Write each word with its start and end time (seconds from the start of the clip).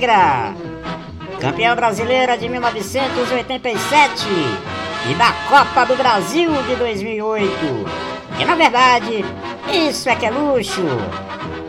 rubro-negra! 0.00 0.54
Campeã 1.38 1.74
brasileira 1.74 2.36
de 2.36 2.48
1987 2.48 4.26
e 5.10 5.14
da 5.14 5.32
Copa 5.48 5.84
do 5.86 5.96
Brasil 5.96 6.50
de 6.64 6.76
2008. 6.76 7.50
E 8.38 8.44
na 8.44 8.54
verdade, 8.54 9.24
isso 9.72 10.08
é 10.08 10.16
que 10.16 10.26
é 10.26 10.30
luxo. 10.30 10.82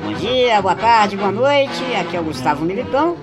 Bom 0.03 0.13
dia, 0.13 0.61
boa 0.61 0.75
tarde, 0.75 1.17
boa 1.17 1.31
noite. 1.31 1.83
Aqui 1.99 2.15
é 2.15 2.19
o 2.19 2.23
Gustavo 2.23 2.65
Militão. 2.65 3.17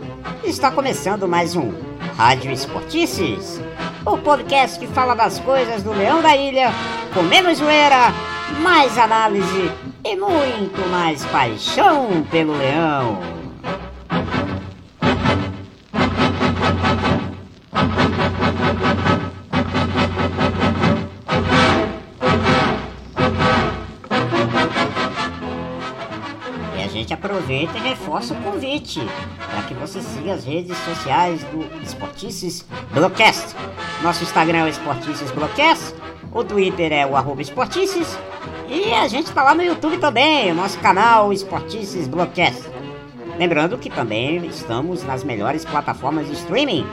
Está 0.44 0.70
começando 0.70 1.26
mais 1.26 1.56
um 1.56 1.72
Rádio 2.16 2.52
Esportices, 2.52 3.60
o 4.04 4.16
podcast 4.18 4.78
que 4.78 4.86
fala 4.86 5.14
das 5.14 5.38
coisas 5.38 5.82
do 5.82 5.92
Leão 5.92 6.20
da 6.20 6.36
Ilha, 6.36 6.70
com 7.14 7.22
menos 7.22 7.58
zoeira, 7.58 8.12
mais 8.60 8.96
análise 8.98 9.70
e 10.04 10.16
muito 10.16 10.88
mais 10.90 11.24
paixão 11.26 12.26
pelo 12.30 12.56
leão. 12.56 13.37
A 27.48 27.52
gente 27.52 27.66
aproveita 27.68 27.78
e 27.78 27.80
reforça 27.80 28.34
o 28.34 28.42
convite 28.42 29.00
para 29.50 29.62
que 29.62 29.74
você 29.74 30.02
siga 30.02 30.34
as 30.34 30.44
redes 30.44 30.76
sociais 30.78 31.42
do 31.44 31.82
Esportices 31.82 32.64
Blogcast. 32.92 33.56
Nosso 34.02 34.22
Instagram 34.22 34.58
é 34.58 34.64
o 34.64 34.68
Esportices 34.68 35.30
Blogcast, 35.30 35.94
o 36.32 36.44
Twitter 36.44 36.92
é 36.92 37.06
o 37.06 37.16
arroba 37.16 37.40
Esportices 37.40 38.18
e 38.68 38.92
a 38.92 39.08
gente 39.08 39.32
tá 39.32 39.42
lá 39.42 39.54
no 39.54 39.62
YouTube 39.62 39.96
também, 39.96 40.52
nosso 40.52 40.78
canal 40.80 41.32
Esportices 41.32 42.06
Blogcast. 42.06 42.62
Lembrando 43.38 43.78
que 43.78 43.88
também 43.88 44.44
estamos 44.46 45.02
nas 45.04 45.24
melhores 45.24 45.64
plataformas 45.64 46.26
de 46.26 46.34
streaming: 46.34 46.86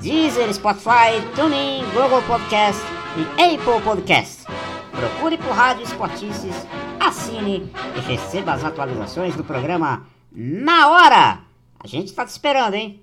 Deezer, 0.00 0.52
Spotify, 0.54 1.20
TuneIn, 1.34 1.84
Google 1.92 2.22
Podcast 2.22 2.80
e 3.16 3.42
Apple 3.42 3.80
Podcast. 3.82 4.42
Procure 4.92 5.36
por 5.38 5.50
Rádio 5.52 5.82
Esportices, 5.82 6.54
assine 7.00 7.70
e 7.96 8.00
receba 8.00 8.52
as 8.52 8.64
atualizações 8.64 9.36
do 9.36 9.44
programa 9.44 10.06
na 10.30 10.88
hora. 10.88 11.40
A 11.78 11.86
gente 11.86 12.12
tá 12.12 12.24
te 12.24 12.30
esperando, 12.30 12.74
hein? 12.74 13.00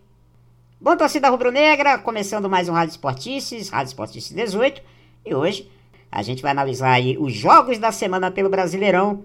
Bom, 0.81 0.95
torcida 0.95 1.29
rubro-negra, 1.29 1.97
começando 1.97 2.49
mais 2.49 2.69
um 2.69 2.73
Rádio 2.73 2.91
Esportices, 2.91 3.69
Rádio 3.69 3.89
Esportices 3.89 4.31
18, 4.31 4.81
e 5.25 5.35
hoje 5.35 5.69
a 6.11 6.21
gente 6.21 6.41
vai 6.41 6.51
analisar 6.51 6.91
aí 6.91 7.17
os 7.17 7.33
jogos 7.33 7.77
da 7.77 7.91
semana 7.91 8.31
pelo 8.31 8.49
Brasileirão. 8.49 9.23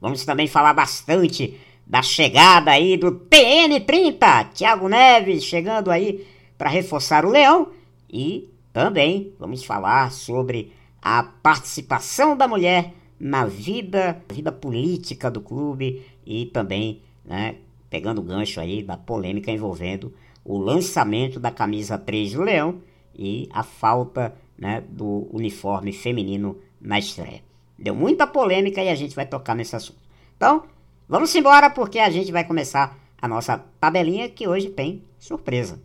Vamos 0.00 0.24
também 0.24 0.46
falar 0.46 0.74
bastante 0.74 1.58
da 1.86 2.02
chegada 2.02 2.72
aí 2.72 2.96
do 2.96 3.12
TN30, 3.12 4.50
Thiago 4.52 4.88
Neves 4.88 5.44
chegando 5.44 5.90
aí 5.90 6.26
para 6.58 6.68
reforçar 6.68 7.24
o 7.24 7.30
Leão 7.30 7.68
e 8.10 8.48
também 8.72 9.32
vamos 9.38 9.64
falar 9.64 10.12
sobre 10.12 10.72
a 11.00 11.22
participação 11.22 12.36
da 12.36 12.46
mulher 12.46 12.92
na 13.18 13.46
vida, 13.46 14.22
vida 14.32 14.52
política 14.52 15.30
do 15.30 15.40
clube 15.40 16.04
e 16.24 16.46
também, 16.46 17.02
né, 17.24 17.56
pegando 17.88 18.20
o 18.20 18.24
gancho 18.24 18.60
aí 18.60 18.82
da 18.82 18.96
polêmica 18.96 19.50
envolvendo 19.50 20.12
o 20.44 20.58
lançamento 20.58 21.40
da 21.40 21.50
camisa 21.50 21.98
3 21.98 22.34
do 22.34 22.42
Leão 22.42 22.80
e 23.14 23.48
a 23.52 23.62
falta 23.62 24.34
né, 24.56 24.82
do 24.88 25.28
uniforme 25.32 25.92
feminino 25.92 26.58
na 26.80 26.98
estreia. 26.98 27.42
Deu 27.78 27.94
muita 27.94 28.26
polêmica 28.26 28.82
e 28.82 28.88
a 28.88 28.94
gente 28.94 29.14
vai 29.14 29.26
tocar 29.26 29.54
nesse 29.54 29.74
assunto. 29.74 29.98
Então, 30.36 30.64
vamos 31.08 31.34
embora 31.34 31.68
porque 31.70 31.98
a 31.98 32.10
gente 32.10 32.30
vai 32.30 32.44
começar 32.44 32.98
a 33.20 33.26
nossa 33.26 33.58
tabelinha 33.80 34.28
que 34.28 34.46
hoje 34.46 34.68
tem 34.68 35.02
surpresa. 35.18 35.80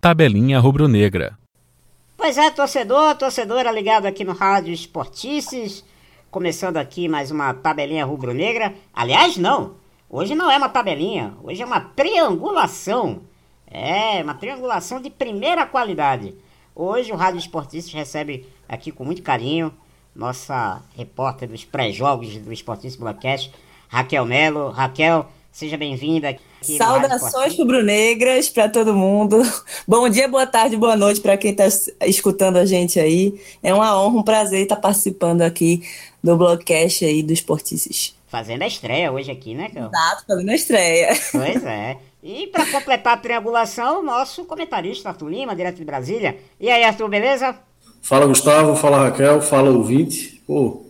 Tabelinha 0.00 0.58
rubro-negra. 0.58 1.38
Pois 2.26 2.38
é, 2.38 2.50
torcedor, 2.50 3.14
torcedora 3.14 3.70
ligado 3.70 4.04
aqui 4.04 4.24
no 4.24 4.32
Rádio 4.32 4.74
Esportices, 4.74 5.84
começando 6.28 6.76
aqui 6.76 7.06
mais 7.06 7.30
uma 7.30 7.54
tabelinha 7.54 8.04
rubro-negra. 8.04 8.74
Aliás, 8.92 9.36
não, 9.36 9.76
hoje 10.10 10.34
não 10.34 10.50
é 10.50 10.56
uma 10.56 10.68
tabelinha, 10.68 11.34
hoje 11.40 11.62
é 11.62 11.64
uma 11.64 11.78
triangulação. 11.78 13.20
É, 13.64 14.24
uma 14.24 14.34
triangulação 14.34 15.00
de 15.00 15.08
primeira 15.08 15.64
qualidade. 15.66 16.34
Hoje 16.74 17.12
o 17.12 17.14
Rádio 17.14 17.38
Esportistas 17.38 17.94
recebe 17.94 18.48
aqui 18.68 18.90
com 18.90 19.04
muito 19.04 19.22
carinho 19.22 19.72
nossa 20.12 20.82
repórter 20.96 21.48
dos 21.48 21.64
pré-jogos 21.64 22.36
do 22.38 22.52
Esportistas 22.52 22.96
Broadcast, 22.96 23.52
Raquel 23.86 24.24
Melo. 24.24 24.70
Raquel, 24.70 25.30
seja 25.56 25.78
bem-vinda. 25.78 26.36
Saudações 26.60 27.56
rubro-negras 27.56 28.50
para 28.50 28.68
todo 28.68 28.94
mundo. 28.94 29.40
Bom 29.88 30.06
dia, 30.06 30.28
boa 30.28 30.46
tarde, 30.46 30.76
boa 30.76 30.94
noite 30.94 31.18
para 31.18 31.34
quem 31.38 31.52
está 31.52 31.64
escutando 32.02 32.58
a 32.58 32.66
gente 32.66 33.00
aí. 33.00 33.40
É 33.62 33.72
uma 33.72 33.98
honra, 33.98 34.18
um 34.18 34.22
prazer 34.22 34.64
estar 34.64 34.76
participando 34.76 35.40
aqui 35.40 35.82
do 36.22 36.36
Blockcast 36.36 37.06
aí 37.06 37.22
do 37.22 37.32
Esportistas. 37.32 38.14
Fazendo 38.28 38.64
a 38.64 38.66
estreia 38.66 39.10
hoje 39.10 39.30
aqui, 39.30 39.54
né, 39.54 39.70
Cal? 39.72 39.88
Exato, 39.88 40.24
fazendo 40.28 40.50
a 40.50 40.54
estreia. 40.54 41.18
Pois 41.32 41.64
é. 41.64 41.96
E 42.22 42.48
para 42.48 42.66
completar 42.66 43.14
a 43.14 43.16
triangulação, 43.16 44.00
o 44.00 44.02
nosso 44.02 44.44
comentarista 44.44 45.08
Arthur 45.08 45.30
Lima, 45.30 45.56
direto 45.56 45.76
de 45.76 45.84
Brasília. 45.86 46.36
E 46.60 46.68
aí, 46.68 46.84
Arthur, 46.84 47.08
beleza? 47.08 47.56
Fala, 48.02 48.26
Gustavo. 48.26 48.76
Fala, 48.76 49.04
Raquel. 49.04 49.40
Fala, 49.40 49.70
ouvinte. 49.70 50.42
Pô, 50.46 50.84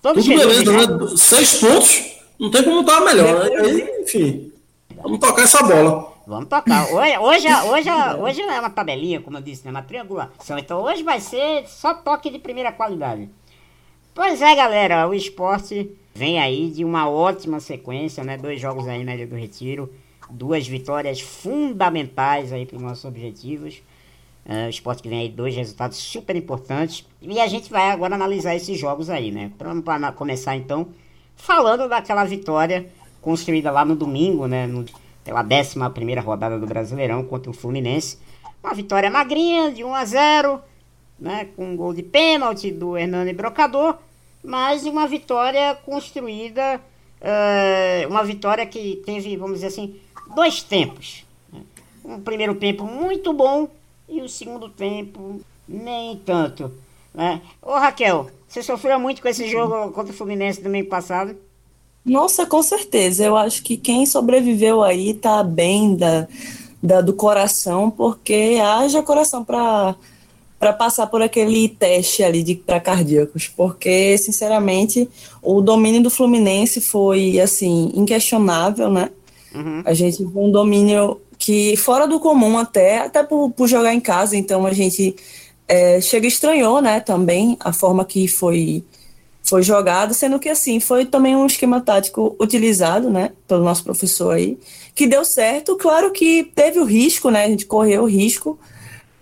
tudo 0.00 0.22
beleza, 0.22 0.72
né? 0.72 1.16
Seis 1.16 1.54
pontos. 1.54 2.11
Não 2.38 2.50
tem 2.50 2.62
como 2.62 2.80
estar 2.80 3.00
melhor. 3.00 3.50
Né? 3.50 3.56
Aí, 3.56 4.02
enfim, 4.02 4.52
vamos 4.96 5.18
tocar 5.18 5.42
essa 5.42 5.62
bola. 5.62 6.12
Vamos 6.26 6.48
tocar. 6.48 6.92
Hoje, 6.92 7.18
hoje, 7.18 7.48
hoje, 7.48 7.90
hoje 8.20 8.42
é 8.42 8.60
uma 8.60 8.70
tabelinha, 8.70 9.20
como 9.20 9.36
eu 9.36 9.42
disse, 9.42 9.64
né? 9.64 9.70
uma 9.70 9.82
triangulação. 9.82 10.58
Então 10.58 10.82
hoje 10.82 11.02
vai 11.02 11.20
ser 11.20 11.66
só 11.66 11.94
toque 11.94 12.30
de 12.30 12.38
primeira 12.38 12.72
qualidade. 12.72 13.28
Pois 14.14 14.40
é, 14.40 14.54
galera, 14.54 15.08
o 15.08 15.14
esporte 15.14 15.90
vem 16.14 16.38
aí 16.38 16.70
de 16.70 16.84
uma 16.84 17.08
ótima 17.08 17.60
sequência, 17.60 18.22
né? 18.22 18.36
Dois 18.36 18.60
jogos 18.60 18.86
aí 18.86 19.02
na 19.04 19.14
Ilha 19.14 19.26
do 19.26 19.34
Retiro 19.34 19.90
duas 20.32 20.66
vitórias 20.66 21.20
fundamentais 21.20 22.52
aí 22.52 22.66
para 22.66 22.76
os 22.76 22.82
nossos 22.82 23.04
objetivos. 23.04 23.82
Uh, 24.44 24.66
o 24.66 24.70
esporte 24.70 25.02
que 25.02 25.08
vem 25.08 25.20
aí 25.20 25.28
dois 25.28 25.54
resultados 25.54 25.98
super 25.98 26.34
importantes. 26.34 27.06
E 27.20 27.38
a 27.38 27.46
gente 27.46 27.70
vai 27.70 27.90
agora 27.90 28.14
analisar 28.14 28.56
esses 28.56 28.78
jogos 28.78 29.08
aí, 29.08 29.30
né? 29.30 29.52
Para 29.56 30.12
começar 30.12 30.56
então, 30.56 30.88
falando 31.42 31.88
daquela 31.88 32.24
vitória 32.24 32.88
construída 33.20 33.70
lá 33.70 33.84
no 33.84 33.96
domingo, 33.96 34.46
né? 34.46 34.66
No, 34.66 34.84
pela 35.24 35.42
11 35.42 35.78
rodada 36.20 36.58
do 36.58 36.66
Brasileirão 36.66 37.24
contra 37.24 37.50
o 37.50 37.54
Fluminense. 37.54 38.18
Uma 38.62 38.74
vitória 38.74 39.10
magrinha 39.10 39.70
de 39.70 39.84
1 39.84 39.94
a 39.94 40.04
0 40.04 40.60
né? 41.18 41.48
Com 41.56 41.72
um 41.72 41.76
gol 41.76 41.92
de 41.92 42.02
pênalti 42.02 42.70
do 42.70 42.96
Hernani 42.96 43.32
Brocador. 43.32 43.98
Mas 44.42 44.84
uma 44.84 45.06
vitória 45.06 45.74
construída. 45.84 46.80
Uh, 47.20 48.08
uma 48.08 48.24
vitória 48.24 48.66
que 48.66 49.00
teve, 49.06 49.36
vamos 49.36 49.56
dizer 49.56 49.68
assim, 49.68 49.96
dois 50.34 50.62
tempos. 50.62 51.24
Um 52.04 52.20
primeiro 52.20 52.56
tempo 52.56 52.84
muito 52.84 53.32
bom 53.32 53.68
e 54.08 54.20
o 54.20 54.28
segundo 54.28 54.68
tempo 54.68 55.40
nem 55.68 56.16
tanto. 56.16 56.72
Né? 57.14 57.40
Ô 57.60 57.74
Raquel, 57.74 58.28
você 58.52 58.62
sofreu 58.62 59.00
muito 59.00 59.22
com 59.22 59.28
esse 59.28 59.48
jogo 59.48 59.90
contra 59.92 60.12
o 60.12 60.16
Fluminense 60.16 60.60
do 60.60 60.64
domingo 60.64 60.90
passado? 60.90 61.34
Nossa, 62.04 62.44
com 62.44 62.62
certeza. 62.62 63.24
Eu 63.24 63.34
acho 63.34 63.62
que 63.62 63.78
quem 63.78 64.04
sobreviveu 64.04 64.82
aí 64.82 65.14
tá 65.14 65.42
bem 65.42 65.96
da, 65.96 66.28
da 66.82 67.00
do 67.00 67.14
coração, 67.14 67.90
porque 67.90 68.60
haja 68.62 69.02
coração 69.02 69.42
para 69.44 69.94
para 70.58 70.72
passar 70.72 71.08
por 71.08 71.20
aquele 71.20 71.68
teste 71.68 72.22
ali 72.22 72.40
de 72.40 72.54
para 72.54 72.78
cardíacos, 72.78 73.48
porque 73.48 74.16
sinceramente 74.16 75.08
o 75.42 75.60
domínio 75.60 76.04
do 76.04 76.08
Fluminense 76.08 76.80
foi 76.80 77.40
assim 77.40 77.90
inquestionável, 77.96 78.88
né? 78.88 79.10
Uhum. 79.52 79.82
A 79.84 79.92
gente 79.92 80.22
um 80.22 80.52
domínio 80.52 81.20
que 81.36 81.76
fora 81.76 82.06
do 82.06 82.20
comum 82.20 82.56
até, 82.56 83.00
até 83.00 83.24
por, 83.24 83.50
por 83.50 83.66
jogar 83.66 83.92
em 83.92 83.98
casa, 83.98 84.36
então 84.36 84.64
a 84.64 84.72
gente 84.72 85.16
é, 85.68 86.00
chega 86.00 86.26
estranhou, 86.26 86.80
né, 86.80 87.00
também 87.00 87.56
a 87.60 87.72
forma 87.72 88.04
que 88.04 88.28
foi 88.28 88.84
foi 89.44 89.62
jogado, 89.62 90.14
sendo 90.14 90.38
que 90.38 90.48
assim, 90.48 90.78
foi 90.78 91.04
também 91.04 91.34
um 91.34 91.44
esquema 91.44 91.80
tático 91.80 92.36
utilizado, 92.40 93.10
né, 93.10 93.32
pelo 93.48 93.64
nosso 93.64 93.82
professor 93.82 94.34
aí, 94.34 94.56
que 94.94 95.06
deu 95.06 95.24
certo, 95.24 95.76
claro 95.76 96.12
que 96.12 96.44
teve 96.54 96.78
o 96.78 96.84
risco, 96.84 97.28
né, 97.28 97.44
a 97.44 97.48
gente 97.48 97.66
correu 97.66 98.04
o 98.04 98.08
risco, 98.08 98.58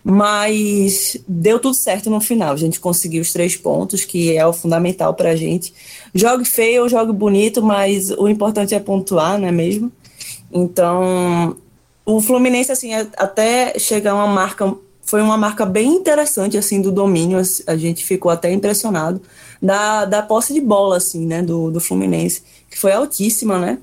mas 0.04 1.16
deu 1.28 1.58
tudo 1.58 1.74
certo 1.74 2.08
no 2.08 2.20
final. 2.20 2.52
A 2.52 2.56
gente 2.56 2.80
conseguiu 2.80 3.20
os 3.20 3.32
três 3.32 3.56
pontos, 3.56 4.04
que 4.04 4.36
é 4.36 4.46
o 4.46 4.52
fundamental 4.52 5.14
para 5.14 5.30
a 5.30 5.36
gente. 5.36 5.74
Jogue 6.14 6.44
feio 6.44 6.88
jogue 6.88 7.12
bonito, 7.12 7.62
mas 7.62 8.10
o 8.10 8.28
importante 8.28 8.74
é 8.74 8.80
pontuar, 8.80 9.38
não 9.38 9.48
é 9.48 9.52
mesmo? 9.52 9.92
Então, 10.52 11.56
o 12.04 12.20
Fluminense, 12.20 12.72
assim, 12.72 12.92
até 12.94 13.78
chegar 13.78 14.12
a 14.12 14.14
uma 14.14 14.26
marca, 14.26 14.74
foi 15.10 15.20
uma 15.20 15.36
marca 15.36 15.66
bem 15.66 15.96
interessante, 15.96 16.56
assim, 16.56 16.80
do 16.80 16.92
domínio, 16.92 17.42
a 17.66 17.76
gente 17.76 18.04
ficou 18.04 18.30
até 18.30 18.52
impressionado, 18.52 19.20
da, 19.60 20.04
da 20.04 20.22
posse 20.22 20.54
de 20.54 20.60
bola, 20.60 20.98
assim, 20.98 21.26
né, 21.26 21.42
do, 21.42 21.68
do 21.68 21.80
Fluminense, 21.80 22.44
que 22.70 22.78
foi 22.78 22.92
altíssima, 22.92 23.58
né? 23.58 23.78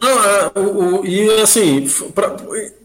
Não, 0.00 0.24
é, 0.24 0.52
o, 0.54 1.00
o, 1.00 1.06
e 1.06 1.40
assim, 1.40 1.90
pra, 2.14 2.36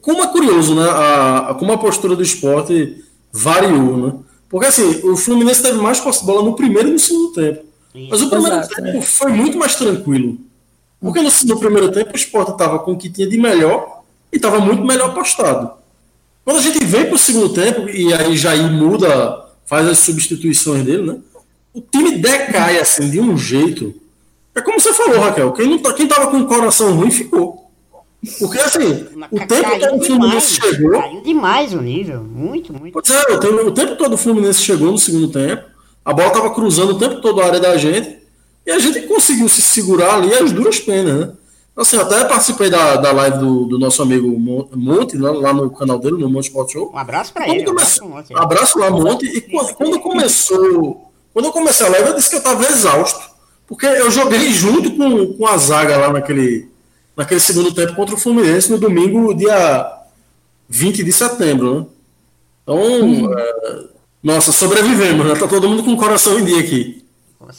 como 0.02 0.24
é 0.24 0.28
curioso, 0.28 0.74
né? 0.74 0.90
A, 0.90 1.52
a, 1.52 1.54
como 1.54 1.72
a 1.72 1.78
postura 1.78 2.16
do 2.16 2.24
esporte 2.24 3.06
variou, 3.32 3.98
né? 3.98 4.14
Porque 4.50 4.66
assim, 4.66 5.02
o 5.04 5.16
Fluminense 5.16 5.62
teve 5.62 5.78
mais 5.78 6.00
posse 6.00 6.22
de 6.22 6.26
bola 6.26 6.42
no 6.42 6.56
primeiro 6.56 6.90
e 6.90 6.94
no 6.94 7.00
segundo 7.00 7.34
tempo. 7.34 7.64
Mas 8.10 8.24
o 8.24 8.30
primeiro 8.32 8.56
Exato, 8.56 8.76
tempo 8.82 8.98
é. 8.98 9.02
foi 9.02 9.32
muito 9.32 9.56
mais 9.60 9.76
tranquilo. 9.76 10.40
Porque 11.00 11.22
no, 11.22 11.30
no 11.30 11.60
primeiro 11.60 11.92
tempo 11.92 12.12
o 12.12 12.16
esporte 12.16 12.54
estava 12.54 12.80
com 12.80 12.94
o 12.94 12.98
que 12.98 13.12
tinha 13.12 13.28
de 13.28 13.38
melhor 13.38 14.02
e 14.32 14.38
estava 14.38 14.60
muito 14.60 14.84
melhor 14.84 15.14
postado. 15.14 15.83
Quando 16.44 16.58
a 16.58 16.62
gente 16.62 16.84
vem 16.84 17.06
para 17.06 17.16
o 17.16 17.18
segundo 17.18 17.50
tempo, 17.50 17.90
e 17.90 18.14
aí 18.14 18.36
Jair 18.36 18.72
muda, 18.72 19.46
faz 19.66 19.88
as 19.88 20.00
substituições 20.00 20.84
dele, 20.84 21.04
né? 21.04 21.18
O 21.74 21.82
time 21.82 22.18
decai 22.18 22.80
assim 22.80 23.10
de 23.10 23.20
um 23.20 23.38
jeito 23.38 23.96
é 24.56 24.62
como 24.62 24.80
você 24.80 24.94
falou, 24.94 25.20
Raquel. 25.20 25.52
Quem, 25.54 25.68
não, 25.68 25.80
tá, 25.80 25.94
quem 25.94 26.08
tava 26.08 26.30
com 26.30 26.38
o 26.38 26.46
coração 26.46 26.94
ruim 26.94 27.10
ficou. 27.10 27.72
Porque 28.40 28.58
assim, 28.60 29.06
o 29.32 29.48
tempo 29.48 29.80
todo 29.80 29.96
o 29.96 30.06
Fluminense 30.06 30.62
chegou. 30.62 30.92
Caiu 30.92 31.22
demais 31.22 31.74
o 31.74 31.82
nível. 31.82 32.24
Muito, 32.24 32.72
muito. 32.72 32.94
Pois 32.94 33.10
é, 33.10 33.34
o 33.34 33.40
tempo, 33.40 33.56
o 33.68 33.72
tempo 33.72 33.96
todo 33.96 34.14
o 34.14 34.18
Fluminense 34.18 34.62
chegou 34.62 34.92
no 34.92 34.98
segundo 34.98 35.28
tempo. 35.30 35.64
A 36.06 36.14
bola 36.14 36.30
tava 36.30 36.54
cruzando 36.54 36.92
o 36.92 37.00
tempo 37.00 37.20
todo 37.22 37.42
a 37.42 37.46
área 37.46 37.60
da 37.60 37.76
gente. 37.78 38.20
E 38.66 38.72
a 38.72 38.80
gente 38.80 39.02
conseguiu 39.08 39.50
se 39.50 39.62
segurar 39.62 40.16
ali 40.16 40.34
as 40.34 40.52
duras 40.52 40.80
penas, 40.80 41.20
né? 41.20 41.34
Assim, 41.76 41.98
até 41.98 42.24
participei 42.26 42.70
da, 42.70 42.98
da 42.98 43.12
live 43.12 43.40
do, 43.40 43.66
do 43.66 43.80
nosso 43.80 44.02
amigo 44.04 44.28
Monte, 44.76 45.18
lá, 45.18 45.32
lá 45.32 45.54
no 45.54 45.72
canal 45.72 45.98
dele, 45.98 46.18
no 46.18 46.30
Monte 46.30 46.46
Sport 46.46 46.72
Show. 46.72 46.92
Um 46.94 46.98
abraço 46.98 47.34
para 47.34 47.50
ele. 47.50 47.64
Come... 47.64 47.82
Abraço, 47.82 48.36
abraço 48.36 48.80
lá, 48.80 48.92
Monte. 48.92 49.26
E 49.26 49.42
quando, 49.42 49.74
quando 49.74 50.00
começou. 50.00 51.12
Quando 51.34 51.46
eu 51.46 51.52
comecei 51.52 51.88
a 51.88 51.90
live, 51.90 52.10
eu 52.10 52.16
disse 52.16 52.30
que 52.30 52.36
eu 52.36 52.44
tava 52.44 52.64
exausto. 52.64 53.34
Porque 53.68 53.88
eu 53.88 54.12
joguei 54.12 54.52
junto 54.52 54.92
com, 54.92 55.34
com 55.34 55.48
a 55.48 55.58
zaga 55.58 55.98
lá 55.98 56.14
naquele, 56.14 56.70
naquele 57.18 57.40
segundo 57.40 57.74
tempo 57.74 57.96
contra 57.96 58.14
o 58.14 58.20
Fluminense 58.20 58.72
no 58.72 58.78
domingo, 58.78 59.34
dia 59.34 60.04
20 60.70 61.04
de 61.04 61.12
setembro, 61.12 61.80
né? 61.80 61.86
Então, 62.62 62.78
uhum. 62.78 63.34
é, 63.38 63.84
nossa, 64.22 64.52
sobrevivemos, 64.52 65.26
né? 65.26 65.36
Tá 65.36 65.48
todo 65.48 65.68
mundo 65.68 65.84
com 65.84 65.94
o 65.94 65.98
coração 65.98 66.40
em 66.40 66.46
dia 66.46 66.60
aqui. 66.60 67.03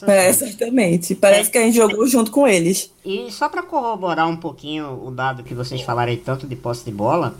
É, 0.06 0.32
certamente. 0.32 1.14
Parece 1.14 1.50
que 1.50 1.58
a 1.58 1.62
gente 1.62 1.76
jogou 1.76 2.06
junto 2.06 2.30
com 2.30 2.46
eles. 2.46 2.90
E 3.04 3.30
só 3.30 3.48
para 3.48 3.62
corroborar 3.62 4.28
um 4.28 4.36
pouquinho 4.36 5.00
o 5.04 5.10
dado 5.10 5.42
que 5.42 5.54
vocês 5.54 5.80
falaram 5.82 6.16
tanto 6.16 6.46
de 6.46 6.56
posse 6.56 6.84
de 6.84 6.90
bola, 6.90 7.36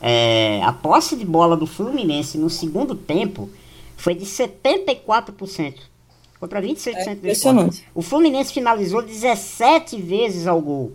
é, 0.00 0.60
a 0.62 0.72
posse 0.72 1.16
de 1.16 1.24
bola 1.24 1.56
do 1.56 1.66
Fluminense 1.66 2.36
no 2.38 2.50
segundo 2.50 2.94
tempo 2.94 3.48
foi 3.96 4.14
de 4.14 4.24
74% 4.24 5.74
contra 6.44 6.60
26% 6.60 6.94
é 6.94 7.14
do 7.14 7.28
esporte. 7.28 7.84
O 7.94 8.02
Fluminense 8.02 8.52
finalizou 8.52 9.02
17 9.02 10.00
vezes 10.00 10.46
ao 10.46 10.60
gol 10.60 10.92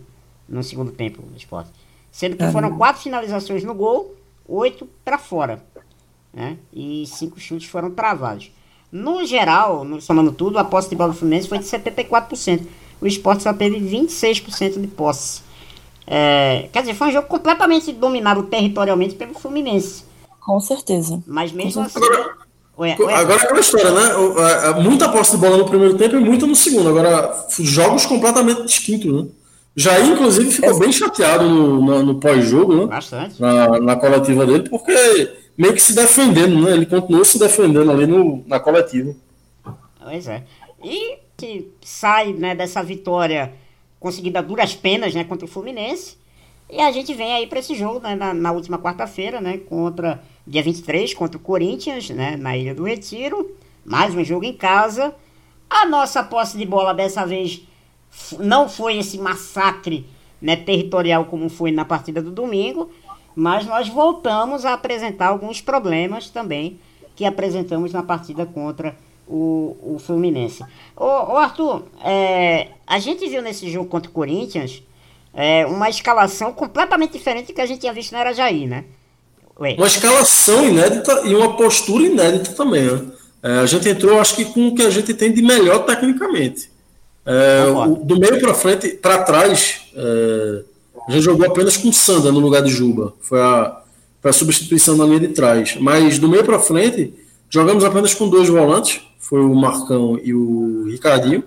no 0.48 0.62
segundo 0.62 0.92
tempo 0.92 1.22
do 1.22 1.36
esporte. 1.36 1.70
Sendo 2.10 2.36
que 2.36 2.50
foram 2.50 2.76
quatro 2.76 3.02
finalizações 3.02 3.64
no 3.64 3.74
gol, 3.74 4.14
oito 4.46 4.88
para 5.04 5.18
fora. 5.18 5.64
Né? 6.32 6.56
E 6.72 7.04
cinco 7.06 7.40
chutes 7.40 7.68
foram 7.68 7.90
travados. 7.90 8.52
No 8.92 9.24
geral, 9.24 9.84
no, 9.84 10.00
somando 10.00 10.32
tudo, 10.32 10.58
a 10.58 10.64
posse 10.64 10.90
de 10.90 10.96
bola 10.96 11.12
do 11.12 11.18
Fluminense 11.18 11.48
foi 11.48 11.58
de 11.58 11.64
74%. 11.64 12.62
O 13.00 13.06
esporte 13.06 13.42
só 13.42 13.52
teve 13.52 13.78
26% 13.78 14.80
de 14.80 14.86
posse. 14.88 15.42
É, 16.06 16.68
quer 16.72 16.80
dizer, 16.80 16.94
foi 16.94 17.08
um 17.08 17.12
jogo 17.12 17.28
completamente 17.28 17.92
dominado 17.92 18.42
territorialmente 18.44 19.14
pelo 19.14 19.32
Fluminense. 19.34 20.04
Com 20.40 20.58
certeza. 20.58 21.22
Mas 21.26 21.52
mesmo 21.52 21.82
assim. 21.82 22.00
Ué, 22.76 22.96
ué. 22.98 23.14
Agora 23.14 23.40
é 23.40 23.44
aquela 23.44 23.60
história, 23.60 23.90
né? 23.90 24.82
Muita 24.82 25.08
posse 25.08 25.32
de 25.32 25.36
bola 25.36 25.58
no 25.58 25.66
primeiro 25.66 25.96
tempo 25.96 26.16
e 26.16 26.20
muita 26.20 26.46
no 26.46 26.56
segundo. 26.56 26.88
Agora, 26.88 27.46
jogos 27.60 28.06
completamente 28.06 28.64
distintos, 28.64 29.12
né? 29.12 29.28
Jair, 29.76 30.06
inclusive, 30.06 30.50
ficou 30.50 30.78
bem 30.78 30.90
chateado 30.90 31.48
no, 31.48 31.80
no, 31.80 32.02
no 32.02 32.14
pós-jogo, 32.16 32.74
né? 32.74 32.86
Bastante. 32.86 33.40
Na, 33.40 33.78
na 33.78 33.96
coletiva 33.96 34.44
dele, 34.44 34.68
porque 34.68 35.30
meio 35.60 35.74
que 35.74 35.82
se 35.82 35.94
defendendo, 35.94 36.62
né? 36.62 36.72
Ele 36.72 36.86
continuou 36.86 37.22
se 37.22 37.38
defendendo 37.38 37.90
ali 37.90 38.06
no, 38.06 38.42
na 38.46 38.58
coletiva. 38.58 39.14
Pois 40.02 40.26
é. 40.26 40.42
E 40.82 41.18
que 41.36 41.70
sai 41.82 42.32
né, 42.32 42.54
dessa 42.54 42.82
vitória 42.82 43.52
conseguida 43.98 44.42
duras 44.42 44.74
penas 44.74 45.14
né, 45.14 45.22
contra 45.22 45.44
o 45.44 45.48
Fluminense. 45.48 46.16
E 46.70 46.80
a 46.80 46.90
gente 46.90 47.12
vem 47.12 47.34
aí 47.34 47.46
para 47.46 47.58
esse 47.58 47.74
jogo 47.74 48.00
né, 48.00 48.14
na, 48.14 48.32
na 48.32 48.52
última 48.52 48.78
quarta-feira, 48.78 49.38
né? 49.38 49.58
Contra 49.58 50.22
dia 50.46 50.62
23 50.62 51.12
contra 51.12 51.36
o 51.36 51.40
Corinthians, 51.40 52.08
né, 52.08 52.36
na 52.38 52.56
Ilha 52.56 52.74
do 52.74 52.84
Retiro. 52.84 53.54
Mais 53.84 54.14
um 54.14 54.24
jogo 54.24 54.46
em 54.46 54.54
casa. 54.54 55.14
A 55.68 55.84
nossa 55.84 56.22
posse 56.22 56.56
de 56.56 56.64
bola 56.64 56.94
dessa 56.94 57.26
vez 57.26 57.60
não 58.38 58.66
foi 58.66 58.96
esse 58.96 59.18
massacre 59.18 60.06
né, 60.40 60.56
territorial 60.56 61.26
como 61.26 61.50
foi 61.50 61.70
na 61.70 61.84
partida 61.84 62.22
do 62.22 62.30
domingo, 62.30 62.90
mas 63.34 63.66
nós 63.66 63.88
voltamos 63.88 64.64
a 64.64 64.74
apresentar 64.74 65.28
alguns 65.28 65.60
problemas 65.60 66.30
também 66.30 66.78
que 67.14 67.24
apresentamos 67.24 67.92
na 67.92 68.02
partida 68.02 68.46
contra 68.46 68.96
o, 69.26 69.76
o 69.82 69.98
Fluminense. 69.98 70.64
Ô, 70.96 71.04
ô 71.04 71.36
Arthur, 71.36 71.84
é, 72.04 72.68
a 72.86 72.98
gente 72.98 73.28
viu 73.28 73.42
nesse 73.42 73.70
jogo 73.70 73.88
contra 73.88 74.10
o 74.10 74.14
Corinthians 74.14 74.82
é, 75.32 75.64
uma 75.66 75.88
escalação 75.88 76.52
completamente 76.52 77.12
diferente 77.12 77.48
do 77.48 77.54
que 77.54 77.60
a 77.60 77.66
gente 77.66 77.80
tinha 77.80 77.92
visto 77.92 78.12
no 78.12 78.18
Arajaí, 78.18 78.66
né? 78.66 78.84
Ué. 79.60 79.74
Uma 79.76 79.86
escalação 79.86 80.64
inédita 80.64 81.22
e 81.24 81.34
uma 81.34 81.56
postura 81.56 82.04
inédita 82.04 82.52
também. 82.52 82.82
Né? 82.82 83.06
É, 83.42 83.58
a 83.60 83.66
gente 83.66 83.88
entrou, 83.88 84.18
acho 84.20 84.34
que 84.34 84.44
com 84.46 84.68
o 84.68 84.74
que 84.74 84.82
a 84.82 84.90
gente 84.90 85.14
tem 85.14 85.32
de 85.32 85.42
melhor 85.42 85.84
tecnicamente. 85.84 86.70
É, 87.24 87.66
o, 87.66 87.96
do 87.96 88.18
meio 88.18 88.40
para 88.40 88.54
frente, 88.54 88.88
para 88.88 89.22
trás, 89.22 89.82
é, 89.94 90.64
a 91.10 91.14
gente 91.14 91.24
jogou 91.24 91.44
apenas 91.44 91.76
com 91.76 91.92
Sanda 91.92 92.30
no 92.30 92.38
lugar 92.38 92.62
de 92.62 92.70
Juba. 92.70 93.14
Foi 93.20 93.40
a, 93.40 93.80
foi 94.20 94.30
a 94.30 94.32
substituição 94.32 94.96
na 94.96 95.04
linha 95.04 95.20
de 95.20 95.28
trás. 95.28 95.76
Mas 95.80 96.20
do 96.20 96.28
meio 96.28 96.44
para 96.44 96.60
frente, 96.60 97.12
jogamos 97.48 97.82
apenas 97.82 98.14
com 98.14 98.28
dois 98.28 98.48
volantes. 98.48 99.00
Foi 99.18 99.40
o 99.40 99.52
Marcão 99.52 100.20
e 100.22 100.32
o 100.32 100.84
Ricardinho. 100.86 101.42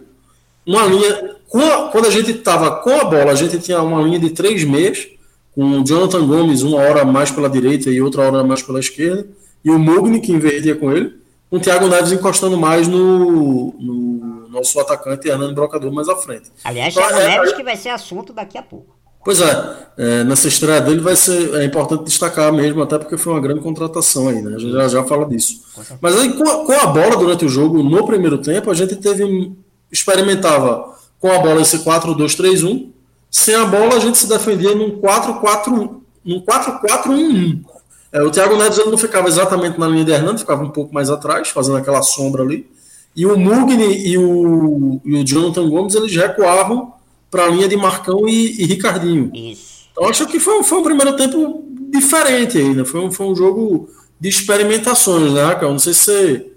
Uma 0.68 0.86
linha. 0.86 1.36
A, 1.54 1.90
quando 1.92 2.08
a 2.08 2.10
gente 2.10 2.32
estava 2.32 2.72
com 2.82 2.90
a 2.90 3.06
bola, 3.06 3.32
a 3.32 3.36
gente 3.36 3.58
tinha 3.60 3.82
uma 3.82 4.02
linha 4.02 4.20
de 4.20 4.32
três 4.32 4.66
meias 4.66 5.08
com 5.56 5.80
o 5.80 5.86
Jonathan 5.86 6.28
Gomes 6.28 6.62
uma 6.62 6.80
hora 6.80 7.06
mais 7.06 7.32
pela 7.32 7.50
direita 7.50 7.90
e 7.90 8.02
outra 8.02 8.24
hora 8.24 8.44
mais 8.44 8.62
pela 8.62 8.80
esquerda, 8.80 9.28
e 9.64 9.70
o 9.70 9.80
Mugni, 9.80 10.20
que 10.20 10.32
invertia 10.32 10.76
com 10.76 10.92
ele, 10.92 11.14
com 11.50 11.58
o 11.58 11.60
Thiago 11.60 11.88
Neves 11.88 12.12
encostando 12.12 12.58
mais 12.58 12.88
no, 12.88 13.72
no 13.80 14.50
nosso 14.50 14.80
atacante 14.80 15.28
Hernando 15.28 15.54
Brocador 15.54 15.92
mais 15.94 16.10
à 16.10 16.16
frente. 16.16 16.52
Aliás, 16.64 16.94
então, 16.94 17.08
Thiago 17.08 17.22
é, 17.22 17.28
Neves 17.28 17.54
que 17.54 17.64
vai 17.64 17.78
ser 17.78 17.90
assunto 17.90 18.34
daqui 18.34 18.58
a 18.58 18.64
pouco. 18.64 19.03
Pois 19.24 19.40
é, 19.42 19.84
é, 19.98 20.24
nessa 20.24 20.48
estreia 20.48 20.82
dele 20.82 21.00
vai 21.00 21.16
ser 21.16 21.54
é 21.56 21.66
importante 21.66 22.04
destacar 22.04 22.52
mesmo, 22.52 22.82
até 22.82 22.98
porque 22.98 23.16
foi 23.16 23.34
uma 23.34 23.40
grande 23.40 23.62
contratação 23.62 24.28
aí, 24.28 24.42
né? 24.42 24.56
A 24.56 24.60
gente 24.60 24.72
já, 24.74 24.88
já 24.88 25.04
fala 25.04 25.26
disso. 25.26 25.62
Mas 26.02 26.18
aí 26.18 26.34
com 26.34 26.48
a, 26.48 26.66
com 26.66 26.72
a 26.72 26.88
bola 26.88 27.16
durante 27.16 27.46
o 27.46 27.50
jogo, 27.50 27.82
no 27.82 28.06
primeiro 28.06 28.38
tempo, 28.38 28.70
a 28.70 28.74
gente 28.74 28.96
teve. 28.96 29.54
experimentava 29.92 30.94
com 31.20 31.32
a 31.32 31.40
bola 31.40 31.62
esse 31.62 31.80
4-2-3-1, 31.80 32.90
sem 33.32 33.56
a 33.56 33.66
bola, 33.66 33.96
a 33.96 34.00
gente 34.00 34.18
se 34.18 34.28
defendia 34.28 34.76
num 34.76 35.00
4-4-1. 35.00 36.02
Num 36.26 36.42
4-4-1-1. 36.42 37.64
É, 38.12 38.22
o 38.22 38.30
Thiago 38.30 38.58
Neves 38.58 38.78
ele 38.78 38.92
não 38.92 38.98
ficava 38.98 39.28
exatamente 39.28 39.80
na 39.80 39.88
linha 39.88 40.06
de 40.06 40.12
Hernando, 40.12 40.38
ficava 40.38 40.64
um 40.64 40.70
pouco 40.70 40.94
mais 40.94 41.10
atrás, 41.10 41.50
fazendo 41.50 41.78
aquela 41.78 42.02
sombra 42.02 42.44
ali. 42.44 42.70
E 43.16 43.26
o 43.26 43.38
Mugni 43.38 44.08
e 44.08 44.18
o, 44.18 45.02
e 45.06 45.16
o 45.16 45.24
Jonathan 45.26 45.70
Gomes 45.70 45.96
eles 45.96 46.16
recuavam 46.16 46.94
para 47.34 47.46
a 47.46 47.48
linha 47.48 47.68
de 47.68 47.76
Marcão 47.76 48.30
e, 48.30 48.62
e 48.62 48.66
Ricardinho. 48.66 49.32
Isso. 49.34 49.88
Então 49.92 50.08
acho 50.08 50.28
que 50.28 50.40
foi, 50.40 50.62
foi 50.62 50.78
um 50.78 50.84
primeiro 50.84 51.16
tempo 51.16 51.64
diferente 51.90 52.60
aí, 52.60 52.76
né? 52.76 52.86
Foi 52.86 53.00
um, 53.00 53.12
foi 53.12 53.26
um 53.26 53.36
jogo 53.36 53.90
de 54.20 54.30
experimentações, 54.30 55.34
né? 55.34 55.58
Não 55.60 55.80
sei 55.80 55.96
se 55.96 56.00
você 56.04 56.52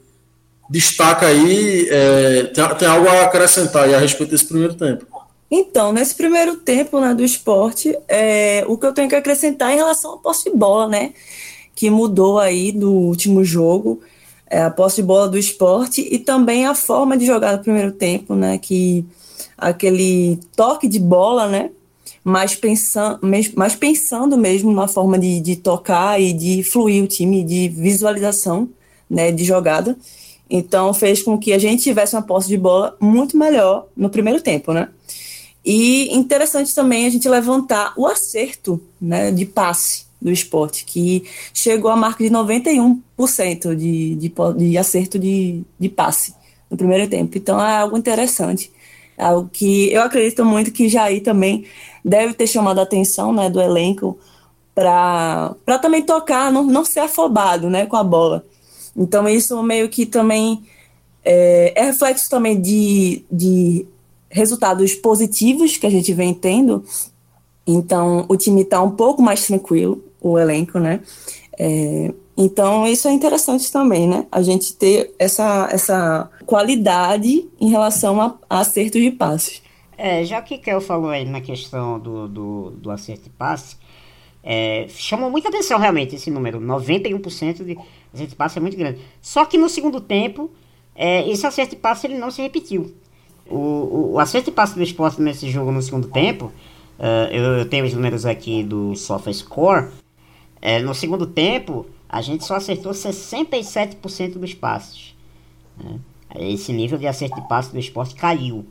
destaca 0.68 1.28
aí, 1.28 1.88
é, 1.88 2.42
tem, 2.44 2.68
tem 2.74 2.88
algo 2.88 3.08
a 3.08 3.22
acrescentar 3.22 3.84
aí 3.84 3.94
a 3.94 3.98
respeito 3.98 4.32
desse 4.32 4.44
primeiro 4.44 4.74
tempo. 4.74 5.06
Então, 5.50 5.94
nesse 5.94 6.14
primeiro 6.14 6.56
tempo 6.56 7.00
né, 7.00 7.14
do 7.14 7.24
esporte, 7.24 7.96
é, 8.06 8.62
o 8.68 8.76
que 8.76 8.84
eu 8.84 8.92
tenho 8.92 9.08
que 9.08 9.14
acrescentar 9.14 9.72
em 9.72 9.76
relação 9.76 10.14
à 10.14 10.18
posse 10.18 10.50
de 10.50 10.56
bola, 10.56 10.88
né? 10.88 11.14
Que 11.74 11.88
mudou 11.88 12.38
aí 12.38 12.70
do 12.70 12.92
último 12.92 13.42
jogo, 13.42 14.02
é, 14.50 14.60
a 14.60 14.70
posse 14.70 14.96
de 14.96 15.04
bola 15.04 15.26
do 15.26 15.38
esporte 15.38 16.06
e 16.10 16.18
também 16.18 16.66
a 16.66 16.74
forma 16.74 17.16
de 17.16 17.24
jogar 17.24 17.56
no 17.56 17.62
primeiro 17.62 17.92
tempo, 17.92 18.34
né? 18.34 18.58
Que 18.58 19.06
aquele 19.56 20.38
toque 20.54 20.88
de 20.88 20.98
bola, 20.98 21.48
né? 21.48 21.70
mas 22.28 22.56
pensando, 22.56 23.20
mas 23.54 23.76
pensando 23.76 24.36
mesmo 24.36 24.72
na 24.72 24.88
forma 24.88 25.16
de, 25.16 25.40
de 25.40 25.54
tocar 25.54 26.20
e 26.20 26.32
de 26.32 26.64
fluir 26.64 27.04
o 27.04 27.06
time, 27.06 27.44
de 27.44 27.68
visualização 27.68 28.68
né, 29.08 29.30
de 29.30 29.44
jogada. 29.44 29.96
Então 30.50 30.92
fez 30.92 31.22
com 31.22 31.38
que 31.38 31.52
a 31.52 31.58
gente 31.58 31.84
tivesse 31.84 32.16
uma 32.16 32.22
posse 32.22 32.48
de 32.48 32.56
bola 32.56 32.96
muito 32.98 33.36
melhor 33.36 33.86
no 33.96 34.10
primeiro 34.10 34.40
tempo, 34.40 34.72
né? 34.72 34.88
E 35.64 36.12
interessante 36.16 36.74
também 36.74 37.06
a 37.06 37.10
gente 37.10 37.28
levantar 37.28 37.92
o 37.96 38.08
acerto 38.08 38.82
né, 39.00 39.30
de 39.30 39.46
passe 39.46 40.06
do 40.20 40.32
esporte, 40.32 40.84
que 40.84 41.22
chegou 41.54 41.92
à 41.92 41.96
marca 41.96 42.24
de 42.24 42.30
91% 42.30 43.76
de, 43.76 44.16
de, 44.16 44.32
de 44.56 44.78
acerto 44.78 45.16
de, 45.16 45.62
de 45.78 45.88
passe 45.88 46.34
no 46.68 46.76
primeiro 46.76 47.08
tempo. 47.08 47.38
Então 47.38 47.64
é 47.64 47.76
algo 47.76 47.96
interessante. 47.96 48.72
Algo 49.16 49.48
que 49.52 49.92
eu 49.92 50.02
acredito 50.02 50.44
muito 50.44 50.70
que 50.70 50.88
Jair 50.88 51.22
também 51.22 51.64
deve 52.04 52.34
ter 52.34 52.46
chamado 52.46 52.78
a 52.78 52.82
atenção 52.82 53.32
né, 53.32 53.48
do 53.48 53.60
elenco 53.60 54.18
para 54.74 55.78
também 55.80 56.02
tocar, 56.02 56.52
não, 56.52 56.64
não 56.64 56.84
ser 56.84 57.00
afobado 57.00 57.70
né, 57.70 57.86
com 57.86 57.96
a 57.96 58.04
bola. 58.04 58.44
Então 58.96 59.28
isso 59.28 59.62
meio 59.62 59.88
que 59.88 60.04
também 60.04 60.62
é, 61.24 61.72
é 61.74 61.84
reflexo 61.84 62.28
também 62.28 62.60
de, 62.60 63.24
de 63.30 63.86
resultados 64.30 64.94
positivos 64.94 65.76
que 65.76 65.86
a 65.86 65.90
gente 65.90 66.12
vem 66.12 66.34
tendo. 66.34 66.84
Então 67.66 68.26
o 68.28 68.36
time 68.36 68.62
está 68.62 68.82
um 68.82 68.90
pouco 68.90 69.22
mais 69.22 69.46
tranquilo, 69.46 70.04
o 70.20 70.38
elenco, 70.38 70.78
né? 70.78 71.00
É, 71.58 72.12
então, 72.36 72.86
isso 72.86 73.08
é 73.08 73.12
interessante 73.12 73.72
também, 73.72 74.06
né? 74.06 74.26
A 74.30 74.42
gente 74.42 74.74
ter 74.74 75.14
essa, 75.18 75.68
essa 75.72 76.30
qualidade 76.44 77.48
em 77.58 77.70
relação 77.70 78.20
a, 78.20 78.34
a 78.48 78.60
acertos 78.60 79.00
de 79.00 79.10
passes. 79.10 79.62
É, 79.96 80.22
já 80.24 80.42
que 80.42 80.58
Kel 80.58 80.80
falou 80.80 81.08
aí 81.08 81.24
na 81.24 81.40
questão 81.40 81.98
do, 81.98 82.28
do, 82.28 82.70
do 82.72 82.90
acerto 82.90 83.24
de 83.24 83.30
passe, 83.30 83.76
é, 84.42 84.86
chamou 84.90 85.30
muita 85.30 85.48
atenção 85.48 85.78
realmente 85.78 86.14
esse 86.14 86.30
número. 86.30 86.60
91% 86.60 87.64
de 87.64 87.78
acerto 88.12 88.30
de 88.30 88.36
passe 88.36 88.58
é 88.58 88.60
muito 88.60 88.76
grande. 88.76 89.00
Só 89.22 89.44
que 89.46 89.56
no 89.56 89.68
segundo 89.68 90.00
tempo, 90.00 90.50
é, 90.94 91.28
esse 91.28 91.46
acerto 91.46 91.74
de 91.74 91.80
passe 91.80 92.06
ele 92.06 92.18
não 92.18 92.30
se 92.30 92.42
repetiu. 92.42 92.94
O, 93.48 93.56
o, 93.56 94.12
o 94.12 94.18
acerto 94.18 94.50
de 94.50 94.54
passe 94.54 94.74
do 94.74 94.82
esporte 94.82 95.22
nesse 95.22 95.48
jogo 95.50 95.72
no 95.72 95.80
segundo 95.80 96.08
tempo, 96.08 96.52
uh, 96.98 97.30
eu, 97.30 97.42
eu, 97.58 97.68
tenho 97.68 97.84
os 97.84 97.94
números 97.94 98.26
aqui 98.26 98.62
do 98.62 98.94
SofaScore, 98.94 99.88
é, 100.60 100.80
no 100.80 100.94
segundo 100.94 101.26
tempo, 101.26 101.86
a 102.08 102.20
gente 102.20 102.44
só 102.44 102.56
acertou 102.56 102.92
67% 102.92 104.38
dos 104.38 104.54
passes. 104.54 105.14
Né? 105.76 105.98
Esse 106.38 106.72
nível 106.72 106.98
de 106.98 107.06
acerto 107.06 107.40
de 107.40 107.48
passe 107.48 107.72
do 107.72 107.78
esporte 107.78 108.14
caiu. 108.14 108.64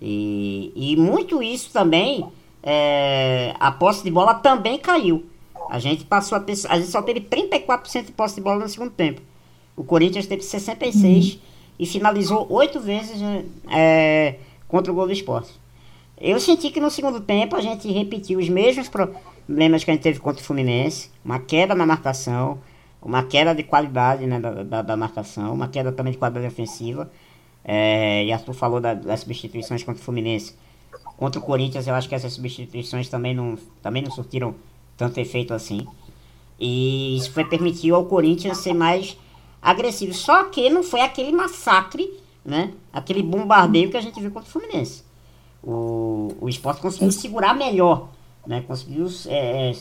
E, 0.00 0.72
e 0.74 0.96
muito 0.96 1.42
isso 1.42 1.72
também, 1.72 2.26
é, 2.62 3.54
a 3.58 3.70
posse 3.70 4.02
de 4.02 4.10
bola 4.10 4.34
também 4.34 4.78
caiu. 4.78 5.24
A 5.70 5.78
gente 5.78 6.04
passou 6.04 6.36
a 6.36 6.40
ter, 6.40 6.54
a 6.68 6.76
gente 6.78 6.90
só 6.90 7.00
teve 7.02 7.20
34% 7.20 8.06
de 8.06 8.12
posse 8.12 8.34
de 8.36 8.40
bola 8.40 8.60
no 8.60 8.68
segundo 8.68 8.90
tempo. 8.90 9.22
O 9.76 9.84
Corinthians 9.84 10.26
teve 10.26 10.42
66 10.42 11.34
uhum. 11.34 11.40
e 11.78 11.86
finalizou 11.86 12.46
oito 12.50 12.78
vezes 12.78 13.20
é, 13.70 14.36
contra 14.68 14.92
o 14.92 14.94
gol 14.94 15.06
do 15.06 15.12
esporte. 15.12 15.52
Eu 16.20 16.38
senti 16.38 16.70
que 16.70 16.80
no 16.80 16.90
segundo 16.90 17.20
tempo 17.20 17.56
a 17.56 17.60
gente 17.60 17.90
repetiu 17.90 18.38
os 18.38 18.48
mesmos 18.48 18.88
problemas 19.46 19.84
que 19.84 19.90
a 19.90 19.94
gente 19.94 20.02
teve 20.02 20.20
contra 20.20 20.40
o 20.40 20.44
Fluminense, 20.44 21.10
uma 21.24 21.38
queda 21.38 21.74
na 21.74 21.86
marcação, 21.86 22.58
uma 23.00 23.22
queda 23.22 23.54
de 23.54 23.62
qualidade 23.62 24.26
né, 24.26 24.38
da, 24.38 24.62
da, 24.62 24.82
da, 24.82 24.96
marcação, 24.96 25.52
uma 25.52 25.68
queda 25.68 25.90
também 25.92 26.12
de 26.12 26.18
qualidade 26.18 26.46
ofensiva. 26.46 27.10
É, 27.64 28.24
e 28.24 28.32
Arthur 28.32 28.54
falou 28.54 28.80
da, 28.80 28.94
das 28.94 29.20
substituições 29.20 29.82
contra 29.82 30.00
o 30.00 30.04
Fluminense. 30.04 30.54
Contra 31.16 31.40
o 31.40 31.42
Corinthians, 31.42 31.86
eu 31.86 31.94
acho 31.94 32.08
que 32.08 32.14
essas 32.14 32.32
substituições 32.32 33.08
também 33.08 33.34
não, 33.34 33.56
também 33.80 34.02
não 34.02 34.10
surtiram 34.10 34.54
tanto 34.96 35.18
efeito 35.18 35.52
assim. 35.54 35.86
E 36.58 37.16
isso 37.16 37.32
foi 37.32 37.44
permitiu 37.44 37.96
ao 37.96 38.06
Corinthians 38.06 38.58
ser 38.58 38.72
mais 38.72 39.16
agressivo. 39.60 40.12
Só 40.12 40.44
que 40.44 40.70
não 40.70 40.82
foi 40.82 41.00
aquele 41.00 41.32
massacre, 41.32 42.08
né? 42.44 42.72
Aquele 42.92 43.22
bombardeio 43.22 43.90
que 43.90 43.96
a 43.96 44.00
gente 44.00 44.20
viu 44.20 44.30
contra 44.30 44.48
o 44.48 44.52
Fluminense. 44.52 45.04
O, 45.62 46.34
o 46.40 46.48
esporte 46.48 46.80
conseguiu 46.80 47.12
segurar 47.12 47.54
melhor, 47.54 48.08
né? 48.46 48.64
Conseguiu 48.66 49.06
é, 49.26 49.72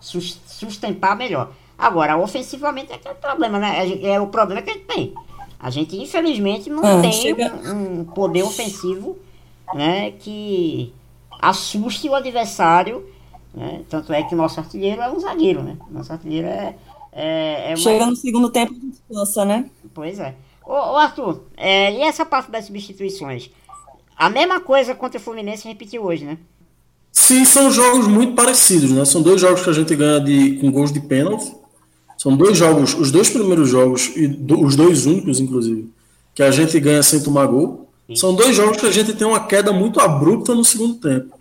sustentar 0.00 1.16
melhor. 1.16 1.52
Agora, 1.78 2.16
ofensivamente 2.16 2.92
é 2.92 2.96
aquele 2.96 3.14
problema, 3.16 3.58
né? 3.58 3.86
É, 3.86 4.08
é 4.12 4.20
o 4.20 4.28
problema 4.28 4.62
que 4.62 4.70
a 4.70 4.74
gente 4.74 4.86
tem. 4.86 5.14
A 5.58 5.70
gente, 5.70 5.96
infelizmente, 5.96 6.70
não 6.70 6.84
ah, 6.84 7.00
tem 7.00 7.12
chega... 7.12 7.52
um, 7.54 8.04
poder 8.04 8.42
ofensivo 8.42 9.18
né, 9.74 10.12
que 10.12 10.92
assuste 11.40 12.08
o 12.08 12.14
adversário. 12.14 13.06
Né? 13.54 13.82
Tanto 13.88 14.12
é 14.12 14.22
que 14.22 14.34
nosso 14.34 14.60
artilheiro 14.60 15.00
é 15.00 15.10
um 15.10 15.18
zagueiro, 15.18 15.62
né? 15.62 15.76
Nosso 15.90 16.12
artilheiro 16.12 16.46
é. 16.46 16.76
é, 17.12 17.72
é 17.72 17.76
Chega 17.76 18.06
no 18.06 18.16
segundo 18.16 18.50
tempo 18.50 18.72
a 18.72 18.78
gente 18.78 18.98
cansa, 19.10 19.44
né? 19.44 19.70
Pois 19.94 20.18
é. 20.18 20.34
Ô, 20.64 20.72
ô 20.72 20.96
Arthur, 20.96 21.42
é, 21.56 21.92
e 21.92 22.02
essa 22.02 22.24
parte 22.26 22.50
das 22.50 22.66
substituições? 22.66 23.50
A 24.16 24.28
mesma 24.28 24.60
coisa 24.60 24.94
contra 24.94 25.18
o 25.18 25.22
Fluminense 25.22 25.68
repetiu 25.68 26.04
hoje, 26.04 26.24
né? 26.24 26.38
Sim, 27.18 27.46
são 27.46 27.72
jogos 27.72 28.06
muito 28.06 28.34
parecidos, 28.34 28.90
né? 28.90 29.02
São 29.06 29.22
dois 29.22 29.40
jogos 29.40 29.62
que 29.62 29.70
a 29.70 29.72
gente 29.72 29.96
ganha 29.96 30.20
de, 30.20 30.58
com 30.60 30.70
gols 30.70 30.92
de 30.92 31.00
pênalti. 31.00 31.50
São 32.18 32.36
dois 32.36 32.58
jogos, 32.58 32.94
os 32.94 33.10
dois 33.10 33.30
primeiros 33.30 33.70
jogos, 33.70 34.12
e 34.14 34.28
do, 34.28 34.62
os 34.62 34.76
dois 34.76 35.06
únicos, 35.06 35.40
inclusive, 35.40 35.90
que 36.34 36.42
a 36.42 36.50
gente 36.50 36.78
ganha 36.78 37.02
sem 37.02 37.22
tomar 37.22 37.46
gol. 37.46 37.88
Sim. 38.06 38.16
São 38.16 38.34
dois 38.34 38.54
jogos 38.54 38.76
que 38.76 38.86
a 38.86 38.90
gente 38.90 39.14
tem 39.14 39.26
uma 39.26 39.46
queda 39.46 39.72
muito 39.72 39.98
abrupta 39.98 40.54
no 40.54 40.62
segundo 40.62 40.96
tempo. 40.96 41.38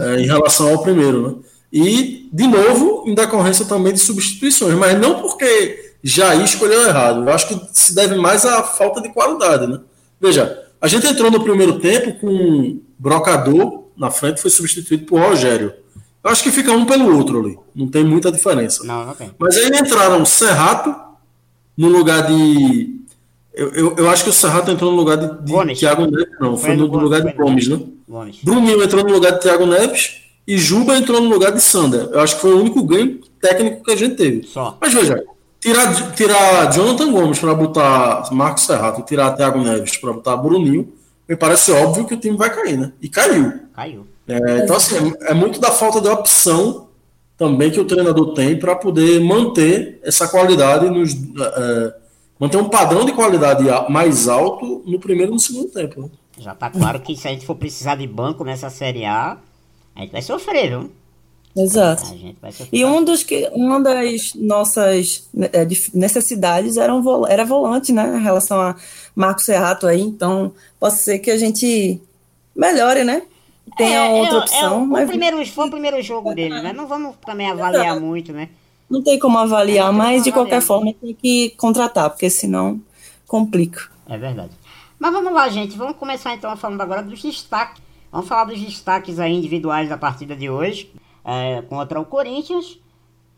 É, 0.00 0.20
em 0.20 0.26
relação 0.26 0.68
ao 0.68 0.82
primeiro, 0.82 1.28
né? 1.28 1.34
E, 1.72 2.28
de 2.32 2.46
novo, 2.46 3.02
em 3.04 3.14
decorrência 3.14 3.64
também 3.64 3.92
de 3.92 3.98
substituições, 3.98 4.74
mas 4.74 4.98
não 4.98 5.20
porque 5.20 5.94
Jair 6.02 6.44
escolheu 6.44 6.86
errado. 6.86 7.28
Eu 7.28 7.34
acho 7.34 7.48
que 7.48 7.60
se 7.72 7.92
deve 7.92 8.14
mais 8.14 8.46
à 8.46 8.62
falta 8.62 9.02
de 9.02 9.08
qualidade, 9.08 9.66
né? 9.66 9.80
Veja, 10.20 10.62
a 10.80 10.86
gente 10.86 11.08
entrou 11.08 11.28
no 11.28 11.42
primeiro 11.42 11.80
tempo 11.80 12.20
com 12.20 12.80
Brocador 12.96 13.87
na 13.98 14.10
frente, 14.10 14.40
foi 14.40 14.50
substituído 14.50 15.04
por 15.04 15.20
Rogério. 15.20 15.74
Eu 16.22 16.30
acho 16.30 16.42
que 16.42 16.50
fica 16.50 16.72
um 16.72 16.84
pelo 16.84 17.16
outro 17.16 17.40
ali. 17.40 17.58
Não 17.74 17.88
tem 17.88 18.04
muita 18.04 18.30
diferença. 18.30 18.84
Não, 18.84 19.06
não 19.06 19.14
tem. 19.14 19.30
Mas 19.38 19.56
aí 19.56 19.66
entraram 19.66 20.24
Serrato 20.24 20.94
no 21.76 21.88
lugar 21.88 22.26
de. 22.26 22.96
Eu, 23.54 23.68
eu, 23.70 23.96
eu 23.96 24.10
acho 24.10 24.24
que 24.24 24.30
o 24.30 24.32
Serrato 24.32 24.70
entrou 24.70 24.92
no 24.92 24.96
lugar 24.96 25.16
de, 25.16 25.44
de 25.44 25.74
Thiago 25.74 26.06
Neves. 26.06 26.28
Não, 26.40 26.56
foi, 26.56 26.70
foi 26.70 26.76
no, 26.76 26.86
lugar 26.86 27.20
de 27.22 27.32
Gomes, 27.32 27.68
né? 27.68 27.80
Gomes. 28.08 28.38
Bruninho 28.42 28.82
entrou 28.82 29.04
no 29.04 29.12
lugar 29.12 29.32
de 29.32 29.40
Thiago 29.40 29.66
Neves 29.66 30.22
e 30.46 30.56
Juba 30.56 30.96
entrou 30.96 31.20
no 31.20 31.28
lugar 31.28 31.52
de 31.52 31.60
Sander. 31.60 32.08
Eu 32.12 32.20
acho 32.20 32.36
que 32.36 32.40
foi 32.42 32.52
o 32.54 32.60
único 32.60 32.82
ganho 32.82 33.20
técnico 33.40 33.82
que 33.82 33.90
a 33.90 33.96
gente 33.96 34.16
teve. 34.16 34.46
Só. 34.46 34.76
Mas 34.80 34.94
veja, 34.94 35.22
tirar, 35.60 36.12
tirar 36.14 36.72
Jonathan 36.72 37.12
Gomes 37.12 37.38
para 37.38 37.54
botar 37.54 38.28
Marcos 38.32 38.64
Serrato 38.64 39.02
tirar 39.02 39.34
Thiago 39.34 39.60
Neves 39.60 39.96
para 39.96 40.12
botar 40.12 40.36
Bruninho, 40.36 40.92
me 41.28 41.36
parece 41.36 41.70
óbvio 41.72 42.06
que 42.06 42.14
o 42.14 42.20
time 42.20 42.36
vai 42.36 42.54
cair, 42.54 42.78
né? 42.78 42.92
E 43.00 43.08
caiu. 43.08 43.52
Caiu. 43.74 44.06
É, 44.26 44.58
então, 44.58 44.76
assim, 44.76 45.12
é, 45.20 45.30
é 45.30 45.34
muito 45.34 45.60
da 45.60 45.70
falta 45.70 46.00
de 46.00 46.08
opção 46.08 46.88
também 47.36 47.70
que 47.70 47.78
o 47.80 47.84
treinador 47.84 48.34
tem 48.34 48.58
para 48.58 48.74
poder 48.74 49.20
manter 49.20 50.00
essa 50.02 50.26
qualidade, 50.26 50.90
nos, 50.90 51.12
é, 51.12 51.94
manter 52.38 52.56
um 52.56 52.68
padrão 52.68 53.04
de 53.04 53.12
qualidade 53.12 53.64
mais 53.90 54.26
alto 54.26 54.82
no 54.86 54.98
primeiro 54.98 55.32
e 55.32 55.34
no 55.34 55.40
segundo 55.40 55.68
tempo. 55.68 56.02
Né? 56.02 56.08
Já 56.38 56.54
tá 56.54 56.70
claro 56.70 57.00
que 57.00 57.16
se 57.16 57.28
a 57.28 57.30
gente 57.30 57.46
for 57.46 57.54
precisar 57.54 57.96
de 57.96 58.06
banco 58.06 58.44
nessa 58.44 58.70
Série 58.70 59.04
A, 59.04 59.38
a 59.94 60.00
gente 60.00 60.12
vai 60.12 60.22
sofrer, 60.22 60.68
viu? 60.68 60.90
Exato. 61.56 62.14
E 62.72 62.84
um 62.84 63.02
dos 63.02 63.22
que, 63.22 63.48
uma 63.52 63.80
das 63.80 64.32
nossas 64.34 65.28
é, 65.52 65.66
necessidades 65.92 66.76
era, 66.76 66.94
um, 66.94 67.26
era 67.26 67.44
volante, 67.44 67.92
né? 67.92 68.16
Em 68.16 68.22
relação 68.22 68.60
a 68.60 68.76
Marcos 69.14 69.44
Serrato 69.44 69.86
aí. 69.86 70.00
Então, 70.00 70.52
pode 70.78 70.94
ser 70.94 71.18
que 71.18 71.30
a 71.30 71.36
gente 71.36 72.00
melhore, 72.54 73.02
né? 73.02 73.22
tem 73.76 73.94
é, 73.94 74.08
outra 74.08 74.36
é, 74.36 74.38
opção. 74.38 74.82
É, 74.82 74.86
mas... 74.86 75.04
o 75.04 75.08
primeiro, 75.08 75.46
foi 75.46 75.66
o 75.66 75.70
primeiro 75.70 76.02
jogo 76.02 76.34
dele, 76.34 76.60
né? 76.62 76.72
Não 76.72 76.86
vamos 76.86 77.16
também 77.24 77.50
avaliar 77.50 77.98
muito, 78.00 78.32
né? 78.32 78.48
Não 78.88 79.02
tem 79.02 79.18
como 79.18 79.38
avaliar, 79.38 79.92
mas 79.92 80.24
de 80.24 80.32
qualquer 80.32 80.62
forma 80.62 80.94
tem 80.94 81.14
que 81.14 81.50
contratar, 81.50 82.08
porque 82.08 82.30
senão 82.30 82.80
complica. 83.26 83.82
É 84.08 84.16
verdade. 84.16 84.52
Mas 84.98 85.12
vamos 85.12 85.32
lá, 85.32 85.48
gente. 85.48 85.76
Vamos 85.76 85.96
começar 85.96 86.34
então 86.34 86.56
falando 86.56 86.80
agora 86.80 87.02
dos 87.02 87.22
destaques. 87.22 87.82
Vamos 88.10 88.26
falar 88.26 88.44
dos 88.44 88.58
destaques 88.58 89.18
aí 89.18 89.34
individuais 89.34 89.88
da 89.88 89.98
partida 89.98 90.34
de 90.34 90.48
hoje 90.48 90.90
é, 91.28 91.62
contra 91.62 92.00
o 92.00 92.06
Corinthians. 92.06 92.78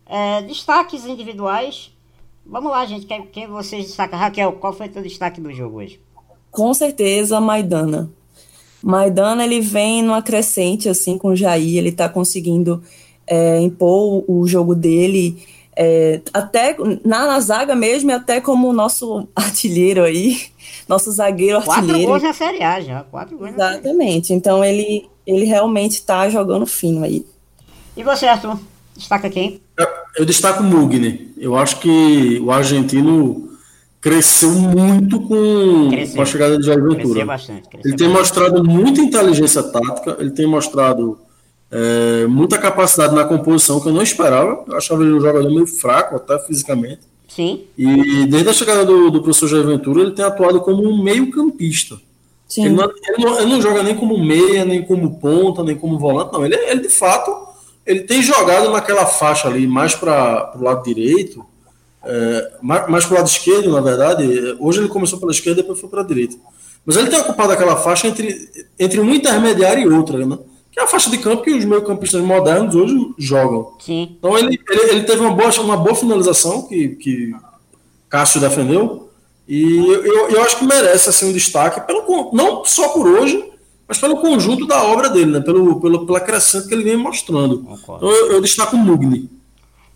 É, 0.06 0.42
destaques 0.42 1.04
individuais. 1.04 1.90
Vamos 2.46 2.70
lá, 2.70 2.86
gente. 2.86 3.04
Quem, 3.04 3.26
quem 3.26 3.46
vocês 3.48 3.86
destacam? 3.86 4.18
Raquel, 4.18 4.52
qual 4.52 4.72
foi 4.72 4.86
o 4.86 4.90
teu 4.90 5.02
destaque 5.02 5.40
do 5.40 5.52
jogo 5.52 5.78
hoje? 5.78 6.00
Com 6.50 6.72
certeza, 6.72 7.40
Maidana. 7.40 8.10
Maidana 8.82 9.44
ele 9.44 9.60
vem 9.60 10.02
numa 10.02 10.22
crescente 10.22 10.88
assim 10.88 11.18
com 11.18 11.28
o 11.28 11.36
Jair, 11.36 11.76
ele 11.76 11.90
está 11.90 12.08
conseguindo 12.08 12.82
é, 13.26 13.60
impor 13.60 14.24
o 14.26 14.46
jogo 14.46 14.74
dele 14.74 15.36
é, 15.76 16.20
até 16.32 16.76
na, 17.04 17.26
na, 17.26 17.40
zaga 17.40 17.74
mesmo, 17.74 18.10
e 18.10 18.14
até 18.14 18.40
como 18.40 18.72
nosso 18.72 19.28
artilheiro 19.36 20.02
aí, 20.02 20.40
nosso 20.88 21.12
zagueiro 21.12 21.62
quatro 21.62 21.72
artilheiro. 21.72 22.10
Quatro 22.10 22.10
gols 22.10 22.22
na 22.22 22.32
Série 22.32 22.62
A 22.62 22.80
já, 22.80 23.02
quatro 23.04 23.36
gols 23.36 23.52
Exatamente, 23.52 24.32
então 24.32 24.64
ele, 24.64 25.08
ele 25.26 25.44
realmente 25.44 25.92
está 25.92 26.28
jogando 26.30 26.66
fino 26.66 27.04
aí. 27.04 27.24
E 27.96 28.02
você, 28.02 28.26
Arthur? 28.26 28.58
Destaca 28.96 29.30
quem? 29.30 29.60
Eu, 29.76 29.86
eu 30.18 30.24
destaco 30.24 30.62
o 30.62 30.66
Mugni. 30.66 31.32
Eu 31.38 31.56
acho 31.56 31.80
que 31.80 32.40
o 32.40 32.50
argentino 32.50 33.50
cresceu 34.00 34.50
muito 34.50 35.20
com, 35.20 35.88
cresceu. 35.90 36.16
com 36.16 36.22
a 36.22 36.26
chegada 36.26 36.58
de 36.58 36.66
Jair 36.66 36.82
Ventura. 36.82 36.98
Cresceu 37.02 37.26
bastante, 37.26 37.68
cresceu 37.68 37.90
ele 37.90 37.96
tem 37.96 38.08
bastante. 38.08 38.38
mostrado 38.38 38.64
muita 38.64 39.00
inteligência 39.00 39.62
tática, 39.62 40.16
ele 40.18 40.30
tem 40.30 40.46
mostrado 40.46 41.18
é, 41.70 42.26
muita 42.26 42.58
capacidade 42.58 43.14
na 43.14 43.24
composição 43.24 43.80
que 43.80 43.88
eu 43.88 43.92
não 43.92 44.02
esperava. 44.02 44.64
Eu 44.66 44.76
achava 44.76 45.02
ele 45.02 45.12
um 45.12 45.20
jogador 45.20 45.48
meio 45.48 45.66
fraco, 45.66 46.16
até 46.16 46.38
fisicamente. 46.40 47.00
Sim. 47.28 47.64
E 47.78 48.26
desde 48.26 48.48
a 48.48 48.52
chegada 48.52 48.84
do, 48.84 49.10
do 49.10 49.22
professor 49.22 49.48
Jair 49.48 49.64
Ventura, 49.64 50.02
ele 50.02 50.10
tem 50.10 50.24
atuado 50.24 50.60
como 50.60 50.82
um 50.82 51.02
meio-campista. 51.02 51.96
Ele 52.58 52.70
não, 52.70 52.84
ele, 52.84 53.24
não, 53.24 53.40
ele 53.40 53.50
não, 53.52 53.62
joga 53.62 53.82
nem 53.84 53.94
como 53.94 54.18
meia, 54.18 54.64
nem 54.64 54.82
como 54.82 55.20
ponta, 55.20 55.62
nem 55.62 55.76
como 55.76 55.96
volante, 55.96 56.32
não. 56.32 56.44
Ele, 56.44 56.56
ele 56.56 56.80
de 56.80 56.88
fato, 56.88 57.30
ele 57.86 58.00
tem 58.00 58.22
jogado 58.22 58.70
naquela 58.70 59.06
faixa 59.06 59.48
ali, 59.48 59.66
mais 59.66 59.94
para 59.94 60.52
o 60.56 60.62
lado 60.62 60.82
direito, 60.82 61.44
é, 62.04 62.52
mais, 62.62 62.88
mais 62.88 63.04
para 63.04 63.14
o 63.14 63.16
lado 63.18 63.28
esquerdo, 63.28 63.70
na 63.72 63.80
verdade. 63.80 64.56
Hoje 64.58 64.80
ele 64.80 64.88
começou 64.88 65.18
pela 65.18 65.32
esquerda 65.32 65.60
e 65.60 65.62
depois 65.62 65.80
foi 65.80 65.88
para 65.88 66.00
a 66.00 66.06
direita. 66.06 66.36
Mas 66.84 66.96
ele 66.96 67.10
tem 67.10 67.20
ocupado 67.20 67.52
aquela 67.52 67.76
faixa 67.76 68.06
entre, 68.06 68.48
entre 68.78 69.00
um 69.00 69.14
intermediário 69.14 69.82
e 69.82 69.94
outra, 69.94 70.24
né? 70.24 70.38
que 70.70 70.78
é 70.78 70.82
a 70.82 70.86
faixa 70.86 71.10
de 71.10 71.18
campo 71.18 71.42
que 71.42 71.52
os 71.52 71.64
meio-campistas 71.64 72.22
modernos 72.22 72.74
hoje 72.74 72.96
jogam. 73.18 73.74
Sim. 73.80 74.16
Então 74.18 74.38
ele, 74.38 74.58
ele, 74.68 74.90
ele, 74.90 75.02
teve 75.02 75.20
uma 75.20 75.32
boa, 75.32 75.50
uma 75.60 75.76
boa 75.76 75.94
finalização 75.96 76.62
que, 76.62 76.90
que 76.90 77.34
Cássio 78.08 78.40
defendeu. 78.40 79.10
E 79.48 79.78
eu, 79.78 80.30
eu 80.30 80.42
acho 80.42 80.58
que 80.58 80.64
merece 80.64 81.08
assim, 81.08 81.28
um 81.28 81.32
destaque, 81.32 81.80
pelo, 81.80 82.30
não 82.32 82.64
só 82.64 82.90
por 82.90 83.04
hoje, 83.06 83.50
mas 83.90 83.98
pelo 83.98 84.18
conjunto 84.18 84.68
da 84.68 84.84
obra 84.84 85.10
dele, 85.10 85.32
né? 85.32 85.40
pelo, 85.40 85.80
pelo, 85.80 86.06
pela 86.06 86.20
crescente 86.20 86.68
que 86.68 86.74
ele 86.74 86.84
vem 86.84 86.96
mostrando. 86.96 87.66
Então 87.72 88.08
eu, 88.08 88.30
eu 88.30 88.40
destaco 88.40 88.76
o 88.76 88.78
Mugni. 88.78 89.28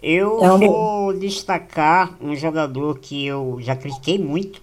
Eu 0.02 0.44
é 0.44 0.58
vou 0.58 1.12
destacar 1.12 2.12
um 2.20 2.34
jogador 2.34 2.98
que 2.98 3.24
eu 3.24 3.58
já 3.60 3.76
critiquei 3.76 4.18
muito, 4.18 4.60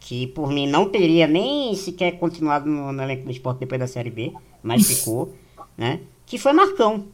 que 0.00 0.28
por 0.28 0.48
mim 0.50 0.66
não 0.66 0.88
teria 0.88 1.26
nem 1.26 1.74
sequer 1.74 2.12
continuado 2.12 2.66
no, 2.66 2.92
no 2.92 3.02
elenco 3.02 3.26
do 3.26 3.30
esporte 3.30 3.58
depois 3.58 3.78
da 3.78 3.86
Série 3.86 4.08
B, 4.08 4.32
mas 4.62 4.86
ficou, 4.86 5.34
né? 5.76 6.00
Que 6.24 6.38
foi 6.38 6.54
Marcão. 6.54 7.04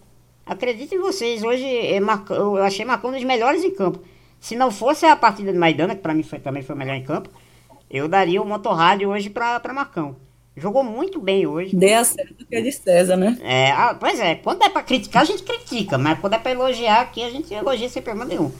Acreditem 0.46 1.00
vocês, 1.00 1.42
hoje 1.42 1.66
é 1.66 1.98
Marcão, 1.98 2.56
eu 2.56 2.62
achei 2.62 2.84
Marcão 2.84 3.10
um 3.10 3.14
dos 3.14 3.24
melhores 3.24 3.64
em 3.64 3.72
campo. 3.72 3.98
Se 4.38 4.54
não 4.54 4.70
fosse 4.70 5.06
a 5.06 5.16
partida 5.16 5.52
de 5.52 5.58
Maidana, 5.58 5.96
que 5.96 6.02
para 6.02 6.14
mim 6.14 6.22
foi, 6.22 6.38
também 6.38 6.62
foi 6.62 6.76
o 6.76 6.78
melhor 6.78 6.94
em 6.94 7.02
campo, 7.02 7.28
eu 7.90 8.06
daria 8.06 8.40
o 8.40 8.46
motorrádio 8.46 9.08
hoje 9.08 9.28
para 9.28 9.60
Marcão. 9.74 10.14
Jogou 10.56 10.84
muito 10.84 11.18
bem 11.18 11.46
hoje. 11.46 11.74
Dê 11.74 11.94
a 11.94 12.04
que 12.04 12.54
é 12.54 12.60
de 12.60 12.72
César, 12.72 13.16
né? 13.16 13.38
É, 13.42 13.70
ah, 13.70 13.96
pois 13.98 14.20
é, 14.20 14.34
quando 14.34 14.62
é 14.62 14.68
pra 14.68 14.82
criticar, 14.82 15.22
a 15.22 15.24
gente 15.24 15.42
critica, 15.42 15.96
mas 15.96 16.18
quando 16.18 16.34
é 16.34 16.38
pra 16.38 16.52
elogiar 16.52 17.00
aqui, 17.00 17.22
a 17.22 17.30
gente 17.30 17.52
elogia 17.52 17.88
sem 17.88 18.02
problema 18.02 18.28
nenhum. 18.28 18.52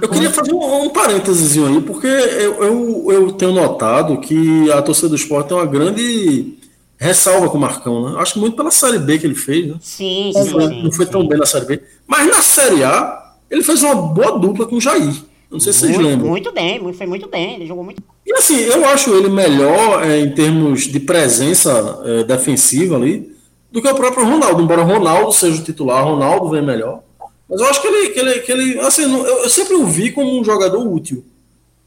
Eu 0.00 0.08
queria 0.08 0.30
fazer 0.30 0.54
um, 0.54 0.84
um 0.84 0.88
parênteses 0.88 1.62
aí, 1.62 1.82
porque 1.82 2.06
eu, 2.06 2.62
eu, 2.62 3.12
eu, 3.12 3.32
tenho 3.32 3.52
notado 3.52 4.18
que 4.20 4.72
a 4.72 4.80
torcida 4.80 5.10
do 5.10 5.16
esporte 5.16 5.48
tem 5.48 5.56
uma 5.56 5.66
grande 5.66 6.54
ressalva 6.96 7.50
com 7.50 7.58
o 7.58 7.60
Marcão, 7.60 8.08
né? 8.08 8.18
Acho 8.18 8.38
muito 8.38 8.56
pela 8.56 8.70
Série 8.70 8.98
B 8.98 9.18
que 9.18 9.26
ele 9.26 9.34
fez, 9.34 9.66
né? 9.68 9.74
Sim, 9.82 10.32
não 10.32 10.44
sim, 10.44 10.50
foi, 10.50 10.68
sim, 10.68 10.82
não 10.82 10.92
foi 10.92 11.06
tão 11.06 11.28
bem 11.28 11.38
na 11.38 11.44
Série 11.44 11.66
B. 11.66 11.82
Mas 12.06 12.26
na 12.26 12.40
Série 12.40 12.84
A, 12.84 13.34
ele 13.50 13.62
fez 13.62 13.82
uma 13.82 13.94
boa 13.94 14.38
dupla 14.38 14.64
com 14.64 14.76
o 14.76 14.80
Jair. 14.80 15.14
Não 15.50 15.60
sei 15.60 15.72
se 15.72 15.84
muito, 15.84 15.96
vocês 15.96 16.06
lembram. 16.06 16.28
Muito 16.28 16.52
bem, 16.52 16.92
foi 16.92 17.06
muito 17.06 17.28
bem, 17.28 17.54
ele 17.54 17.66
jogou 17.66 17.84
muito 17.84 18.02
E 18.26 18.32
assim, 18.34 18.58
eu 18.58 18.84
acho 18.86 19.14
ele 19.14 19.28
melhor 19.28 20.04
é, 20.04 20.20
em 20.20 20.30
termos 20.30 20.82
de 20.82 20.98
presença 21.00 22.00
é, 22.04 22.24
defensiva 22.24 22.96
ali 22.96 23.34
do 23.70 23.80
que 23.80 23.88
o 23.88 23.94
próprio 23.94 24.24
Ronaldo. 24.24 24.62
Embora 24.62 24.82
Ronaldo 24.82 25.32
seja 25.32 25.60
o 25.60 25.64
titular, 25.64 26.04
Ronaldo 26.04 26.48
vem 26.48 26.62
melhor. 26.62 27.02
Mas 27.48 27.60
eu 27.60 27.66
acho 27.68 27.80
que 27.80 27.88
ele, 27.88 28.08
que 28.08 28.18
ele, 28.18 28.38
que 28.40 28.52
ele 28.52 28.80
assim, 28.80 29.02
eu, 29.02 29.24
eu 29.24 29.48
sempre 29.48 29.76
o 29.76 29.86
vi 29.86 30.10
como 30.10 30.38
um 30.38 30.44
jogador 30.44 30.84
útil. 30.86 31.24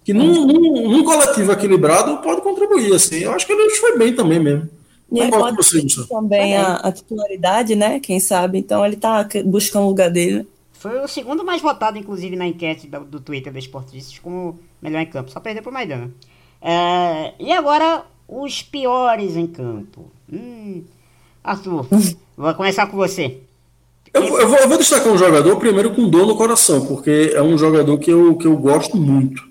Que 0.03 0.13
num, 0.13 0.45
num, 0.45 0.89
num, 0.89 1.03
coletivo 1.03 1.51
equilibrado 1.51 2.17
pode 2.17 2.41
contribuir, 2.41 2.93
assim. 2.93 3.19
Eu 3.19 3.33
acho 3.33 3.45
que 3.45 3.53
ele 3.53 3.69
foi 3.75 3.97
bem 3.97 4.15
também 4.15 4.39
mesmo. 4.39 4.69
E 5.11 5.19
ele 5.19 5.31
pode 5.31 5.57
você, 5.57 5.85
também 6.07 6.55
a, 6.55 6.75
a, 6.75 6.91
titularidade, 6.91 7.75
né? 7.75 7.99
Quem 7.99 8.19
sabe? 8.19 8.57
Então 8.57 8.85
ele 8.85 8.95
tá 8.95 9.27
buscando 9.45 9.85
o 9.85 9.89
lugar 9.89 10.09
dele. 10.09 10.47
Foi 10.79 10.97
o 11.01 11.09
segundo 11.09 11.43
mais 11.43 11.61
votado, 11.61 11.97
inclusive, 11.97 12.37
na 12.37 12.47
enquete 12.47 12.87
do, 12.87 13.01
do 13.01 13.19
Twitter 13.19 13.51
da 13.51 13.59
Esportistas 13.59 14.17
como 14.17 14.57
melhor 14.81 15.01
em 15.01 15.05
campo. 15.05 15.29
Só 15.29 15.41
perdeu 15.41 15.61
pro 15.61 15.73
Maidana. 15.73 16.09
É, 16.61 17.33
e 17.37 17.51
agora, 17.51 18.05
os 18.25 18.61
piores 18.61 19.35
em 19.35 19.45
campo. 19.45 20.09
Hum, 20.31 20.85
Arthur, 21.43 21.85
vou 22.37 22.53
começar 22.53 22.87
com 22.87 22.95
você. 22.95 23.41
Eu, 24.13 24.23
eu, 24.23 24.47
vou, 24.47 24.57
eu, 24.57 24.69
vou, 24.69 24.77
destacar 24.77 25.11
um 25.11 25.17
jogador 25.17 25.57
primeiro 25.57 25.93
com 25.93 26.09
dor 26.09 26.25
no 26.25 26.37
coração, 26.37 26.85
porque 26.85 27.33
é 27.35 27.41
um 27.41 27.57
jogador 27.57 27.97
que 27.97 28.09
eu, 28.09 28.37
que 28.37 28.47
eu 28.47 28.55
gosto 28.55 28.95
muito. 28.95 29.43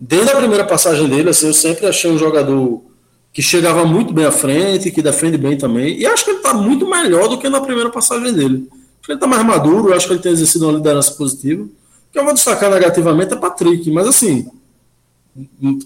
Desde 0.00 0.32
a 0.32 0.36
primeira 0.36 0.64
passagem 0.64 1.06
dele, 1.06 1.28
assim, 1.28 1.48
eu 1.48 1.54
sempre 1.54 1.86
achei 1.86 2.10
um 2.10 2.16
jogador 2.16 2.82
que 3.30 3.42
chegava 3.42 3.84
muito 3.84 4.14
bem 4.14 4.24
à 4.24 4.32
frente, 4.32 4.90
que 4.90 5.02
defende 5.02 5.36
bem 5.36 5.58
também. 5.58 5.98
E 5.98 6.06
acho 6.06 6.24
que 6.24 6.30
ele 6.30 6.38
está 6.38 6.54
muito 6.54 6.88
melhor 6.88 7.28
do 7.28 7.36
que 7.36 7.46
na 7.50 7.60
primeira 7.60 7.90
passagem 7.90 8.32
dele. 8.32 8.66
Acho 9.06 9.10
que 9.10 9.12
ele 9.12 9.18
está 9.18 9.26
mais 9.28 9.44
maduro, 9.44 9.94
acho 9.94 10.08
que 10.08 10.14
ele 10.14 10.20
tem 10.20 10.32
exercido 10.32 10.66
uma 10.66 10.76
liderança 10.76 11.12
positiva. 11.12 11.62
O 11.62 11.68
que 12.12 12.18
eu 12.18 12.24
vou 12.24 12.34
destacar 12.34 12.68
negativamente 12.68 13.32
é 13.32 13.36
Patrick, 13.36 13.88
mas 13.92 14.08
assim, 14.08 14.50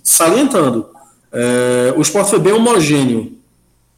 salientando, 0.02 0.88
é, 1.30 1.92
o 1.98 2.00
esporte 2.00 2.30
foi 2.30 2.38
bem 2.38 2.54
homogêneo. 2.54 3.36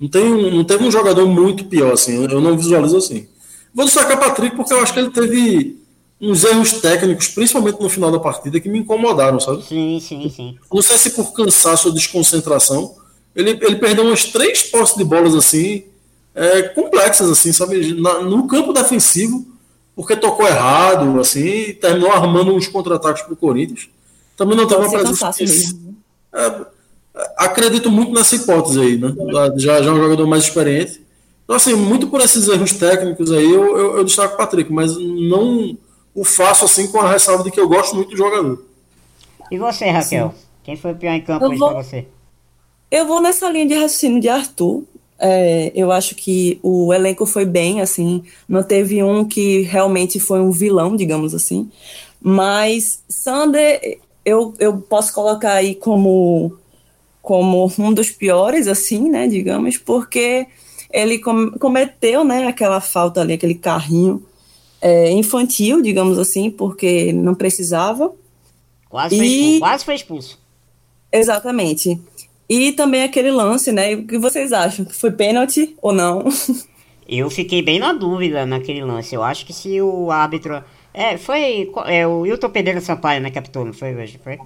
Não, 0.01 0.09
tem, 0.09 0.51
não 0.53 0.65
teve 0.65 0.83
um 0.83 0.91
jogador 0.91 1.25
muito 1.29 1.67
pior, 1.67 1.93
assim, 1.93 2.25
eu 2.25 2.41
não 2.41 2.57
visualizo 2.57 2.97
assim. 2.97 3.29
Vou 3.73 3.85
destacar 3.85 4.19
Patrick 4.19 4.57
porque 4.57 4.75
eu 4.75 4.81
acho 4.81 4.93
que 4.93 4.99
ele 4.99 5.11
teve 5.11 5.81
uns 6.21 6.43
erros 6.43 6.73
técnicos, 6.73 7.29
principalmente 7.29 7.81
no 7.81 7.89
final 7.89 8.11
da 8.11 8.19
partida, 8.19 8.59
que 8.59 8.69
me 8.69 8.81
incomodaram, 8.81 9.39
sabe? 9.39 9.63
Sim, 9.63 10.01
sim, 10.01 10.29
sim. 10.29 10.59
Não 10.73 10.83
sei 10.83 10.99
se 10.99 11.11
por 11.11 11.33
cansaço 11.33 11.89
ou 11.89 11.95
desconcentração. 11.95 12.97
Ele, 13.37 13.51
ele 13.51 13.77
perdeu 13.77 14.05
umas 14.05 14.25
três 14.25 14.65
posses 14.65 14.97
de 14.97 15.05
bolas 15.05 15.35
assim, 15.35 15.85
é, 16.35 16.63
complexas, 16.63 17.31
assim, 17.31 17.53
sabe? 17.53 17.95
Na, 18.01 18.21
no 18.21 18.47
campo 18.47 18.73
defensivo, 18.73 19.47
porque 19.95 20.17
tocou 20.17 20.47
errado, 20.47 21.21
assim, 21.21 21.45
e 21.45 21.75
terminou 21.75 22.11
armando 22.11 22.55
uns 22.55 22.67
contra-ataques 22.67 23.23
pro 23.23 23.37
Corinthians. 23.37 23.89
Também 24.37 24.57
não 24.57 24.67
teve 24.67 24.81
uma 24.81 24.91
presença. 24.91 25.31
É, 26.35 26.67
acredito 27.37 27.91
muito 27.91 28.13
nessa 28.13 28.37
hipótese 28.37 28.81
aí, 28.81 28.97
né? 28.97 29.15
Já, 29.57 29.83
já 29.83 29.91
é 29.91 29.93
um 29.93 30.03
jogador 30.03 30.27
mais 30.27 30.45
experiente. 30.45 31.03
Então, 31.45 31.57
assim, 31.57 31.75
muito 31.75 32.07
por 32.07 32.21
esses 32.21 32.49
erros 32.49 32.73
técnicos 32.73 33.31
aí, 33.31 33.45
eu, 33.45 33.77
eu, 33.77 33.97
eu 33.99 34.05
destaco 34.05 34.35
o 34.35 34.37
Patrick, 34.39 34.73
mas 34.73 34.97
não 34.97 35.77
o 36.15 36.25
faço 36.25 36.65
assim 36.65 36.87
com 36.89 37.01
a 37.01 37.11
ressalva 37.11 37.43
de 37.43 37.51
que 37.51 37.61
eu 37.61 37.69
gosto 37.69 37.95
muito 37.95 38.11
do 38.11 38.17
jogador. 38.17 38.65
E 39.51 39.59
você, 39.59 39.91
Raquel? 39.91 40.31
Sim. 40.31 40.47
Quem 40.63 40.77
foi 40.77 40.93
o 40.93 40.97
pior 40.97 41.13
em 41.13 41.21
campo 41.21 41.47
para 41.59 41.83
você? 41.83 42.07
Eu 42.91 43.07
vou 43.07 43.21
nessa 43.21 43.51
linha 43.51 43.67
de 43.67 43.75
raciocínio 43.75 44.21
de 44.21 44.29
Arthur. 44.29 44.85
É, 45.25 45.71
eu 45.73 45.93
acho 45.93 46.17
que 46.17 46.59
o 46.65 46.93
elenco 46.93 47.25
foi 47.25 47.45
bem, 47.45 47.81
assim, 47.81 48.25
não 48.49 48.61
teve 48.61 49.05
um 49.05 49.25
que 49.25 49.61
realmente 49.63 50.19
foi 50.19 50.41
um 50.41 50.51
vilão, 50.51 50.97
digamos 50.97 51.33
assim. 51.33 51.71
Mas 52.21 53.05
Sander, 53.09 54.01
eu, 54.25 54.53
eu 54.59 54.79
posso 54.79 55.15
colocar 55.15 55.53
aí 55.53 55.77
como, 55.77 56.59
como 57.23 57.73
um 57.79 57.93
dos 57.93 58.11
piores, 58.11 58.67
assim, 58.67 59.09
né, 59.09 59.29
digamos, 59.29 59.79
porque 59.79 60.49
ele 60.93 61.21
com, 61.21 61.53
cometeu, 61.53 62.25
né, 62.25 62.49
aquela 62.49 62.81
falta 62.81 63.21
ali, 63.21 63.35
aquele 63.35 63.55
carrinho 63.55 64.27
é, 64.81 65.09
infantil, 65.13 65.81
digamos 65.81 66.19
assim, 66.19 66.51
porque 66.51 67.13
não 67.13 67.37
precisava. 67.37 68.13
Quase, 68.91 69.15
e... 69.15 69.19
foi 69.19 69.27
expulso, 69.29 69.61
quase 69.61 69.85
foi 69.85 69.95
expulso. 69.95 70.39
Exatamente. 71.13 72.01
E 72.53 72.71
também 72.73 73.03
aquele 73.03 73.31
lance, 73.31 73.73
né? 73.73 73.95
O 73.95 74.07
que 74.07 74.19
vocês 74.19 74.53
acham? 74.53 74.85
Que 74.85 74.95
foi 74.95 75.11
pênalti 75.11 75.75
ou 75.81 75.91
não? 75.91 76.25
Eu 77.09 77.31
fiquei 77.31 77.63
bem 77.63 77.79
na 77.79 77.95
dúvida 77.95 78.45
naquele 78.45 78.85
lance. 78.85 79.15
Eu 79.15 79.23
acho 79.23 79.47
que 79.47 79.55
se 79.55 79.81
o 79.81 80.11
árbitro. 80.11 80.63
É, 80.93 81.17
foi. 81.17 81.73
É, 81.87 82.07
o 82.07 82.21
Wilton 82.21 82.51
Pereira 82.51 82.81
Sampaio, 82.83 83.23
né, 83.23 83.31
capitão, 83.31 83.65
não 83.65 83.73
foi 83.73 83.95
hoje? 83.95 84.21
Foi? 84.23 84.39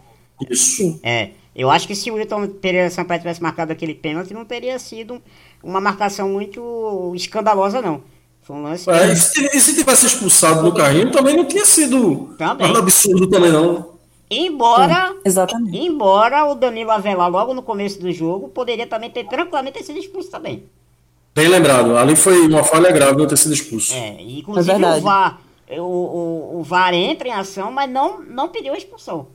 Isso. 0.48 1.00
É. 1.02 1.30
Eu 1.54 1.68
acho 1.68 1.88
que 1.88 1.96
se 1.96 2.08
o 2.08 2.14
Wilton 2.14 2.46
Pereira 2.46 2.90
Sampaio 2.90 3.18
tivesse 3.18 3.42
marcado 3.42 3.72
aquele 3.72 3.94
pênalti, 3.94 4.32
não 4.32 4.44
teria 4.44 4.78
sido 4.78 5.20
uma 5.60 5.80
marcação 5.80 6.28
muito 6.28 7.12
escandalosa, 7.16 7.82
não. 7.82 8.02
Foi 8.42 8.54
um 8.54 8.62
lance. 8.62 8.88
É, 8.88 9.12
e, 9.12 9.16
se, 9.16 9.44
e, 9.46 9.60
se, 9.60 9.74
tivesse 9.74 10.06
expulsado 10.06 10.62
no 10.62 10.72
carrinho, 10.72 11.10
também 11.10 11.36
não 11.36 11.44
tinha 11.44 11.64
sido 11.64 12.36
também. 12.38 12.68
nada 12.68 12.78
absurdo 12.78 13.28
também, 13.28 13.50
não. 13.50 13.95
Embora, 14.28 15.14
exatamente. 15.24 15.78
embora 15.78 16.46
o 16.46 16.54
Danilo 16.54 16.90
Avelar, 16.90 17.30
logo 17.30 17.54
no 17.54 17.62
começo 17.62 18.00
do 18.00 18.10
jogo, 18.12 18.48
poderia 18.48 18.86
também 18.86 19.08
ter 19.08 19.24
tranquilamente 19.24 19.78
ter 19.78 19.84
sido 19.84 19.98
expulso 19.98 20.30
também. 20.30 20.64
Bem 21.34 21.48
lembrado, 21.48 21.96
ali 21.96 22.16
foi 22.16 22.46
uma 22.46 22.64
falha 22.64 22.90
grave 22.90 23.16
não 23.16 23.26
ter 23.26 23.36
sido 23.36 23.54
expulso. 23.54 23.92
É, 23.94 24.16
inclusive 24.20 24.82
é 24.82 24.96
o 24.96 25.00
VAR, 25.00 25.40
o, 25.70 25.82
o, 25.82 26.58
o, 26.60 26.62
VAR 26.62 26.94
entra 26.94 27.28
em 27.28 27.32
ação, 27.32 27.70
mas 27.70 27.88
não, 27.90 28.20
não 28.22 28.48
pediu 28.48 28.72
a 28.72 28.76
expulsão. 28.78 29.28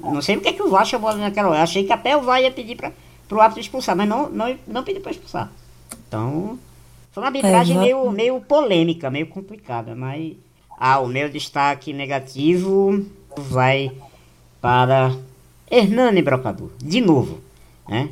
Não 0.00 0.20
sei 0.20 0.36
porque 0.36 0.52
que 0.52 0.62
o 0.62 0.68
VAR 0.68 0.84
chamou 0.84 1.14
naquela 1.14 1.50
hora. 1.50 1.62
Achei 1.62 1.84
que 1.84 1.92
até 1.92 2.16
o 2.16 2.22
VAR 2.22 2.42
ia 2.42 2.50
pedir 2.50 2.76
para 2.76 2.92
o 3.30 3.40
árbitro 3.40 3.60
expulsar, 3.60 3.96
mas 3.96 4.08
não, 4.08 4.28
não, 4.28 4.58
não 4.66 4.82
pediu 4.82 5.00
para 5.00 5.12
expulsar. 5.12 5.50
Então, 6.06 6.58
Foi 7.12 7.22
uma 7.22 7.28
arbitragem 7.28 7.76
é, 7.76 7.80
meio, 7.80 8.10
meio 8.10 8.40
polêmica, 8.40 9.10
meio 9.10 9.26
complicada, 9.26 9.94
mas. 9.94 10.34
Ah, 10.80 11.00
o 11.00 11.08
meu 11.08 11.28
destaque 11.28 11.92
negativo 11.92 13.04
vai 13.36 13.90
para 14.60 15.14
Hernani 15.70 16.22
Brocador, 16.22 16.70
de 16.78 17.00
novo, 17.00 17.40
né? 17.88 18.10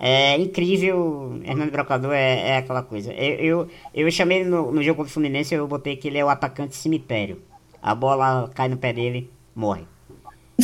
É 0.00 0.36
incrível, 0.36 1.40
Hernani 1.44 1.72
Brocador 1.72 2.12
é, 2.12 2.50
é 2.50 2.56
aquela 2.58 2.82
coisa. 2.82 3.12
Eu, 3.12 3.34
eu, 3.44 3.68
eu 3.92 4.10
chamei 4.12 4.44
no, 4.44 4.70
no 4.70 4.82
jogo 4.82 4.98
contra 4.98 5.10
o 5.10 5.12
Fluminense, 5.12 5.54
eu 5.54 5.66
botei 5.66 5.96
que 5.96 6.06
ele 6.06 6.18
é 6.18 6.24
o 6.24 6.28
atacante 6.28 6.76
cemitério. 6.76 7.42
A 7.82 7.94
bola 7.94 8.48
cai 8.54 8.68
no 8.68 8.76
pé 8.76 8.92
dele, 8.92 9.28
morre. 9.54 9.82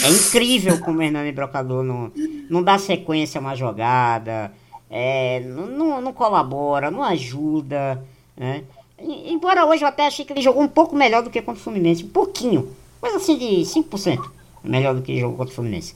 É 0.00 0.08
incrível 0.08 0.80
como 0.80 0.98
o 0.98 1.02
Hernani 1.02 1.32
Brocador 1.32 1.82
não, 1.82 2.12
não 2.48 2.62
dá 2.62 2.78
sequência 2.78 3.38
a 3.38 3.40
uma 3.40 3.56
jogada, 3.56 4.52
é, 4.88 5.40
não, 5.40 6.00
não 6.00 6.12
colabora, 6.12 6.90
não 6.90 7.02
ajuda, 7.02 8.04
né? 8.36 8.62
Embora 8.98 9.66
hoje 9.66 9.82
eu 9.82 9.88
até 9.88 10.06
achei 10.06 10.24
que 10.24 10.32
ele 10.32 10.42
jogou 10.42 10.62
um 10.62 10.68
pouco 10.68 10.94
melhor 10.94 11.22
do 11.22 11.30
que 11.30 11.42
contra 11.42 11.60
o 11.60 11.64
Fluminense, 11.64 12.04
um 12.04 12.08
pouquinho, 12.08 12.70
coisa 13.00 13.16
assim 13.16 13.36
de 13.36 13.46
5% 13.62 14.43
melhor 14.64 14.94
do 14.94 15.02
que 15.02 15.20
jogou 15.20 15.36
contra 15.36 15.52
o 15.52 15.54
Fluminense. 15.54 15.94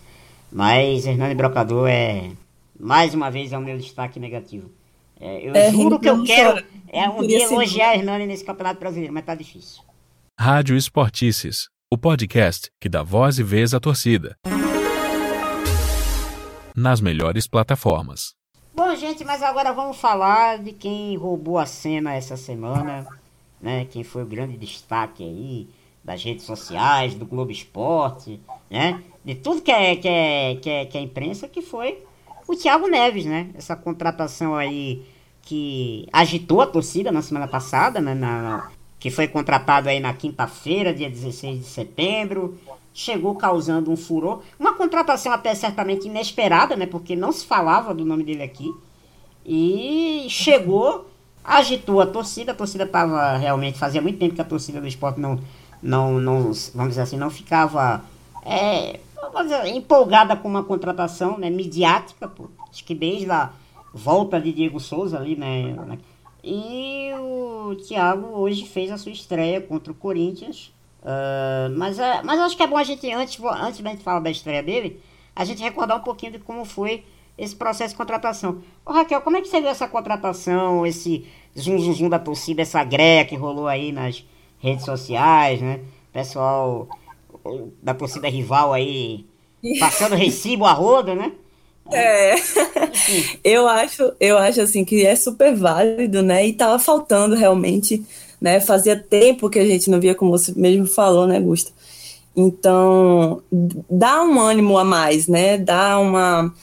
Mas 0.52 1.06
Hernani 1.06 1.34
Brocador 1.34 1.88
é, 1.88 2.30
mais 2.78 3.14
uma 3.14 3.30
vez, 3.30 3.52
é 3.52 3.58
o 3.58 3.60
meu 3.60 3.76
destaque 3.76 4.20
negativo. 4.20 4.70
É, 5.20 5.48
eu 5.48 5.54
é, 5.54 5.70
juro 5.72 5.98
que 5.98 6.08
eu 6.08 6.22
quero 6.22 6.64
é 6.86 7.08
um 7.08 7.26
dia 7.26 7.42
elogiar 7.42 7.94
Hernani 7.94 8.26
nesse 8.26 8.44
Campeonato 8.44 8.78
Brasileiro, 8.78 9.12
mas 9.12 9.24
tá 9.24 9.34
difícil. 9.34 9.82
Rádio 10.38 10.76
Esportices, 10.76 11.68
o 11.92 11.98
podcast 11.98 12.70
que 12.80 12.88
dá 12.88 13.02
voz 13.02 13.38
e 13.38 13.42
vez 13.42 13.74
à 13.74 13.80
torcida. 13.80 14.36
Nas 16.76 17.00
melhores 17.00 17.48
plataformas. 17.48 18.34
Bom, 18.72 18.94
gente, 18.94 19.24
mas 19.24 19.42
agora 19.42 19.72
vamos 19.72 19.96
falar 19.96 20.58
de 20.58 20.70
quem 20.70 21.16
roubou 21.16 21.58
a 21.58 21.66
cena 21.66 22.14
essa 22.14 22.36
semana, 22.36 23.04
né? 23.60 23.84
Quem 23.86 24.04
foi 24.04 24.22
o 24.22 24.26
grande 24.26 24.56
destaque 24.56 25.24
aí 25.24 25.68
das 26.04 26.22
redes 26.22 26.44
sociais, 26.44 27.14
do 27.14 27.26
Globo 27.26 27.50
Esporte, 27.50 28.40
né? 28.70 29.02
De 29.24 29.34
tudo 29.34 29.62
que 29.62 29.70
é, 29.70 29.96
que 29.96 30.08
é, 30.08 30.54
que 30.56 30.70
é, 30.70 30.84
que 30.86 30.98
é 30.98 31.00
imprensa, 31.00 31.48
que 31.48 31.60
foi 31.60 32.02
o 32.46 32.56
Thiago 32.56 32.88
Neves, 32.88 33.26
né? 33.26 33.50
Essa 33.54 33.76
contratação 33.76 34.54
aí 34.54 35.02
que 35.42 36.06
agitou 36.12 36.60
a 36.60 36.66
torcida 36.66 37.12
na 37.12 37.22
semana 37.22 37.46
passada, 37.46 38.00
né? 38.00 38.14
Na, 38.14 38.70
que 38.98 39.10
foi 39.10 39.28
contratado 39.28 39.88
aí 39.88 40.00
na 40.00 40.12
quinta-feira, 40.12 40.92
dia 40.92 41.08
16 41.08 41.60
de 41.60 41.64
setembro, 41.64 42.58
chegou 42.92 43.34
causando 43.34 43.92
um 43.92 43.96
furor. 43.96 44.42
Uma 44.58 44.74
contratação 44.74 45.32
até 45.32 45.54
certamente 45.54 46.08
inesperada, 46.08 46.74
né? 46.74 46.86
Porque 46.86 47.14
não 47.14 47.30
se 47.32 47.46
falava 47.46 47.94
do 47.94 48.04
nome 48.04 48.24
dele 48.24 48.42
aqui. 48.42 48.72
E 49.46 50.26
chegou, 50.28 51.08
agitou 51.44 52.00
a 52.00 52.06
torcida. 52.06 52.52
A 52.52 52.54
torcida 52.54 52.84
estava 52.84 53.36
realmente. 53.36 53.78
Fazia 53.78 54.02
muito 54.02 54.18
tempo 54.18 54.34
que 54.34 54.40
a 54.40 54.44
torcida 54.44 54.80
do 54.80 54.86
esporte 54.86 55.20
não, 55.20 55.38
não, 55.82 56.18
não 56.18 56.52
vamos 56.74 56.90
dizer 56.90 57.02
assim, 57.02 57.16
não 57.16 57.30
ficava 57.30 58.02
é, 58.48 59.00
dizer, 59.42 59.66
empolgada 59.66 60.36
com 60.36 60.48
uma 60.48 60.64
contratação 60.64 61.38
né, 61.38 61.50
midiática. 61.50 62.28
Pô. 62.28 62.48
Acho 62.70 62.84
que 62.84 62.94
desde 62.94 63.30
a 63.30 63.50
volta 63.92 64.40
de 64.40 64.52
Diego 64.52 64.80
Souza 64.80 65.18
ali, 65.18 65.36
né? 65.36 65.98
E 66.42 67.10
o 67.18 67.76
Thiago 67.76 68.28
hoje 68.38 68.66
fez 68.66 68.90
a 68.90 68.96
sua 68.96 69.12
estreia 69.12 69.60
contra 69.60 69.92
o 69.92 69.94
Corinthians. 69.94 70.72
Uh, 71.02 71.70
mas, 71.76 71.98
uh, 71.98 72.24
mas 72.24 72.40
acho 72.40 72.56
que 72.56 72.62
é 72.62 72.66
bom 72.66 72.76
a 72.76 72.84
gente, 72.84 73.10
antes, 73.12 73.38
antes 73.42 73.80
da 73.80 73.90
gente 73.90 74.02
falar 74.02 74.20
da 74.20 74.30
estreia 74.30 74.62
dele, 74.62 75.00
a 75.34 75.44
gente 75.44 75.62
recordar 75.62 75.98
um 75.98 76.02
pouquinho 76.02 76.32
de 76.32 76.38
como 76.38 76.64
foi 76.64 77.04
esse 77.36 77.54
processo 77.54 77.94
de 77.94 77.98
contratação. 77.98 78.62
Ô 78.84 78.92
Raquel, 78.92 79.20
como 79.20 79.36
é 79.36 79.40
que 79.40 79.48
você 79.48 79.60
viu 79.60 79.70
essa 79.70 79.86
contratação, 79.86 80.84
esse 80.86 81.26
zum 81.56 81.78
zum 81.78 81.92
zum 81.92 82.08
da 82.08 82.18
torcida, 82.18 82.62
essa 82.62 82.82
greia 82.82 83.24
que 83.24 83.36
rolou 83.36 83.68
aí 83.68 83.92
nas 83.92 84.24
redes 84.58 84.84
sociais, 84.84 85.60
né? 85.60 85.80
Pessoal 86.12 86.88
da 87.82 87.94
torcida 87.94 88.28
rival 88.28 88.72
aí 88.72 89.26
passando 89.78 90.14
recibo 90.14 90.64
a 90.64 90.72
roda, 90.72 91.14
né? 91.14 91.32
É, 91.90 92.34
eu 93.42 93.66
acho, 93.66 94.12
eu 94.20 94.36
acho 94.36 94.60
assim 94.60 94.84
que 94.84 95.06
é 95.06 95.16
super 95.16 95.56
válido, 95.56 96.22
né? 96.22 96.46
E 96.46 96.52
tava 96.52 96.78
faltando 96.78 97.34
realmente 97.34 98.04
né? 98.40 98.60
Fazia 98.60 98.96
tempo 98.96 99.50
que 99.50 99.58
a 99.58 99.66
gente 99.66 99.90
não 99.90 100.00
via, 100.00 100.14
como 100.14 100.30
você 100.30 100.52
mesmo 100.56 100.86
falou, 100.86 101.26
né, 101.26 101.40
Gusta? 101.40 101.72
Então, 102.36 103.42
dá 103.90 104.22
um 104.22 104.40
ânimo 104.40 104.78
a 104.78 104.84
mais, 104.84 105.26
né? 105.26 105.58
Dá 105.58 105.98
uma, 105.98 106.54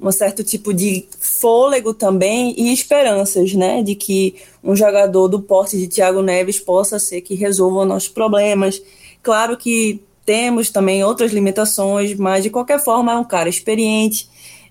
um 0.00 0.10
certo 0.10 0.42
tipo 0.42 0.72
de 0.72 1.06
fôlego 1.20 1.92
também 1.92 2.54
e 2.56 2.72
esperanças, 2.72 3.52
né? 3.52 3.82
De 3.82 3.94
que 3.94 4.36
um 4.64 4.74
jogador 4.74 5.28
do 5.28 5.40
porte 5.40 5.76
de 5.76 5.86
Thiago 5.86 6.22
Neves 6.22 6.58
possa 6.58 6.98
ser 6.98 7.20
que 7.20 7.34
resolva 7.34 7.84
nossos 7.84 8.08
problemas. 8.08 8.80
Claro 9.22 9.56
que 9.56 10.00
temos 10.28 10.68
também 10.68 11.02
outras 11.02 11.32
limitações, 11.32 12.14
mas 12.14 12.42
de 12.42 12.50
qualquer 12.50 12.78
forma 12.78 13.12
é 13.12 13.16
um 13.16 13.24
cara 13.24 13.48
experiente. 13.48 14.28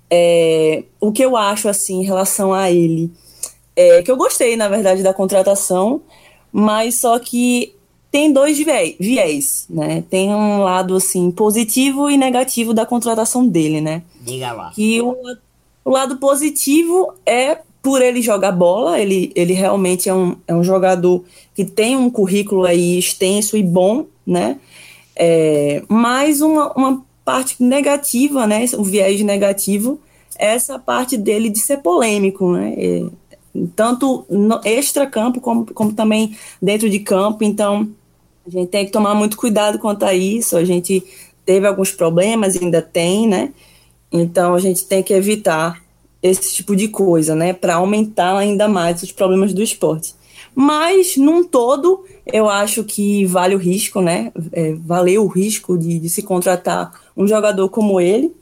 É, 0.07 0.83
o 1.01 1.11
que 1.11 1.25
eu 1.25 1.35
acho 1.35 1.67
assim 1.67 2.01
em 2.01 2.05
relação 2.05 2.53
a 2.53 2.69
ele 2.71 3.11
é 3.75 4.03
que 4.03 4.11
eu 4.11 4.15
gostei, 4.15 4.55
na 4.55 4.69
verdade, 4.69 5.01
da 5.01 5.13
contratação 5.13 6.01
mas 6.51 6.95
só 6.95 7.19
que 7.19 7.73
tem 8.11 8.31
dois 8.31 8.57
viés, 8.57 9.67
né? 9.69 10.03
Tem 10.09 10.33
um 10.33 10.63
lado 10.63 10.95
assim 10.95 11.29
positivo 11.29 12.09
e 12.09 12.17
negativo 12.17 12.73
da 12.73 12.85
contratação 12.85 13.47
dele, 13.47 13.81
né? 13.81 14.01
Diga 14.21 14.53
lá. 14.53 14.71
Que 14.73 15.01
o, 15.01 15.15
o 15.83 15.89
lado 15.89 16.17
positivo 16.17 17.13
é 17.25 17.59
por 17.81 18.01
ele 18.01 18.21
jogar 18.21 18.51
bola, 18.51 18.99
ele, 18.99 19.31
ele 19.35 19.53
realmente 19.53 20.09
é 20.09 20.13
um, 20.13 20.35
é 20.47 20.53
um 20.55 20.63
jogador 20.63 21.23
que 21.53 21.63
tem 21.63 21.95
um 21.95 22.09
currículo 22.09 22.65
aí 22.65 22.97
extenso 22.97 23.55
e 23.55 23.63
bom, 23.63 24.05
né? 24.25 24.59
É, 25.19 25.81
mas 25.87 26.41
uma, 26.41 26.71
uma 26.73 27.05
parte 27.25 27.61
negativa, 27.61 28.45
né? 28.45 28.65
O 28.77 28.83
viés 28.83 29.21
negativo 29.21 29.99
é 30.37 30.53
essa 30.53 30.77
parte 30.77 31.17
dele 31.17 31.49
de 31.49 31.59
ser 31.59 31.77
polêmico, 31.77 32.51
né? 32.51 32.73
É, 32.77 33.05
tanto 33.75 34.25
extra-campo 34.63 35.41
como, 35.41 35.65
como 35.65 35.93
também 35.93 36.37
dentro 36.61 36.89
de 36.89 36.99
campo. 36.99 37.43
Então, 37.43 37.89
a 38.45 38.49
gente 38.49 38.69
tem 38.69 38.85
que 38.85 38.91
tomar 38.91 39.15
muito 39.15 39.35
cuidado 39.35 39.79
quanto 39.79 40.03
a 40.03 40.13
isso. 40.13 40.55
A 40.55 40.63
gente 40.63 41.03
teve 41.45 41.65
alguns 41.65 41.91
problemas, 41.91 42.55
ainda 42.55 42.81
tem, 42.81 43.27
né? 43.27 43.51
Então, 44.11 44.53
a 44.53 44.59
gente 44.59 44.85
tem 44.85 45.01
que 45.01 45.13
evitar 45.13 45.81
esse 46.21 46.55
tipo 46.55 46.75
de 46.75 46.87
coisa, 46.87 47.35
né? 47.35 47.53
Para 47.53 47.75
aumentar 47.75 48.37
ainda 48.37 48.67
mais 48.67 49.01
os 49.01 49.11
problemas 49.11 49.53
do 49.53 49.63
esporte. 49.63 50.13
Mas, 50.59 51.17
num 51.17 51.43
todo, 51.43 52.03
eu 52.25 52.49
acho 52.49 52.83
que 52.83 53.23
vale 53.27 53.53
o 53.53 53.59
risco, 53.59 54.01
né? 54.01 54.31
É, 54.51 54.73
valeu 54.73 55.23
o 55.23 55.27
risco 55.27 55.77
de, 55.77 55.99
de 55.99 56.09
se 56.09 56.23
contratar 56.23 56.99
um 57.15 57.27
jogador 57.27 57.69
como 57.69 58.01
ele 58.01 58.33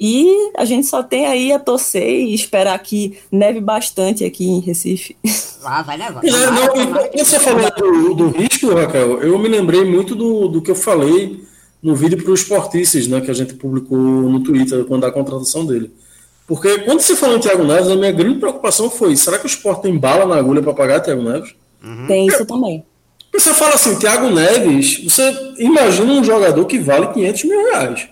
e 0.00 0.52
a 0.56 0.64
gente 0.64 0.86
só 0.86 1.02
tem 1.02 1.26
aí 1.26 1.52
a 1.52 1.58
torcer 1.58 2.08
e 2.08 2.32
esperar 2.32 2.78
que 2.78 3.18
neve 3.30 3.60
bastante 3.60 4.24
aqui 4.24 4.46
em 4.46 4.60
Recife. 4.60 5.14
Ah, 5.64 5.82
vai 5.82 5.98
nevar. 5.98 6.24
É, 6.24 6.30
não, 6.30 6.68
quando 6.68 7.18
você 7.18 7.40
falou 7.40 7.68
do, 7.76 8.14
do, 8.14 8.28
risco, 8.28 8.72
Raquel, 8.72 9.20
eu 9.20 9.36
me 9.40 9.48
lembrei 9.48 9.84
muito 9.84 10.14
do, 10.14 10.46
do 10.46 10.62
que 10.62 10.70
eu 10.70 10.74
falei 10.76 11.42
no 11.82 11.96
vídeo 11.96 12.16
para 12.22 12.30
os 12.30 12.42
esportistas, 12.42 13.08
né, 13.08 13.20
que 13.20 13.30
a 13.30 13.34
gente 13.34 13.54
publicou 13.54 13.98
no 13.98 14.40
Twitter 14.40 14.84
quando 14.84 15.04
a 15.04 15.10
contratação 15.10 15.66
dele. 15.66 15.90
Porque 16.48 16.78
quando 16.80 17.00
você 17.00 17.14
falou 17.14 17.36
em 17.36 17.40
Thiago 17.40 17.62
Neves, 17.62 17.88
a 17.88 17.94
minha 17.94 18.10
grande 18.10 18.40
preocupação 18.40 18.90
foi: 18.90 19.14
será 19.16 19.38
que 19.38 19.44
o 19.44 19.46
esporte 19.46 19.82
tem 19.82 19.96
bala 19.96 20.26
na 20.26 20.36
agulha 20.36 20.62
para 20.62 20.74
pagar 20.74 21.00
Thiago 21.00 21.22
Neves? 21.22 21.54
Uhum. 21.84 22.06
Tem 22.08 22.26
isso 22.26 22.44
também. 22.44 22.84
Você 23.32 23.54
fala 23.54 23.74
assim, 23.74 23.96
Thiago 23.96 24.30
Neves, 24.30 25.04
você 25.04 25.54
imagina 25.58 26.10
um 26.10 26.24
jogador 26.24 26.64
que 26.64 26.78
vale 26.78 27.08
500 27.08 27.44
mil 27.44 27.70
reais 27.70 28.08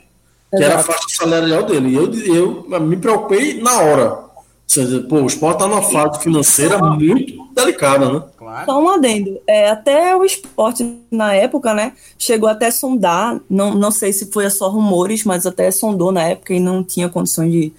que 0.56 0.62
era 0.62 0.76
a 0.76 0.82
faixa 0.82 1.08
salarial 1.08 1.64
dele. 1.64 1.90
E 1.90 1.94
eu, 1.94 2.66
eu 2.70 2.80
me 2.80 2.96
preocupei 2.96 3.60
na 3.60 3.80
hora. 3.80 4.12
Ou 4.12 4.28
seja, 4.66 5.00
pô, 5.08 5.20
o 5.20 5.26
esporte 5.26 5.56
está 5.56 5.68
numa 5.68 5.82
fase 5.82 6.20
financeira 6.20 6.78
muito 6.78 7.46
delicada, 7.54 8.12
né? 8.12 8.22
Só 8.64 8.80
um 8.80 8.88
adendo. 8.88 9.38
É, 9.46 9.70
até 9.70 10.16
o 10.16 10.24
esporte, 10.24 10.98
na 11.10 11.34
época, 11.34 11.72
né, 11.72 11.92
chegou 12.18 12.48
até 12.48 12.70
sondar, 12.70 13.40
não, 13.48 13.74
não 13.74 13.90
sei 13.90 14.12
se 14.12 14.30
foi 14.32 14.48
só 14.50 14.68
rumores, 14.68 15.24
mas 15.24 15.46
até 15.46 15.70
sondou 15.70 16.10
na 16.10 16.22
época 16.24 16.54
e 16.54 16.60
não 16.60 16.82
tinha 16.82 17.08
condições 17.08 17.52
de, 17.52 17.72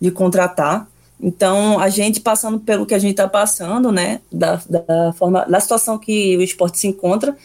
de 0.00 0.10
contratar. 0.10 0.88
Então, 1.20 1.78
a 1.78 1.88
gente 1.88 2.20
passando 2.20 2.58
pelo 2.58 2.84
que 2.84 2.94
a 2.94 2.98
gente 2.98 3.12
está 3.12 3.26
passando, 3.26 3.90
né, 3.90 4.20
da, 4.30 4.60
da, 4.68 5.12
forma, 5.14 5.44
da 5.46 5.60
situação 5.60 5.98
que 5.98 6.36
o 6.36 6.42
esporte 6.42 6.78
se 6.78 6.86
encontra, 6.86 7.36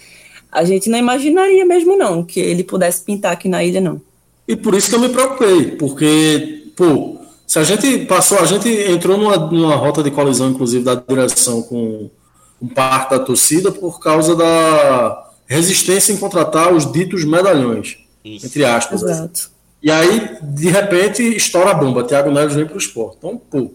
a 0.52 0.66
gente 0.66 0.90
não 0.90 1.00
imaginaria 1.00 1.66
mesmo, 1.66 1.96
não, 1.96 2.24
que 2.24 2.40
ele 2.40 2.64
pudesse 2.64 3.02
pintar 3.02 3.32
aqui 3.32 3.48
na 3.48 3.64
ilha, 3.64 3.80
não. 3.80 4.02
E 4.48 4.56
por 4.56 4.76
isso 4.76 4.90
que 4.90 4.96
eu 4.96 5.00
me 5.00 5.08
preocupei, 5.08 5.72
porque, 5.78 6.72
pô, 6.76 7.18
se 7.48 7.58
a 7.60 7.64
gente 7.64 8.00
passou, 8.06 8.40
a 8.40 8.46
gente 8.46 8.68
entrou 8.68 9.18
numa, 9.18 9.38
numa 9.38 9.76
rota 9.76 10.04
de 10.04 10.12
colisão, 10.12 10.50
inclusive, 10.50 10.84
da 10.84 10.96
direção 10.96 11.62
com 11.62 12.10
um 12.62 12.68
parte 12.68 13.12
da 13.12 13.20
torcida 13.20 13.72
por 13.72 14.00
causa 14.00 14.36
da 14.36 15.30
resistência 15.48 16.14
em 16.14 16.18
contratar 16.18 16.74
os 16.74 16.90
ditos 16.92 17.26
medalhões, 17.26 17.98
isso. 18.24 18.46
entre 18.46 18.66
aspas. 18.66 19.02
Exato. 19.02 19.52
E 19.82 19.90
aí, 19.90 20.38
de 20.44 20.70
repente, 20.70 21.24
estoura 21.24 21.72
a 21.72 21.74
bomba. 21.74 22.04
Thiago 22.04 22.32
Neves 22.32 22.56
vem 22.56 22.66
para 22.66 22.76
o 22.76 22.78
esporte. 22.78 23.18
Então, 23.18 23.38
pô, 23.38 23.72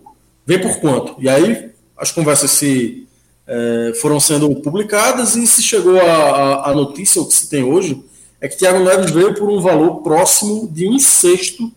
vem 0.47 0.61
por 0.61 0.79
quanto? 0.79 1.17
E 1.19 1.29
aí 1.29 1.71
as 1.97 2.13
conversas 2.13 2.51
se 2.51 3.07
é, 3.47 3.93
foram 4.01 4.21
sendo 4.21 4.55
publicadas 4.57 5.35
e 5.37 5.47
se 5.47 5.63
chegou 5.63 5.99
a, 6.01 6.71
a, 6.71 6.75
notícia, 6.75 7.23
o 7.23 7.27
que 7.27 7.35
se 7.35 7.49
tem 7.49 7.65
hoje, 7.65 8.03
é 8.41 8.49
que 8.49 8.57
Thiago 8.57 8.81
Neves 8.81 9.11
veio 9.11 9.35
por 9.35 9.49
um 9.49 9.61
valor 9.61 10.03
próximo 10.03 10.69
de 10.69 10.87
um 10.89 10.99
sexto 10.99 11.73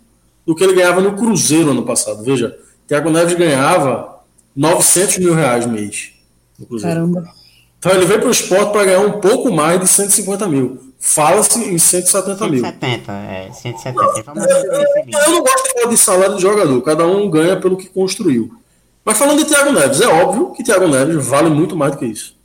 do 0.45 0.55
que 0.55 0.63
ele 0.63 0.73
ganhava 0.73 0.99
no 0.99 1.15
Cruzeiro 1.15 1.71
ano 1.71 1.83
passado. 1.83 2.23
Veja, 2.23 2.57
Thiago 2.87 3.09
Neves 3.09 3.35
ganhava 3.35 4.19
900 4.55 5.19
mil 5.19 5.33
reais 5.33 5.65
mês 5.65 6.11
no 6.57 6.65
Cruzeiro. 6.65 6.95
Caramba. 6.95 7.29
Então 7.77 7.93
ele 7.93 8.05
veio 8.05 8.19
para 8.19 8.27
o 8.27 8.31
esporte 8.31 8.71
para 8.73 8.85
ganhar 8.85 8.99
um 8.99 9.21
pouco 9.21 9.51
mais 9.51 9.79
de 9.79 9.87
150 9.87 10.47
mil. 10.47 10.88
Fala-se 10.99 11.57
em 11.63 11.77
170 11.77 12.47
mil. 12.49 12.59
170, 12.59 13.11
é, 13.13 13.49
170. 13.53 14.33
Não, 14.33 14.45
eu 14.45 15.31
não 15.31 15.41
gosto 15.41 15.63
de 15.63 15.73
falar 15.73 15.89
de 15.89 15.97
salário 15.97 16.35
de 16.35 16.41
jogador, 16.41 16.81
cada 16.81 17.07
um 17.07 17.29
ganha 17.29 17.57
pelo 17.59 17.77
que 17.77 17.87
construiu. 17.87 18.53
Mas 19.05 19.17
falando 19.17 19.37
de 19.37 19.45
Thiago 19.45 19.71
Neves, 19.71 20.01
é 20.01 20.07
óbvio 20.07 20.51
que 20.51 20.61
Thiago 20.61 20.89
Neves 20.89 21.25
vale 21.25 21.49
muito 21.49 21.75
mais 21.75 21.93
do 21.93 21.99
que 21.99 22.05
isso. 22.05 22.35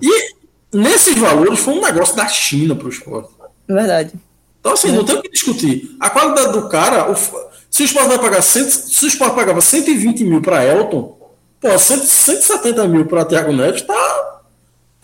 E 0.00 0.34
nesses 0.70 1.16
valores 1.16 1.60
foi 1.60 1.74
um 1.74 1.80
negócio 1.80 2.14
da 2.14 2.28
China 2.28 2.76
para 2.76 2.86
o 2.86 2.90
esporte. 2.90 3.30
Verdade. 3.66 4.12
Então, 4.60 4.74
assim, 4.74 4.90
é. 4.90 4.92
não 4.92 5.04
tem 5.04 5.16
o 5.16 5.22
que 5.22 5.30
discutir. 5.30 5.96
A 5.98 6.10
qualidade 6.10 6.52
do 6.52 6.68
cara, 6.68 7.10
o, 7.10 7.16
se 7.16 7.82
o 7.82 7.84
esporte 7.86 8.08
vai 8.08 8.18
pagar 8.18 8.42
100, 8.42 8.70
se 8.70 9.04
o 9.06 9.08
esporte 9.08 9.34
pagava 9.34 9.62
120 9.62 10.24
mil 10.24 10.42
para 10.42 10.64
Elton, 10.64 11.16
pô, 11.58 11.78
170 11.78 12.86
mil 12.86 13.06
para 13.06 13.24
Thiago 13.24 13.52
Neves 13.52 13.80
tá 13.82 14.31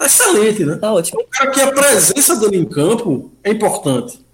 excelente, 0.06 0.64
né? 0.64 0.76
Tá 0.76 0.92
ótimo. 0.92 1.20
O 1.20 1.24
cara 1.24 1.50
que 1.50 1.60
a 1.60 1.72
presença 1.72 2.36
dele 2.36 2.58
em 2.58 2.64
campo 2.64 3.30
é 3.42 3.50
importante. 3.50 4.24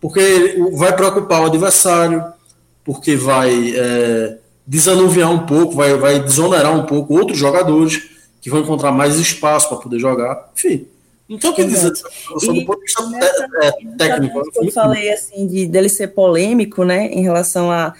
Porque 0.00 0.56
vai 0.72 0.94
preocupar 0.96 1.42
o 1.42 1.46
adversário, 1.46 2.24
porque 2.84 3.16
vai. 3.16 3.74
É, 3.76 4.38
desanuviar 4.70 5.32
um 5.32 5.46
pouco, 5.46 5.74
vai, 5.74 5.96
vai 5.96 6.20
desonerar 6.20 6.72
um 6.72 6.86
pouco 6.86 7.18
outros 7.18 7.36
jogadores 7.36 8.08
que 8.40 8.48
vão 8.48 8.60
encontrar 8.60 8.92
mais 8.92 9.16
espaço 9.16 9.68
para 9.68 9.78
poder 9.78 9.98
jogar. 9.98 10.48
Enfim, 10.56 10.86
não 11.28 11.36
tem 11.36 11.50
o 11.50 11.54
que 11.54 11.64
dizer 11.64 11.92
sobre 12.38 12.60
o 12.60 12.64
ponto 12.64 12.78
de 12.78 12.84
vista 12.84 13.02
é, 13.60 13.66
é, 13.66 13.72
técnico. 13.98 14.40
Eu 14.54 14.70
falei 14.70 15.12
assim 15.12 15.48
de 15.48 15.66
dele 15.66 15.88
ser 15.88 16.08
polêmico, 16.08 16.84
né, 16.84 17.06
em 17.08 17.20
relação 17.20 17.68
a, 17.68 17.94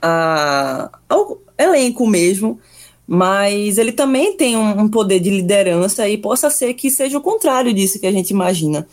a 0.00 0.90
ao 1.06 1.38
elenco 1.58 2.06
mesmo, 2.06 2.58
mas 3.06 3.78
ele 3.78 3.92
também 3.92 4.36
tem 4.36 4.56
um, 4.56 4.80
um 4.80 4.88
poder 4.88 5.20
de 5.20 5.30
liderança 5.30 6.08
e 6.08 6.18
possa 6.18 6.50
ser 6.50 6.74
que 6.74 6.90
seja 6.90 7.18
o 7.18 7.20
contrário 7.20 7.72
disso 7.72 8.00
que 8.00 8.06
a 8.06 8.12
gente 8.12 8.30
imagina. 8.30 8.86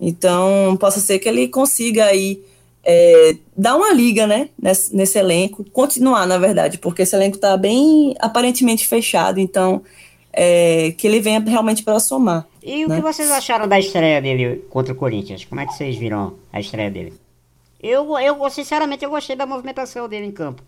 Então, 0.00 0.76
possa 0.80 0.98
ser 0.98 1.18
que 1.20 1.28
ele 1.28 1.46
consiga 1.46 2.06
aí 2.06 2.42
é, 2.82 3.36
dar 3.56 3.76
uma 3.76 3.92
liga, 3.92 4.26
né, 4.26 4.48
nesse, 4.60 4.94
nesse, 4.94 5.18
elenco, 5.18 5.64
continuar, 5.70 6.26
na 6.26 6.38
verdade, 6.38 6.78
porque 6.78 7.02
esse 7.02 7.14
elenco 7.14 7.36
está 7.36 7.56
bem 7.56 8.14
aparentemente 8.18 8.88
fechado, 8.88 9.38
então 9.38 9.82
é, 10.32 10.92
que 10.98 11.06
ele 11.06 11.20
venha 11.20 11.38
realmente 11.38 11.84
para 11.84 12.00
somar. 12.00 12.46
E 12.62 12.84
o 12.84 12.88
né? 12.88 12.96
que 12.96 13.02
vocês 13.02 13.30
acharam 13.30 13.68
da 13.68 13.78
estreia 13.78 14.20
dele 14.20 14.64
contra 14.70 14.92
o 14.92 14.96
Corinthians? 14.96 15.44
Como 15.44 15.60
é 15.60 15.66
que 15.66 15.74
vocês 15.74 15.96
viram 15.96 16.34
a 16.52 16.58
estreia 16.58 16.90
dele? 16.90 17.12
Eu, 17.80 18.18
eu 18.18 18.50
sinceramente, 18.50 19.04
eu 19.04 19.10
gostei 19.10 19.36
da 19.36 19.46
movimentação 19.46 20.08
dele 20.08 20.26
em 20.26 20.32
campo. 20.32 20.62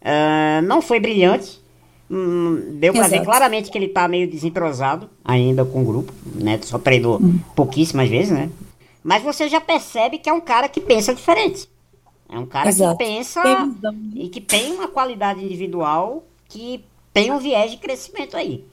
Uh, 0.00 0.62
não 0.62 0.80
foi 0.80 1.00
brilhante, 1.00 1.60
hum, 2.10 2.78
deu 2.78 2.92
para 2.92 3.08
ver 3.08 3.24
claramente 3.24 3.70
que 3.70 3.78
ele 3.78 3.86
está 3.86 4.08
meio 4.08 4.28
desentrosado 4.28 5.08
ainda 5.24 5.64
com 5.64 5.82
o 5.82 5.84
grupo, 5.84 6.12
né? 6.34 6.58
Só 6.62 6.78
treinou 6.78 7.18
hum. 7.20 7.38
pouquíssimas 7.54 8.08
vezes, 8.08 8.32
né? 8.32 8.50
Mas 9.02 9.22
você 9.22 9.48
já 9.48 9.60
percebe 9.60 10.18
que 10.18 10.28
é 10.28 10.32
um 10.32 10.40
cara 10.40 10.68
que 10.68 10.80
pensa 10.80 11.14
diferente. 11.14 11.68
É 12.28 12.38
um 12.38 12.46
cara 12.46 12.68
Exato. 12.68 12.96
que 12.96 13.04
pensa 13.04 13.42
e 14.14 14.28
que 14.28 14.40
tem 14.40 14.72
uma 14.72 14.88
qualidade 14.88 15.42
individual 15.44 16.24
que 16.48 16.84
tem 17.12 17.32
um 17.32 17.38
viés 17.38 17.72
de 17.72 17.76
crescimento 17.78 18.36
aí. 18.36 18.64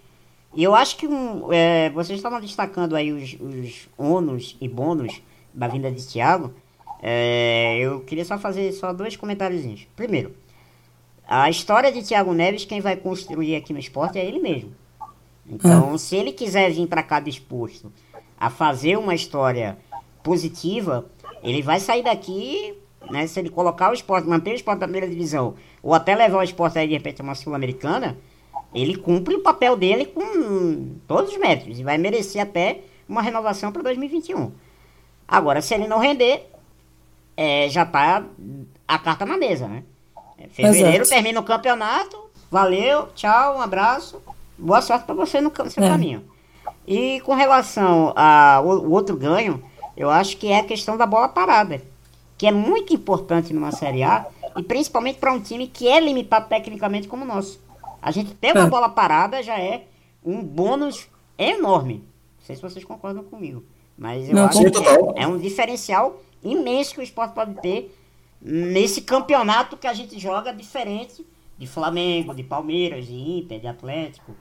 E 0.54 0.64
eu 0.64 0.76
acho 0.76 0.98
que 0.98 1.08
um, 1.08 1.52
é, 1.52 1.90
vocês 1.90 2.20
estavam 2.20 2.40
destacando 2.40 2.96
aí 2.96 3.12
os, 3.12 3.36
os 3.40 3.88
ônus 3.98 4.56
e 4.62 4.68
bônus 4.68 5.22
da 5.54 5.68
vinda 5.68 5.92
de 5.92 6.06
Thiago. 6.06 6.54
É, 7.02 7.78
eu 7.80 8.02
queria 8.02 8.26
só 8.26 8.38
fazer 8.38 8.72
só 8.74 8.94
dois 8.94 9.16
comentáriozinhos. 9.16 9.88
Primeiro, 9.96 10.34
a 11.28 11.50
história 11.50 11.92
de 11.92 12.02
Thiago 12.02 12.34
Neves, 12.34 12.66
quem 12.66 12.80
vai 12.80 12.96
construir 12.96 13.56
aqui 13.56 13.74
no 13.74 13.80
esporte 13.80 14.18
é 14.18 14.26
ele 14.26 14.40
mesmo. 14.40 14.74
Então, 15.46 15.94
é. 15.94 15.98
se 15.98 16.16
ele 16.16 16.32
quiser 16.32 16.72
vir 16.72 16.88
para 16.88 17.04
cá 17.04 17.20
disposto 17.20 17.92
a 18.40 18.50
fazer 18.50 18.98
uma 18.98 19.14
história 19.14 19.78
positiva, 20.24 21.06
ele 21.44 21.62
vai 21.62 21.80
sair 21.80 22.04
daqui, 22.04 22.74
né? 23.10 23.28
Se 23.28 23.40
ele 23.40 23.50
colocar 23.50 23.90
o 23.90 23.94
esporte, 23.94 24.28
manter 24.28 24.52
o 24.52 24.56
esporte 24.56 24.80
na 24.80 24.88
primeira 24.88 25.08
divisão, 25.08 25.56
ou 25.82 25.94
até 25.94 26.16
levar 26.16 26.40
o 26.40 26.44
esporte 26.44 26.80
aí 26.80 26.88
de 26.88 26.94
repente 26.94 27.22
a 27.22 27.24
uma 27.24 27.36
sul-americana, 27.36 28.18
ele 28.74 28.96
cumpre 28.96 29.36
o 29.36 29.42
papel 29.42 29.76
dele 29.76 30.06
com 30.06 30.96
todos 31.08 31.32
os 31.32 31.38
métodos 31.38 31.80
e 31.80 31.84
vai 31.84 31.98
merecer 31.98 32.42
até 32.42 32.82
uma 33.08 33.22
renovação 33.22 33.72
para 33.72 33.82
2021. 33.84 34.52
Agora, 35.28 35.62
se 35.62 35.74
ele 35.74 35.88
não 35.88 36.00
render, 36.00 36.50
é, 37.36 37.70
já 37.70 37.86
tá 37.86 38.26
a 38.88 39.00
carta 39.00 39.26
na 39.26 39.38
mesa, 39.38 39.68
né? 39.68 39.84
Fevereiro 40.52 41.04
Exato. 41.04 41.10
termina 41.10 41.40
o 41.40 41.44
campeonato, 41.44 42.30
valeu, 42.50 43.08
tchau, 43.16 43.58
um 43.58 43.62
abraço, 43.62 44.22
boa 44.58 44.82
sorte 44.82 45.06
para 45.06 45.16
você 45.16 45.42
no, 45.42 45.52
seu 45.70 45.84
é. 45.84 45.90
caminho. 45.90 46.24
E 46.86 47.20
com 47.22 47.34
relação 47.34 48.14
ao 48.16 48.66
outro 48.90 49.16
ganho, 49.16 49.64
eu 49.96 50.10
acho 50.10 50.38
que 50.38 50.48
é 50.48 50.60
a 50.60 50.64
questão 50.64 50.96
da 50.96 51.06
bola 51.06 51.28
parada, 51.28 51.82
que 52.38 52.48
é 52.48 52.52
muito 52.52 52.94
importante 52.94 53.54
numa 53.54 53.72
Série 53.72 54.04
A 54.04 54.28
e 54.56 54.64
principalmente 54.64 55.20
para 55.20 55.34
um 55.34 55.40
time 55.40 55.68
que 55.68 55.88
é 55.88 56.00
limitado 56.00 56.48
tecnicamente 56.48 57.08
como 57.08 57.24
o 57.24 57.28
nosso. 57.28 57.60
A 58.02 58.12
gente 58.12 58.34
ter 58.36 58.54
uma 58.54 58.68
é. 58.68 58.70
bola 58.70 58.90
parada 58.90 59.42
já 59.42 59.60
é 59.60 59.86
um 60.24 60.42
bônus 60.42 61.08
enorme. 61.38 61.96
Não 62.40 62.46
sei 62.46 62.56
se 62.56 62.62
vocês 62.62 62.86
concordam 62.86 63.24
comigo, 63.24 63.64
mas 63.98 64.30
eu 64.30 64.36
Não, 64.36 64.46
acho 64.46 64.60
que 64.72 64.88
é, 64.88 65.24
é 65.24 65.28
um 65.28 65.38
diferencial 65.38 66.22
imenso 66.44 66.94
que 66.94 67.00
o 67.00 67.04
esporte 67.04 67.34
pode 67.34 67.56
ter 67.56 67.94
nesse 68.42 69.02
campeonato 69.02 69.78
que 69.78 69.88
a 69.88 69.94
gente 69.94 70.20
joga 70.20 70.54
diferente 70.54 71.26
de 71.58 71.68
Flamengo, 71.68 72.34
de 72.34 72.44
Palmeiras, 72.44 73.08
de 73.08 73.16
Inter, 73.16 73.60
de 73.60 73.68
Atlético, 73.68 74.36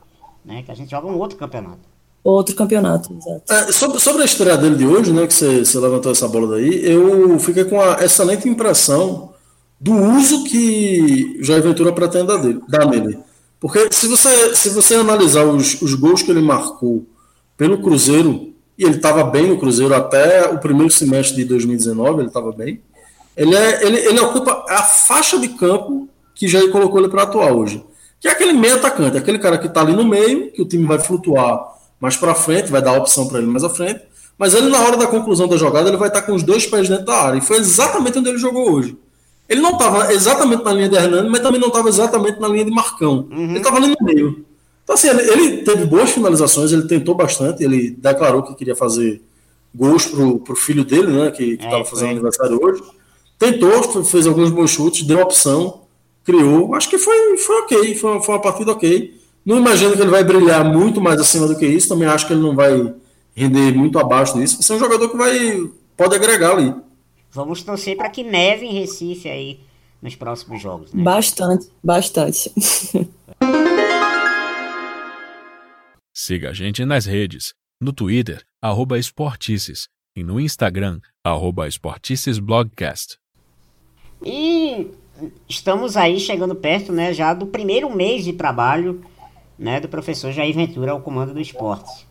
né? 0.44 0.62
Que 0.62 0.70
a 0.70 0.74
gente 0.74 0.90
joga 0.90 1.06
um 1.06 1.18
outro 1.18 1.38
campeonato 1.38 1.96
outro 2.30 2.56
campeonato. 2.56 3.12
Exato. 3.12 3.52
É, 3.52 3.72
sobre, 3.72 4.00
sobre, 4.00 4.22
a 4.22 4.24
estreia 4.24 4.56
dele 4.56 4.76
de 4.76 4.86
hoje, 4.86 5.12
né, 5.12 5.26
que 5.26 5.32
você, 5.32 5.64
você 5.64 5.78
levantou 5.78 6.10
essa 6.10 6.26
bola 6.26 6.56
daí, 6.56 6.84
eu 6.84 7.38
fiquei 7.38 7.64
com 7.64 7.80
a 7.80 8.04
excelente 8.04 8.48
impressão 8.48 9.32
do 9.80 9.92
uso 9.92 10.44
que 10.44 11.38
Jair 11.40 11.62
Ventura 11.62 11.92
pretende 11.92 12.26
dar, 12.26 12.38
dele, 12.38 12.60
dar 12.68 12.86
nele. 12.86 13.18
Porque 13.60 13.88
se 13.92 14.08
você, 14.08 14.54
se 14.56 14.70
você 14.70 14.96
analisar 14.96 15.44
os, 15.44 15.80
os 15.80 15.94
gols 15.94 16.22
que 16.22 16.30
ele 16.30 16.40
marcou 16.40 17.06
pelo 17.56 17.80
Cruzeiro, 17.80 18.52
e 18.76 18.84
ele 18.84 18.96
estava 18.96 19.24
bem 19.24 19.48
no 19.48 19.58
Cruzeiro 19.58 19.94
até 19.94 20.50
o 20.50 20.58
primeiro 20.58 20.92
semestre 20.92 21.36
de 21.36 21.44
2019, 21.44 22.20
ele 22.20 22.28
estava 22.28 22.52
bem, 22.52 22.80
ele, 23.36 23.54
é, 23.54 23.86
ele, 23.86 23.98
ele 23.98 24.20
ocupa 24.20 24.64
a 24.68 24.82
faixa 24.82 25.38
de 25.38 25.48
campo 25.48 26.08
que 26.34 26.48
Jair 26.48 26.70
colocou 26.70 26.98
ele 26.98 27.08
para 27.08 27.22
atuar 27.22 27.52
hoje. 27.52 27.84
Que 28.18 28.28
é 28.28 28.30
aquele 28.30 28.52
meio 28.52 28.76
atacante, 28.76 29.16
aquele 29.16 29.38
cara 29.38 29.58
que 29.58 29.66
está 29.66 29.82
ali 29.82 29.92
no 29.92 30.04
meio, 30.04 30.50
que 30.50 30.62
o 30.62 30.64
time 30.64 30.86
vai 30.86 30.98
flutuar 30.98 31.76
mais 32.00 32.16
para 32.16 32.34
frente, 32.34 32.70
vai 32.70 32.80
dar 32.80 32.92
a 32.92 32.98
opção 32.98 33.28
para 33.28 33.38
ele 33.38 33.46
mais 33.46 33.64
à 33.64 33.68
frente. 33.68 34.00
Mas 34.38 34.54
ele, 34.54 34.68
na 34.68 34.80
hora 34.80 34.96
da 34.96 35.06
conclusão 35.06 35.48
da 35.48 35.56
jogada, 35.56 35.88
ele 35.88 35.96
vai 35.96 36.08
estar 36.08 36.22
com 36.22 36.34
os 36.34 36.42
dois 36.42 36.66
pés 36.66 36.88
dentro 36.88 37.06
da 37.06 37.14
área. 37.14 37.38
E 37.38 37.40
foi 37.42 37.58
exatamente 37.58 38.18
onde 38.18 38.28
ele 38.28 38.38
jogou 38.38 38.70
hoje. 38.70 38.96
Ele 39.48 39.60
não 39.60 39.72
estava 39.72 40.12
exatamente 40.12 40.64
na 40.64 40.72
linha 40.72 40.88
de 40.88 40.96
Hernando, 40.96 41.30
mas 41.30 41.40
também 41.40 41.60
não 41.60 41.68
estava 41.68 41.88
exatamente 41.88 42.40
na 42.40 42.48
linha 42.48 42.64
de 42.64 42.70
Marcão. 42.70 43.28
Uhum. 43.30 43.50
Ele 43.50 43.58
estava 43.58 43.76
ali 43.76 43.88
no 43.88 43.96
meio. 44.02 44.44
Então, 44.82 44.94
assim, 44.94 45.08
ele, 45.08 45.22
ele, 45.22 45.56
teve 45.62 45.84
boas 45.84 46.10
finalizações, 46.10 46.72
ele 46.72 46.86
tentou 46.86 47.14
bastante, 47.14 47.62
ele 47.62 47.90
declarou 47.90 48.42
que 48.42 48.54
queria 48.54 48.76
fazer 48.76 49.22
gols 49.74 50.06
pro, 50.06 50.38
pro 50.38 50.56
filho 50.56 50.84
dele, 50.84 51.08
né, 51.08 51.30
que 51.30 51.54
estava 51.54 51.78
é, 51.78 51.84
fazendo 51.84 52.10
aniversário 52.10 52.58
hoje. 52.62 52.82
Tentou, 53.38 54.04
fez 54.04 54.26
alguns 54.26 54.50
bons 54.50 54.70
chutes, 54.70 55.06
deu 55.06 55.20
opção, 55.20 55.82
criou. 56.24 56.74
Acho 56.74 56.88
que 56.88 56.98
foi, 56.98 57.36
foi 57.38 57.56
ok, 57.62 57.94
foi, 57.94 58.22
foi 58.22 58.34
uma 58.34 58.40
partida 58.40 58.72
ok. 58.72 59.14
Não 59.44 59.58
imagino 59.58 59.94
que 59.94 60.00
ele 60.00 60.10
vai 60.10 60.24
brilhar 60.24 60.64
muito 60.64 61.00
mais 61.00 61.20
acima 61.20 61.46
do 61.46 61.56
que 61.56 61.66
isso. 61.66 61.88
Também 61.88 62.08
acho 62.08 62.26
que 62.26 62.32
ele 62.32 62.42
não 62.42 62.56
vai 62.56 62.94
render 63.34 63.72
muito 63.72 63.98
abaixo 63.98 64.38
disso. 64.38 64.62
Você 64.62 64.72
é 64.72 64.76
um 64.76 64.80
jogador 64.80 65.08
que 65.08 65.16
vai 65.16 65.70
pode 65.96 66.14
agregar 66.14 66.52
ali. 66.52 66.74
Vamos 67.30 67.62
torcer 67.62 67.96
para 67.96 68.10
que 68.10 68.22
neve 68.22 68.66
em 68.66 68.72
Recife 68.72 69.28
aí 69.28 69.60
nos 70.00 70.16
próximos 70.16 70.60
jogos. 70.60 70.92
Né? 70.92 71.02
Bastante, 71.02 71.68
bastante. 71.82 72.50
Siga 76.14 76.50
a 76.50 76.52
gente 76.52 76.84
nas 76.84 77.04
redes. 77.06 77.54
No 77.80 77.92
Twitter, 77.92 78.42
arroba 78.60 78.98
Esportices. 78.98 79.86
E 80.16 80.24
no 80.24 80.40
Instagram, 80.40 80.98
arroba 81.22 81.68
Esporticesblogcast. 81.68 83.18
E 84.24 84.90
estamos 85.48 85.96
aí 85.96 86.18
chegando 86.18 86.54
perto 86.54 86.92
né, 86.92 87.12
já 87.12 87.32
do 87.32 87.46
primeiro 87.46 87.94
mês 87.94 88.24
de 88.24 88.32
trabalho 88.32 89.02
né, 89.58 89.80
do 89.80 89.88
professor 89.88 90.32
Jair 90.32 90.54
Ventura 90.54 90.92
ao 90.92 91.00
comando 91.00 91.32
do 91.32 91.40
esporte. 91.40 92.06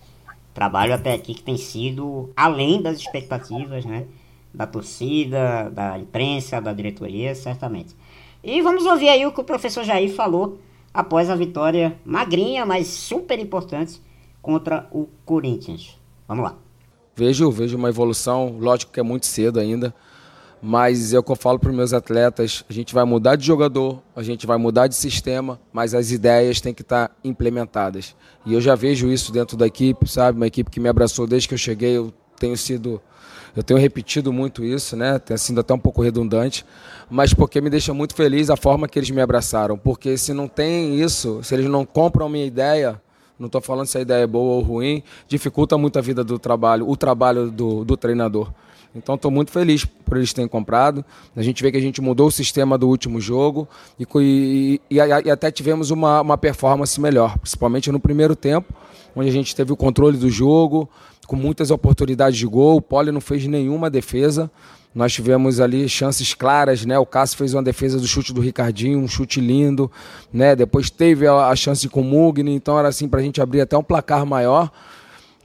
Trabalho 0.53 0.93
até 0.93 1.13
aqui 1.13 1.33
que 1.33 1.43
tem 1.43 1.57
sido 1.57 2.29
além 2.35 2.81
das 2.81 2.97
expectativas, 2.97 3.85
né, 3.85 4.05
da 4.53 4.65
torcida, 4.65 5.69
da 5.69 5.99
imprensa, 5.99 6.61
da 6.61 6.73
diretoria, 6.73 7.35
certamente. 7.35 7.95
E 8.43 8.61
vamos 8.61 8.85
ouvir 8.85 9.09
aí 9.09 9.25
o 9.25 9.31
que 9.31 9.41
o 9.41 9.43
professor 9.43 9.83
Jair 9.83 10.13
falou 10.13 10.59
após 10.93 11.29
a 11.29 11.35
vitória 11.35 11.99
magrinha, 12.05 12.65
mas 12.65 12.87
super 12.87 13.37
importante 13.37 14.01
contra 14.41 14.87
o 14.91 15.07
Corinthians. 15.25 15.99
Vamos 16.27 16.45
lá. 16.45 16.55
Vejo, 17.15 17.49
vejo 17.51 17.77
uma 17.77 17.89
evolução, 17.89 18.57
lógico 18.59 18.91
que 18.91 18.99
é 18.99 19.03
muito 19.03 19.25
cedo 19.25 19.59
ainda, 19.59 19.93
mas 20.67 21.13
é 21.13 21.19
o 21.19 21.21
que 21.21 21.31
eu 21.31 21.35
falo 21.35 21.59
para 21.59 21.69
os 21.69 21.75
meus 21.75 21.93
atletas: 21.93 22.65
a 22.67 22.73
gente 22.73 22.91
vai 22.91 23.05
mudar 23.05 23.35
de 23.35 23.45
jogador, 23.45 24.01
a 24.15 24.23
gente 24.23 24.47
vai 24.47 24.57
mudar 24.57 24.87
de 24.87 24.95
sistema, 24.95 25.59
mas 25.71 25.93
as 25.93 26.09
ideias 26.09 26.59
têm 26.59 26.73
que 26.73 26.81
estar 26.81 27.09
tá 27.09 27.15
implementadas. 27.23 28.15
E 28.43 28.53
eu 28.55 28.59
já 28.59 28.73
vejo 28.73 29.07
isso 29.11 29.31
dentro 29.31 29.55
da 29.55 29.67
equipe, 29.67 30.09
sabe? 30.09 30.37
Uma 30.37 30.47
equipe 30.47 30.71
que 30.71 30.79
me 30.79 30.89
abraçou 30.89 31.27
desde 31.27 31.47
que 31.47 31.53
eu 31.53 31.57
cheguei, 31.57 31.95
eu 31.95 32.11
tenho 32.39 32.57
sido 32.57 32.99
eu 33.55 33.61
tenho 33.61 33.79
repetido 33.79 34.33
muito 34.33 34.65
isso, 34.65 34.97
né? 34.97 35.19
Tem 35.19 35.37
sido 35.37 35.59
até 35.61 35.71
um 35.71 35.79
pouco 35.79 36.01
redundante, 36.01 36.65
mas 37.11 37.31
porque 37.31 37.61
me 37.61 37.69
deixa 37.69 37.93
muito 37.93 38.15
feliz 38.15 38.49
a 38.49 38.57
forma 38.57 38.87
que 38.87 38.97
eles 38.97 39.11
me 39.11 39.21
abraçaram. 39.21 39.77
Porque 39.77 40.17
se 40.17 40.33
não 40.33 40.47
tem 40.47 40.99
isso, 40.99 41.41
se 41.43 41.53
eles 41.53 41.67
não 41.67 41.85
compram 41.85 42.25
a 42.25 42.29
minha 42.29 42.45
ideia, 42.45 42.99
não 43.37 43.45
estou 43.45 43.61
falando 43.61 43.85
se 43.85 43.99
a 43.99 44.01
ideia 44.01 44.23
é 44.23 44.27
boa 44.27 44.55
ou 44.55 44.61
ruim, 44.61 45.03
dificulta 45.27 45.77
muito 45.77 45.99
a 45.99 46.01
vida 46.01 46.23
do 46.23 46.39
trabalho, 46.39 46.89
o 46.89 46.97
trabalho 46.97 47.51
do, 47.51 47.85
do 47.85 47.95
treinador. 47.95 48.51
Então 48.95 49.15
estou 49.15 49.29
muito 49.29 49.51
feliz 49.51 49.83
por 49.83 50.17
eles 50.17 50.31
terem 50.31 50.47
comprado. 50.47 51.03
A 51.35 51.41
gente 51.41 51.61
vê 51.61 51.71
que 51.71 51.77
a 51.77 51.81
gente 51.81 52.01
mudou 52.01 52.27
o 52.27 52.31
sistema 52.31 52.77
do 52.77 52.87
último 52.87 53.19
jogo 53.19 53.67
e, 53.99 54.79
e, 54.89 54.95
e, 54.95 55.29
até 55.29 55.51
tivemos 55.51 55.91
uma, 55.91 56.21
uma 56.21 56.37
performance 56.37 56.99
melhor, 56.99 57.37
principalmente 57.37 57.91
no 57.91 57.99
primeiro 57.99 58.35
tempo, 58.35 58.73
onde 59.15 59.29
a 59.29 59.33
gente 59.33 59.55
teve 59.55 59.73
o 59.73 59.75
controle 59.75 60.17
do 60.17 60.29
jogo, 60.29 60.89
com 61.27 61.35
muitas 61.35 61.71
oportunidades 61.71 62.39
de 62.39 62.45
gol. 62.45 62.77
O 62.77 62.81
Poli 62.81 63.11
não 63.11 63.21
fez 63.21 63.45
nenhuma 63.45 63.89
defesa. 63.89 64.49
Nós 64.93 65.11
tivemos 65.11 65.59
ali 65.59 65.89
chances 65.89 66.33
claras, 66.33 66.85
né? 66.85 66.97
O 66.97 67.05
Cássio 67.05 67.37
fez 67.37 67.53
uma 67.53 67.61
defesa 67.61 67.99
do 67.99 68.07
chute 68.07 68.31
do 68.31 68.39
Ricardinho, 68.39 68.97
um 68.97 69.09
chute 69.09 69.41
lindo, 69.41 69.91
né? 70.31 70.55
Depois 70.55 70.89
teve 70.89 71.27
a, 71.27 71.53
chance 71.53 71.89
com 71.89 71.99
o 71.99 72.03
Mugni, 72.03 72.55
então 72.55 72.79
era 72.79 72.87
assim 72.87 73.09
para 73.09 73.19
a 73.19 73.23
gente 73.23 73.41
abrir 73.41 73.59
até 73.59 73.77
um 73.77 73.83
placar 73.83 74.25
maior. 74.25 74.71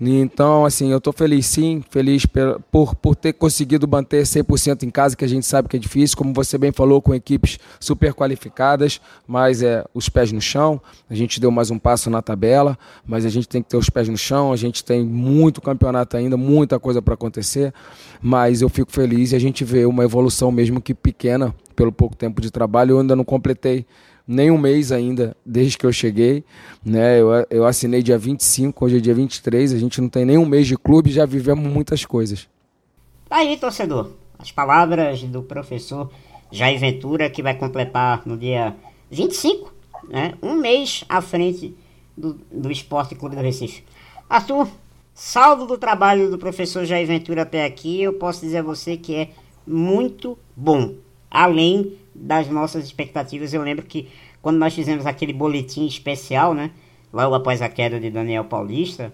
Então, 0.00 0.64
assim, 0.64 0.90
eu 0.90 0.96
estou 0.96 1.12
feliz 1.12 1.44
sim, 1.44 1.82
feliz 1.90 2.24
por, 2.70 2.94
por 2.94 3.14
ter 3.14 3.34
conseguido 3.34 3.86
manter 3.86 4.22
100% 4.22 4.84
em 4.84 4.90
casa, 4.90 5.14
que 5.14 5.24
a 5.24 5.28
gente 5.28 5.44
sabe 5.44 5.68
que 5.68 5.76
é 5.76 5.78
difícil, 5.78 6.16
como 6.16 6.32
você 6.32 6.56
bem 6.56 6.72
falou, 6.72 7.02
com 7.02 7.14
equipes 7.14 7.58
super 7.78 8.14
qualificadas, 8.14 8.98
mas 9.28 9.62
é 9.62 9.84
os 9.92 10.08
pés 10.08 10.32
no 10.32 10.40
chão. 10.40 10.80
A 11.08 11.14
gente 11.14 11.38
deu 11.38 11.50
mais 11.50 11.70
um 11.70 11.78
passo 11.78 12.08
na 12.08 12.22
tabela, 12.22 12.78
mas 13.06 13.26
a 13.26 13.28
gente 13.28 13.46
tem 13.46 13.62
que 13.62 13.68
ter 13.68 13.76
os 13.76 13.90
pés 13.90 14.08
no 14.08 14.16
chão. 14.16 14.54
A 14.54 14.56
gente 14.56 14.82
tem 14.82 15.04
muito 15.04 15.60
campeonato 15.60 16.16
ainda, 16.16 16.34
muita 16.34 16.80
coisa 16.80 17.02
para 17.02 17.12
acontecer, 17.12 17.74
mas 18.22 18.62
eu 18.62 18.70
fico 18.70 18.90
feliz 18.90 19.32
e 19.32 19.36
a 19.36 19.40
gente 19.40 19.64
vê 19.64 19.84
uma 19.84 20.02
evolução 20.02 20.50
mesmo 20.50 20.80
que 20.80 20.94
pequena 20.94 21.54
pelo 21.76 21.92
pouco 21.92 22.16
tempo 22.16 22.40
de 22.40 22.50
trabalho. 22.50 22.92
Eu 22.92 23.00
ainda 23.00 23.14
não 23.14 23.24
completei 23.24 23.84
nem 24.30 24.48
um 24.48 24.56
mês 24.56 24.92
ainda 24.92 25.36
desde 25.44 25.76
que 25.76 25.84
eu 25.84 25.92
cheguei. 25.92 26.44
Né? 26.84 27.20
Eu, 27.20 27.28
eu 27.50 27.66
assinei 27.66 28.00
dia 28.00 28.16
25, 28.16 28.84
hoje 28.84 28.98
é 28.98 29.00
dia 29.00 29.12
23, 29.12 29.74
a 29.74 29.78
gente 29.78 30.00
não 30.00 30.08
tem 30.08 30.24
nem 30.24 30.38
um 30.38 30.46
mês 30.46 30.68
de 30.68 30.76
clube 30.76 31.10
já 31.10 31.26
vivemos 31.26 31.64
muitas 31.70 32.04
coisas. 32.04 32.48
Tá 33.28 33.38
aí, 33.38 33.56
torcedor. 33.56 34.12
As 34.38 34.52
palavras 34.52 35.24
do 35.24 35.42
professor 35.42 36.10
Jair 36.50 36.78
Ventura, 36.78 37.28
que 37.28 37.42
vai 37.42 37.54
completar 37.54 38.22
no 38.24 38.38
dia 38.38 38.76
25, 39.10 39.74
né? 40.08 40.34
um 40.40 40.54
mês 40.54 41.04
à 41.08 41.20
frente 41.20 41.76
do, 42.16 42.40
do 42.52 42.70
Esporte 42.70 43.16
Clube 43.16 43.34
do 43.34 43.42
Recife. 43.42 43.82
Arthur, 44.28 44.68
salvo 45.12 45.66
do 45.66 45.76
trabalho 45.76 46.30
do 46.30 46.38
professor 46.38 46.84
Jair 46.84 47.06
Ventura 47.06 47.42
até 47.42 47.64
aqui, 47.64 48.00
eu 48.00 48.12
posso 48.12 48.42
dizer 48.42 48.58
a 48.58 48.62
você 48.62 48.96
que 48.96 49.12
é 49.12 49.30
muito 49.66 50.38
bom. 50.56 50.94
Além 51.28 51.98
das 52.20 52.48
nossas 52.48 52.84
expectativas. 52.84 53.54
Eu 53.54 53.62
lembro 53.62 53.84
que 53.84 54.08
quando 54.42 54.58
nós 54.58 54.74
fizemos 54.74 55.06
aquele 55.06 55.32
boletim 55.32 55.86
especial, 55.86 56.54
né? 56.54 56.70
Logo 57.12 57.34
após 57.34 57.60
a 57.62 57.68
queda 57.68 57.98
de 57.98 58.10
Daniel 58.10 58.44
Paulista, 58.44 59.12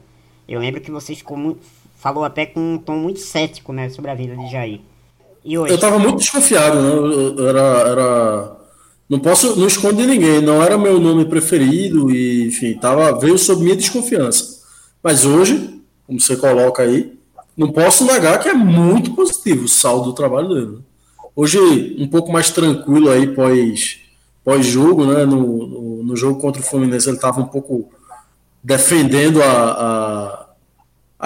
eu 0.49 0.61
lembro 0.61 0.81
que 0.81 0.91
você 0.91 1.15
ficou 1.15 1.37
muito, 1.37 1.61
falou 1.97 2.25
até 2.25 2.45
com 2.45 2.75
um 2.75 2.79
tom 2.79 2.97
muito 2.97 3.21
cético, 3.21 3.73
né? 3.73 3.89
Sobre 3.89 4.11
a 4.11 4.15
vida 4.15 4.37
de 4.37 4.51
Jair. 4.51 4.81
E 5.45 5.57
hoje? 5.57 5.73
Eu 5.73 5.77
estava 5.77 5.99
muito 5.99 6.19
desconfiado, 6.19 6.81
né? 6.83 7.49
Era, 7.49 7.61
era... 7.89 8.57
Não 9.09 9.21
posso, 9.21 9.57
não 9.57 9.69
esconder 9.69 10.07
ninguém, 10.07 10.41
não 10.41 10.61
era 10.61 10.77
meu 10.77 10.99
nome 10.99 11.25
preferido 11.27 12.11
e, 12.11 12.49
enfim, 12.49 12.75
tava, 12.75 13.17
veio 13.19 13.39
sob 13.39 13.63
minha 13.63 13.77
desconfiança. 13.77 14.63
Mas 15.01 15.25
hoje, 15.25 15.81
como 16.05 16.21
você 16.21 16.37
coloca 16.37 16.83
aí, 16.83 17.17
não 17.57 17.71
posso 17.71 18.05
negar 18.05 18.41
que 18.41 18.49
é 18.49 18.53
muito 18.53 19.15
positivo 19.15 19.65
o 19.65 19.69
saldo 19.69 20.07
do 20.07 20.13
trabalho 20.13 20.49
dele. 20.49 20.79
Hoje, 21.37 21.59
um 21.99 22.09
pouco 22.09 22.33
mais 22.33 22.51
tranquilo 22.51 23.11
aí 23.11 23.27
pós, 23.27 23.99
pós-jogo, 24.43 25.05
né? 25.05 25.27
No, 25.27 25.67
no, 25.67 26.03
no, 26.03 26.17
jogo 26.17 26.41
contra 26.41 26.63
o 26.63 26.65
Fluminense, 26.65 27.07
ele 27.07 27.17
estava 27.17 27.43
um 27.43 27.47
pouco 27.47 27.91
defendendo 28.65 29.43
a, 29.43 29.51
a, 29.61 30.47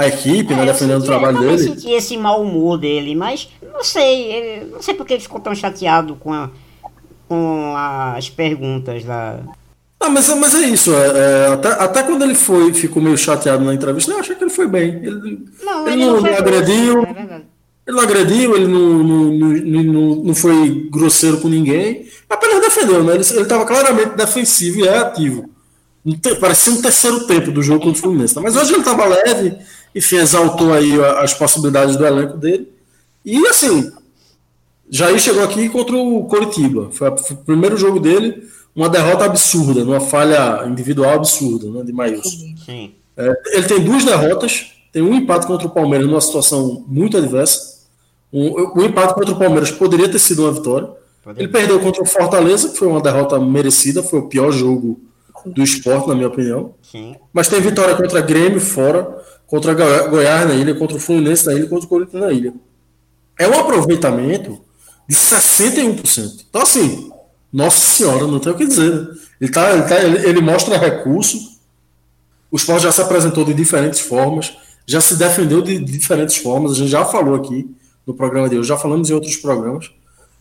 a 0.02 0.08
equipe, 0.08 0.52
né? 0.52 0.62
é, 0.62 0.66
né? 0.66 0.72
Defendendo 0.72 1.02
senti, 1.02 1.12
o 1.12 1.16
trabalho 1.16 1.36
eu 1.36 1.40
dele. 1.42 1.52
Eu 1.52 1.74
senti 1.74 1.90
esse 1.92 2.16
mau 2.16 2.42
humor 2.42 2.76
dele, 2.76 3.14
mas 3.14 3.48
não 3.72 3.84
sei, 3.84 4.66
não 4.72 4.82
sei 4.82 4.94
porque 4.94 5.14
ele 5.14 5.22
ficou 5.22 5.38
tão 5.38 5.54
chateado 5.54 6.16
com, 6.16 6.32
a, 6.32 6.50
com 7.28 7.72
as 7.76 8.28
perguntas 8.28 9.04
lá. 9.04 9.38
Ah, 10.00 10.08
mas, 10.08 10.28
mas 10.30 10.54
é 10.56 10.62
isso. 10.62 10.92
É, 10.92 11.06
é, 11.06 11.52
até, 11.52 11.68
até 11.68 12.02
quando 12.02 12.24
ele 12.24 12.34
foi, 12.34 12.74
ficou 12.74 13.00
meio 13.00 13.16
chateado 13.16 13.64
na 13.64 13.74
entrevista, 13.74 14.10
eu 14.10 14.18
achei 14.18 14.34
que 14.34 14.42
ele 14.42 14.50
foi 14.50 14.66
bem. 14.66 14.88
Ele 15.04 15.46
não, 15.62 15.86
ele, 15.86 16.02
ele 16.02 16.06
não, 16.06 16.14
não 16.16 16.22
me 16.22 16.30
agrediu. 16.30 17.04
É 17.04 17.12
verdade. 17.12 17.49
Ele 17.90 17.96
não 17.96 18.04
agrediu, 18.04 18.54
ele 18.54 18.68
não, 18.68 19.02
não, 19.02 19.32
não, 19.32 20.14
não, 20.22 20.34
foi 20.34 20.88
grosseiro 20.88 21.40
com 21.40 21.48
ninguém, 21.48 22.06
apenas 22.28 22.60
defendeu, 22.60 23.02
né? 23.02 23.14
Ele 23.14 23.22
estava 23.22 23.66
claramente 23.66 24.14
defensivo 24.14 24.78
e 24.78 24.82
reativo. 24.82 25.50
Parecia 26.40 26.72
um 26.72 26.80
terceiro 26.80 27.26
tempo 27.26 27.50
do 27.50 27.60
jogo 27.60 27.80
contra 27.80 27.98
o 27.98 28.00
Fluminense. 28.00 28.38
Mas 28.40 28.54
hoje 28.54 28.72
ele 28.72 28.78
estava 28.78 29.04
leve, 29.06 29.56
enfim, 29.92 30.16
exaltou 30.18 30.72
aí 30.72 30.92
as 31.18 31.34
possibilidades 31.34 31.96
do 31.96 32.06
elenco 32.06 32.36
dele. 32.36 32.68
E 33.24 33.44
assim, 33.48 33.90
Jair 34.88 35.18
chegou 35.18 35.42
aqui 35.42 35.68
contra 35.68 35.96
o 35.96 36.24
Coritiba. 36.26 36.90
Foi, 36.92 37.08
o 37.08 37.36
primeiro 37.44 37.76
jogo 37.76 37.98
dele, 37.98 38.48
uma 38.74 38.88
derrota 38.88 39.24
absurda, 39.24 39.84
numa 39.84 40.00
falha 40.00 40.64
individual 40.68 41.14
absurda, 41.14 41.68
né, 41.68 41.82
de 41.82 41.92
Maílson. 41.92 42.54
É, 43.16 43.34
ele 43.46 43.66
tem 43.66 43.80
duas 43.80 44.04
derrotas, 44.04 44.66
tem 44.92 45.02
um 45.02 45.12
empate 45.12 45.48
contra 45.48 45.66
o 45.66 45.70
Palmeiras 45.70 46.06
numa 46.06 46.20
situação 46.20 46.84
muito 46.86 47.16
adversa. 47.16 47.79
O, 48.32 48.80
o 48.80 48.84
empate 48.84 49.14
contra 49.14 49.32
o 49.32 49.38
Palmeiras 49.38 49.70
poderia 49.70 50.08
ter 50.08 50.18
sido 50.18 50.44
uma 50.44 50.52
vitória. 50.52 50.88
Ele 51.36 51.48
perdeu 51.48 51.78
contra 51.80 52.02
o 52.02 52.06
Fortaleza, 52.06 52.70
que 52.70 52.78
foi 52.78 52.88
uma 52.88 53.00
derrota 53.00 53.38
merecida, 53.38 54.02
foi 54.02 54.20
o 54.20 54.28
pior 54.28 54.50
jogo 54.50 55.00
do 55.44 55.62
esporte, 55.62 56.08
na 56.08 56.14
minha 56.14 56.28
opinião. 56.28 56.74
Sim. 56.82 57.16
Mas 57.32 57.48
tem 57.48 57.60
vitória 57.60 57.94
contra 57.94 58.20
Grêmio 58.20 58.60
fora, 58.60 59.22
contra 59.46 59.74
Goiás 60.08 60.48
na 60.48 60.54
ilha, 60.54 60.74
contra 60.74 60.96
o 60.96 61.00
Fluminense 61.00 61.46
na 61.46 61.54
ilha, 61.54 61.66
contra 61.66 61.86
o 61.86 61.88
Corinthians 61.88 62.22
na 62.22 62.32
ilha. 62.32 62.54
É 63.38 63.48
um 63.48 63.58
aproveitamento 63.58 64.60
de 65.08 65.14
61%. 65.14 66.44
Então, 66.48 66.62
assim, 66.62 67.10
nossa 67.52 67.78
senhora, 67.78 68.26
não 68.26 68.38
tem 68.38 68.52
o 68.52 68.56
que 68.56 68.66
dizer. 68.66 68.94
Né? 68.94 69.06
Ele, 69.40 69.50
tá, 69.50 69.72
ele, 69.72 69.82
tá, 69.82 70.02
ele, 70.02 70.28
ele 70.28 70.40
mostra 70.40 70.76
recurso. 70.76 71.38
O 72.50 72.56
esporte 72.56 72.82
já 72.82 72.92
se 72.92 73.00
apresentou 73.00 73.44
de 73.44 73.54
diferentes 73.54 74.00
formas, 74.00 74.56
já 74.86 75.00
se 75.00 75.16
defendeu 75.16 75.62
de, 75.62 75.78
de 75.78 75.98
diferentes 75.98 76.36
formas, 76.36 76.72
a 76.72 76.74
gente 76.74 76.90
já 76.90 77.04
falou 77.04 77.34
aqui 77.34 77.68
no 78.10 78.14
programa 78.16 78.48
de 78.48 78.58
hoje, 78.58 78.68
já 78.68 78.76
falamos 78.76 79.08
em 79.08 79.14
outros 79.14 79.36
programas. 79.36 79.90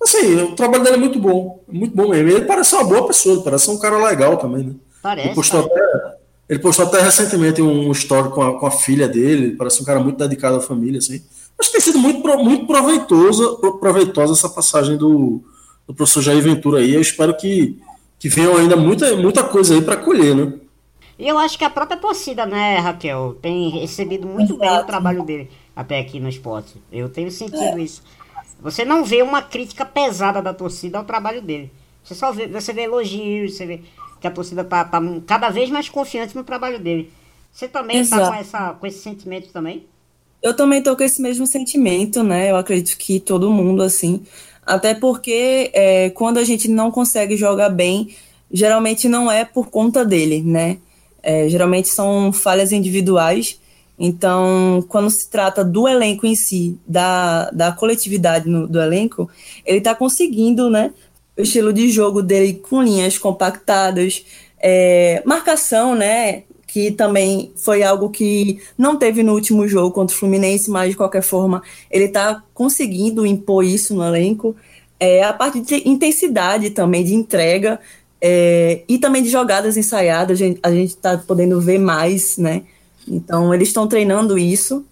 Assim, 0.02 0.36
o 0.42 0.56
trabalho 0.56 0.84
dele 0.84 0.96
é 0.96 1.00
muito 1.00 1.20
bom, 1.20 1.64
muito 1.68 1.96
bom 1.96 2.10
mesmo. 2.10 2.30
Ele 2.30 2.46
parece 2.46 2.74
uma 2.74 2.84
boa 2.84 3.08
pessoa, 3.08 3.36
ele 3.36 3.44
parece 3.44 3.70
um 3.70 3.78
cara 3.78 3.98
legal 3.98 4.38
também, 4.38 4.64
né? 4.64 4.74
Parece. 5.02 5.28
Ele 5.28 5.36
postou, 5.36 5.60
até, 5.60 6.16
ele 6.50 6.60
postou 6.60 6.86
até 6.86 7.02
recentemente 7.02 7.62
um 7.62 7.92
story 7.92 8.30
com 8.30 8.42
a, 8.42 8.60
com 8.60 8.66
a 8.66 8.72
filha 8.72 9.08
dele, 9.08 9.56
parece 9.56 9.82
um 9.82 9.86
cara 9.86 10.00
muito 10.00 10.18
dedicado 10.18 10.58
à 10.58 10.62
família, 10.62 11.00
assim. 11.00 11.22
Acho 11.60 11.70
que 11.70 11.74
tem 11.74 11.82
sido 11.82 12.00
muito, 12.00 12.26
muito 12.38 12.66
proveitosa, 12.66 13.56
proveitosa 13.80 14.34
essa 14.34 14.50
passagem 14.50 14.98
do, 14.98 15.44
do 15.86 15.94
professor 15.94 16.22
Jair 16.22 16.42
Ventura 16.42 16.80
aí. 16.80 16.96
Eu 16.96 17.02
espero 17.02 17.36
que, 17.36 17.78
que 18.18 18.30
venham 18.30 18.56
ainda 18.56 18.78
muita, 18.78 19.16
muita 19.18 19.44
coisa 19.44 19.76
aí 19.76 19.82
para 19.82 19.98
colher, 19.98 20.34
né? 20.34 20.54
E 21.20 21.28
eu 21.28 21.38
acho 21.38 21.58
que 21.58 21.66
a 21.66 21.70
própria 21.70 21.98
torcida, 21.98 22.46
né, 22.46 22.78
Raquel, 22.78 23.38
tem 23.42 23.70
recebido 23.82 24.26
muito 24.26 24.54
Exato. 24.54 24.60
bem 24.60 24.80
o 24.80 24.86
trabalho 24.86 25.24
dele 25.24 25.50
até 25.76 26.00
aqui 26.00 26.20
no 26.20 26.30
esporte. 26.30 26.76
Eu 26.92 27.10
tenho 27.10 27.32
sentido 27.32 27.80
é. 27.80 27.82
isso. 27.82 28.04
Você 28.62 28.84
não 28.84 29.04
vê 29.04 29.22
uma 29.22 29.42
crítica 29.42 29.86
pesada 29.86 30.42
da 30.42 30.54
torcida 30.54 30.98
ao 30.98 31.06
trabalho 31.06 31.42
dele. 31.42 31.72
Você 32.04 32.16
só 32.16 32.32
vê, 32.32 32.48
você 32.48 32.74
vê 32.74 32.84
elogios, 32.84 33.56
você 33.56 33.66
vê 33.66 33.82
que 34.20 34.28
a 34.28 34.32
torcida 34.32 34.64
tá, 34.64 34.84
tá 34.84 35.02
cada 35.26 35.50
vez 35.50 35.70
mais 35.70 35.88
confiante 35.88 36.36
no 36.36 36.44
trabalho 36.44 36.80
dele. 36.80 37.12
Você 37.52 37.68
também 37.68 37.98
Exato. 37.98 38.24
tá 38.24 38.30
com, 38.30 38.36
essa, 38.36 38.74
com 38.74 38.88
esse 38.88 39.00
sentimento 39.00 39.50
também? 39.52 39.86
Eu 40.42 40.56
também 40.56 40.82
tô 40.82 40.96
com 40.96 41.04
esse 41.04 41.22
mesmo 41.22 41.46
sentimento, 41.46 42.24
né? 42.24 42.52
Eu 42.52 42.58
acredito 42.58 42.98
que 42.98 43.20
todo 43.20 43.52
mundo, 43.52 43.82
assim. 43.82 44.26
Até 44.66 44.94
porque 44.94 45.72
é, 45.74 46.10
quando 46.12 46.38
a 46.38 46.44
gente 46.44 46.68
não 46.68 46.92
consegue 46.92 47.36
jogar 47.36 47.70
bem, 47.70 48.16
geralmente 48.52 49.10
não 49.10 49.32
é 49.32 49.44
por 49.44 49.70
conta 49.70 50.06
dele, 50.06 50.42
né? 50.42 50.78
É, 51.22 51.50
geralmente 51.50 51.90
são 51.90 52.32
falhas 52.32 52.72
individuais 52.72 53.60
então, 54.00 54.84
quando 54.88 55.10
se 55.10 55.30
trata 55.30 55.64
do 55.64 55.88
elenco 55.88 56.26
em 56.26 56.36
si, 56.36 56.80
da, 56.88 57.52
da 57.52 57.72
coletividade 57.72 58.48
no, 58.48 58.68
do 58.68 58.82
elenco, 58.82 59.30
ele 59.66 59.80
está 59.80 59.94
conseguindo, 59.94 60.70
né? 60.70 60.92
O 61.38 61.42
estilo 61.42 61.74
de 61.74 61.92
jogo 61.92 62.22
dele 62.24 62.54
com 62.54 62.82
linhas 62.82 63.18
compactadas, 63.18 64.26
É, 64.62 65.24
marcação, 65.26 65.96
né? 65.96 66.44
Que 66.68 66.92
também 66.92 67.54
foi 67.56 67.82
algo 67.82 68.10
que 68.10 68.60
não 68.78 68.98
teve 68.98 69.24
no 69.24 69.34
último 69.34 69.66
jogo 69.66 69.92
contra 69.92 70.14
o 70.14 70.20
Fluminense, 70.20 70.70
mas 70.70 70.90
de 70.92 70.98
qualquer 70.98 71.24
forma 71.24 71.62
ele 71.90 72.06
está 72.06 72.44
conseguindo 72.54 73.26
impor 73.26 73.64
isso 73.64 73.96
no 73.96 74.04
elenco. 74.04 74.54
É, 75.00 75.24
a 75.24 75.32
parte 75.32 75.62
de 75.62 75.88
intensidade 75.88 76.72
também, 76.72 77.06
de 77.06 77.14
entrega, 77.14 77.80
é, 78.22 78.82
e 78.86 78.98
também 78.98 79.24
de 79.24 79.30
jogadas 79.30 79.78
ensaiadas, 79.78 80.42
a 80.62 80.72
gente 80.72 80.90
está 80.90 81.18
podendo 81.18 81.62
ver 81.62 81.80
mais, 81.80 82.38
né? 82.38 82.64
Então, 83.10 83.54
eles 83.54 83.70
estão 83.70 83.88
treinando 83.88 84.38
isso. 84.38 84.86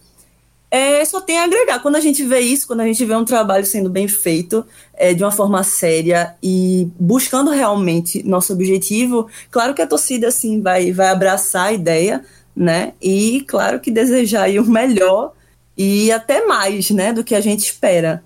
É, 0.69 1.03
só 1.05 1.21
tem 1.21 1.39
a 1.39 1.45
agregar. 1.45 1.79
Quando 1.79 1.95
a 1.95 2.01
gente 2.01 2.23
vê 2.23 2.39
isso, 2.39 2.67
quando 2.67 2.81
a 2.81 2.85
gente 2.85 3.03
vê 3.05 3.15
um 3.15 3.23
trabalho 3.23 3.65
sendo 3.65 3.89
bem 3.89 4.07
feito, 4.07 4.65
é, 4.93 5.13
de 5.13 5.23
uma 5.23 5.31
forma 5.31 5.63
séria 5.63 6.35
e 6.43 6.89
buscando 6.99 7.51
realmente 7.51 8.21
nosso 8.23 8.51
objetivo, 8.51 9.27
claro 9.49 9.73
que 9.73 9.81
a 9.81 9.87
torcida 9.87 10.27
assim 10.27 10.61
vai, 10.61 10.91
vai 10.91 11.07
abraçar 11.07 11.67
a 11.67 11.73
ideia, 11.73 12.25
né? 12.53 12.93
E 13.01 13.45
claro 13.47 13.79
que 13.79 13.89
desejar 13.89 14.49
o 14.59 14.65
melhor 14.65 15.31
e 15.77 16.11
até 16.11 16.45
mais, 16.45 16.89
né, 16.89 17.13
do 17.13 17.23
que 17.23 17.35
a 17.35 17.39
gente 17.39 17.59
espera. 17.59 18.23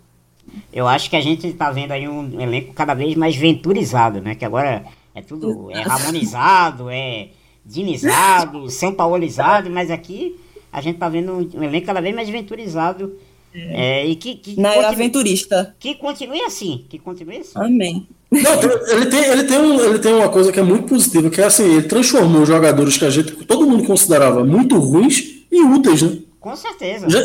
Eu 0.74 0.88
acho 0.88 1.10
que 1.10 1.16
a 1.16 1.22
gente 1.22 1.48
está 1.48 1.70
vendo 1.70 1.92
aí 1.92 2.08
um 2.08 2.40
elenco 2.42 2.74
cada 2.74 2.94
vez 2.94 3.16
mais 3.16 3.36
venturizado, 3.36 4.20
né? 4.20 4.34
Que 4.34 4.46
agora 4.46 4.84
é 5.14 5.22
tudo 5.22 5.70
é 5.72 5.84
harmonizado, 5.84 6.90
é 6.90 7.30
dinizado, 7.66 8.70
são 8.70 8.94
paulizado, 8.94 9.70
mas 9.70 9.92
aqui 9.92 10.36
a 10.72 10.82
gente 10.82 10.98
tá 10.98 11.10
vendo 11.10 11.50
um 11.54 11.64
elenco 11.64 11.86
cada 11.86 12.02
vez 12.02 12.16
mais 12.16 12.30
venturizado. 12.30 13.14
É. 13.54 14.04
É, 14.04 14.08
e 14.08 14.16
que, 14.16 14.36
que 14.36 14.60
Na 14.60 14.74
era 14.74 14.90
aventurista. 14.90 15.76
Que 15.78 15.96
continue 15.96 16.42
assim, 16.42 16.86
que 16.88 16.98
continue 16.98 17.38
assim. 17.38 17.52
Amém. 17.56 18.08
Não, 18.32 18.40
ele, 18.88 19.08
tem, 19.08 19.26
ele, 19.26 19.44
tem 19.44 19.58
um, 19.58 19.80
ele 19.82 20.00
tem 20.00 20.14
uma 20.14 20.30
coisa 20.30 20.54
que 20.54 20.60
é 20.60 20.64
muito 20.64 20.88
positiva, 20.88 21.30
que 21.30 21.42
é 21.42 21.46
assim, 21.46 21.66
ele 21.66 21.88
transformou 21.88 22.46
jogadores 22.46 22.98
que 22.98 23.04
a 23.04 23.10
gente, 23.10 23.34
todo 23.46 23.68
mundo 23.68 23.84
considerava 23.84 24.46
muito 24.46 24.80
ruins 24.80 25.44
em 25.52 25.62
úteis, 25.66 26.02
né? 26.02 26.18
Com 26.40 26.56
certeza. 26.56 27.10
Já, 27.10 27.20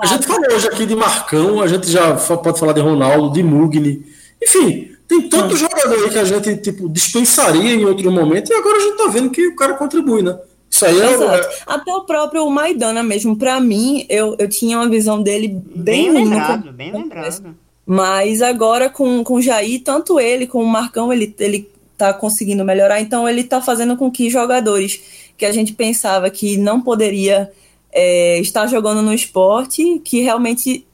a 0.00 0.06
gente 0.06 0.24
falou 0.24 0.54
hoje 0.54 0.68
aqui 0.68 0.86
de 0.86 0.94
Marcão, 0.94 1.60
a 1.60 1.66
gente 1.66 1.90
já 1.90 2.14
pode 2.14 2.60
falar 2.60 2.72
de 2.74 2.80
Ronaldo, 2.80 3.32
de 3.32 3.42
Mugni. 3.42 4.06
Enfim, 4.42 4.90
tem 5.08 5.28
tanto 5.28 5.56
jogador 5.56 6.04
aí 6.04 6.10
que 6.10 6.18
a 6.18 6.24
gente 6.24 6.56
tipo, 6.56 6.88
dispensaria 6.88 7.74
em 7.74 7.84
outro 7.84 8.10
momento 8.10 8.50
e 8.50 8.54
agora 8.54 8.78
a 8.78 8.80
gente 8.80 8.96
tá 8.96 9.06
vendo 9.08 9.30
que 9.30 9.46
o 9.46 9.56
cara 9.56 9.74
contribui, 9.74 10.22
né? 10.22 10.38
Isso 10.70 10.86
aí 10.86 10.98
é, 10.98 11.12
é... 11.12 11.50
Até 11.66 11.92
o 11.92 12.04
próprio 12.04 12.48
Maidana 12.48 13.02
mesmo, 13.02 13.36
para 13.36 13.60
mim, 13.60 14.06
eu, 14.08 14.34
eu 14.38 14.48
tinha 14.48 14.78
uma 14.78 14.88
visão 14.88 15.22
dele 15.22 15.48
bem, 15.48 16.12
bem 16.12 16.24
lembrado, 16.24 16.72
bem 16.72 16.92
lembrado. 16.92 17.54
Mas 17.84 18.40
agora 18.40 18.88
com, 18.88 19.22
com 19.22 19.34
o 19.34 19.42
Jair, 19.42 19.82
tanto 19.84 20.18
ele 20.18 20.46
como 20.46 20.64
o 20.64 20.68
Marcão, 20.68 21.12
ele, 21.12 21.34
ele 21.38 21.70
tá 21.98 22.14
conseguindo 22.14 22.64
melhorar, 22.64 23.00
então 23.00 23.28
ele 23.28 23.44
tá 23.44 23.60
fazendo 23.60 23.96
com 23.96 24.10
que 24.10 24.30
jogadores 24.30 25.02
que 25.36 25.44
a 25.44 25.52
gente 25.52 25.74
pensava 25.74 26.30
que 26.30 26.56
não 26.56 26.80
poderia 26.80 27.50
é, 27.92 28.38
estar 28.38 28.66
jogando 28.66 29.02
no 29.02 29.12
esporte, 29.12 30.00
que 30.04 30.20
realmente 30.20 30.86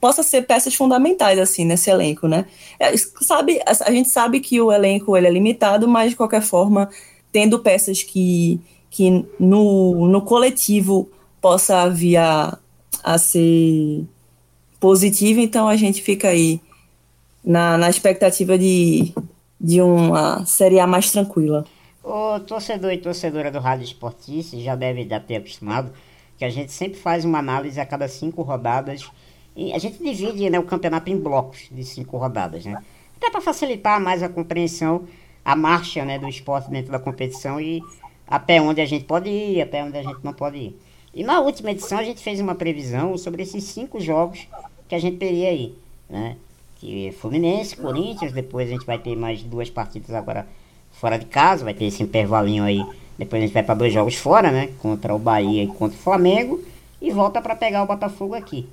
possa 0.00 0.22
ser 0.22 0.42
peças 0.42 0.74
fundamentais 0.74 1.38
assim 1.38 1.64
nesse 1.64 1.90
elenco, 1.90 2.26
né? 2.26 2.46
É, 2.78 2.96
sabe, 2.96 3.60
a, 3.66 3.92
gente 3.92 4.08
sabe 4.08 4.40
que 4.40 4.60
o 4.60 4.72
elenco 4.72 5.16
ele 5.16 5.26
é 5.26 5.30
limitado, 5.30 5.86
mas 5.86 6.10
de 6.10 6.16
qualquer 6.16 6.42
forma, 6.42 6.88
tendo 7.30 7.58
peças 7.58 8.02
que, 8.02 8.60
que 8.90 9.24
no, 9.38 10.08
no 10.08 10.22
coletivo 10.22 11.08
possa 11.40 11.88
vir 11.88 12.16
a, 12.16 12.58
a 13.04 13.18
ser 13.18 14.04
positivo, 14.78 15.40
então 15.40 15.68
a 15.68 15.76
gente 15.76 16.02
fica 16.02 16.28
aí 16.28 16.60
na, 17.44 17.76
na 17.76 17.90
expectativa 17.90 18.58
de, 18.58 19.12
de 19.60 19.82
uma 19.82 20.44
Série 20.46 20.80
A 20.80 20.86
mais 20.86 21.12
tranquila. 21.12 21.66
O 22.02 22.40
torcedor 22.40 22.92
e 22.92 22.98
torcedora 22.98 23.50
do 23.50 23.58
Rádio 23.58 23.84
Esportista 23.84 24.58
já 24.58 24.74
deve 24.74 25.04
ter 25.26 25.36
acostumado 25.36 25.92
que 26.38 26.44
a 26.46 26.48
gente 26.48 26.72
sempre 26.72 26.98
faz 26.98 27.22
uma 27.26 27.38
análise 27.38 27.78
a 27.78 27.84
cada 27.84 28.08
cinco 28.08 28.40
rodadas 28.40 29.06
a 29.74 29.78
gente 29.78 30.02
divide 30.02 30.48
né, 30.48 30.58
o 30.58 30.62
campeonato 30.62 31.10
em 31.10 31.18
blocos 31.18 31.68
de 31.70 31.84
cinco 31.84 32.16
rodadas, 32.16 32.64
né? 32.64 32.82
Até 33.16 33.30
para 33.30 33.42
facilitar 33.42 34.00
mais 34.00 34.22
a 34.22 34.28
compreensão, 34.28 35.06
a 35.44 35.54
marcha 35.54 36.02
né, 36.04 36.18
do 36.18 36.26
esporte 36.26 36.70
dentro 36.70 36.90
da 36.90 36.98
competição 36.98 37.60
e 37.60 37.82
até 38.26 38.62
onde 38.62 38.80
a 38.80 38.86
gente 38.86 39.04
pode 39.04 39.28
ir, 39.28 39.60
até 39.60 39.84
onde 39.84 39.98
a 39.98 40.02
gente 40.02 40.20
não 40.22 40.32
pode 40.32 40.56
ir. 40.56 40.80
E 41.12 41.22
na 41.22 41.40
última 41.40 41.72
edição 41.72 41.98
a 41.98 42.04
gente 42.04 42.22
fez 42.22 42.40
uma 42.40 42.54
previsão 42.54 43.18
sobre 43.18 43.42
esses 43.42 43.64
cinco 43.64 44.00
jogos 44.00 44.48
que 44.88 44.94
a 44.94 44.98
gente 44.98 45.18
teria 45.18 45.48
aí, 45.48 45.74
né? 46.08 46.36
Que 46.76 47.08
é 47.08 47.12
Fluminense, 47.12 47.76
Corinthians, 47.76 48.32
depois 48.32 48.68
a 48.68 48.72
gente 48.72 48.86
vai 48.86 48.98
ter 48.98 49.14
mais 49.14 49.42
duas 49.42 49.68
partidas 49.68 50.14
agora 50.14 50.46
fora 50.92 51.18
de 51.18 51.26
casa, 51.26 51.64
vai 51.64 51.74
ter 51.74 51.84
esse 51.84 52.02
intervalinho 52.02 52.64
aí. 52.64 52.82
Depois 53.18 53.42
a 53.42 53.44
gente 53.44 53.52
vai 53.52 53.62
para 53.62 53.74
dois 53.74 53.92
jogos 53.92 54.14
fora, 54.14 54.50
né? 54.50 54.70
Contra 54.78 55.14
o 55.14 55.18
Bahia 55.18 55.64
e 55.64 55.66
contra 55.66 55.98
o 55.98 56.00
Flamengo 56.00 56.62
e 57.02 57.10
volta 57.10 57.42
para 57.42 57.54
pegar 57.54 57.82
o 57.82 57.86
Botafogo 57.86 58.34
aqui. 58.34 58.66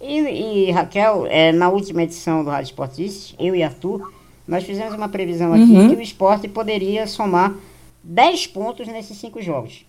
E, 0.00 0.18
e 0.18 0.70
Raquel, 0.70 1.26
é, 1.28 1.52
na 1.52 1.68
última 1.68 2.02
edição 2.02 2.42
do 2.42 2.50
Rádio 2.50 2.70
Esportista, 2.70 3.34
eu 3.38 3.54
e 3.54 3.62
Arthur, 3.62 4.12
nós 4.48 4.64
fizemos 4.64 4.94
uma 4.94 5.08
previsão 5.08 5.52
aqui 5.52 5.62
uhum. 5.62 5.88
que 5.90 5.96
o 5.96 6.02
esporte 6.02 6.48
poderia 6.48 7.06
somar 7.06 7.54
10 8.02 8.46
pontos 8.48 8.88
nesses 8.88 9.16
cinco 9.18 9.42
jogos. 9.42 9.84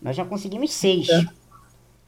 Nós 0.00 0.16
já 0.16 0.24
conseguimos 0.24 0.72
6. 0.72 1.08
É. 1.08 1.22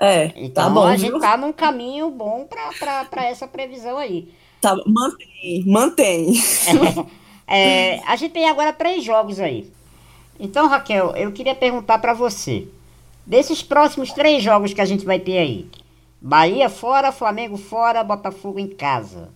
é, 0.01 0.29
tá 0.29 0.35
então 0.37 0.65
tá 0.65 0.71
bom, 0.71 0.87
a 0.87 0.97
gente 0.97 1.21
tá 1.21 1.37
num 1.37 1.53
caminho 1.53 2.11
bom 2.11 2.49
para 2.49 3.27
essa 3.27 3.47
previsão 3.47 3.99
aí. 3.99 4.33
Tá, 4.61 4.77
mantém, 4.87 5.65
mantém. 5.67 6.35
É, 7.47 7.95
é, 7.97 8.03
a 8.07 8.17
gente 8.17 8.33
tem 8.33 8.49
agora 8.49 8.73
três 8.73 9.05
jogos 9.05 9.39
aí. 9.39 9.71
Então, 10.39 10.69
Raquel, 10.69 11.15
eu 11.17 11.31
queria 11.33 11.55
perguntar 11.55 11.99
para 11.99 12.15
você. 12.15 12.67
Desses 13.27 13.63
próximos 13.63 14.11
três 14.13 14.43
jogos 14.43 14.73
que 14.73 14.81
a 14.81 14.85
gente 14.87 15.05
vai 15.05 15.19
ter 15.19 15.39
aí, 15.39 15.69
Bahia 16.21 16.69
fora, 16.69 17.13
Flamengo 17.13 17.57
fora, 17.57 18.05
Botafogo 18.05 18.59
em 18.59 18.69
casa. 18.69 19.31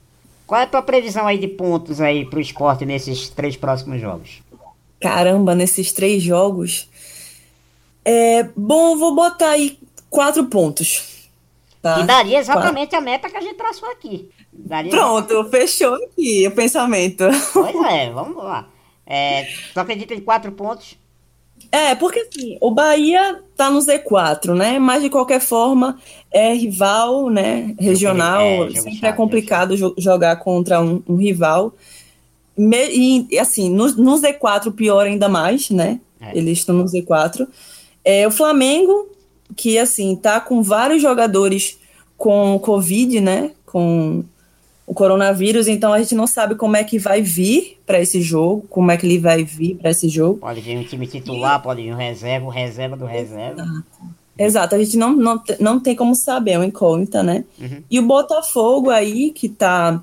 Qual 0.46 0.60
é 0.60 0.64
a 0.64 0.66
tua 0.66 0.82
previsão 0.82 1.26
aí 1.26 1.38
de 1.38 1.48
pontos 1.48 2.00
aí 2.00 2.26
pro 2.26 2.40
esporte 2.40 2.84
nesses 2.84 3.30
três 3.30 3.56
próximos 3.56 4.00
jogos? 4.00 4.42
Caramba, 5.00 5.54
nesses 5.54 5.92
três 5.92 6.22
jogos. 6.22 6.88
É, 8.04 8.42
bom, 8.54 8.96
vou 8.96 9.14
botar 9.14 9.50
aí 9.50 9.78
quatro 10.10 10.44
pontos. 10.44 11.28
Tá? 11.80 11.96
Que 11.96 12.04
daria 12.04 12.38
exatamente 12.38 12.90
quatro. 12.90 12.98
a 12.98 13.00
meta 13.00 13.30
que 13.30 13.36
a 13.36 13.40
gente 13.40 13.56
traçou 13.56 13.90
aqui. 13.90 14.30
Daria 14.52 14.90
Pronto, 14.90 15.44
fechou 15.50 15.94
aqui 15.94 16.46
o 16.46 16.50
pensamento. 16.50 17.24
Pois 17.52 17.74
é, 17.86 18.10
vamos 18.10 18.36
lá. 18.36 18.68
É, 19.06 19.46
tu 19.72 19.80
acredita 19.80 20.14
em 20.14 20.20
quatro 20.20 20.52
pontos? 20.52 20.96
É, 21.70 21.94
porque 21.94 22.20
assim, 22.20 22.56
o 22.60 22.70
Bahia 22.70 23.40
tá 23.56 23.70
no 23.70 23.78
Z4, 23.78 24.54
né? 24.54 24.78
Mas 24.78 25.02
de 25.02 25.10
qualquer 25.10 25.40
forma, 25.40 25.98
é 26.30 26.52
rival, 26.52 27.30
né? 27.30 27.74
Regional, 27.78 28.42
é, 28.68 28.70
sempre 28.74 29.08
é 29.08 29.12
complicado 29.12 29.76
jogar 29.98 30.36
contra 30.36 30.80
um, 30.80 31.02
um 31.08 31.16
rival. 31.16 31.74
Me, 32.56 33.26
e 33.30 33.38
assim, 33.38 33.68
no, 33.70 33.90
no, 33.92 34.20
Z4 34.20 34.72
pior 34.72 35.06
ainda 35.06 35.28
mais, 35.28 35.70
né? 35.70 36.00
É. 36.20 36.36
Eles 36.36 36.58
estão 36.58 36.74
no 36.74 36.84
Z4. 36.84 37.46
É, 38.04 38.26
o 38.26 38.30
Flamengo, 38.30 39.08
que 39.56 39.78
assim, 39.78 40.14
tá 40.14 40.40
com 40.40 40.62
vários 40.62 41.02
jogadores 41.02 41.78
com 42.16 42.58
Covid, 42.58 43.20
né? 43.20 43.50
Com 43.66 44.24
o 44.86 44.92
coronavírus, 44.92 45.66
então 45.66 45.92
a 45.92 45.98
gente 45.98 46.14
não 46.14 46.26
sabe 46.26 46.54
como 46.54 46.76
é 46.76 46.84
que 46.84 46.98
vai 46.98 47.22
vir 47.22 47.78
para 47.86 48.00
esse 48.00 48.20
jogo, 48.20 48.66
como 48.68 48.90
é 48.90 48.96
que 48.96 49.06
ele 49.06 49.18
vai 49.18 49.42
vir 49.42 49.76
para 49.76 49.90
esse 49.90 50.08
jogo. 50.08 50.40
Pode 50.40 50.60
vir 50.60 50.76
um 50.76 50.84
time 50.84 51.06
titular, 51.06 51.62
pode 51.62 51.82
vir 51.82 51.92
um 51.92 51.96
reserva, 51.96 52.46
o 52.46 52.50
reserva 52.50 52.96
do 52.96 53.06
reserva. 53.06 53.62
Exato. 53.62 54.24
Exato, 54.36 54.74
a 54.74 54.78
gente 54.78 54.96
não, 54.96 55.14
não, 55.14 55.42
não 55.60 55.80
tem 55.80 55.94
como 55.94 56.14
saber, 56.14 56.52
é 56.52 56.58
uma 56.58 56.66
incógnita, 56.66 57.22
né? 57.22 57.44
Uhum. 57.58 57.82
E 57.88 58.00
o 58.00 58.02
Botafogo 58.02 58.90
aí, 58.90 59.30
que 59.30 59.48
tá 59.48 60.02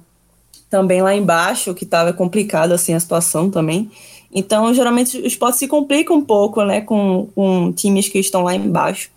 também 0.70 1.02
lá 1.02 1.14
embaixo, 1.14 1.74
que 1.74 1.86
tava 1.86 2.14
complicado 2.14 2.72
assim 2.72 2.94
a 2.94 3.00
situação 3.00 3.50
também. 3.50 3.92
Então, 4.34 4.74
geralmente, 4.74 5.18
os 5.18 5.26
esporte 5.26 5.58
se 5.58 5.68
complica 5.68 6.14
um 6.14 6.24
pouco, 6.24 6.64
né, 6.64 6.80
com, 6.80 7.28
com 7.36 7.74
times 7.74 8.08
que 8.08 8.18
estão 8.18 8.44
lá 8.44 8.56
embaixo. 8.56 9.10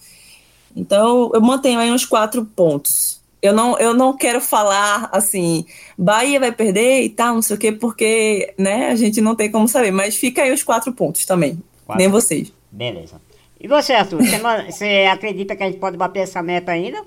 Então, 0.75 1.31
eu 1.33 1.41
mantenho 1.41 1.79
aí 1.79 1.93
uns 1.93 2.05
quatro 2.05 2.45
pontos. 2.45 3.21
Eu 3.45 3.53
não, 3.53 3.79
eu 3.79 3.93
não 3.93 4.17
quero 4.17 4.41
falar 4.41 5.11
assim, 5.13 5.67
Bahia 5.99 6.41
vai 6.41 6.51
perder 6.51 7.03
e 7.03 7.11
tal, 7.11 7.35
não 7.35 7.43
sei 7.43 7.57
o 7.57 7.59
quê, 7.59 7.73
porque 7.73 8.55
né, 8.57 8.89
a 8.89 8.97
gente 8.97 9.21
não 9.21 9.35
tem 9.35 9.51
como 9.51 9.69
saber. 9.69 9.91
Mas 9.91 10.17
fica 10.17 10.41
aí 10.41 10.51
os 10.51 10.63
quatro 10.63 10.91
pontos 10.95 11.27
também. 11.27 11.63
Quatro. 11.85 12.03
Nem 12.03 12.11
vocês. 12.11 12.51
Beleza. 12.73 13.21
E 13.61 13.69
você, 13.69 13.93
Arthur? 13.93 14.23
Você, 14.25 14.39
você 14.73 15.09
acredita 15.13 15.55
que 15.55 15.63
a 15.63 15.67
gente 15.67 15.79
pode 15.79 15.95
bater 15.95 16.21
essa 16.21 16.43
meta 16.43 16.73
ainda? 16.73 17.05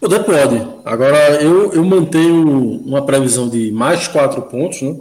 Poder 0.00 0.24
pode. 0.24 0.66
Agora, 0.82 1.42
eu, 1.42 1.74
eu 1.74 1.84
mantenho 1.84 2.80
uma 2.80 3.04
previsão 3.04 3.46
de 3.46 3.70
mais 3.70 4.08
quatro 4.08 4.40
pontos, 4.40 4.80
né? 4.80 4.96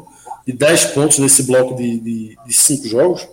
De 0.45 0.51
dez 0.51 0.83
pontos 0.87 1.19
nesse 1.19 1.43
bloco 1.43 1.73
de, 1.73 2.01
de, 2.01 2.37
de, 2.45 2.53
cinco 2.53 2.85
jogos. 2.85 3.25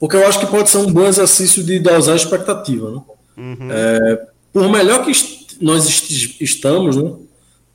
Porque 0.00 0.16
eu 0.16 0.26
acho 0.26 0.40
que 0.40 0.46
pode 0.46 0.70
ser 0.70 0.78
um 0.78 0.92
bom 0.92 1.06
exercício 1.06 1.62
de 1.62 1.78
dosar 1.78 2.14
a 2.14 2.16
expectativa, 2.16 2.90
né? 2.90 3.00
Uhum. 3.36 3.68
É, 3.70 4.26
por 4.52 4.68
melhor 4.68 5.04
que 5.04 5.12
nós 5.60 5.86
est 5.86 6.40
estamos, 6.40 6.96
né? 6.96 7.12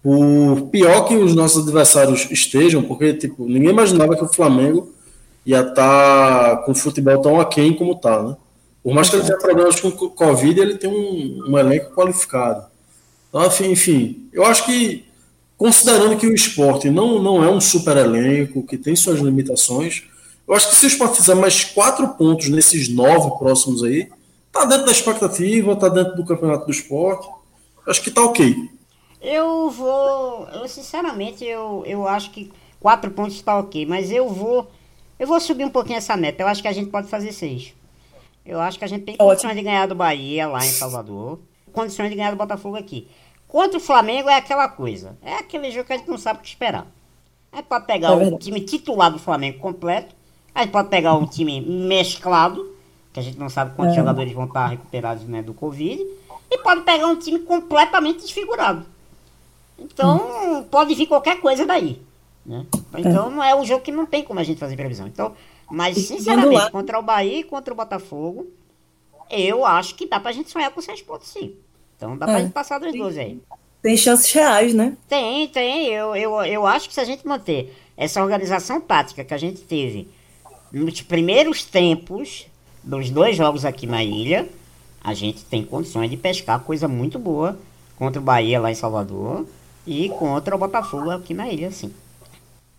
Por 0.01 0.69
pior 0.71 1.07
que 1.07 1.15
os 1.15 1.33
nossos 1.33 1.63
adversários 1.63 2.27
estejam, 2.29 2.83
porque 2.83 3.13
tipo, 3.13 3.45
ninguém 3.45 3.69
imaginava 3.69 4.15
que 4.15 4.23
o 4.23 4.33
Flamengo 4.33 4.91
ia 5.45 5.61
estar 5.61 5.75
tá 5.75 6.57
com 6.57 6.71
o 6.71 6.75
futebol 6.75 7.21
tão 7.21 7.39
aquém 7.39 7.73
como 7.73 7.93
está, 7.93 8.21
né? 8.21 8.35
Por 8.83 8.93
mais 8.93 9.09
que 9.09 9.15
ele 9.15 9.25
tenha 9.25 9.37
problemas 9.37 9.79
com 9.79 9.91
Covid, 9.91 10.59
ele 10.59 10.77
tem 10.77 10.89
um, 10.89 11.51
um 11.51 11.57
elenco 11.57 11.93
qualificado. 11.95 12.65
Então, 13.29 13.45
enfim, 13.71 14.27
eu 14.33 14.43
acho 14.45 14.65
que, 14.65 15.05
considerando 15.57 16.17
que 16.17 16.27
o 16.27 16.33
esporte 16.35 16.89
não, 16.89 17.21
não 17.21 17.43
é 17.43 17.49
um 17.49 17.61
super 17.61 17.95
elenco, 17.95 18.61
que 18.63 18.77
tem 18.77 18.93
suas 18.95 19.19
limitações, 19.19 20.03
eu 20.45 20.53
acho 20.53 20.69
que 20.69 20.75
se 20.75 20.85
o 20.85 20.87
esporte 20.87 21.17
fizer 21.17 21.35
mais 21.35 21.63
quatro 21.63 22.09
pontos 22.09 22.49
nesses 22.49 22.89
nove 22.89 23.37
próximos 23.39 23.83
aí, 23.83 24.09
tá 24.51 24.65
dentro 24.65 24.85
da 24.85 24.91
expectativa, 24.91 25.75
tá 25.75 25.87
dentro 25.87 26.15
do 26.15 26.25
campeonato 26.25 26.65
do 26.65 26.71
esporte. 26.71 27.27
Acho 27.87 28.01
que 28.01 28.11
tá 28.11 28.23
ok. 28.23 28.69
Eu 29.21 29.69
vou. 29.69 30.47
Eu 30.49 30.67
sinceramente 30.67 31.45
eu, 31.45 31.83
eu 31.85 32.07
acho 32.07 32.31
que 32.31 32.51
quatro 32.79 33.11
pontos 33.11 33.41
tá 33.41 33.57
ok, 33.57 33.85
mas 33.85 34.11
eu 34.11 34.29
vou. 34.29 34.69
Eu 35.17 35.27
vou 35.27 35.39
subir 35.39 35.63
um 35.63 35.69
pouquinho 35.69 35.97
essa 35.97 36.17
meta. 36.17 36.43
Eu 36.43 36.47
acho 36.47 36.61
que 36.61 36.67
a 36.67 36.73
gente 36.73 36.89
pode 36.89 37.07
fazer 37.07 37.31
seis. 37.31 37.73
Eu 38.45 38.59
acho 38.59 38.77
que 38.77 38.83
a 38.83 38.87
gente 38.87 39.05
tem 39.05 39.15
condições 39.15 39.51
Ótimo. 39.51 39.55
de 39.55 39.61
ganhar 39.61 39.87
do 39.87 39.95
Bahia 39.95 40.47
lá 40.47 40.59
em 40.59 40.69
Salvador. 40.69 41.39
Condições 41.71 42.09
de 42.09 42.15
ganhar 42.15 42.31
do 42.31 42.37
Botafogo 42.37 42.75
aqui. 42.75 43.07
Contra 43.47 43.77
o 43.77 43.79
Flamengo 43.79 44.29
é 44.29 44.35
aquela 44.35 44.67
coisa. 44.67 45.17
É 45.21 45.35
aquele 45.35 45.71
jogo 45.71 45.85
que 45.85 45.93
a 45.93 45.97
gente 45.97 46.09
não 46.09 46.17
sabe 46.17 46.39
o 46.39 46.41
que 46.41 46.49
esperar. 46.49 46.87
A 47.51 47.57
gente 47.57 47.67
pode 47.67 47.85
pegar 47.85 48.09
é 48.09 48.27
o 48.27 48.37
time 48.37 48.59
titular 48.61 49.11
do 49.11 49.19
Flamengo 49.19 49.59
completo. 49.59 50.13
A 50.53 50.63
gente 50.63 50.71
pode 50.71 50.89
pegar 50.89 51.13
um 51.15 51.25
time 51.25 51.61
mesclado, 51.61 52.75
que 53.13 53.19
a 53.19 53.23
gente 53.23 53.39
não 53.39 53.49
sabe 53.49 53.75
quantos 53.75 53.93
é. 53.93 53.97
jogadores 53.97 54.33
vão 54.33 54.45
estar 54.45 54.67
recuperados 54.67 55.23
né, 55.25 55.41
do 55.41 55.53
Covid. 55.53 56.03
E 56.53 56.59
pode 56.59 56.81
pegar 56.81 57.07
um 57.07 57.15
time 57.15 57.39
completamente 57.39 58.19
desfigurado. 58.19 58.85
Então, 59.77 60.59
hum. 60.59 60.63
pode 60.63 60.93
vir 60.93 61.07
qualquer 61.07 61.41
coisa 61.41 61.65
daí. 61.65 61.99
Né? 62.45 62.63
Então, 62.95 63.27
é. 63.27 63.29
não 63.31 63.43
é 63.43 63.55
um 63.55 63.65
jogo 63.65 63.83
que 63.83 63.91
não 63.91 64.05
tem 64.05 64.23
como 64.23 64.39
a 64.39 64.43
gente 64.43 64.59
fazer 64.59 64.75
previsão. 64.75 65.07
Então, 65.07 65.33
mas, 65.69 65.97
sinceramente, 65.97 66.69
contra 66.69 66.99
o 66.99 67.01
Bahia 67.01 67.39
e 67.39 67.43
contra 67.43 67.73
o 67.73 67.77
Botafogo, 67.77 68.47
eu 69.31 69.65
acho 69.65 69.95
que 69.95 70.05
dá 70.05 70.19
pra 70.19 70.31
gente 70.31 70.51
sonhar 70.51 70.69
com 70.69 70.79
seis 70.79 71.01
pontos, 71.01 71.29
sim. 71.29 71.55
Então, 71.97 72.15
dá 72.15 72.27
é. 72.27 72.29
pra 72.29 72.41
gente 72.41 72.53
passar 72.53 72.79
dos 72.79 72.93
dois 72.93 73.17
aí. 73.17 73.41
Tem 73.81 73.97
chances 73.97 74.31
reais, 74.31 74.73
né? 74.73 74.95
Tem, 75.07 75.47
tem. 75.47 75.87
Eu, 75.87 76.15
eu, 76.15 76.41
eu 76.43 76.67
acho 76.67 76.87
que 76.87 76.93
se 76.93 77.01
a 77.01 77.03
gente 77.03 77.27
manter 77.27 77.75
essa 77.97 78.21
organização 78.21 78.79
tática 78.79 79.23
que 79.23 79.33
a 79.33 79.37
gente 79.37 79.61
teve 79.61 80.07
nos 80.71 81.01
primeiros 81.01 81.65
tempos 81.65 82.45
dos 82.83 83.09
dois 83.09 83.35
jogos 83.35 83.65
aqui 83.65 83.87
na 83.87 84.03
ilha, 84.03 84.47
a 85.03 85.13
gente 85.13 85.43
tem 85.45 85.63
condições 85.65 86.09
de 86.09 86.17
pescar 86.17 86.59
coisa 86.59 86.87
muito 86.87 87.19
boa 87.19 87.57
contra 87.97 88.21
o 88.21 88.23
Bahia 88.23 88.59
lá 88.59 88.71
em 88.71 88.75
Salvador 88.75 89.45
e 89.85 90.09
contra 90.09 90.55
o 90.55 90.59
Botafogo 90.59 91.11
aqui 91.11 91.33
na 91.33 91.49
ilha, 91.49 91.71
sim. 91.71 91.91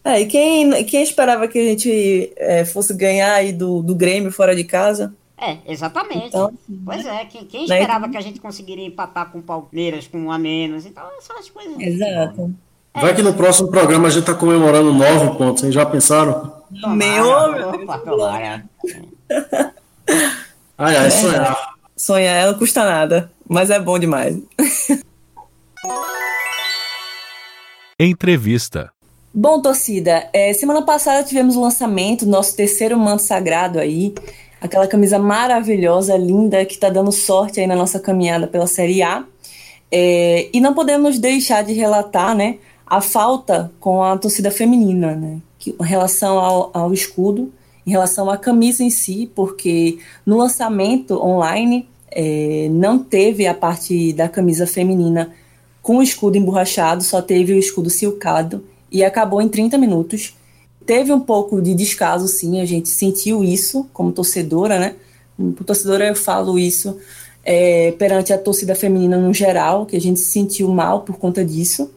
É, 0.05 0.21
e 0.21 0.27
quem, 0.27 0.85
quem 0.85 1.03
esperava 1.03 1.49
que 1.49 1.59
a 1.59 1.65
gente 1.65 2.33
é, 2.37 2.65
fosse 2.65 2.93
ganhar 2.95 3.35
aí 3.35 3.53
do, 3.53 3.83
do 3.83 3.95
Grêmio 3.95 4.31
fora 4.31 4.55
de 4.55 4.65
casa? 4.65 5.15
É, 5.37 5.59
exatamente. 5.67 6.29
Então, 6.29 6.53
pois 6.85 7.05
é, 7.07 7.25
quem, 7.25 7.45
quem 7.45 7.67
né? 7.67 7.81
esperava 7.81 8.09
que 8.09 8.17
a 8.17 8.21
gente 8.21 8.39
conseguiria 8.41 8.87
empatar 8.87 9.31
com 9.31 9.39
o 9.39 9.43
Palmeiras 9.43 10.07
com 10.07 10.19
um 10.19 10.31
a 10.31 10.39
menos? 10.39 10.87
Então, 10.87 11.05
são 11.21 11.39
as 11.39 11.49
coisas. 11.49 11.79
Exato. 11.79 12.55
É. 12.95 13.01
Vai 13.01 13.15
que 13.15 13.23
no 13.23 13.35
próximo 13.35 13.69
programa 13.69 14.09
a 14.09 14.11
gente 14.11 14.25
tá 14.25 14.35
comemorando 14.35 14.93
nove 14.93 15.37
pontos, 15.37 15.63
vocês 15.63 15.75
já 15.75 15.85
pensaram? 15.85 16.53
Tomara, 16.81 17.49
meu, 17.49 17.69
opa, 17.71 17.99
tomara. 17.99 18.65
ai, 20.79 20.97
ai, 20.97 21.11
sonhar. 21.11 21.74
Sonhar 21.97 22.47
não 22.47 22.59
custa 22.59 22.85
nada, 22.85 23.31
mas 23.49 23.71
é 23.71 23.79
bom 23.79 23.99
demais. 23.99 24.37
Entrevista. 27.99 28.91
Bom, 29.33 29.61
torcida, 29.63 30.29
é, 30.33 30.53
semana 30.53 30.83
passada 30.83 31.27
tivemos 31.27 31.57
o 31.57 31.61
lançamento 31.61 32.25
do 32.25 32.31
nosso 32.31 32.57
terceiro 32.57 32.99
manto 32.99 33.23
sagrado 33.23 33.79
aí, 33.79 34.15
aquela 34.61 34.87
camisa 34.87 35.19
maravilhosa, 35.19 36.17
linda, 36.17 36.65
que 36.65 36.75
está 36.75 36.89
dando 36.89 37.13
sorte 37.13 37.61
aí 37.61 37.67
na 37.67 37.77
nossa 37.77 38.01
caminhada 38.01 38.47
pela 38.47 38.67
Série 38.67 39.03
A. 39.03 39.25
É, 39.91 40.49
e 40.53 40.61
não 40.61 40.75
podemos 40.75 41.19
deixar 41.19 41.63
de 41.63 41.73
relatar, 41.73 42.35
né, 42.35 42.59
a 42.87 43.01
falta 43.01 43.73
com 43.79 44.03
a 44.03 44.17
torcida 44.19 44.51
feminina, 44.51 45.15
né, 45.15 45.39
que, 45.59 45.75
em 45.81 45.85
relação 45.85 46.39
ao, 46.39 46.71
ao 46.73 46.93
escudo, 46.93 47.53
em 47.87 47.91
relação 47.91 48.31
à 48.31 48.37
camisa 48.37 48.83
em 48.83 48.91
si, 48.91 49.31
porque 49.35 49.99
no 50.25 50.39
lançamento 50.39 51.23
online 51.23 51.89
é, 52.11 52.69
não 52.71 52.99
teve 52.99 53.47
a 53.47 53.55
parte 53.55 54.13
da 54.13 54.29
camisa 54.29 54.67
feminina 54.67 55.33
com 55.83 55.99
o 55.99 56.03
escudo 56.03 56.39
emborrachado, 56.39 57.03
só 57.05 57.21
teve 57.21 57.53
o 57.53 57.59
escudo 57.59 57.91
silcado 57.91 58.65
e 58.91 59.05
acabou 59.05 59.43
em 59.43 59.49
30 59.49 59.77
minutos. 59.77 60.35
Teve 60.87 61.13
um 61.13 61.21
pouco 61.21 61.61
de 61.61 61.75
descaso, 61.75 62.29
sim, 62.29 62.61
a 62.61 62.65
gente 62.65 62.89
sentiu 62.89 63.43
isso 63.43 63.87
como 63.93 64.13
torcedora, 64.13 64.79
né? 64.79 64.95
Como 65.37 65.53
torcedora, 65.53 66.07
eu 66.07 66.15
falo 66.15 66.59
isso 66.59 66.99
é, 67.45 67.93
perante 67.93 68.33
a 68.33 68.39
torcida 68.39 68.75
feminina 68.75 69.19
no 69.19 69.35
geral, 69.35 69.85
que 69.85 69.97
a 69.97 70.01
gente 70.01 70.21
se 70.21 70.31
sentiu 70.31 70.69
mal 70.69 71.03
por 71.03 71.19
conta 71.19 71.45
disso. 71.45 71.91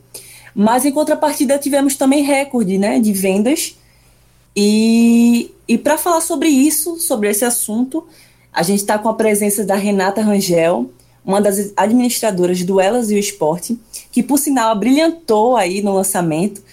Mas 0.53 0.85
em 0.85 0.91
contrapartida, 0.91 1.57
tivemos 1.57 1.95
também 1.95 2.23
recorde 2.23 2.77
né, 2.77 2.99
de 2.99 3.13
vendas. 3.13 3.77
E, 4.59 5.53
e 5.67 5.77
para 5.77 5.99
falar 5.99 6.19
sobre 6.19 6.49
isso, 6.49 6.99
sobre 6.99 7.29
esse 7.29 7.45
assunto, 7.45 8.07
a 8.51 8.63
gente 8.63 8.79
está 8.79 8.97
com 8.97 9.07
a 9.07 9.13
presença 9.13 9.63
da 9.63 9.75
Renata 9.75 10.19
Rangel, 10.19 10.89
uma 11.23 11.39
das 11.39 11.71
administradoras 11.77 12.63
do 12.63 12.81
Elas 12.81 13.11
e 13.11 13.13
o 13.13 13.19
Esporte, 13.19 13.77
que 14.11 14.23
por 14.23 14.39
sinal 14.39 14.75
brilhantou 14.75 15.55
aí 15.55 15.83
no 15.83 15.93
lançamento, 15.93 16.63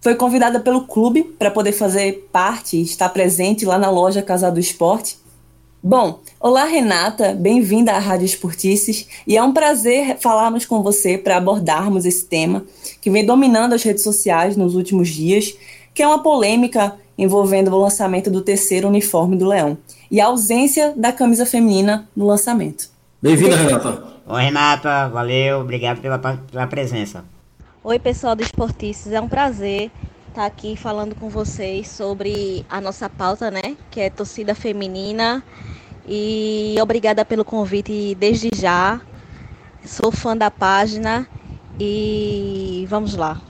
foi 0.00 0.14
convidada 0.14 0.60
pelo 0.60 0.86
clube 0.86 1.24
para 1.24 1.50
poder 1.50 1.72
fazer 1.72 2.28
parte 2.32 2.80
estar 2.80 3.08
presente 3.08 3.64
lá 3.64 3.80
na 3.80 3.90
loja 3.90 4.22
Casa 4.22 4.48
do 4.48 4.60
Esporte. 4.60 5.18
Bom, 5.82 6.20
olá 6.38 6.64
Renata, 6.66 7.34
bem-vinda 7.34 7.90
à 7.90 7.98
Rádio 7.98 8.26
Esportices 8.26 9.08
e 9.26 9.36
é 9.36 9.42
um 9.42 9.52
prazer 9.52 10.18
falarmos 10.20 10.64
com 10.64 10.80
você 10.80 11.18
para 11.18 11.36
abordarmos 11.36 12.04
esse 12.04 12.24
tema 12.26 12.64
que 13.00 13.10
vem 13.10 13.26
dominando 13.26 13.72
as 13.72 13.82
redes 13.82 14.04
sociais 14.04 14.56
nos 14.56 14.76
últimos 14.76 15.08
dias, 15.08 15.56
que 15.94 16.02
é 16.02 16.06
uma 16.06 16.22
polêmica 16.22 16.94
envolvendo 17.16 17.70
o 17.70 17.80
lançamento 17.80 18.30
do 18.30 18.40
terceiro 18.40 18.88
uniforme 18.88 19.36
do 19.36 19.46
Leão 19.46 19.76
e 20.10 20.20
a 20.20 20.26
ausência 20.26 20.92
da 20.96 21.12
camisa 21.12 21.44
feminina 21.44 22.08
no 22.16 22.26
lançamento. 22.26 22.90
Bem-vinda, 23.20 23.56
Renata. 23.56 24.12
Oi, 24.26 24.42
Renata, 24.42 25.08
valeu, 25.08 25.60
obrigado 25.60 26.00
pela, 26.00 26.18
pela 26.18 26.66
presença. 26.66 27.24
Oi, 27.84 27.98
pessoal 27.98 28.34
do 28.34 28.42
Esportistas, 28.42 29.12
é 29.12 29.20
um 29.20 29.28
prazer 29.28 29.90
estar 30.28 30.46
aqui 30.46 30.76
falando 30.76 31.14
com 31.14 31.28
vocês 31.28 31.88
sobre 31.88 32.64
a 32.68 32.80
nossa 32.80 33.08
pauta, 33.08 33.50
né, 33.50 33.76
que 33.90 34.00
é 34.00 34.08
torcida 34.08 34.54
feminina. 34.54 35.42
E 36.06 36.74
obrigada 36.80 37.24
pelo 37.24 37.44
convite 37.44 38.14
desde 38.16 38.50
já. 38.54 39.00
Sou 39.84 40.10
fã 40.10 40.36
da 40.36 40.50
página 40.50 41.26
e 41.78 42.86
vamos 42.88 43.14
lá. 43.14 43.40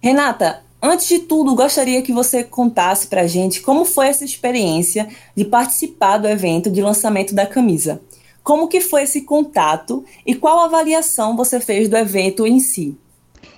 Renata, 0.00 0.62
antes 0.82 1.06
de 1.06 1.20
tudo, 1.20 1.54
gostaria 1.54 2.02
que 2.02 2.12
você 2.12 2.42
contasse 2.42 3.06
pra 3.06 3.26
gente 3.26 3.62
como 3.62 3.84
foi 3.84 4.08
essa 4.08 4.24
experiência 4.24 5.08
de 5.34 5.44
participar 5.44 6.18
do 6.18 6.28
evento 6.28 6.70
de 6.70 6.82
lançamento 6.82 7.34
da 7.34 7.46
camisa. 7.46 8.02
Como 8.42 8.66
que 8.66 8.80
foi 8.80 9.04
esse 9.04 9.22
contato 9.22 10.04
e 10.26 10.34
qual 10.34 10.58
avaliação 10.58 11.36
você 11.36 11.60
fez 11.60 11.88
do 11.88 11.96
evento 11.96 12.46
em 12.46 12.58
si? 12.58 12.98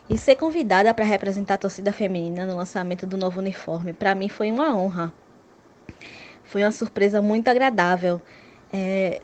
E 0.09 0.19
ser 0.19 0.37
convidada 0.37 0.93
para 0.93 1.05
representar 1.05 1.55
a 1.55 1.59
torcida 1.59 1.91
feminina 1.91 2.45
no 2.45 2.57
lançamento 2.57 3.07
do 3.07 3.17
novo 3.17 3.41
uniforme, 3.41 3.95
para 3.95 4.15
mim 4.15 4.29
foi 4.29 4.53
uma 4.53 4.77
honra. 4.77 5.11
Foi 6.45 6.63
uma 6.63 6.71
surpresa 6.71 7.23
muito 7.23 7.49
agradável. 7.49 8.21
É, 8.71 9.23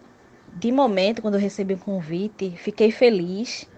de 0.57 0.73
momento, 0.73 1.21
quando 1.21 1.35
eu 1.35 1.41
recebi 1.41 1.75
o 1.75 1.79
convite, 1.79 2.55
fiquei 2.57 2.91
feliz 2.91 3.69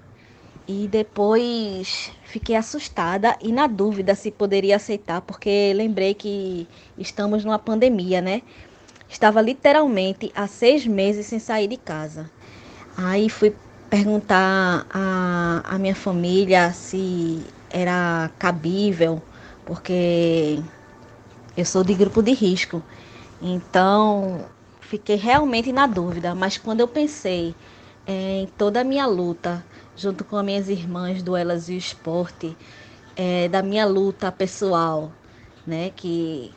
e 0.66 0.86
depois 0.88 2.12
fiquei 2.24 2.56
assustada 2.56 3.36
e 3.40 3.52
na 3.52 3.66
dúvida 3.66 4.14
se 4.14 4.30
poderia 4.30 4.76
aceitar, 4.76 5.20
porque 5.20 5.72
lembrei 5.74 6.14
que 6.14 6.68
estamos 6.96 7.44
numa 7.44 7.58
pandemia, 7.58 8.20
né? 8.20 8.42
Estava 9.08 9.40
literalmente 9.42 10.32
há 10.34 10.46
seis 10.46 10.86
meses 10.86 11.26
sem 11.26 11.38
sair 11.38 11.68
de 11.68 11.76
casa. 11.76 12.30
Aí 12.96 13.28
fui 13.28 13.54
perguntar 13.90 14.86
à, 14.90 15.62
à 15.64 15.78
minha 15.78 15.94
família 15.94 16.72
se 16.72 17.42
era 17.70 18.30
cabível, 18.38 19.20
porque 19.66 20.58
eu 21.56 21.64
sou 21.64 21.84
de 21.84 21.94
grupo 21.94 22.22
de 22.22 22.32
risco. 22.32 22.82
Então, 23.40 24.46
fiquei 24.80 25.16
realmente 25.16 25.72
na 25.72 25.86
dúvida, 25.86 26.34
mas 26.34 26.56
quando 26.56 26.80
eu 26.80 26.88
pensei 26.88 27.54
em 28.06 28.46
toda 28.58 28.80
a 28.80 28.84
minha 28.84 29.06
luta, 29.06 29.64
junto 30.02 30.24
com 30.24 30.36
as 30.36 30.44
minhas 30.44 30.68
irmãs 30.68 31.22
do 31.22 31.36
Elas 31.36 31.68
e 31.68 31.74
o 31.74 31.76
Esporte, 31.78 32.56
é, 33.16 33.48
da 33.48 33.62
minha 33.62 33.86
luta 33.86 34.32
pessoal, 34.32 35.12
né, 35.66 35.90
que 35.94 36.52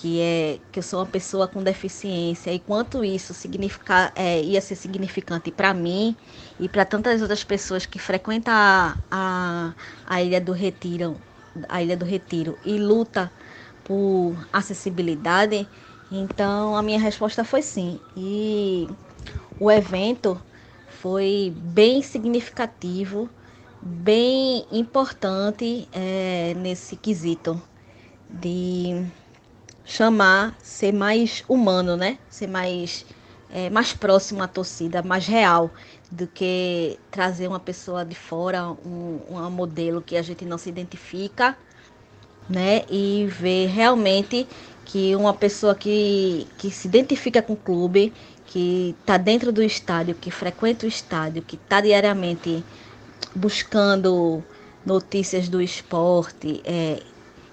que 0.00 0.20
é 0.20 0.60
que 0.70 0.78
eu 0.78 0.82
sou 0.82 1.00
uma 1.00 1.06
pessoa 1.06 1.48
com 1.48 1.60
deficiência. 1.60 2.52
E 2.52 2.60
quanto 2.60 3.04
isso 3.04 3.34
significa, 3.34 4.12
é, 4.14 4.40
ia 4.40 4.60
ser 4.60 4.76
significante 4.76 5.50
para 5.50 5.74
mim 5.74 6.16
e 6.60 6.68
para 6.68 6.84
tantas 6.84 7.20
outras 7.20 7.42
pessoas 7.42 7.84
que 7.84 7.98
frequentam 7.98 8.54
a, 8.54 8.96
a, 9.10 9.72
a 10.06 10.22
Ilha 10.22 10.40
do 10.40 10.52
Retiro, 10.52 11.16
a 11.68 11.82
Ilha 11.82 11.96
do 11.96 12.04
Retiro 12.04 12.56
e 12.64 12.78
luta 12.78 13.28
por 13.82 14.36
acessibilidade, 14.52 15.68
então 16.12 16.76
a 16.76 16.82
minha 16.82 17.00
resposta 17.00 17.42
foi 17.42 17.62
sim. 17.62 17.98
E 18.16 18.88
o 19.58 19.68
evento 19.68 20.40
foi 21.00 21.52
bem 21.56 22.02
significativo, 22.02 23.28
bem 23.80 24.66
importante 24.72 25.88
é, 25.92 26.54
nesse 26.56 26.96
quesito 26.96 27.60
de 28.28 29.06
chamar, 29.84 30.56
ser 30.60 30.92
mais 30.92 31.44
humano, 31.48 31.96
né? 31.96 32.18
Ser 32.28 32.48
mais, 32.48 33.06
é, 33.48 33.70
mais 33.70 33.92
próximo 33.92 34.42
à 34.42 34.48
torcida, 34.48 35.00
mais 35.02 35.26
real 35.26 35.70
do 36.10 36.26
que 36.26 36.98
trazer 37.10 37.46
uma 37.46 37.60
pessoa 37.60 38.04
de 38.04 38.16
fora, 38.16 38.68
um, 38.84 39.20
uma 39.28 39.48
modelo 39.48 40.02
que 40.02 40.16
a 40.16 40.22
gente 40.22 40.44
não 40.44 40.58
se 40.58 40.68
identifica, 40.68 41.56
né? 42.50 42.84
E 42.90 43.26
ver 43.30 43.68
realmente 43.68 44.48
que 44.84 45.14
uma 45.14 45.34
pessoa 45.34 45.74
que, 45.74 46.46
que 46.58 46.70
se 46.70 46.88
identifica 46.88 47.40
com 47.40 47.52
o 47.52 47.56
clube, 47.56 48.12
que 48.48 48.96
está 49.00 49.18
dentro 49.18 49.52
do 49.52 49.62
estádio, 49.62 50.14
que 50.14 50.30
frequenta 50.30 50.86
o 50.86 50.88
estádio, 50.88 51.42
que 51.42 51.56
está 51.56 51.82
diariamente 51.82 52.64
buscando 53.34 54.42
notícias 54.84 55.48
do 55.48 55.60
esporte, 55.60 56.62
é, 56.64 57.02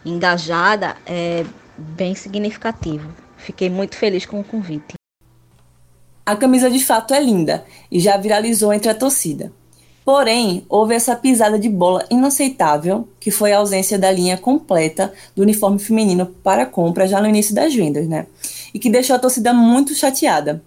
engajada, 0.06 0.96
é 1.06 1.46
bem 1.78 2.16
significativo. 2.16 3.10
Fiquei 3.38 3.70
muito 3.70 3.98
feliz 3.98 4.26
com 4.26 4.40
o 4.40 4.44
convite. 4.44 4.94
A 6.26 6.36
camisa 6.36 6.70
de 6.72 6.80
fato 6.80 7.14
é 7.14 7.20
linda 7.20 7.66
e 7.92 8.00
já 8.00 8.16
viralizou 8.18 8.74
entre 8.74 8.90
a 8.90 8.96
torcida. 8.96 9.52
Porém, 10.06 10.66
houve 10.70 10.96
essa 10.96 11.16
pisada 11.16 11.60
de 11.60 11.68
bola 11.68 12.06
inaceitável, 12.10 13.10
que 13.20 13.32
foi 13.32 13.52
a 13.52 13.58
ausência 13.58 14.00
da 14.00 14.12
linha 14.12 14.38
completa 14.38 15.12
do 15.36 15.42
uniforme 15.42 15.78
feminino 15.78 16.28
para 16.42 16.66
compra 16.66 17.08
já 17.08 17.20
no 17.20 17.28
início 17.28 17.54
das 17.54 17.76
vendas, 17.76 18.08
né? 18.08 18.28
E 18.74 18.80
que 18.80 18.90
deixou 18.90 19.16
a 19.16 19.20
torcida 19.20 19.52
muito 19.52 19.94
chateada. 19.94 20.64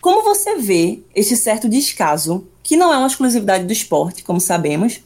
Como 0.00 0.22
você 0.22 0.56
vê 0.56 1.02
este 1.14 1.36
certo 1.36 1.68
descaso, 1.68 2.46
que 2.62 2.76
não 2.76 2.92
é 2.92 2.98
uma 2.98 3.06
exclusividade 3.06 3.64
do 3.64 3.72
esporte, 3.72 4.22
como 4.22 4.40
sabemos, 4.40 5.00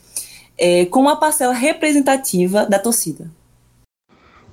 é, 0.58 0.84
com 0.86 1.00
uma 1.00 1.16
parcela 1.16 1.54
representativa 1.54 2.66
da 2.66 2.78
torcida? 2.78 3.30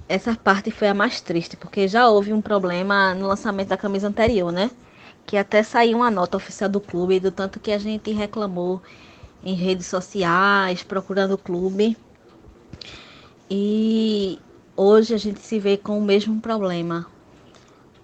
Essa 0.08 0.36
parte 0.36 0.72
foi 0.72 0.88
a 0.88 0.94
mais 0.94 1.22
triste, 1.22 1.56
porque 1.58 1.88
já 1.88 2.10
houve 2.10 2.34
um 2.34 2.42
problema 2.42 3.14
no 3.14 3.28
lançamento 3.28 3.68
da 3.68 3.78
camisa 3.78 4.08
anterior, 4.08 4.52
né? 4.52 4.72
Que 5.26 5.38
até 5.38 5.62
saiu 5.62 5.98
uma 5.98 6.10
nota 6.10 6.38
oficial 6.38 6.70
do 6.70 6.80
clube 6.80 7.20
do 7.20 7.32
tanto 7.32 7.60
que 7.60 7.72
a 7.72 7.78
gente 7.78 8.12
reclamou 8.12 8.82
em 9.44 9.54
redes 9.54 9.86
sociais, 9.86 10.84
procurando 10.84 11.34
o 11.34 11.38
clube. 11.38 11.96
E 13.50 14.40
hoje 14.76 15.14
a 15.14 15.18
gente 15.18 15.42
se 15.42 15.60
vê 15.60 15.78
com 15.78 16.00
o 16.00 16.02
mesmo 16.02 16.40
problema. 16.42 17.06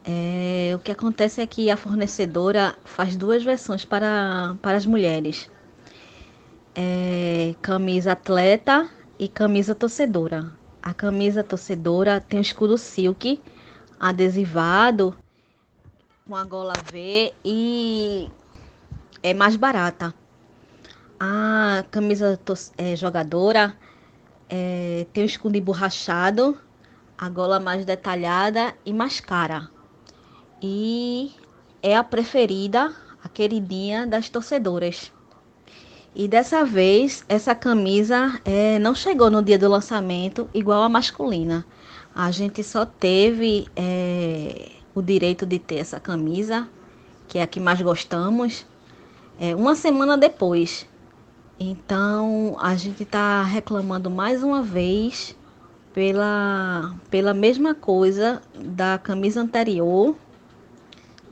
É, 0.08 0.76
o 0.76 0.80
que 0.80 0.92
acontece 0.92 1.42
é 1.42 1.48
que 1.48 1.72
a 1.72 1.76
fornecedora 1.76 2.78
faz 2.86 3.16
duas 3.16 3.44
versões 3.44 3.84
para, 3.84 4.56
para 4.62 4.78
as 4.78 4.86
mulheres: 4.86 5.50
é, 6.76 7.56
camisa 7.62 8.12
atleta 8.12 8.88
e 9.18 9.28
camisa 9.28 9.74
torcedora. 9.74 10.52
A 10.82 10.94
camisa 10.94 11.44
torcedora 11.44 12.22
tem 12.22 12.40
o 12.40 12.42
escudo 12.42 12.78
silk 12.78 13.42
adesivado 14.00 15.18
com 16.28 16.36
a 16.36 16.44
gola 16.44 16.74
V 16.92 17.34
e 17.44 18.30
é 19.24 19.34
mais 19.34 19.56
barata. 19.56 20.14
A 21.20 21.84
camisa 21.90 22.40
é, 22.78 22.96
jogadora 22.96 23.76
é, 24.48 25.08
tem 25.12 25.24
o 25.24 25.26
escudo 25.26 25.58
emborrachado, 25.58 26.60
a 27.18 27.28
gola 27.28 27.60
mais 27.60 27.86
detalhada 27.86 28.76
e 28.86 28.94
mais 28.94 29.20
cara. 29.20 29.75
E 30.62 31.32
é 31.82 31.96
a 31.96 32.04
preferida, 32.04 32.94
a 33.24 33.30
queridinha 33.30 34.08
das 34.08 34.30
torcedoras. 34.30 35.12
E 36.16 36.28
dessa 36.28 36.64
vez, 36.64 37.26
essa 37.28 37.54
camisa 37.54 38.40
é, 38.46 38.80
não 38.80 38.96
chegou 38.96 39.30
no 39.30 39.44
dia 39.44 39.60
do 39.60 39.68
lançamento 39.68 40.50
igual 40.54 40.82
a 40.84 40.90
masculina. 40.90 41.66
A 42.16 42.32
gente 42.32 42.64
só 42.64 42.86
teve 42.86 43.68
é, 43.76 44.72
o 44.96 45.02
direito 45.02 45.46
de 45.46 45.60
ter 45.60 45.76
essa 45.76 46.00
camisa, 46.00 46.70
que 47.28 47.38
é 47.38 47.42
a 47.42 47.48
que 47.48 47.60
mais 47.60 47.82
gostamos, 47.82 48.66
é, 49.38 49.54
uma 49.54 49.76
semana 49.76 50.18
depois. 50.18 50.88
Então, 51.60 52.56
a 52.62 52.76
gente 52.76 53.04
está 53.04 53.44
reclamando 53.44 54.10
mais 54.10 54.42
uma 54.42 54.64
vez 54.64 55.36
pela, 55.94 56.96
pela 57.10 57.34
mesma 57.34 57.76
coisa 57.76 58.42
da 58.58 58.98
camisa 58.98 59.42
anterior, 59.42 60.16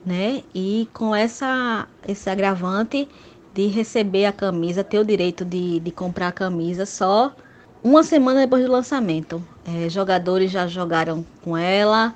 né? 0.04 0.42
E 0.54 0.88
com 0.92 1.14
essa, 1.14 1.88
esse 2.06 2.28
agravante 2.28 3.08
de 3.54 3.66
receber 3.68 4.26
a 4.26 4.32
camisa, 4.32 4.82
ter 4.82 4.98
o 4.98 5.04
direito 5.04 5.44
de, 5.44 5.80
de 5.80 5.90
comprar 5.90 6.28
a 6.28 6.32
camisa 6.32 6.84
só 6.84 7.34
uma 7.82 8.02
semana 8.02 8.40
depois 8.40 8.64
do 8.64 8.72
lançamento. 8.72 9.42
É, 9.64 9.88
jogadores 9.88 10.50
já 10.50 10.66
jogaram 10.66 11.24
com 11.42 11.56
ela, 11.56 12.14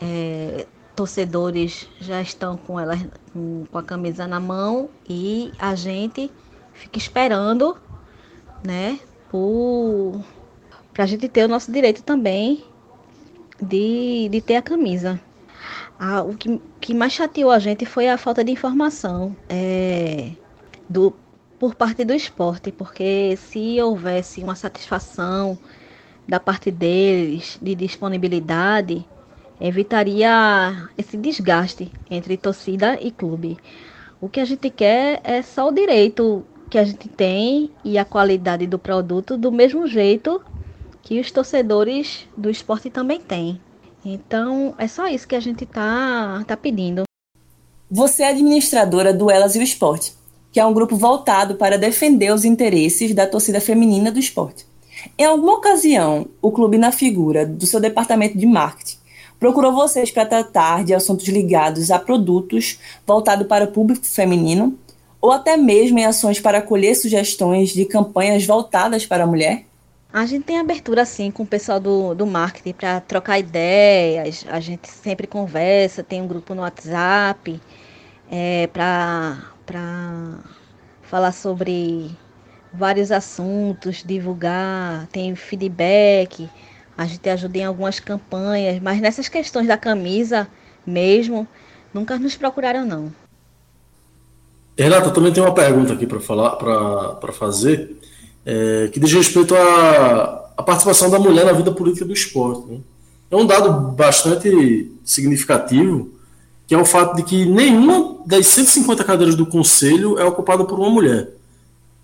é, 0.00 0.66
torcedores 0.94 1.88
já 2.00 2.20
estão 2.22 2.56
com 2.56 2.78
ela 2.78 2.96
com, 3.32 3.64
com, 3.70 3.78
a 3.78 3.82
camisa 3.82 4.26
na 4.26 4.40
mão 4.40 4.88
e 5.08 5.52
a 5.58 5.74
gente 5.74 6.30
fica 6.72 6.98
esperando, 6.98 7.76
né, 8.64 8.98
para 10.92 11.04
a 11.04 11.06
gente 11.06 11.28
ter 11.28 11.44
o 11.44 11.48
nosso 11.48 11.70
direito 11.70 12.02
também 12.02 12.64
de, 13.60 14.28
de 14.30 14.40
ter 14.40 14.56
a 14.56 14.62
camisa. 14.62 15.20
Ah, 15.98 16.22
o 16.22 16.36
que, 16.36 16.60
que 16.80 16.94
mais 16.94 17.12
chateou 17.12 17.50
a 17.50 17.58
gente 17.58 17.86
foi 17.86 18.08
a 18.08 18.18
falta 18.18 18.44
de 18.44 18.52
informação. 18.52 19.34
É, 19.48 20.32
do, 20.88 21.14
por 21.58 21.74
parte 21.74 22.04
do 22.04 22.12
esporte, 22.12 22.70
porque 22.70 23.36
se 23.36 23.80
houvesse 23.80 24.42
uma 24.42 24.54
satisfação 24.54 25.58
da 26.28 26.38
parte 26.38 26.70
deles 26.70 27.58
de 27.62 27.74
disponibilidade, 27.74 29.06
evitaria 29.60 30.88
esse 30.98 31.16
desgaste 31.16 31.90
entre 32.10 32.36
torcida 32.36 32.98
e 33.00 33.10
clube. 33.10 33.56
O 34.20 34.28
que 34.28 34.40
a 34.40 34.44
gente 34.44 34.70
quer 34.70 35.20
é 35.24 35.40
só 35.42 35.68
o 35.68 35.72
direito 35.72 36.44
que 36.68 36.78
a 36.78 36.84
gente 36.84 37.08
tem 37.08 37.70
e 37.84 37.96
a 37.96 38.04
qualidade 38.04 38.66
do 38.66 38.78
produto 38.78 39.36
do 39.36 39.52
mesmo 39.52 39.86
jeito 39.86 40.42
que 41.02 41.20
os 41.20 41.30
torcedores 41.30 42.26
do 42.36 42.50
esporte 42.50 42.90
também 42.90 43.20
têm. 43.20 43.60
Então, 44.08 44.74
é 44.78 44.86
só 44.86 45.06
isso 45.08 45.26
que 45.26 45.34
a 45.34 45.40
gente 45.40 45.64
está 45.64 46.44
tá 46.46 46.56
pedindo. 46.56 47.02
Você 47.90 48.22
é 48.22 48.28
administradora 48.28 49.12
do 49.12 49.30
Elas 49.30 49.54
e 49.56 49.58
o 49.58 49.62
Esporte 49.62 50.14
que 50.56 50.60
é 50.60 50.64
um 50.64 50.72
grupo 50.72 50.96
voltado 50.96 51.56
para 51.56 51.76
defender 51.76 52.32
os 52.32 52.42
interesses 52.42 53.14
da 53.14 53.26
torcida 53.26 53.60
feminina 53.60 54.10
do 54.10 54.18
esporte. 54.18 54.64
Em 55.18 55.24
alguma 55.26 55.52
ocasião, 55.52 56.28
o 56.40 56.50
clube, 56.50 56.78
na 56.78 56.90
figura 56.90 57.44
do 57.44 57.66
seu 57.66 57.78
departamento 57.78 58.38
de 58.38 58.46
marketing, 58.46 58.96
procurou 59.38 59.70
vocês 59.70 60.10
para 60.10 60.24
tratar 60.24 60.82
de 60.82 60.94
assuntos 60.94 61.28
ligados 61.28 61.90
a 61.90 61.98
produtos 61.98 62.78
voltados 63.06 63.46
para 63.46 63.66
o 63.66 63.70
público 63.70 64.06
feminino, 64.06 64.78
ou 65.20 65.30
até 65.30 65.58
mesmo 65.58 65.98
em 65.98 66.06
ações 66.06 66.40
para 66.40 66.56
acolher 66.56 66.94
sugestões 66.94 67.68
de 67.68 67.84
campanhas 67.84 68.46
voltadas 68.46 69.04
para 69.04 69.24
a 69.24 69.26
mulher? 69.26 69.66
A 70.16 70.24
gente 70.24 70.44
tem 70.44 70.58
abertura 70.58 71.02
assim 71.02 71.30
com 71.30 71.42
o 71.42 71.46
pessoal 71.46 71.78
do, 71.78 72.14
do 72.14 72.24
marketing 72.26 72.72
para 72.72 73.02
trocar 73.02 73.38
ideias, 73.38 74.46
a 74.48 74.58
gente 74.60 74.88
sempre 74.88 75.26
conversa, 75.26 76.02
tem 76.02 76.22
um 76.22 76.26
grupo 76.26 76.54
no 76.54 76.62
WhatsApp 76.62 77.60
é, 78.30 78.66
para 78.68 79.36
falar 81.02 81.32
sobre 81.32 82.10
vários 82.72 83.12
assuntos, 83.12 84.02
divulgar, 84.02 85.06
tem 85.08 85.36
feedback, 85.36 86.48
a 86.96 87.04
gente 87.04 87.28
ajuda 87.28 87.58
em 87.58 87.64
algumas 87.66 88.00
campanhas, 88.00 88.80
mas 88.80 88.98
nessas 89.02 89.28
questões 89.28 89.66
da 89.66 89.76
camisa 89.76 90.48
mesmo, 90.86 91.46
nunca 91.92 92.18
nos 92.18 92.34
procuraram 92.34 92.86
não. 92.86 93.12
Renata, 94.78 95.10
também 95.10 95.30
tem 95.30 95.42
uma 95.42 95.52
pergunta 95.52 95.92
aqui 95.92 96.06
para 96.06 96.20
falar, 96.20 96.56
para 96.56 97.32
fazer, 97.34 97.98
é, 98.46 98.88
que 98.92 99.00
diz 99.00 99.12
respeito 99.12 99.54
à, 99.56 100.52
à, 100.56 100.62
participação 100.62 101.10
da 101.10 101.18
mulher 101.18 101.44
na 101.44 101.52
vida 101.52 101.72
política 101.72 102.04
do 102.04 102.12
esporte. 102.12 102.70
Né? 102.70 102.78
É 103.28 103.36
um 103.36 103.44
dado 103.44 103.90
bastante 103.90 104.92
significativo 105.04 106.16
que 106.66 106.74
é 106.74 106.78
o 106.78 106.84
fato 106.84 107.14
de 107.16 107.22
que 107.22 107.44
nenhuma 107.44 108.16
das 108.26 108.46
150 108.48 109.04
cadeiras 109.04 109.36
do 109.36 109.46
conselho 109.46 110.18
é 110.18 110.24
ocupada 110.24 110.64
por 110.64 110.78
uma 110.78 110.90
mulher. 110.90 111.28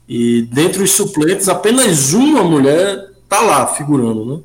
E 0.09 0.43
dentre 0.43 0.83
os 0.83 0.93
suplentes, 0.93 1.49
apenas 1.49 2.13
uma 2.13 2.45
mulher 2.45 3.11
está 3.25 3.41
lá 3.41 3.67
figurando. 3.67 4.25
Né? 4.25 4.43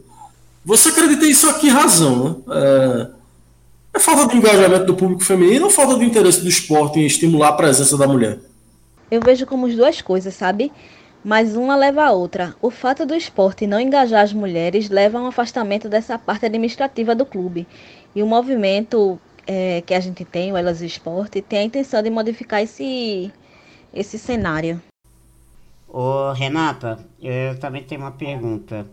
Você 0.65 0.89
acredita 0.89 1.25
isso 1.25 1.47
aqui 1.47 1.69
razão? 1.69 2.23
Né? 2.47 2.55
É, 2.55 3.07
é 3.93 3.99
falta 3.99 4.31
de 4.31 4.37
engajamento 4.37 4.85
do 4.85 4.95
público 4.95 5.23
feminino 5.23 5.65
ou 5.65 5.71
falta 5.71 5.99
de 5.99 6.05
interesse 6.05 6.41
do 6.41 6.49
esporte 6.49 6.99
em 6.99 7.05
estimular 7.05 7.49
a 7.49 7.53
presença 7.53 7.95
da 7.95 8.07
mulher? 8.07 8.39
Eu 9.11 9.21
vejo 9.21 9.45
como 9.45 9.67
as 9.67 9.75
duas 9.75 10.01
coisas, 10.01 10.33
sabe? 10.33 10.71
Mas 11.27 11.57
uma 11.57 11.75
leva 11.75 12.05
a 12.05 12.11
outra. 12.13 12.55
O 12.61 12.71
fato 12.71 13.05
do 13.05 13.13
esporte 13.13 13.67
não 13.67 13.81
engajar 13.81 14.23
as 14.23 14.31
mulheres 14.31 14.89
leva 14.89 15.19
a 15.19 15.21
um 15.21 15.27
afastamento 15.27 15.89
dessa 15.89 16.17
parte 16.17 16.45
administrativa 16.45 17.13
do 17.13 17.25
clube. 17.25 17.67
E 18.15 18.23
o 18.23 18.25
movimento 18.25 19.19
é, 19.45 19.81
que 19.81 19.93
a 19.93 19.99
gente 19.99 20.23
tem, 20.23 20.53
o 20.53 20.55
Elas 20.55 20.81
Esporte, 20.81 21.41
tem 21.41 21.59
a 21.59 21.63
intenção 21.63 22.01
de 22.01 22.09
modificar 22.09 22.61
esse, 22.61 23.29
esse 23.93 24.17
cenário. 24.17 24.81
Ô, 25.85 26.31
Renata, 26.31 26.97
eu 27.21 27.59
também 27.59 27.83
tenho 27.83 27.99
uma 27.99 28.11
pergunta. 28.11 28.87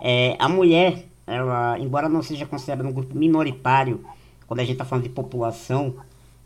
É, 0.00 0.36
a 0.38 0.48
mulher, 0.48 1.06
ela, 1.26 1.76
embora 1.76 2.08
não 2.08 2.22
seja 2.22 2.46
considerada 2.46 2.86
um 2.86 2.92
grupo 2.92 3.18
minoritário, 3.18 4.04
quando 4.46 4.60
a 4.60 4.62
gente 4.62 4.74
está 4.74 4.84
falando 4.84 5.02
de 5.02 5.10
população, 5.10 5.96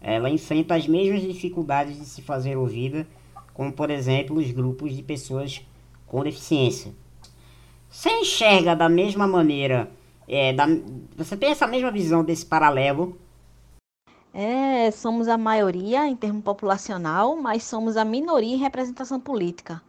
ela 0.01 0.31
enfrenta 0.31 0.75
as 0.75 0.89
mesmas 0.89 1.21
dificuldades 1.21 1.99
de 1.99 2.07
se 2.07 2.23
fazer 2.23 2.57
ouvida, 2.57 3.07
como 3.55 3.73
por 3.73 3.91
exemplo 3.91 4.37
os 4.37 4.51
grupos 4.51 4.95
de 4.95 5.03
pessoas 5.03 5.67
com 6.07 6.23
deficiência. 6.23 6.93
Você 7.89 8.11
enxerga 8.11 8.77
da 8.77 8.89
mesma 8.89 9.27
maneira, 9.27 9.91
é, 10.29 10.53
da, 10.53 10.67
você 11.17 11.37
tem 11.37 11.51
essa 11.51 11.67
mesma 11.67 11.91
visão 11.91 12.23
desse 12.23 12.45
paralelo? 12.45 13.17
É, 14.35 14.91
somos 14.91 15.29
a 15.29 15.39
maioria 15.39 16.07
em 16.07 16.17
termo 16.17 16.43
populacional, 16.43 17.37
mas 17.37 17.63
somos 17.63 17.97
a 17.97 18.05
minoria 18.05 18.55
em 18.55 18.59
representação 18.59 19.19
política. 19.19 19.81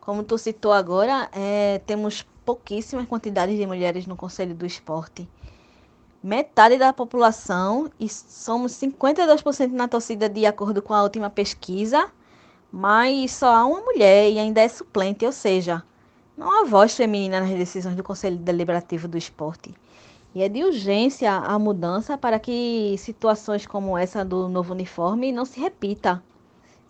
Como 0.00 0.22
tu 0.22 0.38
citou 0.38 0.72
agora, 0.72 1.28
é, 1.32 1.80
temos 1.86 2.24
pouquíssimas 2.44 3.06
quantidades 3.06 3.56
de 3.56 3.66
mulheres 3.66 4.06
no 4.06 4.14
Conselho 4.14 4.54
do 4.54 4.66
Esporte 4.66 5.26
metade 6.24 6.78
da 6.78 6.90
população 6.90 7.90
e 8.00 8.08
somos 8.08 8.72
52% 8.72 9.72
na 9.72 9.86
torcida 9.86 10.26
de 10.26 10.46
acordo 10.46 10.80
com 10.80 10.94
a 10.94 11.02
última 11.02 11.28
pesquisa, 11.28 12.10
mas 12.76 13.30
só 13.30 13.54
há 13.54 13.64
uma 13.64 13.80
mulher 13.80 14.28
e 14.32 14.36
ainda 14.36 14.60
é 14.60 14.66
suplente, 14.66 15.24
ou 15.24 15.30
seja, 15.30 15.80
não 16.36 16.50
há 16.50 16.64
voz 16.64 16.92
feminina 16.92 17.38
nas 17.38 17.50
decisões 17.50 17.94
do 17.94 18.02
Conselho 18.02 18.36
Deliberativo 18.36 19.06
do 19.06 19.16
Esporte. 19.16 19.72
E 20.34 20.42
é 20.42 20.48
de 20.48 20.64
urgência 20.64 21.32
a 21.32 21.56
mudança 21.56 22.18
para 22.18 22.40
que 22.40 22.96
situações 22.98 23.64
como 23.64 23.96
essa 23.96 24.24
do 24.24 24.48
novo 24.48 24.72
uniforme 24.72 25.30
não 25.30 25.44
se 25.44 25.60
repita. 25.60 26.20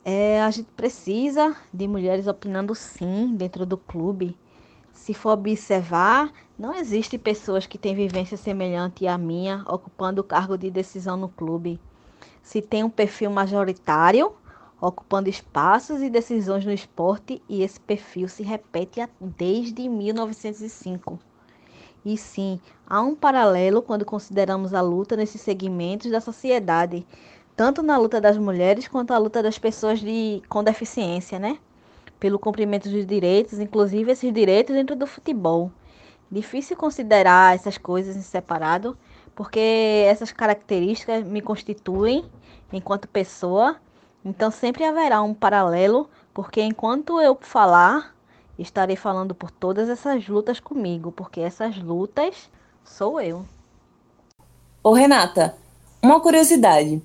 É, 0.03 0.41
a 0.41 0.51
gente 0.51 0.71
precisa 0.75 1.55
de 1.71 1.87
mulheres 1.87 2.27
opinando 2.27 2.75
sim 2.75 3.35
dentro 3.37 3.67
do 3.67 3.77
clube. 3.77 4.35
Se 4.91 5.13
for 5.13 5.33
observar, 5.33 6.33
não 6.59 6.73
existe 6.73 7.19
pessoas 7.19 7.67
que 7.67 7.77
têm 7.77 7.95
vivência 7.95 8.39
semelhante 8.39 9.07
à 9.07 9.19
minha 9.19 9.63
ocupando 9.69 10.23
o 10.23 10.25
cargo 10.25 10.57
de 10.57 10.71
decisão 10.71 11.19
no 11.19 11.29
clube. 11.29 11.79
Se 12.43 12.63
tem 12.63 12.83
um 12.83 12.89
perfil 12.89 13.31
majoritário, 13.31 14.35
ocupando 14.81 15.29
espaços 15.29 16.03
e 16.03 16.11
decisões 16.11 16.65
no 16.65 16.73
esporte, 16.73 17.43
e 17.49 17.63
esse 17.63 17.81
perfil 17.81 18.29
se 18.29 18.43
repete 18.43 19.01
desde 19.21 19.89
1905. 19.89 21.19
E 22.05 22.19
sim, 22.19 22.61
há 22.87 23.01
um 23.01 23.15
paralelo 23.15 23.81
quando 23.81 24.05
consideramos 24.05 24.75
a 24.75 24.83
luta 24.83 25.17
nesses 25.17 25.41
segmentos 25.41 26.11
da 26.11 26.21
sociedade, 26.21 27.07
tanto 27.57 27.83
na 27.83 27.97
luta 27.97 28.21
das 28.21 28.37
mulheres 28.37 28.87
quanto 28.89 29.13
a 29.13 29.19
luta 29.19 29.43
das 29.43 29.59
pessoas 29.59 30.01
de, 30.01 30.43
com 30.49 30.63
deficiência, 30.63 31.39
né? 31.39 31.59
Pelo 32.21 32.39
cumprimento 32.39 32.91
dos 32.91 33.07
direitos, 33.07 33.59
inclusive 33.59 34.13
esses 34.13 34.33
direitos 34.33 34.75
dentro 34.75 34.95
do 34.95 35.07
futebol. 35.07 35.71
Difícil 36.31 36.77
considerar 36.77 37.55
essas 37.55 37.79
coisas 37.79 38.17
em 38.17 38.23
separado, 38.23 38.99
porque 39.35 40.05
essas 40.07 40.33
características 40.33 41.25
me 41.25 41.41
constituem 41.41 42.25
enquanto 42.73 43.09
pessoa. 43.09 43.77
Então 44.25 44.51
sempre 44.51 44.85
haverá 44.85 45.23
um 45.23 45.35
paralelo, 45.35 46.09
porque 46.33 46.63
enquanto 46.63 47.21
eu 47.21 47.37
falar, 47.41 48.15
estarei 48.59 48.97
falando 48.97 49.35
por 49.35 49.51
todas 49.51 49.89
essas 49.89 50.27
lutas 50.27 50.59
comigo, 50.59 51.13
porque 51.13 51.41
essas 51.41 51.77
lutas 51.77 52.49
sou 52.85 53.21
eu. 53.21 53.45
Ô 54.83 54.93
Renata, 54.93 55.55
uma 56.03 56.21
curiosidade. 56.21 57.03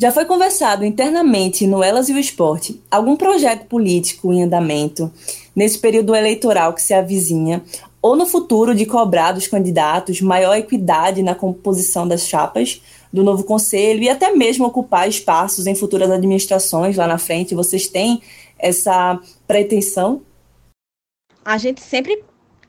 Já 0.00 0.12
foi 0.12 0.24
conversado 0.24 0.84
internamente 0.84 1.66
no 1.66 1.82
Elas 1.82 2.08
e 2.08 2.12
o 2.12 2.18
Esporte 2.18 2.80
algum 2.88 3.16
projeto 3.16 3.66
político 3.66 4.32
em 4.32 4.44
andamento 4.44 5.12
nesse 5.56 5.78
período 5.78 6.14
eleitoral 6.14 6.72
que 6.72 6.80
se 6.80 6.94
avizinha, 6.94 7.64
ou 8.00 8.14
no 8.14 8.24
futuro 8.24 8.76
de 8.76 8.86
cobrar 8.86 9.32
dos 9.32 9.48
candidatos 9.48 10.20
maior 10.20 10.54
equidade 10.54 11.20
na 11.20 11.34
composição 11.34 12.06
das 12.06 12.28
chapas 12.28 12.80
do 13.12 13.22
novo 13.22 13.44
conselho 13.44 14.02
e 14.02 14.08
até 14.08 14.32
mesmo 14.32 14.66
ocupar 14.66 15.08
espaços 15.08 15.66
em 15.66 15.74
futuras 15.74 16.10
administrações 16.10 16.96
lá 16.96 17.06
na 17.06 17.18
frente? 17.18 17.54
Vocês 17.54 17.88
têm 17.88 18.20
essa 18.58 19.20
pretensão? 19.46 20.22
A 21.44 21.56
gente 21.56 21.80
sempre 21.80 22.22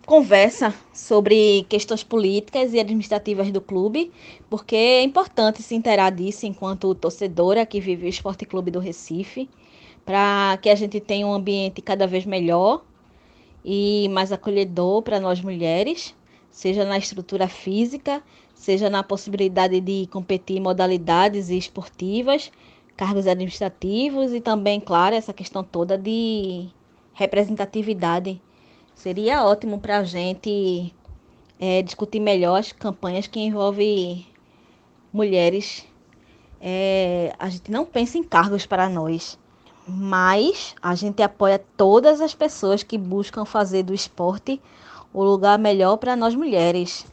conversa 0.05 0.73
sobre 0.91 1.67
questões 1.69 2.03
políticas 2.03 2.73
e 2.73 2.79
administrativas 2.79 3.51
do 3.51 3.61
clube, 3.61 4.11
porque 4.49 4.75
é 4.75 5.03
importante 5.03 5.61
se 5.61 5.75
inteirar 5.75 6.09
disso 6.11 6.47
enquanto 6.47 6.95
torcedora 6.95 7.63
que 7.63 7.79
vive 7.79 8.07
o 8.07 8.09
Esporte 8.09 8.43
Clube 8.43 8.71
do 8.71 8.79
Recife, 8.79 9.47
para 10.03 10.57
que 10.63 10.69
a 10.69 10.73
gente 10.73 10.99
tenha 10.99 11.27
um 11.27 11.33
ambiente 11.33 11.79
cada 11.79 12.07
vez 12.07 12.25
melhor 12.25 12.83
e 13.63 14.09
mais 14.09 14.31
acolhedor 14.31 15.03
para 15.03 15.19
nós 15.19 15.41
mulheres, 15.41 16.15
seja 16.49 16.83
na 16.85 16.97
estrutura 16.97 17.47
física, 17.47 18.23
seja 18.60 18.89
na 18.89 19.01
possibilidade 19.01 19.80
de 19.80 20.05
competir 20.12 20.57
em 20.57 20.60
modalidades 20.60 21.49
esportivas, 21.49 22.51
cargos 22.97 23.26
administrativos 23.26 24.34
e 24.34 24.41
também, 24.41 24.82
claro, 24.82 25.16
essa 25.16 25.32
questão 25.32 25.64
toda 25.64 25.97
de 25.97 26.68
representatividade. 27.14 28.41
Seria 28.93 29.45
ótimo 29.45 29.80
para 29.80 29.99
a 29.99 30.03
gente 30.03 30.93
é, 31.57 31.82
discutir 31.82 32.20
melhor 32.20 32.60
as 32.60 32.74
campanhas 32.74 33.28
que 33.28 33.39
envolvem 33.39 34.28
mulheres. 35.14 35.88
É, 36.60 37.34
a 37.39 37.47
gente 37.47 37.72
não 37.72 37.86
pensa 37.86 38.18
em 38.18 38.24
cargos 38.24 38.66
para 38.66 38.89
nós 38.89 39.39
mas 39.88 40.76
a 40.84 40.93
gente 40.93 41.24
apoia 41.24 41.60
todas 41.76 42.22
as 42.22 42.36
pessoas 42.36 42.84
que 42.84 42.95
buscam 42.95 43.43
fazer 43.43 43.82
do 43.82 43.91
esporte 43.91 44.62
o 45.12 45.24
lugar 45.24 45.57
melhor 45.57 45.97
para 45.97 46.16
nós 46.16 46.36
mulheres. 46.36 47.07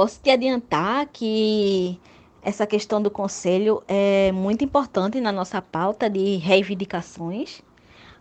Posso 0.00 0.18
te 0.18 0.30
adiantar 0.30 1.08
que 1.12 2.00
essa 2.40 2.66
questão 2.66 3.02
do 3.02 3.10
conselho 3.10 3.82
é 3.86 4.32
muito 4.32 4.64
importante 4.64 5.20
na 5.20 5.30
nossa 5.30 5.60
pauta 5.60 6.08
de 6.08 6.36
reivindicações. 6.36 7.60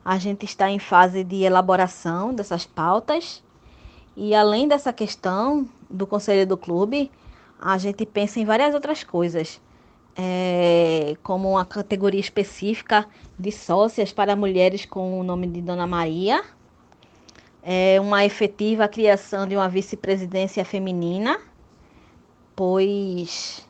A 0.03 0.17
gente 0.17 0.45
está 0.45 0.69
em 0.69 0.77
fase 0.77 1.23
de 1.23 1.43
elaboração 1.43 2.35
dessas 2.35 2.65
pautas. 2.65 3.41
E 4.13 4.35
além 4.35 4.67
dessa 4.67 4.91
questão 4.91 5.69
do 5.89 6.05
conselho 6.05 6.45
do 6.45 6.57
clube, 6.57 7.09
a 7.57 7.77
gente 7.77 8.05
pensa 8.05 8.41
em 8.41 8.43
várias 8.43 8.75
outras 8.75 9.05
coisas 9.05 9.61
é, 10.17 11.15
como 11.23 11.51
uma 11.51 11.63
categoria 11.63 12.19
específica 12.19 13.07
de 13.39 13.53
sócias 13.53 14.11
para 14.11 14.35
mulheres 14.35 14.85
com 14.85 15.17
o 15.17 15.23
nome 15.23 15.47
de 15.47 15.61
Dona 15.61 15.87
Maria, 15.87 16.43
é, 17.63 18.01
uma 18.01 18.25
efetiva 18.25 18.85
criação 18.89 19.47
de 19.47 19.55
uma 19.55 19.69
vice-presidência 19.69 20.65
feminina, 20.65 21.39
pois 22.59 23.65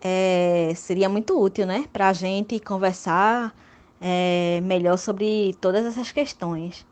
é, 0.00 0.72
seria 0.76 1.08
muito 1.08 1.36
útil 1.36 1.66
né, 1.66 1.86
para 1.92 2.10
a 2.10 2.12
gente 2.12 2.60
conversar 2.60 3.52
é, 4.00 4.60
melhor 4.62 4.96
sobre 4.98 5.56
todas 5.60 5.84
essas 5.84 6.12
questões. 6.12 6.86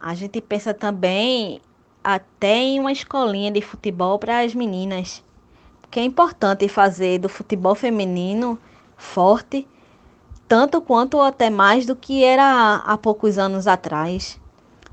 A 0.00 0.16
gente 0.16 0.40
pensa 0.40 0.74
também 0.74 1.60
até 2.02 2.56
em 2.56 2.80
uma 2.80 2.90
escolinha 2.90 3.52
de 3.52 3.60
futebol 3.60 4.18
para 4.18 4.40
as 4.40 4.52
meninas 4.52 5.22
que 5.92 6.00
é 6.00 6.02
importante 6.02 6.66
fazer 6.66 7.20
do 7.20 7.28
futebol 7.28 7.76
feminino 7.76 8.58
forte, 8.96 9.68
tanto 10.48 10.80
quanto 10.80 11.18
ou 11.18 11.22
até 11.22 11.50
mais 11.50 11.86
do 11.86 11.94
que 11.94 12.24
era 12.24 12.82
há 12.84 12.98
poucos 12.98 13.38
anos 13.38 13.68
atrás. 13.68 14.40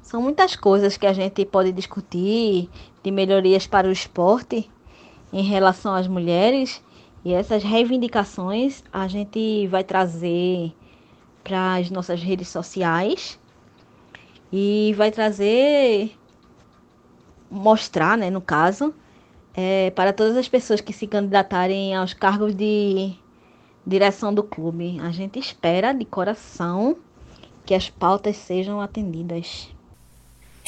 São 0.04 0.22
muitas 0.22 0.56
coisas 0.56 0.96
que 0.96 1.08
a 1.08 1.14
gente 1.14 1.44
pode 1.44 1.72
discutir 1.72 2.70
de 3.02 3.10
melhorias 3.10 3.66
para 3.66 3.88
o 3.88 3.92
esporte 3.92 4.70
em 5.32 5.44
relação 5.44 5.94
às 5.94 6.08
mulheres 6.08 6.84
e 7.24 7.34
essas 7.34 7.64
reivindicações 7.64 8.84
a 8.92 9.08
gente 9.08 9.68
vai 9.68 9.84
trazer 9.84 10.74
para 11.44 11.76
as 11.76 11.90
nossas 11.90 12.22
redes 12.22 12.48
sociais 12.48 13.40
e 14.52 14.94
vai 14.98 15.12
trazer 15.12 16.18
mostrar, 17.50 18.18
né, 18.18 18.30
no 18.30 18.42
caso, 18.42 18.94
é, 19.54 19.92
para 19.92 20.14
todas 20.14 20.38
as 20.38 20.48
pessoas 20.48 20.80
que 20.80 20.94
se 20.94 21.06
candidatarem 21.06 21.94
aos 21.96 22.14
cargos 22.14 22.56
de 22.56 23.14
direção 23.86 24.34
do 24.34 24.44
clube. 24.44 25.00
A 25.02 25.12
gente 25.12 25.38
espera 25.38 25.94
de 25.94 26.06
coração 26.06 26.98
que 27.66 27.74
as 27.74 27.90
pautas 27.90 28.38
sejam 28.38 28.80
atendidas. 28.80 29.70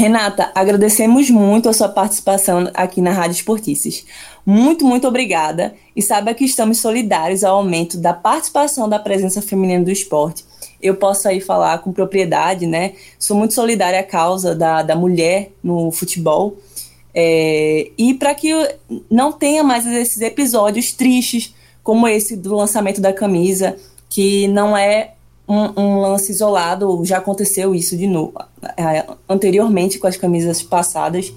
Renata, 0.04 0.52
agradecemos 0.54 1.30
muito 1.30 1.70
a 1.70 1.74
sua 1.74 1.88
participação 1.88 2.70
aqui 2.74 3.00
na 3.00 3.12
Rádio 3.12 3.38
Esportices. 3.38 4.06
Muito, 4.46 4.86
muito 4.86 5.08
obrigada. 5.08 5.74
E 5.96 6.02
saiba 6.02 6.34
que 6.34 6.44
estamos 6.44 6.80
solidários 6.80 7.42
ao 7.42 7.56
aumento 7.56 7.98
da 7.98 8.14
participação 8.14 8.90
da 8.90 9.00
presença 9.00 9.42
feminina 9.42 9.86
do 9.86 9.92
esporte 9.92 10.44
eu 10.82 10.96
posso 10.96 11.30
aí 11.30 11.40
falar 11.40 11.78
com 11.78 11.94
propriedade, 11.94 12.68
né? 12.68 12.92
Sou 13.18 13.38
muito 13.38 13.54
solidária 13.54 14.02
à 14.02 14.04
causa 14.04 14.54
da, 14.54 14.82
da 14.82 14.98
mulher 14.98 15.54
no 15.64 15.90
futebol. 15.94 16.58
É, 17.16 17.90
e 17.98 18.14
para 18.16 18.36
que 18.36 18.52
não 19.10 19.32
tenha 19.32 19.64
mais 19.64 19.88
esses 19.88 20.20
episódios 20.20 20.92
tristes, 20.92 21.56
como 21.82 22.06
esse 22.06 22.36
do 22.36 22.54
lançamento 22.54 23.00
da 23.00 23.14
camisa, 23.14 23.78
que 24.10 24.46
não 24.50 24.76
é 24.76 25.14
um, 25.54 25.82
um 25.82 26.02
lance 26.02 26.32
isolado, 26.32 27.04
já 27.06 27.18
aconteceu 27.18 27.76
isso 27.76 27.96
de 27.96 28.08
novo, 28.08 28.34
é, 28.78 29.06
anteriormente 29.30 30.00
com 30.00 30.08
as 30.08 30.18
camisas 30.18 30.62
passadas. 30.64 31.34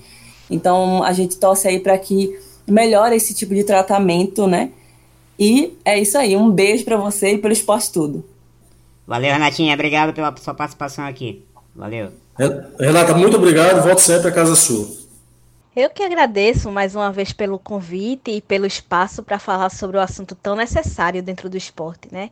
Então 0.50 1.02
a 1.02 1.12
gente 1.12 1.36
torce 1.36 1.68
aí 1.68 1.80
para 1.80 1.98
que 1.98 2.38
melhore 2.66 3.14
esse 3.16 3.34
tipo 3.34 3.54
de 3.54 3.64
tratamento, 3.64 4.46
né? 4.46 4.70
E 5.38 5.76
é 5.84 5.98
isso 5.98 6.16
aí, 6.16 6.34
um 6.34 6.50
beijo 6.50 6.84
para 6.84 6.96
você 6.96 7.34
e 7.34 7.38
pelo 7.38 7.52
esporte 7.52 7.92
tudo. 7.92 8.24
Valeu, 9.06 9.32
Renatinha. 9.32 9.74
Obrigado 9.74 10.12
pela 10.12 10.34
sua 10.36 10.54
participação 10.54 11.04
aqui. 11.04 11.44
Valeu. 11.74 12.10
Renata, 12.78 13.14
muito 13.14 13.36
obrigado. 13.36 13.82
Volto 13.82 14.00
sempre 14.00 14.28
à 14.28 14.32
casa 14.32 14.56
sua. 14.56 15.05
Eu 15.76 15.90
que 15.90 16.02
agradeço 16.02 16.72
mais 16.72 16.94
uma 16.96 17.12
vez 17.12 17.34
pelo 17.34 17.58
convite 17.58 18.30
e 18.30 18.40
pelo 18.40 18.64
espaço 18.64 19.22
para 19.22 19.38
falar 19.38 19.68
sobre 19.68 19.98
o 19.98 20.00
assunto 20.00 20.34
tão 20.34 20.56
necessário 20.56 21.22
dentro 21.22 21.50
do 21.50 21.56
esporte, 21.58 22.08
né? 22.10 22.30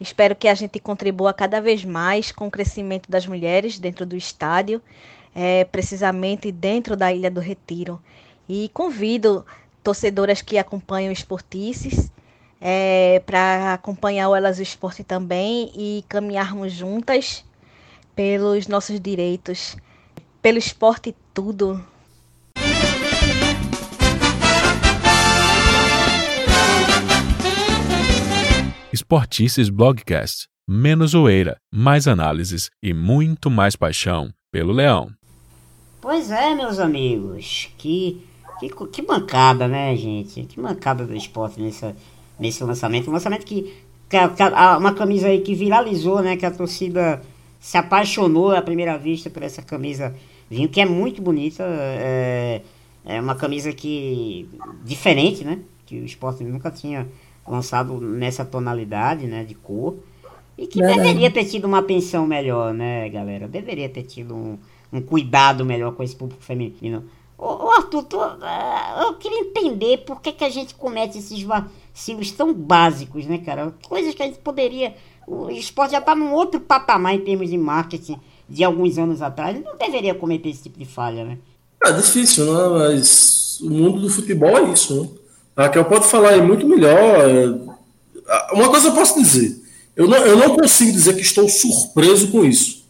Espero 0.00 0.34
que 0.34 0.48
a 0.48 0.54
gente 0.54 0.80
contribua 0.80 1.34
cada 1.34 1.60
vez 1.60 1.84
mais 1.84 2.32
com 2.32 2.46
o 2.46 2.50
crescimento 2.50 3.10
das 3.10 3.26
mulheres 3.26 3.78
dentro 3.78 4.06
do 4.06 4.16
estádio, 4.16 4.80
é, 5.34 5.64
precisamente 5.64 6.50
dentro 6.50 6.96
da 6.96 7.12
Ilha 7.12 7.30
do 7.30 7.38
Retiro. 7.38 8.00
E 8.48 8.70
convido 8.72 9.44
torcedoras 9.84 10.40
que 10.40 10.56
acompanham 10.56 11.12
Esportices 11.12 12.10
é, 12.58 13.22
para 13.26 13.74
acompanhar 13.74 14.34
Elas 14.34 14.58
o 14.58 14.62
Esporte 14.62 15.04
também 15.04 15.70
e 15.76 16.02
caminharmos 16.08 16.72
juntas 16.72 17.44
pelos 18.14 18.66
nossos 18.66 18.98
direitos, 18.98 19.76
pelo 20.40 20.56
esporte 20.56 21.14
tudo. 21.34 21.84
Esportices 28.96 29.68
Blogcast. 29.68 30.48
Menos 30.66 31.10
zoeira, 31.10 31.58
mais 31.70 32.08
análises 32.08 32.70
e 32.82 32.94
muito 32.94 33.50
mais 33.50 33.76
paixão 33.76 34.30
pelo 34.50 34.72
Leão. 34.72 35.10
Pois 36.00 36.30
é, 36.30 36.54
meus 36.54 36.78
amigos. 36.78 37.68
Que, 37.76 38.26
que, 38.58 38.70
que 38.70 39.02
bancada, 39.02 39.68
né, 39.68 39.94
gente? 39.96 40.44
Que 40.44 40.58
bancada 40.58 41.04
do 41.04 41.14
esporte 41.14 41.60
nessa 41.60 41.94
nesse 42.40 42.64
lançamento. 42.64 43.10
Um 43.10 43.12
lançamento 43.12 43.44
que, 43.44 43.70
que, 44.08 44.28
que 44.28 44.42
uma 44.78 44.94
camisa 44.94 45.28
aí 45.28 45.42
que 45.42 45.54
viralizou, 45.54 46.22
né? 46.22 46.34
Que 46.38 46.46
a 46.46 46.50
torcida 46.50 47.20
se 47.60 47.76
apaixonou 47.76 48.52
à 48.52 48.62
primeira 48.62 48.96
vista 48.96 49.28
por 49.28 49.42
essa 49.42 49.60
camisa 49.60 50.14
vinho, 50.48 50.70
que 50.70 50.80
é 50.80 50.86
muito 50.86 51.20
bonita. 51.20 51.64
É, 51.68 52.62
é 53.04 53.20
uma 53.20 53.34
camisa 53.34 53.74
que 53.74 54.48
diferente, 54.82 55.44
né? 55.44 55.58
Que 55.84 56.00
o 56.00 56.04
esporte 56.06 56.42
nunca 56.42 56.70
tinha 56.70 57.06
lançado 57.48 58.00
nessa 58.00 58.44
tonalidade, 58.44 59.26
né? 59.26 59.44
De 59.44 59.54
cor. 59.54 59.96
E 60.58 60.66
que 60.66 60.78
Verdade. 60.78 61.02
deveria 61.02 61.30
ter 61.30 61.44
tido 61.44 61.66
uma 61.66 61.78
atenção 61.78 62.26
melhor, 62.26 62.72
né, 62.72 63.08
galera? 63.08 63.46
Deveria 63.46 63.88
ter 63.88 64.04
tido 64.04 64.34
um, 64.34 64.58
um 64.92 65.02
cuidado 65.02 65.64
melhor 65.64 65.92
com 65.92 66.02
esse 66.02 66.16
público 66.16 66.42
feminino. 66.42 67.04
Ô, 67.36 67.66
ô 67.66 67.70
Arthur, 67.72 68.02
tô, 68.04 68.24
uh, 68.24 69.02
eu 69.02 69.14
queria 69.14 69.40
entender 69.40 69.98
por 69.98 70.22
que, 70.22 70.32
que 70.32 70.44
a 70.44 70.48
gente 70.48 70.74
comete 70.74 71.18
esses 71.18 71.42
vacilos 71.42 72.30
tão 72.32 72.54
básicos, 72.54 73.26
né, 73.26 73.38
cara? 73.38 73.74
Coisas 73.86 74.14
que 74.14 74.22
a 74.22 74.26
gente 74.26 74.38
poderia. 74.38 74.94
O 75.26 75.50
esporte 75.50 75.92
já 75.92 76.00
tá 76.00 76.14
num 76.14 76.32
outro 76.32 76.58
patamar 76.58 77.14
em 77.14 77.20
termos 77.20 77.50
de 77.50 77.58
marketing 77.58 78.18
de 78.48 78.64
alguns 78.64 78.96
anos 78.96 79.20
atrás. 79.20 79.62
Não 79.62 79.76
deveria 79.76 80.14
cometer 80.14 80.48
esse 80.48 80.62
tipo 80.62 80.78
de 80.78 80.86
falha, 80.86 81.24
né? 81.24 81.38
É 81.84 81.92
difícil, 81.92 82.46
né? 82.46 82.78
Mas 82.78 83.60
o 83.60 83.68
mundo 83.68 84.00
do 84.00 84.08
futebol 84.08 84.56
é 84.56 84.72
isso, 84.72 85.02
né? 85.02 85.08
A 85.56 85.64
Raquel 85.64 85.84
pode 85.86 86.06
falar 86.06 86.30
aí 86.30 86.42
muito 86.42 86.66
melhor. 86.66 87.28
É, 87.28 88.52
uma 88.52 88.68
coisa 88.68 88.88
eu 88.88 88.92
posso 88.92 89.20
dizer. 89.20 89.56
Eu 89.96 90.06
não, 90.06 90.18
eu 90.18 90.36
não 90.36 90.56
consigo 90.56 90.92
dizer 90.92 91.14
que 91.14 91.22
estou 91.22 91.48
surpreso 91.48 92.28
com 92.28 92.44
isso 92.44 92.86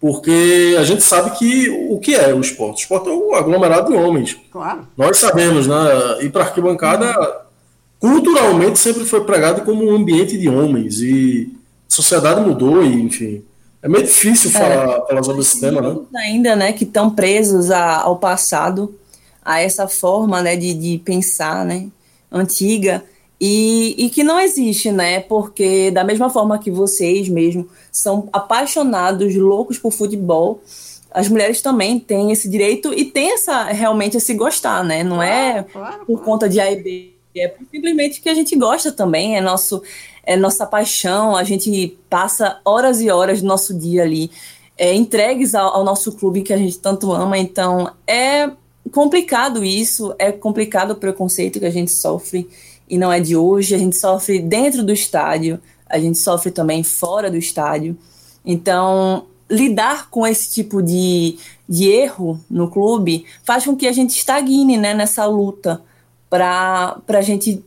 porque 0.00 0.76
a 0.78 0.84
gente 0.84 1.02
sabe 1.02 1.36
que 1.36 1.68
o 1.90 1.98
que 1.98 2.14
é 2.14 2.32
o 2.32 2.40
esporte. 2.40 2.80
O 2.80 2.82
esporte 2.82 3.08
é 3.08 3.12
o 3.12 3.34
aglomerado 3.34 3.90
de 3.90 3.98
homens. 3.98 4.36
Claro. 4.50 4.86
Nós 4.96 5.18
sabemos, 5.18 5.66
né? 5.66 5.76
Ir 6.20 6.30
para 6.30 6.44
arquibancada, 6.44 7.12
culturalmente, 7.98 8.78
sempre 8.78 9.04
foi 9.04 9.24
pregado 9.24 9.62
como 9.62 9.84
um 9.84 9.94
ambiente 9.94 10.38
de 10.38 10.48
homens. 10.48 11.00
E 11.00 11.52
a 11.90 11.94
sociedade 11.94 12.40
mudou, 12.40 12.82
e, 12.82 13.02
enfim. 13.02 13.42
É 13.82 13.88
meio 13.88 14.04
difícil 14.04 14.50
falar, 14.50 14.98
é, 14.98 15.06
falar 15.08 15.22
sobre 15.22 15.40
esse 15.40 15.60
tema, 15.60 15.80
né? 15.80 15.96
Ainda, 16.16 16.54
né, 16.56 16.72
que 16.72 16.84
estão 16.84 17.10
presos 17.10 17.70
a, 17.70 18.02
ao 18.02 18.16
passado, 18.16 18.94
a 19.44 19.60
essa 19.60 19.88
forma, 19.88 20.42
né, 20.42 20.56
de, 20.56 20.74
de 20.74 20.98
pensar, 20.98 21.64
né, 21.64 21.86
antiga. 22.30 23.04
E, 23.40 23.94
e, 23.96 24.10
que 24.10 24.24
não 24.24 24.40
existe, 24.40 24.90
né? 24.90 25.20
Porque 25.20 25.92
da 25.92 26.02
mesma 26.02 26.28
forma 26.28 26.58
que 26.58 26.72
vocês 26.72 27.28
mesmo 27.28 27.68
são 27.92 28.28
apaixonados, 28.32 29.36
loucos 29.36 29.78
por 29.78 29.92
futebol, 29.92 30.60
as 31.10 31.28
mulheres 31.28 31.62
também 31.62 32.00
têm 32.00 32.32
esse 32.32 32.48
direito 32.48 32.92
e 32.92 33.04
têm 33.04 33.34
essa, 33.34 33.64
realmente 33.64 34.16
esse 34.16 34.34
gostar, 34.34 34.82
né? 34.82 35.04
Não 35.04 35.22
é 35.22 35.62
claro, 35.62 35.98
por 35.98 36.06
claro. 36.06 36.24
conta 36.24 36.48
de 36.48 36.58
A 36.60 36.70
e 36.70 36.82
B, 36.82 37.12
é 37.36 37.54
simplesmente 37.70 38.20
que 38.20 38.28
a 38.28 38.34
gente 38.34 38.56
gosta 38.56 38.90
também, 38.90 39.36
é 39.36 39.40
nosso 39.40 39.82
é 40.24 40.36
nossa 40.36 40.66
paixão, 40.66 41.34
a 41.34 41.42
gente 41.42 41.96
passa 42.10 42.60
horas 42.62 43.00
e 43.00 43.08
horas 43.08 43.40
do 43.40 43.46
nosso 43.46 43.72
dia 43.72 44.02
ali 44.02 44.30
é, 44.76 44.94
entregues 44.94 45.54
ao, 45.54 45.76
ao 45.76 45.84
nosso 45.84 46.12
clube 46.12 46.42
que 46.42 46.52
a 46.52 46.56
gente 46.56 46.78
tanto 46.78 47.10
ama, 47.12 47.38
então 47.38 47.92
é 48.06 48.50
complicado 48.88 49.64
isso, 49.64 50.14
é 50.18 50.30
complicado 50.32 50.92
o 50.92 50.96
preconceito 50.96 51.58
que 51.58 51.66
a 51.66 51.70
gente 51.70 51.90
sofre 51.90 52.48
e 52.88 52.96
não 52.96 53.12
é 53.12 53.20
de 53.20 53.36
hoje. 53.36 53.74
A 53.74 53.78
gente 53.78 53.96
sofre 53.96 54.38
dentro 54.38 54.82
do 54.84 54.92
estádio, 54.92 55.60
a 55.86 55.98
gente 55.98 56.18
sofre 56.18 56.50
também 56.50 56.82
fora 56.82 57.30
do 57.30 57.36
estádio. 57.36 57.96
Então, 58.44 59.26
lidar 59.50 60.10
com 60.10 60.26
esse 60.26 60.50
tipo 60.50 60.82
de, 60.82 61.38
de 61.68 61.88
erro 61.88 62.40
no 62.50 62.70
clube 62.70 63.24
faz 63.42 63.64
com 63.64 63.76
que 63.76 63.86
a 63.86 63.92
gente 63.92 64.10
estagne 64.10 64.76
né, 64.76 64.94
nessa 64.94 65.24
luta 65.26 65.82
para 66.28 67.00
a 67.08 67.20
gente 67.22 67.64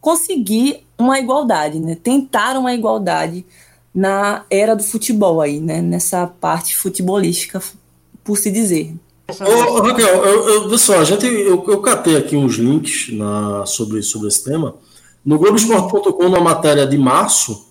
conseguir 0.00 0.86
uma 0.98 1.18
igualdade, 1.18 1.80
né? 1.80 1.96
tentar 1.96 2.56
uma 2.56 2.72
igualdade 2.72 3.44
na 3.92 4.44
era 4.48 4.76
do 4.76 4.82
futebol 4.82 5.40
aí, 5.40 5.60
né? 5.60 5.82
nessa 5.82 6.26
parte 6.26 6.76
futebolística, 6.76 7.60
por 8.22 8.38
se 8.38 8.50
dizer. 8.50 8.94
Ô, 9.28 9.80
Raquel, 9.80 10.24
eu, 10.24 10.48
eu, 10.48 10.68
pessoal, 10.68 11.00
a 11.00 11.04
gente, 11.04 11.26
eu, 11.26 11.64
eu 11.66 11.80
catei 11.80 12.16
aqui 12.16 12.36
uns 12.36 12.54
links 12.54 13.12
na, 13.12 13.66
sobre, 13.66 14.00
sobre 14.02 14.28
esse 14.28 14.44
tema. 14.44 14.76
No 15.24 15.36
Globoesporte.com, 15.36 16.28
na 16.28 16.40
matéria 16.40 16.86
de 16.86 16.96
março, 16.96 17.66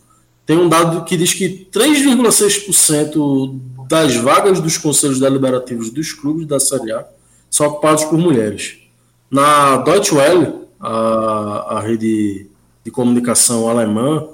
tem 0.46 0.58
um 0.58 0.68
dado 0.68 1.06
que 1.06 1.16
diz 1.16 1.34
que 1.34 1.68
3,6% 1.72 3.58
das 3.88 4.18
vagas 4.18 4.60
dos 4.60 4.78
conselhos 4.78 5.20
deliberativos 5.20 5.90
dos 5.90 6.12
clubes 6.12 6.46
da 6.46 6.60
Série 6.60 6.92
A 6.92 7.06
são 7.50 7.68
ocupados 7.68 8.04
por 8.04 8.18
mulheres. 8.18 8.80
Na 9.32 9.78
Deutsche 9.78 10.14
Welle, 10.14 10.56
a, 10.78 11.78
a 11.78 11.80
rede 11.80 12.50
de 12.84 12.92
comunicação 12.92 13.70
alemã, 13.70 14.28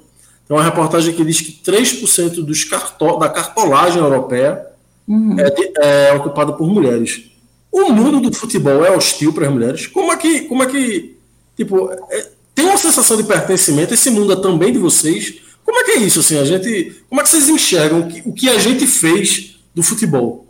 tem 0.48 0.58
uma 0.58 0.64
reportagem 0.64 1.14
que 1.14 1.24
diz 1.24 1.40
que 1.40 1.52
3% 1.64 2.44
dos 2.44 2.64
carto, 2.64 3.20
da 3.20 3.30
cartolagem 3.30 4.02
europeia 4.02 4.71
uhum. 5.12 5.36
é, 5.40 6.10
é 6.10 6.14
ocupado 6.14 6.54
por 6.54 6.68
mulheres. 6.70 7.32
O 7.72 7.92
mundo 7.92 8.20
do 8.20 8.36
futebol 8.36 8.86
é 8.86 8.92
hostil 8.92 9.34
para 9.34 9.48
as 9.48 9.54
mulheres. 9.54 9.88
Como 9.88 10.12
é 10.12 10.18
que, 10.18 10.42
como 10.42 10.64
é 10.64 10.68
que 10.68 11.18
tipo, 11.56 11.90
é, 12.10 12.28
tem 12.54 12.66
uma 12.66 12.78
sensação 12.78 13.18
de 13.18 13.24
pertencimento? 13.24 13.94
Esse 13.94 14.10
mundo 14.10 14.34
é 14.34 14.36
também 14.36 14.74
de 14.74 14.80
vocês? 14.80 15.42
Como 15.64 15.80
é 15.80 15.84
que 15.84 15.92
é 15.92 15.98
isso? 15.98 16.20
Assim, 16.20 16.38
a 16.38 16.44
gente, 16.44 17.04
como 17.08 17.22
é 17.22 17.24
que 17.24 17.30
vocês 17.30 17.48
enxergam 17.48 18.02
o 18.02 18.08
que, 18.08 18.30
o 18.30 18.34
que 18.34 18.50
a 18.50 18.58
gente 18.58 18.86
fez 18.86 19.58
do 19.74 19.82
futebol? 19.82 20.46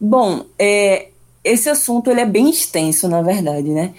Bom, 0.00 0.46
é, 0.58 1.08
esse 1.42 1.68
assunto 1.68 2.10
ele 2.10 2.20
é 2.20 2.26
bem 2.26 2.48
extenso, 2.48 3.08
na 3.08 3.20
verdade, 3.20 3.68
né? 3.68 3.92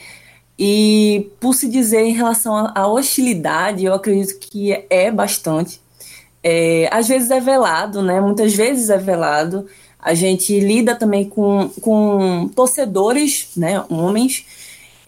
E 0.58 1.30
por 1.39 1.53
se 1.53 1.68
dizer 1.68 2.01
em 2.01 2.14
relação 2.14 2.72
à 2.74 2.88
hostilidade, 2.88 3.86
eu 3.86 3.93
acredito 3.93 4.39
que 4.39 4.72
é 4.89 5.12
bastante. 5.12 5.82
É, 6.41 6.88
às 6.91 7.08
vezes 7.08 7.30
é 7.30 7.39
velado, 7.39 8.01
né? 8.01 8.22
Muitas 8.22 8.53
vezes 8.53 8.89
é 8.89 8.97
velado. 8.97 9.68
A 10.06 10.14
gente 10.14 10.60
lida 10.60 10.95
também 10.95 11.26
com, 11.28 11.68
com 11.82 12.47
torcedores, 12.56 13.49
né, 13.58 13.84
homens, 13.89 14.45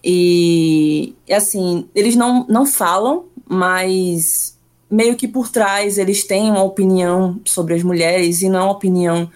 e, 0.02 1.14
assim, 1.30 1.88
eles 1.94 2.16
não, 2.16 2.44
não 2.48 2.66
falam, 2.66 3.26
mas 3.48 4.58
meio 4.90 5.14
que 5.14 5.28
por 5.28 5.48
trás 5.48 5.98
eles 5.98 6.24
têm 6.24 6.50
uma 6.50 6.64
opinião 6.64 7.40
sobre 7.44 7.74
as 7.74 7.82
mulheres 7.84 8.42
e 8.42 8.48
não 8.48 8.64
uma 8.64 8.72
opinião 8.72 9.30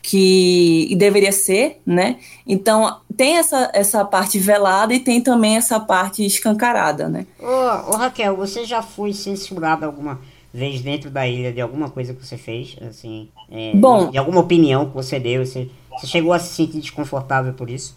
que 0.00 0.94
deveria 0.96 1.32
ser, 1.32 1.82
né? 1.84 2.16
Então 2.46 3.00
tem 3.16 3.36
essa, 3.36 3.70
essa 3.74 4.04
parte 4.04 4.38
velada 4.38 4.94
e 4.94 5.00
tem 5.00 5.20
também 5.20 5.56
essa 5.56 5.80
parte 5.80 6.24
escancarada, 6.24 7.08
né? 7.08 7.26
Ô, 7.38 7.92
ô 7.92 7.96
Raquel, 7.96 8.36
você 8.36 8.64
já 8.64 8.82
foi 8.82 9.12
censurada 9.12 9.84
alguma 9.84 10.20
vez 10.54 10.80
dentro 10.80 11.10
da 11.10 11.26
ilha 11.26 11.52
de 11.52 11.60
alguma 11.60 11.90
coisa 11.90 12.14
que 12.14 12.24
você 12.24 12.38
fez, 12.38 12.76
assim, 12.88 13.28
é, 13.50 13.72
Bom, 13.74 14.08
de 14.08 14.16
alguma 14.16 14.40
opinião 14.40 14.88
que 14.88 14.94
você 14.94 15.18
deu, 15.18 15.44
você, 15.44 15.68
você 15.90 16.06
chegou 16.06 16.32
a 16.32 16.38
se 16.38 16.54
sentir 16.54 16.80
desconfortável 16.80 17.52
por 17.54 17.68
isso? 17.68 17.96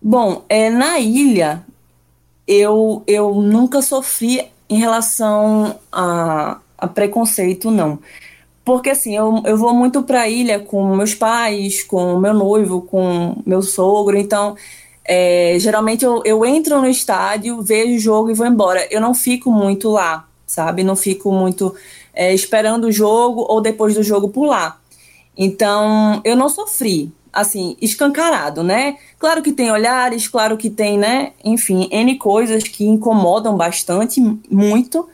Bom, 0.00 0.44
é, 0.48 0.70
na 0.70 1.00
ilha, 1.00 1.64
eu, 2.46 3.02
eu 3.08 3.34
nunca 3.34 3.82
sofri 3.82 4.46
em 4.70 4.78
relação 4.78 5.80
a, 5.90 6.60
a 6.78 6.86
preconceito, 6.86 7.72
não. 7.72 7.98
Porque 8.64 8.90
assim, 8.90 9.16
eu, 9.16 9.42
eu 9.44 9.56
vou 9.56 9.74
muito 9.74 10.04
para 10.04 10.22
a 10.22 10.28
ilha 10.28 10.60
com 10.60 10.94
meus 10.94 11.12
pais, 11.12 11.82
com 11.82 12.20
meu 12.20 12.32
noivo, 12.32 12.82
com 12.82 13.42
meu 13.44 13.62
sogro, 13.62 14.16
então 14.16 14.54
é, 15.04 15.56
geralmente 15.58 16.04
eu, 16.04 16.22
eu 16.24 16.44
entro 16.44 16.80
no 16.80 16.86
estádio, 16.86 17.60
vejo 17.62 17.96
o 17.96 17.98
jogo 17.98 18.30
e 18.30 18.34
vou 18.34 18.46
embora. 18.46 18.86
Eu 18.92 19.00
não 19.00 19.12
fico 19.12 19.50
muito 19.50 19.90
lá, 19.90 20.28
sabe? 20.54 20.84
Não 20.84 20.94
fico 20.94 21.32
muito 21.32 21.74
é, 22.14 22.32
esperando 22.32 22.84
o 22.84 22.92
jogo 22.92 23.44
ou 23.48 23.60
depois 23.60 23.94
do 23.94 24.02
jogo 24.02 24.28
pular. 24.28 24.80
Então, 25.36 26.20
eu 26.24 26.36
não 26.36 26.48
sofri, 26.48 27.12
assim, 27.32 27.76
escancarado, 27.82 28.62
né? 28.62 28.96
Claro 29.18 29.42
que 29.42 29.52
tem 29.52 29.70
olhares, 29.70 30.28
claro 30.28 30.56
que 30.56 30.70
tem, 30.70 30.96
né? 30.96 31.32
Enfim, 31.44 31.88
N 31.90 32.16
coisas 32.16 32.62
que 32.62 32.84
incomodam 32.84 33.56
bastante, 33.56 34.20
muito, 34.48 35.08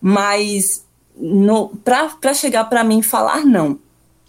mas 0.00 0.84
para 1.82 2.34
chegar 2.34 2.64
para 2.64 2.84
mim 2.84 3.00
falar, 3.00 3.44
não, 3.46 3.78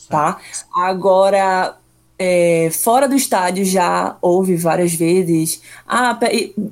tá? 0.07 0.37
Agora, 0.73 1.75
é, 2.17 2.69
fora 2.71 3.07
do 3.07 3.15
estádio 3.15 3.65
já 3.65 4.17
houve 4.21 4.55
várias 4.55 4.93
vezes. 4.93 5.61
Ah, 5.87 6.17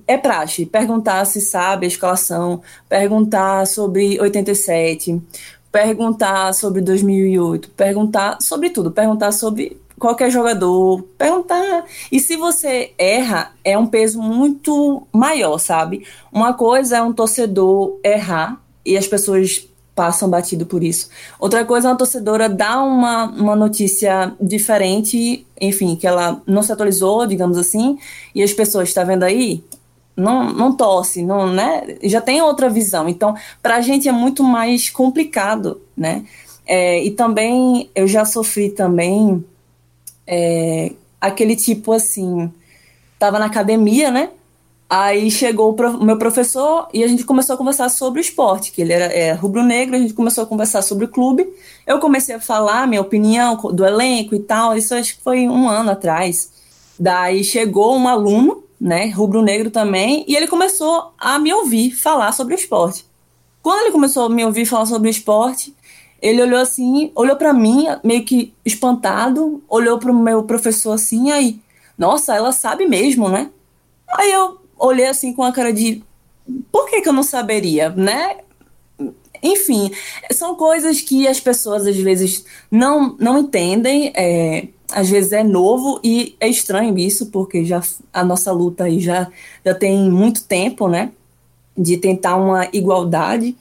é 0.08 0.18
praxe 0.18 0.66
perguntar 0.66 1.26
se 1.26 1.41
sabe 1.41 1.86
a 1.86 1.89
escalação, 1.89 2.62
perguntar 2.88 3.68
sobre 3.68 4.20
87, 4.20 5.22
perguntar 5.72 6.54
sobre 6.54 6.82
2008, 6.82 7.70
perguntar 7.72 8.38
sobre 8.41 8.70
tudo, 8.70 8.91
perguntar 8.91 9.32
sobre 9.32 9.82
qualquer 10.00 10.30
jogador, 10.30 11.02
perguntar. 11.18 11.86
E 12.12 12.20
se 12.20 12.36
você 12.36 12.94
erra, 12.98 13.52
é 13.64 13.78
um 13.78 13.88
peso 13.88 14.22
muito 14.22 15.08
maior, 15.12 15.58
sabe? 15.58 16.06
Uma 16.32 16.54
coisa 16.54 16.98
é 16.98 17.02
um 17.02 17.14
torcedor 17.14 18.00
errar 18.04 18.62
e 18.86 18.98
as 18.98 19.08
pessoas 19.08 19.68
passam 19.96 20.30
batido 20.30 20.66
por 20.66 20.84
isso. 20.84 21.10
Outra 21.39 21.64
coisa, 21.66 21.89
uma 21.89 21.98
torcedora 21.98 22.50
dá 22.50 22.82
uma, 22.82 23.26
uma 23.26 23.56
notícia 23.56 24.34
diferente, 24.41 25.46
enfim, 25.60 25.96
que 25.96 26.08
ela 26.08 26.41
não 26.48 26.64
se 26.64 26.72
atualizou, 26.72 27.26
digamos 27.28 27.58
assim, 27.58 27.98
e 28.34 28.41
as 28.41 28.54
pessoas, 28.54 28.89
está 28.89 29.04
vendo 29.04 29.24
aí? 29.24 29.64
Não, 30.16 30.52
não 30.54 30.76
torce, 30.76 31.24
não, 31.24 31.52
né? 31.52 31.98
Já 32.04 32.22
tem 32.22 32.41
outra 32.41 32.70
visão. 32.70 33.10
Então, 33.10 33.36
para 33.62 33.78
a 33.78 33.82
gente 33.82 34.08
é 34.08 34.12
muito 34.12 34.44
mais 34.44 34.89
complicado, 34.89 35.82
né? 35.98 36.24
É, 36.66 37.04
e 37.04 37.12
também, 37.12 37.89
eu 37.96 38.08
já 38.08 38.24
sofri 38.24 38.70
também 38.70 39.44
é, 40.26 40.91
aquele 41.20 41.56
tipo 41.56 41.91
assim, 41.91 42.52
tava 43.20 43.39
na 43.39 43.46
academia, 43.46 44.12
né? 44.12 44.30
Aí 44.96 45.32
chegou 45.32 45.72
o 45.72 45.74
pro, 45.74 46.04
meu 46.04 46.20
professor 46.20 46.88
e 46.94 47.04
a 47.04 47.08
gente 47.08 47.26
começou 47.26 47.56
a 47.56 47.58
conversar 47.58 47.89
sobre 47.89 48.20
o 48.20 48.22
esporte, 48.22 48.72
que 48.72 48.80
ele 48.80 48.94
era 48.94 49.06
é, 49.06 49.34
rubro-negro, 49.34 49.96
a 49.96 49.98
gente 49.98 50.14
começou 50.14 50.44
a 50.44 50.46
conversar 50.46 50.84
sobre 50.84 51.06
o 51.06 51.08
clube. 51.08 51.52
Eu 51.88 51.98
comecei 51.98 52.36
a 52.36 52.39
falar 52.39 52.86
minha 52.86 53.02
opinião 53.02 53.56
do 53.74 53.84
elenco 53.84 54.36
e 54.36 54.39
tal, 54.39 54.78
isso 54.78 54.94
acho 54.94 55.18
que 55.18 55.24
foi 55.24 55.50
um 55.50 55.68
ano 55.68 55.89
atrás. 55.89 56.52
Daí 57.00 57.44
chegou 57.44 57.98
um 57.98 58.08
aluno, 58.08 58.66
né, 58.80 59.08
rubro-negro 59.10 59.72
também, 59.72 60.26
e 60.28 60.36
ele 60.36 60.46
começou 60.46 61.12
a 61.18 61.39
me 61.39 61.52
ouvir 61.52 61.89
falar 61.89 62.32
sobre 62.32 62.54
o 62.54 62.60
esporte. 62.60 63.04
Quando 63.64 63.82
ele 63.82 63.91
começou 63.91 64.28
a 64.28 64.30
me 64.30 64.46
ouvir 64.46 64.68
falar 64.68 64.86
sobre 64.86 65.10
o 65.10 65.10
esporte, 65.10 65.76
ele 66.22 66.39
olhou 66.39 66.60
assim, 66.60 67.12
olhou 67.16 67.36
para 67.36 67.52
mim, 67.52 67.88
meio 68.04 68.24
que 68.24 68.54
espantado, 68.64 69.60
olhou 69.68 69.98
para 69.98 70.12
o 70.12 70.16
meu 70.16 70.44
professor 70.44 70.91
assim, 70.91 71.32
aí, 71.32 71.60
nossa, 71.98 72.36
ela 72.36 72.52
sabe 72.52 72.86
mesmo, 72.86 73.28
né? 73.28 73.50
Aí 74.08 74.32
eu 74.32 74.62
olhei 74.78 75.07
assim 75.07 75.34
com 75.34 75.43
a 75.43 75.51
cara 75.51 75.71
de 75.71 76.03
por 76.71 76.89
que, 76.89 77.01
que 77.01 77.09
eu 77.09 77.13
não 77.13 77.24
saberia, 77.24 77.89
né? 77.89 78.38
Enfim, 79.41 79.91
são 80.32 80.55
coisas 80.55 81.01
que 81.01 81.28
as 81.28 81.39
pessoas 81.39 81.86
às 81.86 81.97
vezes 81.97 82.45
não, 82.71 83.15
não 83.19 83.39
entendem, 83.39 84.13
é, 84.15 84.67
às 84.91 85.09
vezes 85.09 85.34
é 85.34 85.43
novo 85.43 85.99
e 86.03 86.36
é 86.39 86.47
estranho 86.47 86.97
isso, 86.97 87.26
porque 87.28 87.65
já 87.65 87.82
a 88.13 88.24
nossa 88.24 88.51
luta 88.51 88.86
aí 88.86 88.99
já, 88.99 89.30
já 89.65 89.76
tem 89.76 90.09
muito 90.09 90.43
tempo, 90.45 90.88
né? 90.88 91.11
De 91.78 91.97
tentar 91.97 92.38
uma 92.38 92.69
igualdade, 92.71 93.55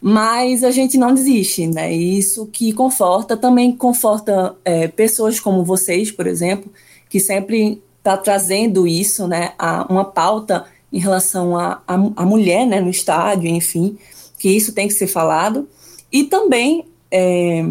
mas 0.00 0.62
a 0.62 0.70
gente 0.70 0.98
não 0.98 1.14
desiste, 1.14 1.66
né? 1.66 1.92
Isso 1.92 2.46
que 2.46 2.72
conforta, 2.72 3.36
também 3.36 3.74
conforta 3.74 4.56
é, 4.64 4.88
pessoas 4.88 5.40
como 5.40 5.64
vocês, 5.64 6.10
por 6.10 6.26
exemplo, 6.26 6.70
que 7.08 7.18
sempre 7.18 7.80
está 8.08 8.16
trazendo 8.16 8.86
isso, 8.86 9.28
né, 9.28 9.52
a 9.58 9.86
uma 9.90 10.04
pauta 10.04 10.64
em 10.90 10.98
relação 10.98 11.56
à 11.56 11.82
a, 11.86 11.94
a, 11.94 12.10
a, 12.16 12.24
mulher, 12.24 12.66
né, 12.66 12.80
no 12.80 12.88
estádio, 12.88 13.48
enfim, 13.50 13.98
que 14.38 14.48
isso 14.48 14.72
tem 14.72 14.88
que 14.88 14.94
ser 14.94 15.06
falado. 15.06 15.68
E 16.10 16.24
também 16.24 16.86
é, 17.10 17.66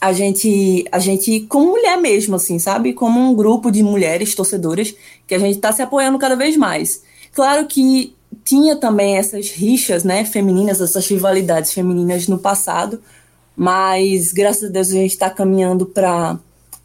a 0.00 0.12
gente, 0.12 0.84
a 0.92 1.00
gente 1.00 1.40
como 1.48 1.72
mulher 1.72 1.96
mesmo, 1.96 2.36
assim, 2.36 2.58
sabe, 2.60 2.92
como 2.92 3.18
um 3.18 3.34
grupo 3.34 3.70
de 3.70 3.82
mulheres 3.82 4.34
torcedoras 4.34 4.94
que 5.26 5.34
a 5.34 5.38
gente 5.38 5.56
está 5.56 5.72
se 5.72 5.82
apoiando 5.82 6.18
cada 6.18 6.36
vez 6.36 6.56
mais. 6.56 7.02
Claro 7.32 7.66
que 7.66 8.14
tinha 8.44 8.76
também 8.76 9.16
essas 9.16 9.50
rixas, 9.50 10.04
né, 10.04 10.24
femininas, 10.24 10.80
essas 10.80 11.06
rivalidades 11.08 11.72
femininas 11.72 12.28
no 12.28 12.38
passado, 12.38 13.02
mas 13.56 14.32
graças 14.32 14.70
a 14.70 14.72
Deus 14.72 14.90
a 14.90 14.92
gente 14.92 15.10
está 15.10 15.28
caminhando 15.28 15.86
para 15.86 16.38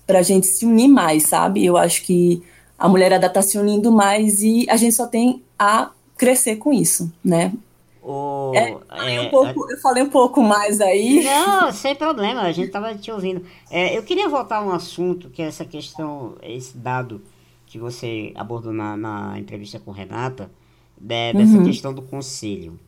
para 0.06 0.20
a 0.20 0.22
gente 0.22 0.46
se 0.46 0.68
unir 0.68 0.88
mais, 0.88 1.24
sabe? 1.24 1.66
Eu 1.66 1.78
acho 1.78 2.04
que 2.04 2.44
a 2.78 2.88
mulherada 2.88 3.28
está 3.28 3.42
se 3.42 3.58
unindo 3.58 3.92
mais 3.92 4.42
e 4.42 4.66
a 4.70 4.76
gente 4.76 4.96
só 4.96 5.08
tem 5.08 5.44
a 5.58 5.92
crescer 6.18 6.58
com 6.58 6.74
isso, 6.74 7.12
né? 7.24 7.54
O, 8.02 8.52
é, 8.54 9.16
é, 9.16 9.22
um 9.22 9.30
pouco, 9.30 9.72
eu 9.72 9.78
falei 9.80 10.04
um 10.04 10.10
pouco 10.10 10.42
mais 10.42 10.80
aí. 10.80 11.24
Não, 11.24 11.72
sem 11.72 11.96
problema, 11.96 12.42
a 12.42 12.52
gente 12.52 12.68
estava 12.68 12.94
te 12.94 13.12
ouvindo. 13.12 13.44
É, 13.72 13.98
eu 13.98 14.04
queria 14.04 14.30
voltar 14.30 14.58
a 14.58 14.64
um 14.64 14.72
assunto, 14.72 15.30
que 15.30 15.42
é 15.42 15.46
essa 15.46 15.66
questão, 15.66 16.36
esse 16.44 16.78
dado 16.78 17.22
que 17.66 17.80
você 17.80 18.32
abordou 18.36 18.72
na, 18.72 18.96
na 18.96 19.40
entrevista 19.40 19.80
com 19.80 19.90
Renata, 19.90 20.52
de, 20.96 21.34
dessa 21.34 21.58
uhum. 21.58 21.66
questão 21.66 21.94
do 21.94 22.02
conselho. 22.04 22.80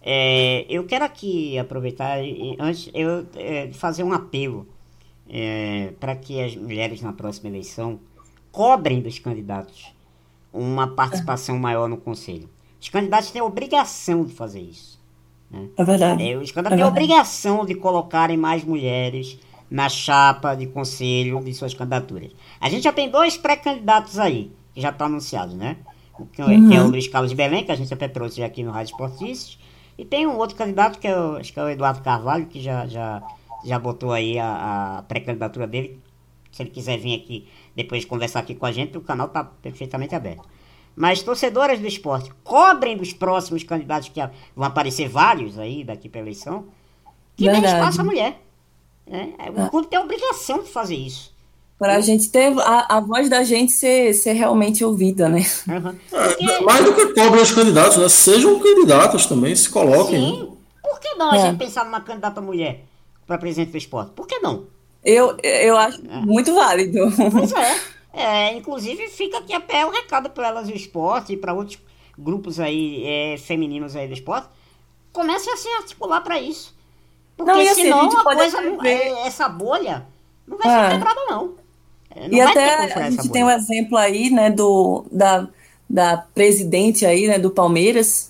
É, 0.00 0.64
eu 0.68 0.84
quero 0.84 1.04
aqui 1.04 1.58
aproveitar, 1.58 2.18
antes 2.60 2.90
eu 2.94 3.26
é, 3.34 3.70
fazer 3.72 4.04
um 4.04 4.12
apelo 4.12 4.68
é, 5.28 5.92
para 5.98 6.14
que 6.14 6.40
as 6.40 6.54
mulheres 6.54 7.02
na 7.02 7.12
próxima 7.12 7.50
eleição 7.50 7.98
cobrem 8.52 9.00
dos 9.00 9.18
candidatos 9.18 9.92
uma 10.52 10.86
participação 10.86 11.58
maior 11.58 11.88
no 11.88 11.96
conselho. 11.96 12.48
Os 12.80 12.88
candidatos 12.88 13.30
têm 13.30 13.40
a 13.40 13.44
obrigação 13.44 14.24
de 14.24 14.32
fazer 14.32 14.60
isso. 14.60 14.98
Né? 15.50 15.68
É 15.76 15.84
verdade. 15.84 16.30
É, 16.30 16.36
os 16.36 16.50
candidatos 16.50 16.72
é 16.72 16.76
têm 16.76 16.84
a 16.84 16.88
obrigação 16.88 17.64
de 17.64 17.74
colocarem 17.74 18.36
mais 18.36 18.64
mulheres 18.64 19.38
na 19.70 19.88
chapa 19.88 20.54
de 20.54 20.66
conselho 20.66 21.42
de 21.42 21.52
suas 21.52 21.74
candidaturas. 21.74 22.32
A 22.60 22.68
gente 22.68 22.82
já 22.82 22.92
tem 22.92 23.10
dois 23.10 23.36
pré-candidatos 23.36 24.18
aí, 24.18 24.50
que 24.74 24.80
já 24.80 24.90
estão 24.90 25.06
anunciados, 25.06 25.54
né? 25.54 25.76
Que, 26.32 26.42
uhum. 26.42 26.68
que, 26.68 26.74
é 26.74 26.82
o 26.82 26.88
Luiz 26.88 27.06
Carlos 27.06 27.32
Belém, 27.32 27.64
que 27.64 27.70
a 27.70 27.76
gente 27.76 27.92
até 27.92 28.08
trouxe 28.08 28.42
aqui 28.42 28.62
no 28.62 28.72
Rádio 28.72 28.92
Esportistas, 28.92 29.58
e 29.96 30.04
tem 30.04 30.26
um 30.26 30.36
outro 30.36 30.56
candidato, 30.56 30.98
que 30.98 31.06
é 31.06 31.16
o, 31.16 31.36
acho 31.36 31.52
que 31.52 31.60
é 31.60 31.62
o 31.62 31.68
Eduardo 31.68 32.00
Carvalho, 32.02 32.46
que 32.46 32.60
já, 32.60 32.86
já, 32.86 33.22
já 33.64 33.78
botou 33.78 34.12
aí 34.12 34.38
a, 34.38 34.98
a 34.98 35.02
pré-candidatura 35.02 35.66
dele. 35.66 36.00
Se 36.50 36.62
ele 36.62 36.70
quiser 36.70 36.98
vir 36.98 37.14
aqui 37.14 37.46
depois 37.78 38.04
conversar 38.04 38.40
aqui 38.40 38.56
com 38.56 38.66
a 38.66 38.72
gente, 38.72 38.98
o 38.98 39.00
canal 39.00 39.28
está 39.28 39.44
perfeitamente 39.44 40.12
aberto. 40.12 40.42
Mas 40.96 41.22
torcedoras 41.22 41.78
do 41.78 41.86
esporte, 41.86 42.28
cobrem 42.42 42.96
dos 42.96 43.12
próximos 43.12 43.62
candidatos, 43.62 44.08
que 44.08 44.20
vão 44.56 44.66
aparecer 44.66 45.08
vários 45.08 45.56
aí 45.56 45.84
daqui 45.84 46.08
para 46.08 46.20
a 46.20 46.24
eleição, 46.24 46.64
que 47.36 47.48
dê 47.48 47.56
espaço 47.58 48.00
à 48.00 48.04
mulher. 48.04 48.42
Né? 49.06 49.32
O 49.56 49.60
ah. 49.60 49.68
clube 49.68 49.86
tem 49.86 49.96
a 49.96 50.02
obrigação 50.02 50.60
de 50.60 50.70
fazer 50.70 50.96
isso. 50.96 51.32
Para 51.78 51.94
a 51.94 52.00
gente 52.00 52.28
ter 52.30 52.52
a, 52.58 52.96
a, 52.96 53.00
voz 53.00 53.28
da 53.28 53.44
gente 53.44 53.70
ser, 53.70 54.12
ser 54.12 54.32
realmente 54.32 54.84
ouvida, 54.84 55.28
né? 55.28 55.46
Uhum. 55.68 55.96
É, 56.50 56.60
mais 56.62 56.84
do 56.84 56.92
que 56.92 57.06
cobrem 57.14 57.40
os 57.40 57.52
candidatos, 57.52 57.96
né? 57.96 58.08
Sejam 58.08 58.58
candidatos 58.58 59.26
também, 59.26 59.54
se 59.54 59.70
coloquem. 59.70 60.18
Sim. 60.18 60.42
Né? 60.42 60.48
Por 60.82 60.98
que 60.98 61.14
não 61.14 61.30
a 61.30 61.36
é. 61.36 61.40
gente 61.42 61.58
pensar 61.58 61.84
numa 61.84 62.00
candidata 62.00 62.40
mulher 62.40 62.84
para 63.24 63.38
presidente 63.38 63.70
do 63.70 63.78
esporte? 63.78 64.10
Por 64.10 64.26
que 64.26 64.40
não? 64.40 64.66
Eu, 65.08 65.38
eu 65.42 65.76
acho 65.76 66.04
muito 66.04 66.54
válido. 66.54 67.10
Pois 67.32 67.52
é. 67.52 67.80
é. 68.12 68.54
Inclusive, 68.54 69.08
fica 69.08 69.38
aqui 69.38 69.54
a 69.54 69.60
pé 69.60 69.86
o 69.86 69.90
recado 69.90 70.28
para 70.28 70.48
elas 70.48 70.68
do 70.68 70.76
esporte 70.76 71.32
e 71.32 71.36
para 71.36 71.54
outros 71.54 71.78
grupos 72.18 72.60
aí 72.60 73.04
é, 73.06 73.38
femininos 73.38 73.96
aí 73.96 74.06
do 74.06 74.12
esporte. 74.12 74.48
Comece 75.10 75.48
a 75.48 75.56
se 75.56 75.68
articular 75.68 76.20
para 76.20 76.38
isso. 76.38 76.76
Porque 77.38 77.52
não, 77.52 77.60
assim, 77.60 77.82
senão 77.82 78.10
a, 78.10 78.20
a 78.20 78.24
coisa 78.36 78.60
não, 78.60 78.84
é, 78.84 79.26
essa 79.26 79.48
bolha 79.48 80.06
não 80.46 80.58
vai 80.58 80.70
ser 80.70 80.86
é. 80.86 80.90
quebrada, 80.90 81.20
não. 81.30 81.54
É, 82.10 82.28
não 82.28 82.34
e 82.36 82.40
até 82.40 82.74
a 82.94 83.10
gente 83.10 83.30
tem 83.30 83.44
um 83.44 83.50
exemplo 83.50 83.96
aí, 83.96 84.28
né, 84.28 84.50
do, 84.50 85.06
da, 85.10 85.48
da 85.88 86.16
presidente 86.34 87.06
aí, 87.06 87.28
né, 87.28 87.38
do 87.38 87.50
Palmeiras, 87.50 88.27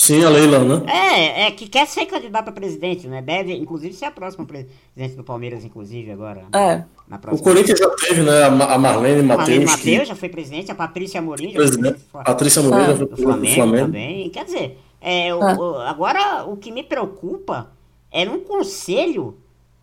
Sim, 0.00 0.22
a 0.24 0.28
Leila, 0.30 0.60
né? 0.60 0.82
É, 0.86 1.46
é, 1.46 1.50
que 1.50 1.66
quer 1.68 1.84
ser 1.88 2.06
candidato 2.06 2.48
a 2.50 2.52
presidente, 2.52 3.08
né? 3.08 3.20
Deve, 3.20 3.52
inclusive, 3.56 3.92
ser 3.92 4.04
a 4.04 4.10
próxima 4.12 4.44
presidente 4.46 5.16
do 5.16 5.24
Palmeiras, 5.24 5.64
inclusive, 5.64 6.12
agora. 6.12 6.44
É. 6.54 6.84
Na 7.08 7.18
O 7.32 7.38
Corinthians 7.38 7.80
já 7.80 7.90
teve, 7.96 8.22
né? 8.22 8.44
A 8.44 8.50
Ma- 8.50 8.66
a 8.74 8.78
Marlene 8.78 9.20
A 9.22 9.36
Marlene 9.36 9.64
Matheus. 9.64 9.70
Matheus 9.72 9.98
que- 10.02 10.04
já 10.04 10.14
foi 10.14 10.28
presidente, 10.28 10.70
a 10.70 10.74
Patrícia 10.76 11.18
Amorim 11.18 11.46
já 11.46 11.50
foi 11.54 11.62
Presidente. 11.62 11.94
presidente. 11.94 12.24
Patrícia 12.24 12.62
Moreira 12.62 12.92
Ah. 12.92 12.96
foi 12.96 13.06
do 13.06 13.16
do 13.16 13.22
Flamengo, 13.22 13.54
Flamengo. 13.56 13.86
também. 13.86 14.30
Quer 14.30 14.44
dizer, 14.44 14.78
é, 15.00 15.34
o- 15.34 15.42
Ah. 15.42 15.56
o- 15.58 15.78
agora 15.80 16.44
o 16.46 16.56
que 16.56 16.70
me 16.70 16.84
preocupa 16.84 17.72
é 18.12 18.24
num 18.24 18.38
conselho 18.40 19.36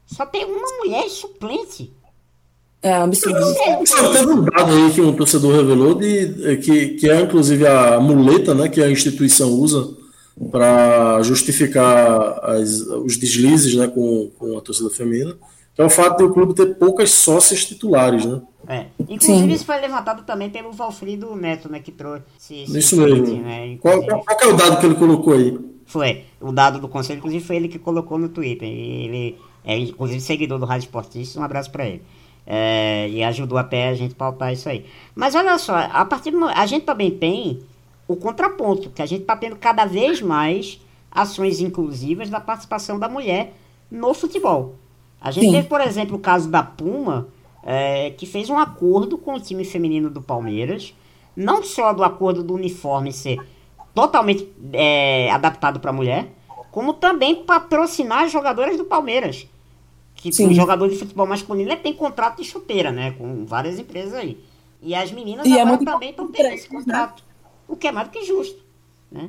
só 0.06 0.26
tem 0.26 0.46
uma 0.46 0.78
mulher 0.80 1.10
suplente. 1.10 1.92
É 2.82 3.00
um 3.00 3.04
absurdo. 3.04 3.38
Teve 4.14 4.28
um 4.32 4.44
dado 4.44 4.72
aí 4.72 4.92
que 4.94 5.02
um 5.02 5.14
torcedor 5.14 5.56
revelou 5.56 5.96
de 5.96 6.58
que, 6.64 6.90
que 6.90 7.10
é 7.10 7.20
inclusive 7.20 7.68
a 7.68 8.00
muleta, 8.00 8.54
né, 8.54 8.70
que 8.70 8.82
a 8.82 8.90
instituição 8.90 9.50
usa 9.50 10.05
para 10.52 11.22
justificar 11.24 12.40
as- 12.44 12.82
os 12.82 13.18
deslizes, 13.18 13.76
né, 13.76 13.88
com, 13.88 14.30
com 14.38 14.58
a 14.58 14.62
torcida 14.62 14.90
feminina, 14.90 15.36
que 15.74 15.82
é 15.82 15.86
o 15.86 15.90
fato 15.90 16.18
de 16.18 16.24
o 16.24 16.34
clube 16.34 16.54
ter 16.54 16.76
poucas 16.76 17.12
sócias 17.12 17.66
titulares, 17.66 18.26
né? 18.26 18.42
É. 18.68 18.86
Inclusive, 19.08 19.40
Sim. 19.48 19.52
isso 19.52 19.66
foi 19.66 19.80
levantado 19.80 20.24
também 20.24 20.50
pelo 20.50 20.72
Valfrido 20.72 21.36
Neto, 21.36 21.70
né, 21.72 21.80
que 21.80 21.92
trouxe 21.92 22.24
esse 22.64 22.78
Isso 22.78 22.98
mesmo. 22.98 23.26
né, 23.44 23.78
Qual, 23.80 24.02
qual, 24.04 24.24
é 24.42 24.48
o 24.48 24.58
dado 24.58 24.80
que 24.80 24.86
ele 24.86 24.96
colocou 24.96 25.34
aí? 25.34 25.58
Foi. 25.86 26.24
O 26.42 26.52
dado 26.52 26.80
do 26.80 26.88
conselho, 26.88 27.20
inclusive, 27.20 27.44
foi 27.46 27.58
ele 27.58 27.68
que 27.68 27.78
colocou 27.78 28.18
no 28.18 28.28
Twitter. 28.30 28.68
E 28.68 29.06
ele 29.06 29.38
é, 29.64 29.78
inclusive, 29.78 30.20
seguidor 30.20 30.58
do 30.58 30.66
Rádio 30.66 30.86
Esportista. 30.88 31.40
Um 31.40 31.44
abraço 31.44 31.70
pra 31.72 31.86
ele. 31.86 32.02
É, 32.48 33.08
e 33.10 33.24
ajudou 33.24 33.58
até 33.58 33.90
a 33.90 33.94
gente 33.94 34.16
pautar 34.16 34.52
isso 34.52 34.68
aí. 34.68 34.86
Mas 35.16 35.36
olha 35.36 35.58
só, 35.60 35.76
a 35.76 36.04
partir 36.06 36.32
do, 36.32 36.44
a 36.46 36.66
gente 36.66 36.86
também 36.86 37.12
tem 37.12 37.60
o 38.08 38.16
contraponto, 38.16 38.90
que 38.90 39.02
a 39.02 39.06
gente 39.06 39.26
tá 39.26 39.36
tendo 39.36 39.56
cada 39.56 39.86
vez 39.86 40.22
mais 40.22 40.80
ações 41.12 41.60
inclusivas 41.60 42.30
da 42.30 42.40
participação 42.40 43.00
da 43.00 43.08
mulher 43.08 43.54
no 43.90 44.14
futebol. 44.14 44.76
A 45.20 45.32
gente 45.32 45.48
Sim. 45.48 45.52
teve, 45.54 45.68
por 45.68 45.82
exemplo, 45.82 46.18
o 46.18 46.20
caso 46.20 46.50
da 46.50 46.62
Puma, 46.62 47.28
é, 47.64 48.12
que 48.12 48.26
fez 48.26 48.50
um 48.50 48.60
acordo 48.60 49.18
com 49.18 49.34
o 49.34 49.40
time 49.40 49.64
feminino 49.64 50.10
do 50.10 50.22
Palmeiras, 50.22 50.94
não 51.36 51.64
só 51.64 51.94
do 51.94 52.04
acordo 52.04 52.44
do 52.44 52.54
uniforme 52.54 53.12
ser 53.12 53.40
totalmente 53.94 54.48
é, 54.74 55.32
adaptado 55.32 55.80
para 55.80 55.92
mulher, 55.92 56.28
como 56.72 56.94
também 56.94 57.44
patrocinar 57.44 58.26
as 58.26 58.32
jogadoras 58.32 58.78
do 58.78 58.86
Palmeiras. 58.86 59.48
Que 60.14 60.32
Sim. 60.32 60.50
o 60.50 60.54
jogador 60.54 60.90
de 60.90 60.98
futebol 60.98 61.26
masculino 61.26 61.76
tem 61.78 61.94
contrato 61.94 62.38
de 62.38 62.44
chuteira, 62.44 62.92
né? 62.92 63.12
Com 63.18 63.46
várias 63.46 63.80
empresas 63.80 64.14
aí. 64.14 64.38
E 64.82 64.94
as 64.94 65.12
meninas 65.12 65.46
E 65.46 65.58
é 65.58 65.78
também 65.78 66.10
estão 66.10 66.28
tendo 66.28 66.48
esse 66.48 66.54
eles, 66.54 66.68
contrato. 66.68 67.24
O 67.68 67.76
que 67.76 67.88
é 67.88 67.92
mais 67.92 68.08
do 68.08 68.12
que 68.12 68.24
justo. 68.26 68.64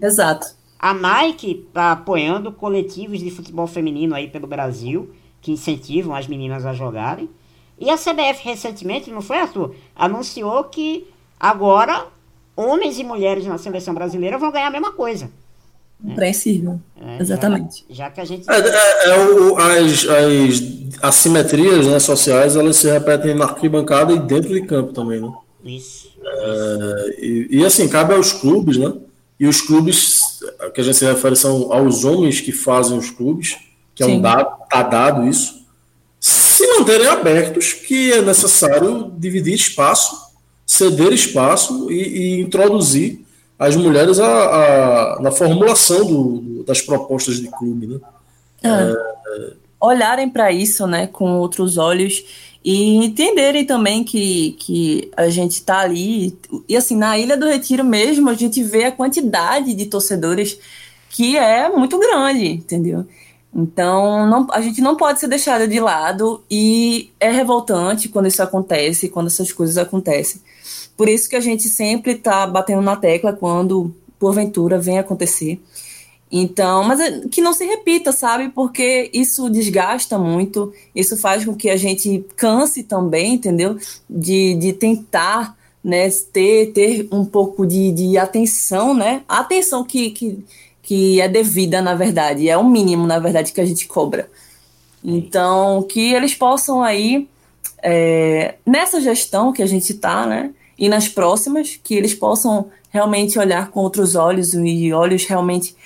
Exato. 0.03 0.47
A 0.79 0.93
Nike 0.93 1.65
está 1.69 1.93
apoiando 1.93 2.53
coletivos 2.53 3.19
de 3.21 3.31
futebol 3.31 3.67
feminino 3.67 4.15
aí 4.15 4.29
pelo 4.29 4.47
Brasil, 4.47 5.11
que 5.41 5.51
incentivam 5.53 6.15
as 6.15 6.27
meninas 6.27 6.67
a 6.67 6.73
jogarem. 6.75 7.31
E 7.79 7.91
a 7.91 7.97
CBF 7.97 8.43
recentemente, 8.45 9.11
não 9.11 9.21
foi, 9.23 9.39
Arthur? 9.39 9.75
Anunciou 9.95 10.65
que 10.65 11.07
agora 11.39 12.07
homens 12.57 12.99
e 12.99 13.05
mulheres 13.05 13.47
na 13.47 13.59
seleção 13.59 13.95
brasileira 13.95 14.39
vão 14.39 14.51
ganhar 14.51 14.69
a 14.69 14.71
mesma 14.71 14.93
coisa. 14.93 15.31
Compreensível. 16.03 16.79
né? 16.97 17.19
Exatamente. 17.21 17.85
Já, 17.89 18.05
já 18.05 18.11
que 18.11 18.21
a 18.21 18.25
gente. 18.25 18.51
É, 18.51 18.59
é- 18.59 19.09
é 19.11 19.19
o- 19.29 19.57
as, 19.57 20.05
as 20.07 21.03
assimetrias 21.03 21.87
né, 21.87 21.99
sociais 21.99 22.55
elas 22.57 22.77
se 22.77 22.91
repetem 22.91 23.35
na 23.35 23.45
arquibancada 23.47 24.13
e 24.13 24.19
dentro 24.19 24.53
de 24.53 24.63
campo 24.63 24.93
também, 24.93 25.21
né? 25.21 25.33
Isso. 25.65 26.06
E, 27.19 27.49
e, 27.51 27.65
assim, 27.65 27.89
cabe 27.89 28.15
aos 28.15 28.33
clubes, 28.33 28.77
né? 28.77 28.93
E 29.39 29.47
os 29.47 29.61
clubes, 29.61 30.41
que 30.75 30.81
a 30.81 30.85
gente 30.85 30.97
se 30.97 31.05
refere 31.05 31.37
são 31.37 31.73
aos 31.73 32.05
homens 32.05 32.41
que 32.41 32.53
fazem 32.53 32.97
os 32.97 33.11
clubes, 33.11 33.57
que 33.95 34.03
é 34.03 34.07
um 34.07 34.21
dado, 34.23 34.57
tá 34.71 34.83
dado 34.83 35.27
isso, 35.29 35.65
se 36.19 36.67
manterem 36.79 37.07
abertos, 37.07 37.73
que 37.75 38.13
é 38.13 38.23
necessário 38.23 39.13
dividir 39.17 39.55
espaço, 39.55 40.17
ceder 40.67 41.13
espaço 41.13 41.91
e, 41.93 42.37
e 42.37 42.41
introduzir 42.41 43.21
as 43.59 43.77
mulheres 43.77 44.19
a, 44.19 44.27
a- 44.27 45.21
na 45.21 45.31
formulação 45.31 46.05
do- 46.07 46.65
das 46.65 46.81
propostas 46.81 47.37
de 47.39 47.49
clube, 47.49 47.87
né? 47.87 47.99
olharem 49.79 50.29
para 50.31 50.51
isso, 50.51 50.87
né, 50.87 51.07
com 51.07 51.39
outros 51.39 51.77
olhos 51.77 52.25
e 52.67 52.97
entenderem 52.97 53.65
também 53.65 54.03
que, 54.03 54.57
que 54.59 55.09
a 55.17 55.29
gente 55.29 55.53
está 55.53 55.79
ali 55.79 56.37
e 56.69 56.77
assim 56.77 56.97
na 56.97 57.17
Ilha 57.17 57.37
do 57.37 57.47
Retiro 57.47 57.85
mesmo 57.85 58.29
a 58.29 58.35
gente 58.35 58.61
vê 58.61 58.87
a 58.87 58.91
quantidade 58.91 59.73
de 59.73 59.87
torcedores 59.87 60.59
que 61.09 61.37
é 61.37 61.69
muito 61.69 61.97
grande, 61.97 62.49
entendeu? 62.49 63.07
Então 63.55 64.27
não, 64.27 64.49
a 64.51 64.61
gente 64.61 64.81
não 64.81 64.97
pode 64.97 65.21
ser 65.21 65.29
deixada 65.29 65.69
de 65.69 65.79
lado 65.79 66.43
e 66.51 67.13
é 67.21 67.31
revoltante 67.31 68.09
quando 68.09 68.27
isso 68.27 68.43
acontece, 68.43 69.11
quando 69.11 69.29
essas 69.29 69.53
coisas 69.53 69.79
acontecem. 69.79 70.41
Por 70.97 71.09
isso 71.09 71.29
que 71.29 71.37
a 71.37 71.41
gente 71.41 71.69
sempre 71.69 72.15
está 72.15 72.45
batendo 72.49 72.83
na 72.83 72.97
tecla 72.97 73.33
quando 73.33 73.95
porventura 74.19 74.77
vem 74.77 74.99
acontecer. 74.99 75.61
Então, 76.31 76.83
mas 76.83 76.99
é- 77.01 77.21
que 77.31 77.41
não 77.41 77.53
se 77.53 77.65
repita, 77.65 78.13
sabe? 78.13 78.49
Porque 78.49 79.11
isso 79.13 79.49
desgasta 79.49 80.19
muito, 80.19 80.73
isso 80.95 81.17
faz 81.17 81.45
com 81.45 81.55
que 81.55 81.71
a 81.71 81.77
gente 81.77 82.25
canse 82.37 82.83
também, 82.83 83.35
entendeu? 83.35 83.79
De, 84.11 84.55
de 84.55 84.73
tentar 84.73 85.57
né, 85.83 86.09
ter, 86.33 86.73
ter 86.73 87.09
um 87.13 87.25
pouco 87.25 87.65
de, 87.65 87.93
de 87.93 88.19
atenção, 88.19 88.93
né? 88.93 89.23
A 89.29 89.39
atenção 89.39 89.85
que, 89.85 90.11
que, 90.11 90.45
que 90.83 91.21
é 91.21 91.29
devida, 91.29 91.81
na 91.81 91.95
verdade, 91.95 92.49
é 92.49 92.57
o 92.57 92.65
mínimo, 92.65 93.07
na 93.07 93.21
verdade, 93.21 93.53
que 93.53 93.61
a 93.61 93.65
gente 93.65 93.87
cobra. 93.87 94.29
Então, 95.05 95.85
que 95.85 96.13
eles 96.13 96.35
possam 96.35 96.83
aí, 96.83 97.29
é, 97.81 98.57
nessa 98.67 99.01
gestão 99.01 99.53
que 99.53 99.63
a 99.63 99.67
gente 99.67 99.93
está, 99.93 100.27
né? 100.27 100.51
E 100.77 100.89
nas 100.89 101.07
próximas, 101.09 101.79
que 101.83 101.95
eles 101.95 102.15
possam 102.15 102.69
realmente 102.91 103.39
olhar 103.39 103.71
com 103.71 103.81
outros 103.81 104.17
olhos 104.17 104.55
e 104.55 104.93
olhos 104.93 105.25
realmente 105.25 105.77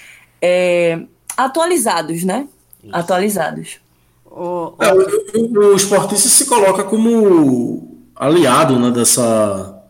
é, 0.40 1.00
atualizados, 1.36 2.24
né? 2.24 2.48
Atualizados. 2.92 3.78
O, 4.24 4.40
o- 4.68 4.74
É, 4.80 4.92
o, 4.94 5.72
o 5.72 5.76
esportista 5.76 6.28
se 6.28 6.46
coloca 6.46 6.84
como 6.84 8.04
aliado 8.14 8.78
né, 8.78 8.90
dessa, 8.90 9.82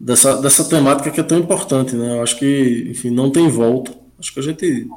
dessa, 0.00 0.36
dessa 0.40 0.64
temática 0.64 1.10
que 1.10 1.20
é 1.20 1.24
tão 1.24 1.38
importante. 1.38 1.94
Né? 1.94 2.16
Eu 2.18 2.22
acho 2.22 2.38
que, 2.38 2.88
enfim, 2.90 3.10
não 3.10 3.30
tem 3.30 3.48
volta. 3.48 3.92
Acho 4.18 4.32
que 4.32 4.40
a 4.40 4.42
gente 4.42 4.88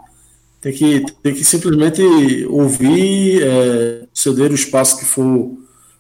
tem 0.62 0.74
que, 0.74 1.06
tem 1.22 1.34
que 1.34 1.44
simplesmente 1.44 2.02
ouvir, 2.50 3.44
é, 3.44 4.06
ceder 4.14 4.52
o 4.52 4.56
espaço 4.56 4.98
que 4.98 5.06
for 5.06 5.52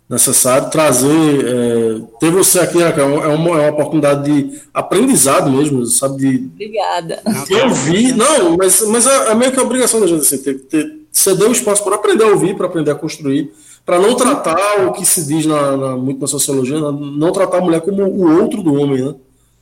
necessário, 0.09 0.69
trazer. 0.69 1.45
É, 1.45 2.01
ter 2.19 2.31
você 2.31 2.59
aqui 2.59 2.81
Raquel, 2.81 3.23
é 3.23 3.27
uma, 3.27 3.61
é 3.61 3.69
uma 3.69 3.69
oportunidade 3.69 4.23
de 4.23 4.61
aprendizado 4.73 5.49
mesmo, 5.51 5.85
sabe? 5.85 6.17
De, 6.17 6.45
Obrigada. 6.53 7.21
de 7.45 7.53
ouvir. 7.55 8.15
Não, 8.15 8.55
mas, 8.57 8.81
mas 8.88 9.05
é, 9.05 9.31
é 9.31 9.35
meio 9.35 9.51
que 9.51 9.59
a 9.59 9.63
obrigação 9.63 9.99
da 9.99 10.07
gente 10.07 10.21
assim, 10.21 10.38
ter, 10.38 10.59
ter, 10.61 10.99
ceder 11.11 11.47
o 11.49 11.51
espaço 11.51 11.84
para 11.84 11.95
aprender 11.95 12.23
a 12.23 12.27
ouvir, 12.27 12.55
para 12.55 12.67
aprender 12.67 12.91
a 12.91 12.95
construir, 12.95 13.51
para 13.85 13.99
não 13.99 14.15
tratar 14.15 14.85
o 14.88 14.93
que 14.93 15.05
se 15.05 15.25
diz 15.25 15.45
na, 15.45 15.75
na- 15.77 15.97
muito 15.97 16.19
na 16.21 16.27
sociologia, 16.27 16.79
na- 16.79 16.91
não 16.91 17.31
tratar 17.31 17.57
a 17.57 17.61
mulher 17.61 17.81
como 17.81 18.03
o 18.03 18.41
outro 18.41 18.61
do 18.63 18.73
homem, 18.75 19.03
né? 19.03 19.15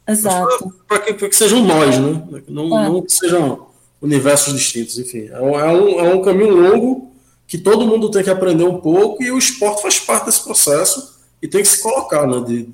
Exato. 0.08 0.72
Para 0.88 1.00
que, 1.00 1.14
que 1.14 1.36
sejam 1.36 1.64
nós, 1.64 1.98
né? 1.98 2.22
Não, 2.48 2.66
É. 2.80 2.90
não 2.90 3.02
que 3.02 3.12
sejam 3.12 3.66
universos 4.02 4.54
distintos, 4.54 5.00
enfim. 5.00 5.28
É 5.32 5.42
um, 5.42 5.60
é, 5.60 5.68
um, 5.74 6.00
é 6.00 6.14
um 6.14 6.22
caminho 6.22 6.56
longo 6.56 7.12
que 7.56 7.64
todo 7.64 7.88
mundo 7.88 8.12
tem 8.12 8.22
que 8.22 8.30
aprender 8.30 8.66
um 8.66 8.80
pouco 8.80 9.24
e 9.24 9.32
o 9.32 9.38
esporte 9.38 9.82
faz 9.82 9.98
parte 10.00 10.26
desse 10.26 10.44
processo 10.44 11.16
e 11.42 11.48
tem 11.48 11.62
que 11.62 11.68
se 11.70 11.82
colocar 11.82 12.28
né, 12.28 12.42
de, 12.42 12.70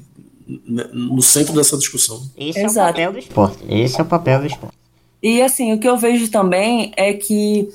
né, 0.68 0.86
no 0.92 1.22
centro 1.22 1.54
dessa 1.54 1.78
discussão. 1.78 2.20
esse 2.36 2.58
é 2.58 2.64
o 2.64 2.66
Exato. 2.66 2.94
papel 2.94 3.12
do 3.12 3.20
esporte. 3.20 3.64
Esse 3.70 4.00
é 4.00 4.04
o 4.04 4.06
papel 4.08 4.40
do 4.40 4.48
esporte. 4.48 4.76
E 5.22 5.40
assim, 5.40 5.72
o 5.72 5.80
que 5.80 5.88
eu 5.88 5.98
vejo 5.98 6.32
também 6.32 6.92
é 6.98 7.14
que 7.14 7.70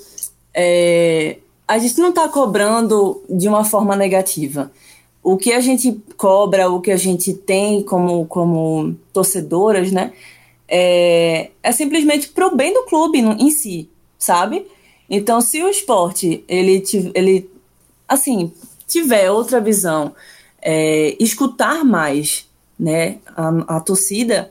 é, 0.52 1.38
a 1.68 1.78
gente 1.78 1.96
não 1.98 2.08
está 2.08 2.28
cobrando 2.28 3.22
de 3.30 3.46
uma 3.46 3.64
forma 3.64 3.94
negativa. 3.94 4.72
O 5.22 5.36
que 5.36 5.52
a 5.52 5.60
gente 5.60 6.00
cobra, 6.16 6.68
o 6.68 6.80
que 6.80 6.90
a 6.90 6.96
gente 6.96 7.32
tem 7.32 7.84
como, 7.84 8.26
como 8.26 8.96
torcedoras, 9.12 9.92
né? 9.92 10.12
É, 10.68 11.50
é 11.62 11.70
simplesmente 11.70 12.28
pro 12.30 12.56
bem 12.56 12.74
do 12.74 12.82
clube 12.86 13.20
em 13.20 13.50
si, 13.52 13.88
sabe? 14.18 14.66
Então, 15.08 15.40
se 15.40 15.62
o 15.62 15.68
esporte, 15.68 16.44
ele, 16.48 16.82
ele 17.14 17.50
assim, 18.08 18.52
tiver 18.86 19.30
outra 19.30 19.60
visão, 19.60 20.14
é, 20.60 21.16
escutar 21.20 21.84
mais, 21.84 22.48
né, 22.78 23.18
a, 23.36 23.76
a 23.76 23.80
torcida, 23.80 24.50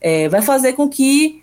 é, 0.00 0.28
vai 0.28 0.42
fazer 0.42 0.72
com 0.72 0.88
que 0.88 1.42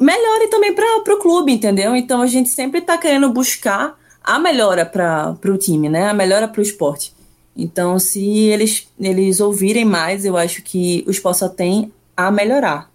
melhore 0.00 0.48
também 0.48 0.74
para 0.74 1.14
o 1.14 1.18
clube, 1.18 1.52
entendeu? 1.52 1.94
Então 1.94 2.22
a 2.22 2.26
gente 2.26 2.48
sempre 2.48 2.80
está 2.80 2.96
querendo 2.96 3.30
buscar 3.30 3.98
a 4.22 4.38
melhora 4.38 4.86
para 4.86 5.36
o 5.44 5.58
time, 5.58 5.88
né? 5.88 6.08
A 6.08 6.14
melhora 6.14 6.46
para 6.46 6.60
o 6.60 6.62
esporte. 6.62 7.12
Então, 7.56 7.98
se 7.98 8.24
eles, 8.24 8.88
eles 8.98 9.40
ouvirem 9.40 9.84
mais, 9.84 10.24
eu 10.24 10.36
acho 10.36 10.62
que 10.62 11.04
o 11.06 11.10
esporte 11.10 11.40
só 11.40 11.48
tem 11.48 11.92
a 12.16 12.30
melhorar. 12.30 12.90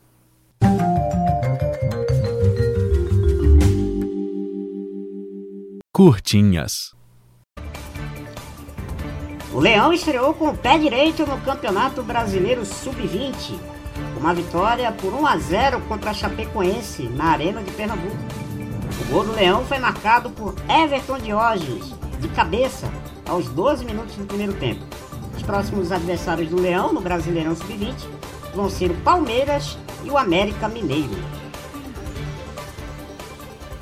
Curtinhas. 5.98 6.94
O 9.52 9.60
Leão 9.60 9.92
estreou 9.92 10.32
com 10.36 10.50
o 10.50 10.56
pé 10.56 10.78
direito 10.78 11.26
no 11.26 11.42
Campeonato 11.42 12.04
Brasileiro 12.04 12.64
Sub-20, 12.64 13.60
uma 14.16 14.32
vitória 14.32 14.92
por 14.92 15.12
1 15.12 15.26
a 15.26 15.38
0 15.40 15.82
contra 15.88 16.12
a 16.12 16.14
Chapecoense 16.14 17.10
na 17.10 17.32
Arena 17.32 17.64
de 17.64 17.72
Pernambuco. 17.72 18.16
O 19.02 19.12
gol 19.12 19.26
do 19.26 19.32
Leão 19.32 19.66
foi 19.66 19.80
marcado 19.80 20.30
por 20.30 20.54
Everton 20.70 21.18
Diógenes, 21.18 21.92
de 22.20 22.28
cabeça, 22.28 22.88
aos 23.28 23.50
12 23.50 23.84
minutos 23.84 24.16
do 24.18 24.26
primeiro 24.26 24.54
tempo. 24.54 24.84
Os 25.36 25.42
próximos 25.42 25.92
adversários 25.92 26.48
do 26.48 26.62
Leão 26.62 26.94
no 26.94 27.02
Brasileirão 27.02 27.56
Sub-20 27.56 28.06
vão 28.54 28.70
ser 28.70 28.92
o 28.92 29.02
Palmeiras 29.02 29.80
e 30.04 30.12
o 30.12 30.18
América 30.20 30.68
Mineiro. 30.68 31.37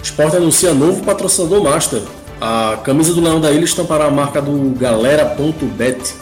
O 0.06 0.08
Sport 0.08 0.36
anuncia 0.36 0.72
novo 0.72 1.04
patrocinador 1.04 1.64
master. 1.64 2.04
A 2.40 2.78
camisa 2.84 3.12
do 3.12 3.22
Leão 3.22 3.42
da 3.42 3.52
Ilha 3.52 3.66
estampará 3.66 4.06
a 4.06 4.12
marca 4.12 4.40
do 4.40 4.70
Galera.bet, 4.78 6.14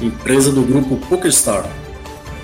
empresa 0.00 0.52
do 0.52 0.62
grupo 0.62 0.96
PokerStar. 1.08 1.66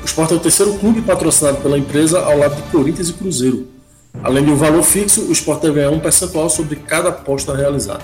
O 0.03 0.05
Sport 0.05 0.33
é 0.33 0.35
o 0.35 0.41
terceiro 0.41 0.75
clube 0.75 1.01
patrocinado 1.01 1.59
pela 1.59 1.79
empresa 1.79 2.19
ao 2.19 2.37
lado 2.37 2.57
de 2.57 2.63
Corinthians 2.63 3.11
e 3.11 3.13
Cruzeiro. 3.13 3.69
Além 4.25 4.45
de 4.45 4.51
um 4.51 4.57
valor 4.57 4.83
fixo, 4.83 5.23
o 5.23 5.31
Sport 5.31 5.63
deve 5.63 5.75
ganhar 5.77 5.91
um 5.91 6.01
percentual 6.01 6.51
sobre 6.51 6.75
cada 6.75 7.11
aposta 7.11 7.55
realizada. 7.55 8.03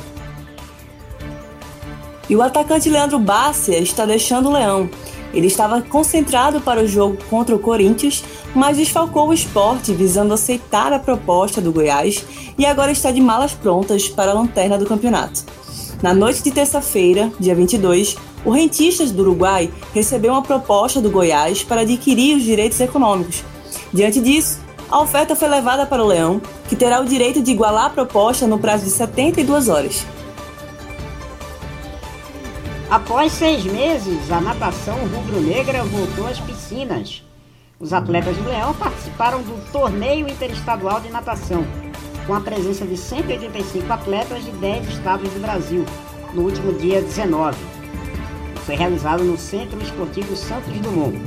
E 2.31 2.37
o 2.37 2.43
atacante 2.43 2.89
Leandro 2.89 3.19
Bárcia 3.19 3.77
está 3.77 4.07
deixando 4.07 4.51
o 4.51 4.53
Leão. 4.53 4.89
Ele 5.35 5.49
estava 5.49 5.83
concentrado 5.83 6.61
para 6.61 6.83
o 6.83 6.87
jogo 6.87 7.19
contra 7.29 7.55
o 7.55 7.59
Corinthians, 7.59 8.23
mas 8.55 8.77
desfalcou 8.77 9.29
o 9.29 9.35
esporte 9.35 9.93
visando 9.93 10.33
aceitar 10.33 10.93
a 10.93 10.99
proposta 10.99 11.61
do 11.61 11.73
Goiás 11.73 12.25
e 12.57 12.65
agora 12.65 12.93
está 12.93 13.11
de 13.11 13.21
malas 13.21 13.53
prontas 13.53 14.09
para 14.09 14.31
a 14.31 14.35
lanterna 14.35 14.79
do 14.79 14.87
campeonato. 14.87 15.45
Na 16.03 16.15
noite 16.15 16.43
de 16.43 16.51
terça-feira, 16.51 17.33
dia 17.41 17.55
22, 17.55 18.17
o 18.45 18.51
Rentistas 18.51 19.11
do 19.11 19.23
Uruguai 19.23 19.71
recebeu 19.93 20.33
uma 20.33 20.43
proposta 20.43 21.01
do 21.01 21.11
Goiás 21.11 21.63
para 21.63 21.81
adquirir 21.81 22.37
os 22.37 22.43
direitos 22.43 22.79
econômicos. 22.79 23.43
Diante 23.93 24.21
disso, 24.21 24.61
a 24.91 25.01
oferta 25.01 25.35
foi 25.35 25.49
levada 25.49 25.87
para 25.87 26.05
o 26.05 26.07
Leão, 26.07 26.41
que 26.69 26.77
terá 26.77 27.01
o 27.01 27.07
direito 27.07 27.43
de 27.43 27.51
igualar 27.51 27.87
a 27.87 27.91
proposta 27.91 28.47
no 28.47 28.59
prazo 28.59 28.85
de 28.85 28.91
72 28.91 29.69
horas. 29.69 30.07
Após 32.91 33.33
seis 33.33 33.65
meses, 33.65 34.31
a 34.31 34.41
natação 34.41 34.99
rubro-negra 35.09 35.83
voltou 35.85 36.27
às 36.27 36.39
piscinas. 36.39 37.25
Os 37.81 37.93
atletas 37.93 38.37
do 38.37 38.49
Leão 38.49 38.75
participaram 38.75 39.43
do 39.43 39.73
Torneio 39.73 40.29
Interestadual 40.29 41.01
de 41.01 41.11
Natação, 41.11 41.65
com 42.27 42.35
a 42.35 42.41
presença 42.41 42.87
de 42.87 42.97
185 42.97 43.93
atletas 43.93 44.45
de 44.45 44.51
10 44.53 44.89
estados 44.89 45.29
do 45.31 45.41
Brasil, 45.41 45.85
no 46.35 46.43
último 46.43 46.73
dia 46.75 47.01
19. 47.01 47.57
Foi 48.65 48.77
realizado 48.77 49.25
no 49.25 49.37
Centro 49.37 49.83
Esportivo 49.83 50.37
Santos 50.37 50.79
Dumont. 50.81 51.19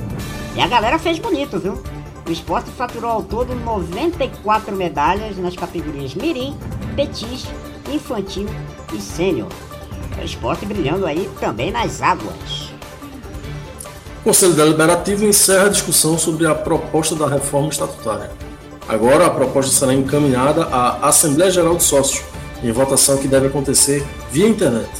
E 0.56 0.60
a 0.60 0.66
galera 0.66 0.98
fez 0.98 1.18
bonito, 1.18 1.58
viu? 1.58 1.82
O 2.26 2.32
esporte 2.32 2.70
faturou 2.70 3.10
ao 3.10 3.22
todo 3.22 3.54
94 3.54 4.74
medalhas 4.74 5.36
nas 5.36 5.56
categorias 5.56 6.14
Mirim, 6.14 6.56
Petis, 6.94 7.46
Infantil 7.92 8.46
e 8.92 9.00
Sênior. 9.00 9.48
O 10.20 10.24
esporte 10.24 10.66
brilhando 10.66 11.06
aí 11.06 11.28
também 11.40 11.70
nas 11.70 12.02
águas. 12.02 12.72
O 14.20 14.24
Conselho 14.24 14.52
Deliberativo 14.52 15.24
encerra 15.24 15.66
a 15.66 15.70
discussão 15.70 16.18
sobre 16.18 16.46
a 16.46 16.54
proposta 16.54 17.14
da 17.14 17.26
reforma 17.26 17.68
estatutária. 17.68 18.30
Agora 18.88 19.26
a 19.26 19.30
proposta 19.30 19.70
será 19.70 19.94
encaminhada 19.94 20.64
à 20.64 21.08
Assembleia 21.08 21.50
Geral 21.50 21.76
de 21.76 21.82
Sócios, 21.84 22.24
em 22.62 22.72
votação 22.72 23.16
que 23.18 23.28
deve 23.28 23.46
acontecer 23.46 24.04
via 24.30 24.48
internet. 24.48 24.90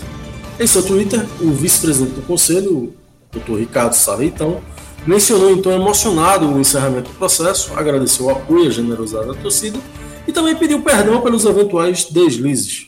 Em 0.60 0.66
seu 0.66 0.82
Twitter, 0.82 1.26
o 1.40 1.50
vice-presidente 1.50 2.14
do 2.14 2.22
Conselho, 2.22 2.76
o 2.76 3.38
Dr. 3.38 3.58
Ricardo 3.58 3.94
Sarreitão, 3.94 4.60
mencionou 5.06 5.50
então 5.50 5.72
emocionado 5.72 6.52
o 6.52 6.60
encerramento 6.60 7.10
do 7.10 7.16
processo, 7.16 7.72
agradeceu 7.76 8.26
o 8.26 8.30
apoio 8.30 8.64
e 8.64 8.68
a 8.68 8.70
generosidade 8.70 9.28
da 9.28 9.34
torcida 9.34 9.78
e 10.26 10.32
também 10.32 10.54
pediu 10.54 10.82
perdão 10.82 11.20
pelos 11.20 11.44
eventuais 11.44 12.04
deslizes. 12.04 12.87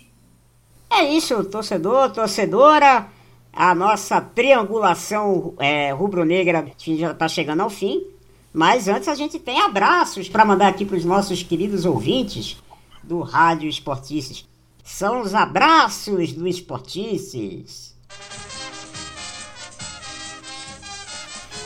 É 0.91 1.05
isso, 1.05 1.45
torcedor, 1.45 2.11
torcedora. 2.11 3.07
A 3.53 3.75
nossa 3.75 4.21
triangulação 4.21 5.55
é, 5.59 5.93
rubro-negra 5.93 6.67
já 6.79 7.13
está 7.13 7.29
chegando 7.29 7.61
ao 7.61 7.71
fim. 7.71 8.05
Mas 8.53 8.89
antes 8.89 9.09
a 9.09 9.15
gente 9.15 9.39
tem 9.39 9.61
abraços 9.61 10.29
para 10.29 10.45
mandar 10.45 10.69
aqui 10.69 10.85
para 10.85 10.97
os 10.97 11.05
nossos 11.05 11.43
queridos 11.43 11.85
ouvintes 11.85 12.57
do 13.03 13.21
Rádio 13.21 13.69
Esportices. 13.69 14.45
São 14.83 15.21
os 15.21 15.35
abraços 15.35 16.33
do 16.33 16.49
Esportices. 16.49 17.95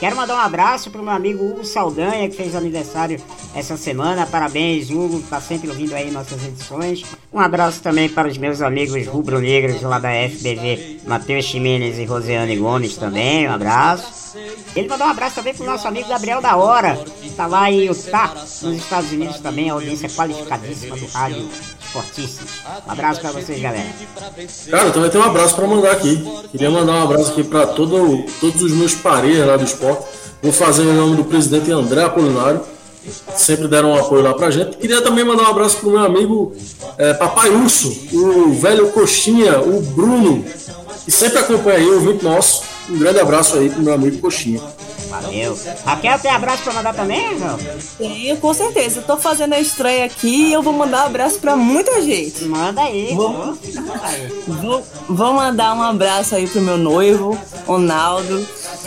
Quero 0.00 0.16
mandar 0.16 0.34
um 0.34 0.40
abraço 0.40 0.90
para 0.90 1.00
o 1.00 1.04
meu 1.04 1.12
amigo 1.12 1.44
Hugo 1.44 1.64
Saldanha, 1.64 2.28
que 2.28 2.36
fez 2.36 2.54
aniversário 2.54 3.20
essa 3.54 3.76
semana. 3.76 4.26
Parabéns, 4.26 4.90
Hugo, 4.90 5.18
está 5.18 5.40
sempre 5.40 5.68
ouvindo 5.68 5.94
aí 5.94 6.10
nossas 6.10 6.44
edições. 6.44 7.04
Um 7.32 7.38
abraço 7.38 7.80
também 7.80 8.08
para 8.08 8.28
os 8.28 8.36
meus 8.36 8.60
amigos 8.60 9.06
rubro-negros 9.06 9.80
lá 9.82 9.98
da 9.98 10.10
FBV, 10.10 11.00
Matheus 11.06 11.44
Ximenes 11.44 11.98
e 11.98 12.04
Rosiane 12.04 12.56
Gomes 12.56 12.96
também. 12.96 13.48
Um 13.48 13.52
abraço. 13.52 14.36
Ele 14.74 14.88
mandou 14.88 15.06
um 15.06 15.10
abraço 15.10 15.36
também 15.36 15.54
pro 15.54 15.64
nosso 15.64 15.86
amigo 15.86 16.08
Gabriel 16.08 16.40
da 16.40 16.56
Hora, 16.56 16.96
que 17.20 17.28
está 17.28 17.46
lá 17.46 17.70
em 17.70 17.86
Utah, 17.86 18.34
nos 18.34 18.76
Estados 18.76 19.12
Unidos 19.12 19.38
também, 19.38 19.70
audiência 19.70 20.08
qualificadíssima 20.08 20.96
do 20.96 21.06
rádio 21.06 21.48
Esportíssimo. 21.94 22.48
Um 22.88 22.90
abraço 22.90 23.20
para 23.20 23.30
vocês, 23.30 23.60
galera. 23.60 23.86
Cara, 24.68 24.88
eu 24.88 24.92
também 24.92 25.10
tenho 25.10 25.22
um 25.22 25.26
abraço 25.26 25.54
para 25.54 25.66
mandar 25.66 25.92
aqui. 25.92 26.28
Queria 26.50 26.68
mandar 26.68 26.92
um 26.92 27.02
abraço 27.04 27.30
aqui 27.30 27.44
para 27.44 27.68
todo, 27.68 28.24
todos 28.40 28.62
os 28.62 28.72
meus 28.72 28.94
pareias 28.96 29.46
lá 29.46 29.56
do 29.56 29.64
esporte. 29.64 30.04
Vou 30.42 30.52
fazer 30.52 30.82
em 30.82 30.92
nome 30.92 31.16
do 31.16 31.24
presidente 31.24 31.70
André 31.70 32.02
Apolinário. 32.02 32.62
Sempre 33.36 33.68
deram 33.68 33.92
um 33.92 33.96
apoio 33.96 34.22
lá 34.22 34.34
pra 34.34 34.50
gente. 34.50 34.76
Queria 34.76 35.02
também 35.02 35.24
mandar 35.24 35.44
um 35.44 35.50
abraço 35.50 35.76
pro 35.76 35.90
meu 35.90 36.00
amigo 36.00 36.52
é, 36.98 37.14
Papai 37.14 37.50
Urso, 37.50 37.94
o 38.12 38.52
velho 38.54 38.90
Coxinha, 38.90 39.60
o 39.60 39.80
Bruno, 39.80 40.44
que 41.04 41.10
sempre 41.10 41.38
acompanha 41.38 41.78
aí, 41.78 41.86
o 41.86 41.94
ouvinte 41.94 42.24
nosso. 42.24 42.62
Um 42.88 42.98
grande 42.98 43.20
abraço 43.20 43.56
aí 43.56 43.70
pro 43.70 43.82
meu 43.82 43.94
amigo 43.94 44.18
Coxinha. 44.18 44.60
Valeu. 45.22 45.58
Raquel, 45.84 46.18
tem 46.18 46.30
abraço 46.30 46.62
pra 46.62 46.72
mandar 46.72 46.94
também, 46.94 47.38
Raquel? 47.38 47.78
Tenho, 47.98 48.36
com 48.38 48.54
certeza. 48.54 49.00
Eu 49.00 49.04
tô 49.04 49.16
fazendo 49.16 49.54
a 49.54 49.60
estreia 49.60 50.04
aqui 50.04 50.48
e 50.48 50.52
eu 50.52 50.62
vou 50.62 50.72
mandar 50.72 51.04
um 51.04 51.06
abraço 51.06 51.38
pra 51.38 51.56
muita 51.56 52.02
gente. 52.02 52.44
Manda 52.44 52.82
aí. 52.82 53.14
Vou, 53.14 53.56
vou, 54.46 54.82
vou 55.08 55.32
mandar 55.32 55.74
um 55.74 55.82
abraço 55.82 56.34
aí 56.34 56.46
pro 56.46 56.60
meu 56.60 56.76
noivo, 56.76 57.38
Ronaldo, 57.66 58.46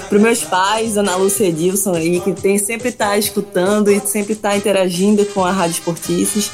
pros 0.10 0.22
meus 0.22 0.44
pais, 0.44 0.98
Ana 0.98 1.16
Lúcia 1.16 1.45
Edilson 1.45 1.94
aí, 1.94 2.20
que 2.20 2.34
tem, 2.34 2.58
sempre 2.58 2.91
tá 2.91 3.18
escutando 3.18 3.91
e 3.91 3.99
sempre 4.02 4.36
tá 4.36 4.56
interagindo 4.56 5.26
com 5.28 5.44
a 5.44 5.52
Rádio 5.52 5.74
Esportices. 5.74 6.52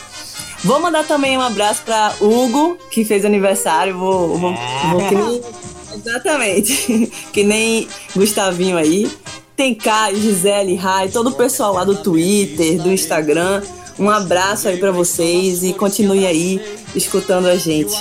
Vou 0.64 0.80
mandar 0.80 1.04
também 1.06 1.38
um 1.38 1.42
abraço 1.42 1.82
para 1.84 2.14
Hugo, 2.22 2.78
que 2.90 3.04
fez 3.04 3.26
aniversário. 3.26 3.98
Vou, 3.98 4.38
vou, 4.38 4.54
vou 4.92 5.10
que 5.10 5.16
nem, 5.16 5.42
exatamente. 5.94 7.12
que 7.34 7.44
nem 7.44 7.88
Gustavinho 8.16 8.78
aí. 8.78 9.12
Tem 9.56 9.76
Caio, 9.76 10.20
Gisele, 10.20 10.76
Rai, 10.76 11.10
todo 11.10 11.30
o 11.30 11.34
pessoal 11.34 11.74
lá 11.74 11.84
do 11.84 11.96
Twitter, 11.96 12.82
do 12.82 12.92
Instagram. 12.92 13.62
Um 14.00 14.10
abraço 14.10 14.68
aí 14.68 14.78
para 14.78 14.92
vocês 14.92 15.64
e 15.64 15.74
continue 15.74 16.26
aí 16.26 16.60
escutando 16.96 17.48
a 17.48 17.56
gente. 17.56 17.94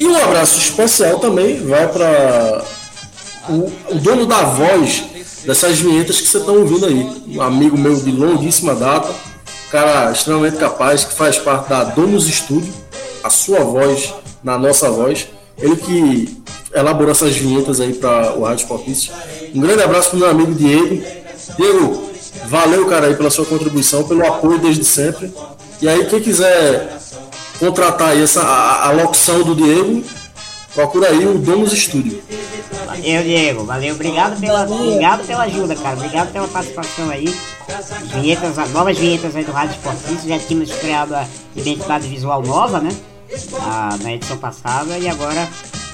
E 0.00 0.06
um 0.06 0.16
abraço 0.16 0.58
especial 0.58 1.20
também 1.20 1.64
vai 1.64 1.86
para 1.86 2.64
o, 3.48 3.94
o, 3.94 3.98
dono 4.00 4.26
da 4.26 4.42
voz 4.42 5.04
dessas 5.44 5.78
vinhetas 5.78 6.20
que 6.20 6.26
você 6.26 6.38
está 6.38 6.50
ouvindo 6.50 6.86
aí. 6.86 7.22
Um 7.28 7.40
amigo 7.40 7.78
meu 7.78 7.94
de 7.94 8.10
longuíssima 8.10 8.74
data, 8.74 9.14
cara 9.70 10.10
extremamente 10.10 10.56
capaz, 10.56 11.04
que 11.04 11.14
faz 11.14 11.38
parte 11.38 11.68
da 11.68 11.84
Domus 11.84 12.26
Studio, 12.26 12.74
a 13.22 13.30
sua 13.30 13.60
voz 13.60 14.12
na 14.42 14.58
nossa 14.58 14.90
voz. 14.90 15.28
Ele 15.56 15.76
que 15.76 16.43
elaborou 16.74 17.12
essas 17.12 17.36
vinhetas 17.36 17.80
aí 17.80 17.94
para 17.94 18.36
o 18.36 18.42
Rádio 18.42 18.66
Palpite. 18.66 19.12
Um 19.54 19.60
grande 19.60 19.82
abraço 19.82 20.10
pro 20.10 20.18
meu 20.18 20.28
amigo 20.28 20.52
Diego. 20.52 21.02
Diego, 21.56 22.10
valeu, 22.46 22.86
cara, 22.86 23.06
aí 23.06 23.14
pela 23.14 23.30
sua 23.30 23.46
contribuição, 23.46 24.04
pelo 24.04 24.26
apoio 24.26 24.58
desde 24.58 24.84
sempre. 24.84 25.32
E 25.80 25.88
aí, 25.88 26.06
quem 26.06 26.20
quiser 26.20 26.98
contratar 27.58 28.10
aí 28.10 28.22
essa, 28.22 28.42
a, 28.42 28.88
a 28.88 28.90
locução 28.92 29.42
do 29.42 29.54
Diego, 29.54 30.02
procura 30.74 31.08
aí 31.08 31.26
o 31.26 31.38
Domus 31.38 31.72
Studio. 31.72 32.22
Valeu, 32.86 33.22
Diego. 33.22 33.64
Valeu. 33.64 33.94
Obrigado 33.94 34.40
pela, 34.40 34.62
obrigado 34.62 35.26
pela 35.26 35.44
ajuda, 35.44 35.74
cara. 35.74 35.96
Obrigado 35.96 36.32
pela 36.32 36.48
participação 36.48 37.10
aí. 37.10 37.34
Vinhetas, 38.14 38.58
as 38.58 38.70
novas 38.70 38.98
vinhetas 38.98 39.34
aí 39.34 39.44
do 39.44 39.52
Rádio 39.52 39.76
Esportista. 39.76 40.28
Já 40.28 40.38
tínhamos 40.38 40.72
criado 40.72 41.14
a 41.14 41.26
identidade 41.56 42.08
visual 42.08 42.42
nova, 42.42 42.80
né? 42.80 42.90
A, 43.60 43.96
na 44.02 44.12
edição 44.12 44.36
passada. 44.36 44.96
E 44.98 45.08
agora, 45.08 45.48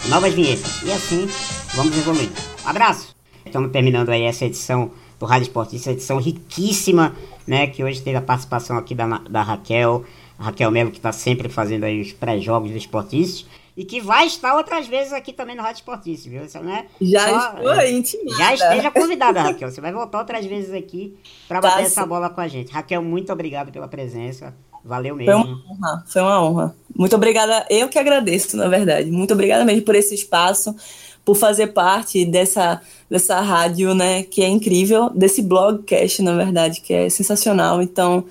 novas 0.09 0.35
vinhetas. 0.35 0.83
E 0.83 0.93
assim, 0.93 1.29
vamos 1.75 1.97
evoluindo. 1.97 2.33
abraço. 2.65 3.15
Estamos 3.45 3.71
terminando 3.71 4.11
aí 4.11 4.23
essa 4.23 4.45
edição 4.45 4.91
do 5.19 5.27
Rádio 5.27 5.45
Esportista. 5.45 5.91
Edição 5.91 6.19
riquíssima, 6.19 7.15
né? 7.47 7.67
Que 7.67 7.85
hoje 7.85 8.01
teve 8.01 8.17
a 8.17 8.23
participação 8.23 8.77
aqui 8.77 8.95
da, 8.95 9.07
da 9.19 9.43
Raquel. 9.43 10.05
a 10.39 10.45
Raquel 10.45 10.71
Melo, 10.71 10.91
que 10.91 10.99
está 10.99 11.13
sempre 11.13 11.49
fazendo 11.49 11.85
aí 11.85 12.01
os 12.01 12.13
pré-jogos 12.13 12.71
do 12.71 12.77
Esportistas 12.77 13.47
e 13.77 13.85
que 13.85 14.01
vai 14.01 14.27
estar 14.27 14.57
outras 14.57 14.87
vezes 14.87 15.13
aqui 15.13 15.33
também 15.33 15.57
no 15.57 15.63
Rádio 15.63 15.79
Esportista, 15.79 16.29
viu? 16.29 16.45
Isso, 16.45 16.63
né? 16.63 16.87
Já 17.01 17.29
Só, 17.29 17.57
estou 17.57 17.73
é, 17.73 17.91
intimada. 17.91 18.37
Já 18.37 18.55
esteja 18.55 18.91
convidada, 18.91 19.43
Raquel. 19.43 19.71
Você 19.71 19.81
vai 19.81 19.93
voltar 19.93 20.19
outras 20.19 20.45
vezes 20.45 20.75
aqui 20.75 21.17
para 21.49 21.61
bater 21.61 21.77
tá, 21.77 21.83
essa 21.83 22.05
bola 22.05 22.29
com 22.29 22.41
a 22.41 22.49
gente. 22.49 22.71
Raquel, 22.73 23.03
muito 23.03 23.33
obrigado 23.33 23.73
pela 23.73 23.89
presença. 23.89 24.55
Valeu 24.85 25.15
mesmo. 25.15 25.33
Foi 25.33 25.43
uma 25.43 25.63
honra, 25.71 26.05
foi 26.07 26.23
uma 26.23 26.43
honra. 26.43 26.77
Muito 26.97 27.17
obrigada, 27.17 27.67
eu 27.71 27.89
que 27.89 27.99
agradeço, 27.99 28.57
na 28.57 28.69
verdade. 28.69 29.11
Muito 29.11 29.33
obrigada 29.35 29.65
mesmo 29.65 29.83
por 29.83 29.95
esse 29.95 30.15
espaço, 30.15 30.75
por 31.25 31.37
fazer 31.37 31.69
parte 31.69 32.25
dessa, 32.25 32.81
dessa 33.09 33.41
rádio, 33.41 33.95
né, 33.95 34.23
que 34.23 34.43
é 34.43 34.49
incrível, 34.49 35.11
desse 35.11 35.43
blogcast, 35.43 36.23
na 36.23 36.35
verdade, 36.35 36.81
que 36.81 36.93
é 36.93 37.09
sensacional. 37.09 37.83
Então, 37.83 38.25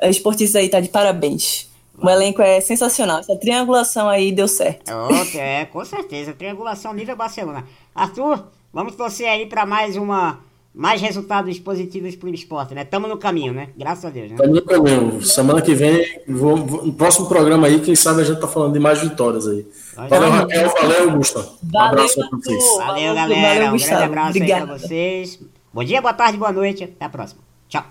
a 0.00 0.08
Esportista 0.08 0.58
aí 0.58 0.68
tá 0.68 0.80
de 0.80 0.88
parabéns. 0.88 1.68
O 2.00 2.08
elenco 2.08 2.40
é 2.40 2.60
sensacional. 2.60 3.18
Essa 3.18 3.34
triangulação 3.36 4.08
aí 4.08 4.30
deu 4.30 4.46
certo. 4.46 4.88
É, 5.34 5.64
com 5.64 5.84
certeza. 5.84 6.32
Triangulação 6.32 6.92
nível 6.92 7.16
Barcelona. 7.16 7.66
Arthur, 7.92 8.44
vamos 8.72 8.94
torcer 8.94 9.28
aí 9.28 9.46
para 9.46 9.66
mais 9.66 9.96
uma. 9.96 10.38
Mais 10.74 11.00
resultados 11.00 11.58
positivos 11.58 12.14
pro 12.14 12.28
esporte, 12.28 12.74
né? 12.74 12.82
Estamos 12.82 13.08
no 13.08 13.16
caminho, 13.16 13.52
né? 13.52 13.70
Graças 13.76 14.04
a 14.04 14.10
Deus. 14.10 14.30
Estamos 14.30 14.54
né? 14.54 14.60
no 14.60 14.66
caminho. 14.66 15.22
Semana 15.22 15.60
que 15.60 15.74
vem, 15.74 16.22
vou, 16.28 16.56
vou, 16.56 16.86
no 16.86 16.92
próximo 16.92 17.26
programa 17.26 17.66
aí, 17.66 17.80
quem 17.80 17.96
sabe 17.96 18.20
a 18.20 18.24
gente 18.24 18.40
tá 18.40 18.46
falando 18.46 18.74
de 18.74 18.78
mais 18.78 19.00
vitórias 19.00 19.48
aí. 19.48 19.66
Valeu, 20.08 20.30
Raquel. 20.30 20.70
Valeu, 20.70 21.10
Augusto. 21.10 21.58
Um 21.74 21.80
abraço 21.80 22.14
para 22.16 22.38
vocês. 22.38 22.64
Valeu, 22.76 23.14
galera. 23.14 23.64
Valeu, 23.64 23.74
um 23.74 23.78
grande 23.78 24.04
abraço 24.04 24.30
Obrigada. 24.30 24.60
aí 24.60 24.68
pra 24.68 24.78
vocês. 24.78 25.40
Bom 25.72 25.84
dia, 25.84 26.00
boa 26.00 26.14
tarde, 26.14 26.38
boa 26.38 26.52
noite. 26.52 26.84
Até 26.84 27.04
a 27.04 27.08
próxima. 27.08 27.40
Tchau. 27.68 27.84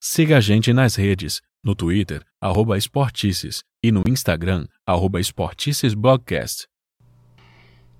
Siga 0.00 0.38
a 0.38 0.40
gente 0.40 0.72
nas 0.72 0.96
redes, 0.96 1.40
no 1.64 1.74
Twitter, 1.74 2.22
arroba 2.40 2.76
Esportices, 2.76 3.62
e 3.82 3.90
no 3.90 4.02
Instagram, 4.06 4.66
arroba 4.86 5.20
Esporticesblogcast. 5.20 6.66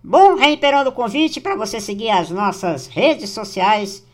Bom, 0.03 0.37
reiterando 0.37 0.91
o 0.91 0.93
convite 0.93 1.41
para 1.41 1.57
você 1.57 1.81
seguir 1.81 2.11
as 2.11 2.31
nossas 2.31 2.87
redes 2.87 3.31
sociais, 3.31 4.07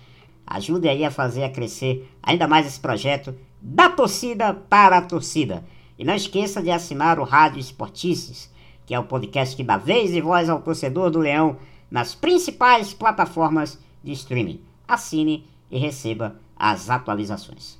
ajude 0.47 0.89
aí 0.89 1.05
a 1.05 1.11
fazer 1.11 1.44
a 1.44 1.51
crescer 1.51 2.11
ainda 2.23 2.48
mais 2.48 2.66
esse 2.66 2.81
projeto 2.81 3.35
da 3.61 3.89
torcida 3.89 4.55
para 4.55 4.98
a 4.98 5.02
torcida. 5.02 5.65
E 5.98 6.05
não 6.05 6.15
esqueça 6.15 6.62
de 6.62 6.70
assinar 6.70 7.19
o 7.19 7.24
Rádio 7.24 7.61
Esportices, 7.61 8.51
que 8.86 8.94
é 8.94 8.98
o 8.98 9.05
podcast 9.05 9.55
que 9.55 9.62
dá 9.62 9.77
vez 9.77 10.12
e 10.12 10.20
voz 10.20 10.48
ao 10.48 10.61
torcedor 10.61 11.11
do 11.11 11.20
Leão 11.20 11.56
nas 11.90 12.15
principais 12.15 12.93
plataformas 12.93 13.78
de 14.02 14.12
streaming. 14.12 14.61
Assine 14.89 15.47
e 15.70 15.78
receba 15.78 16.36
as 16.56 16.90
atualizações. 16.90 17.78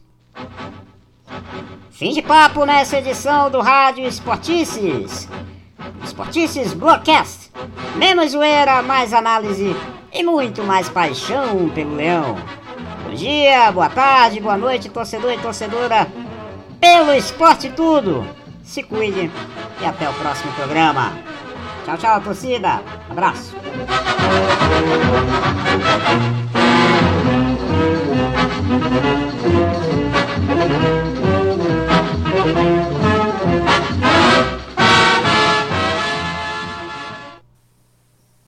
Fim 1.91 2.13
de 2.13 2.23
papo 2.23 2.65
nessa 2.65 2.99
edição 2.99 3.51
do 3.51 3.61
Rádio 3.61 4.07
Esportices. 4.07 5.29
Esportices 6.03 6.75
Blockcast. 6.75 7.51
Menos 7.97 8.33
zoeira, 8.33 8.83
mais 8.83 9.13
análise 9.13 9.75
e 10.13 10.23
muito 10.23 10.63
mais 10.63 10.89
paixão 10.89 11.69
pelo 11.69 11.97
leão. 11.97 12.37
Bom 13.05 13.15
dia, 13.15 13.71
boa 13.73 13.89
tarde, 13.89 14.41
boa 14.41 14.57
noite, 14.57 14.89
torcedor 14.89 15.33
e 15.33 15.39
torcedora. 15.39 16.07
Pelo 16.81 17.13
esporte 17.13 17.71
tudo. 17.71 18.27
Se 18.63 18.83
cuide 18.83 19.31
e 19.81 19.85
até 19.85 20.09
o 20.09 20.15
próximo 20.15 20.53
programa. 20.53 21.13
Tchau, 21.85 21.99
tchau, 21.99 22.21
torcida. 22.21 22.83
Abraço. 23.11 23.55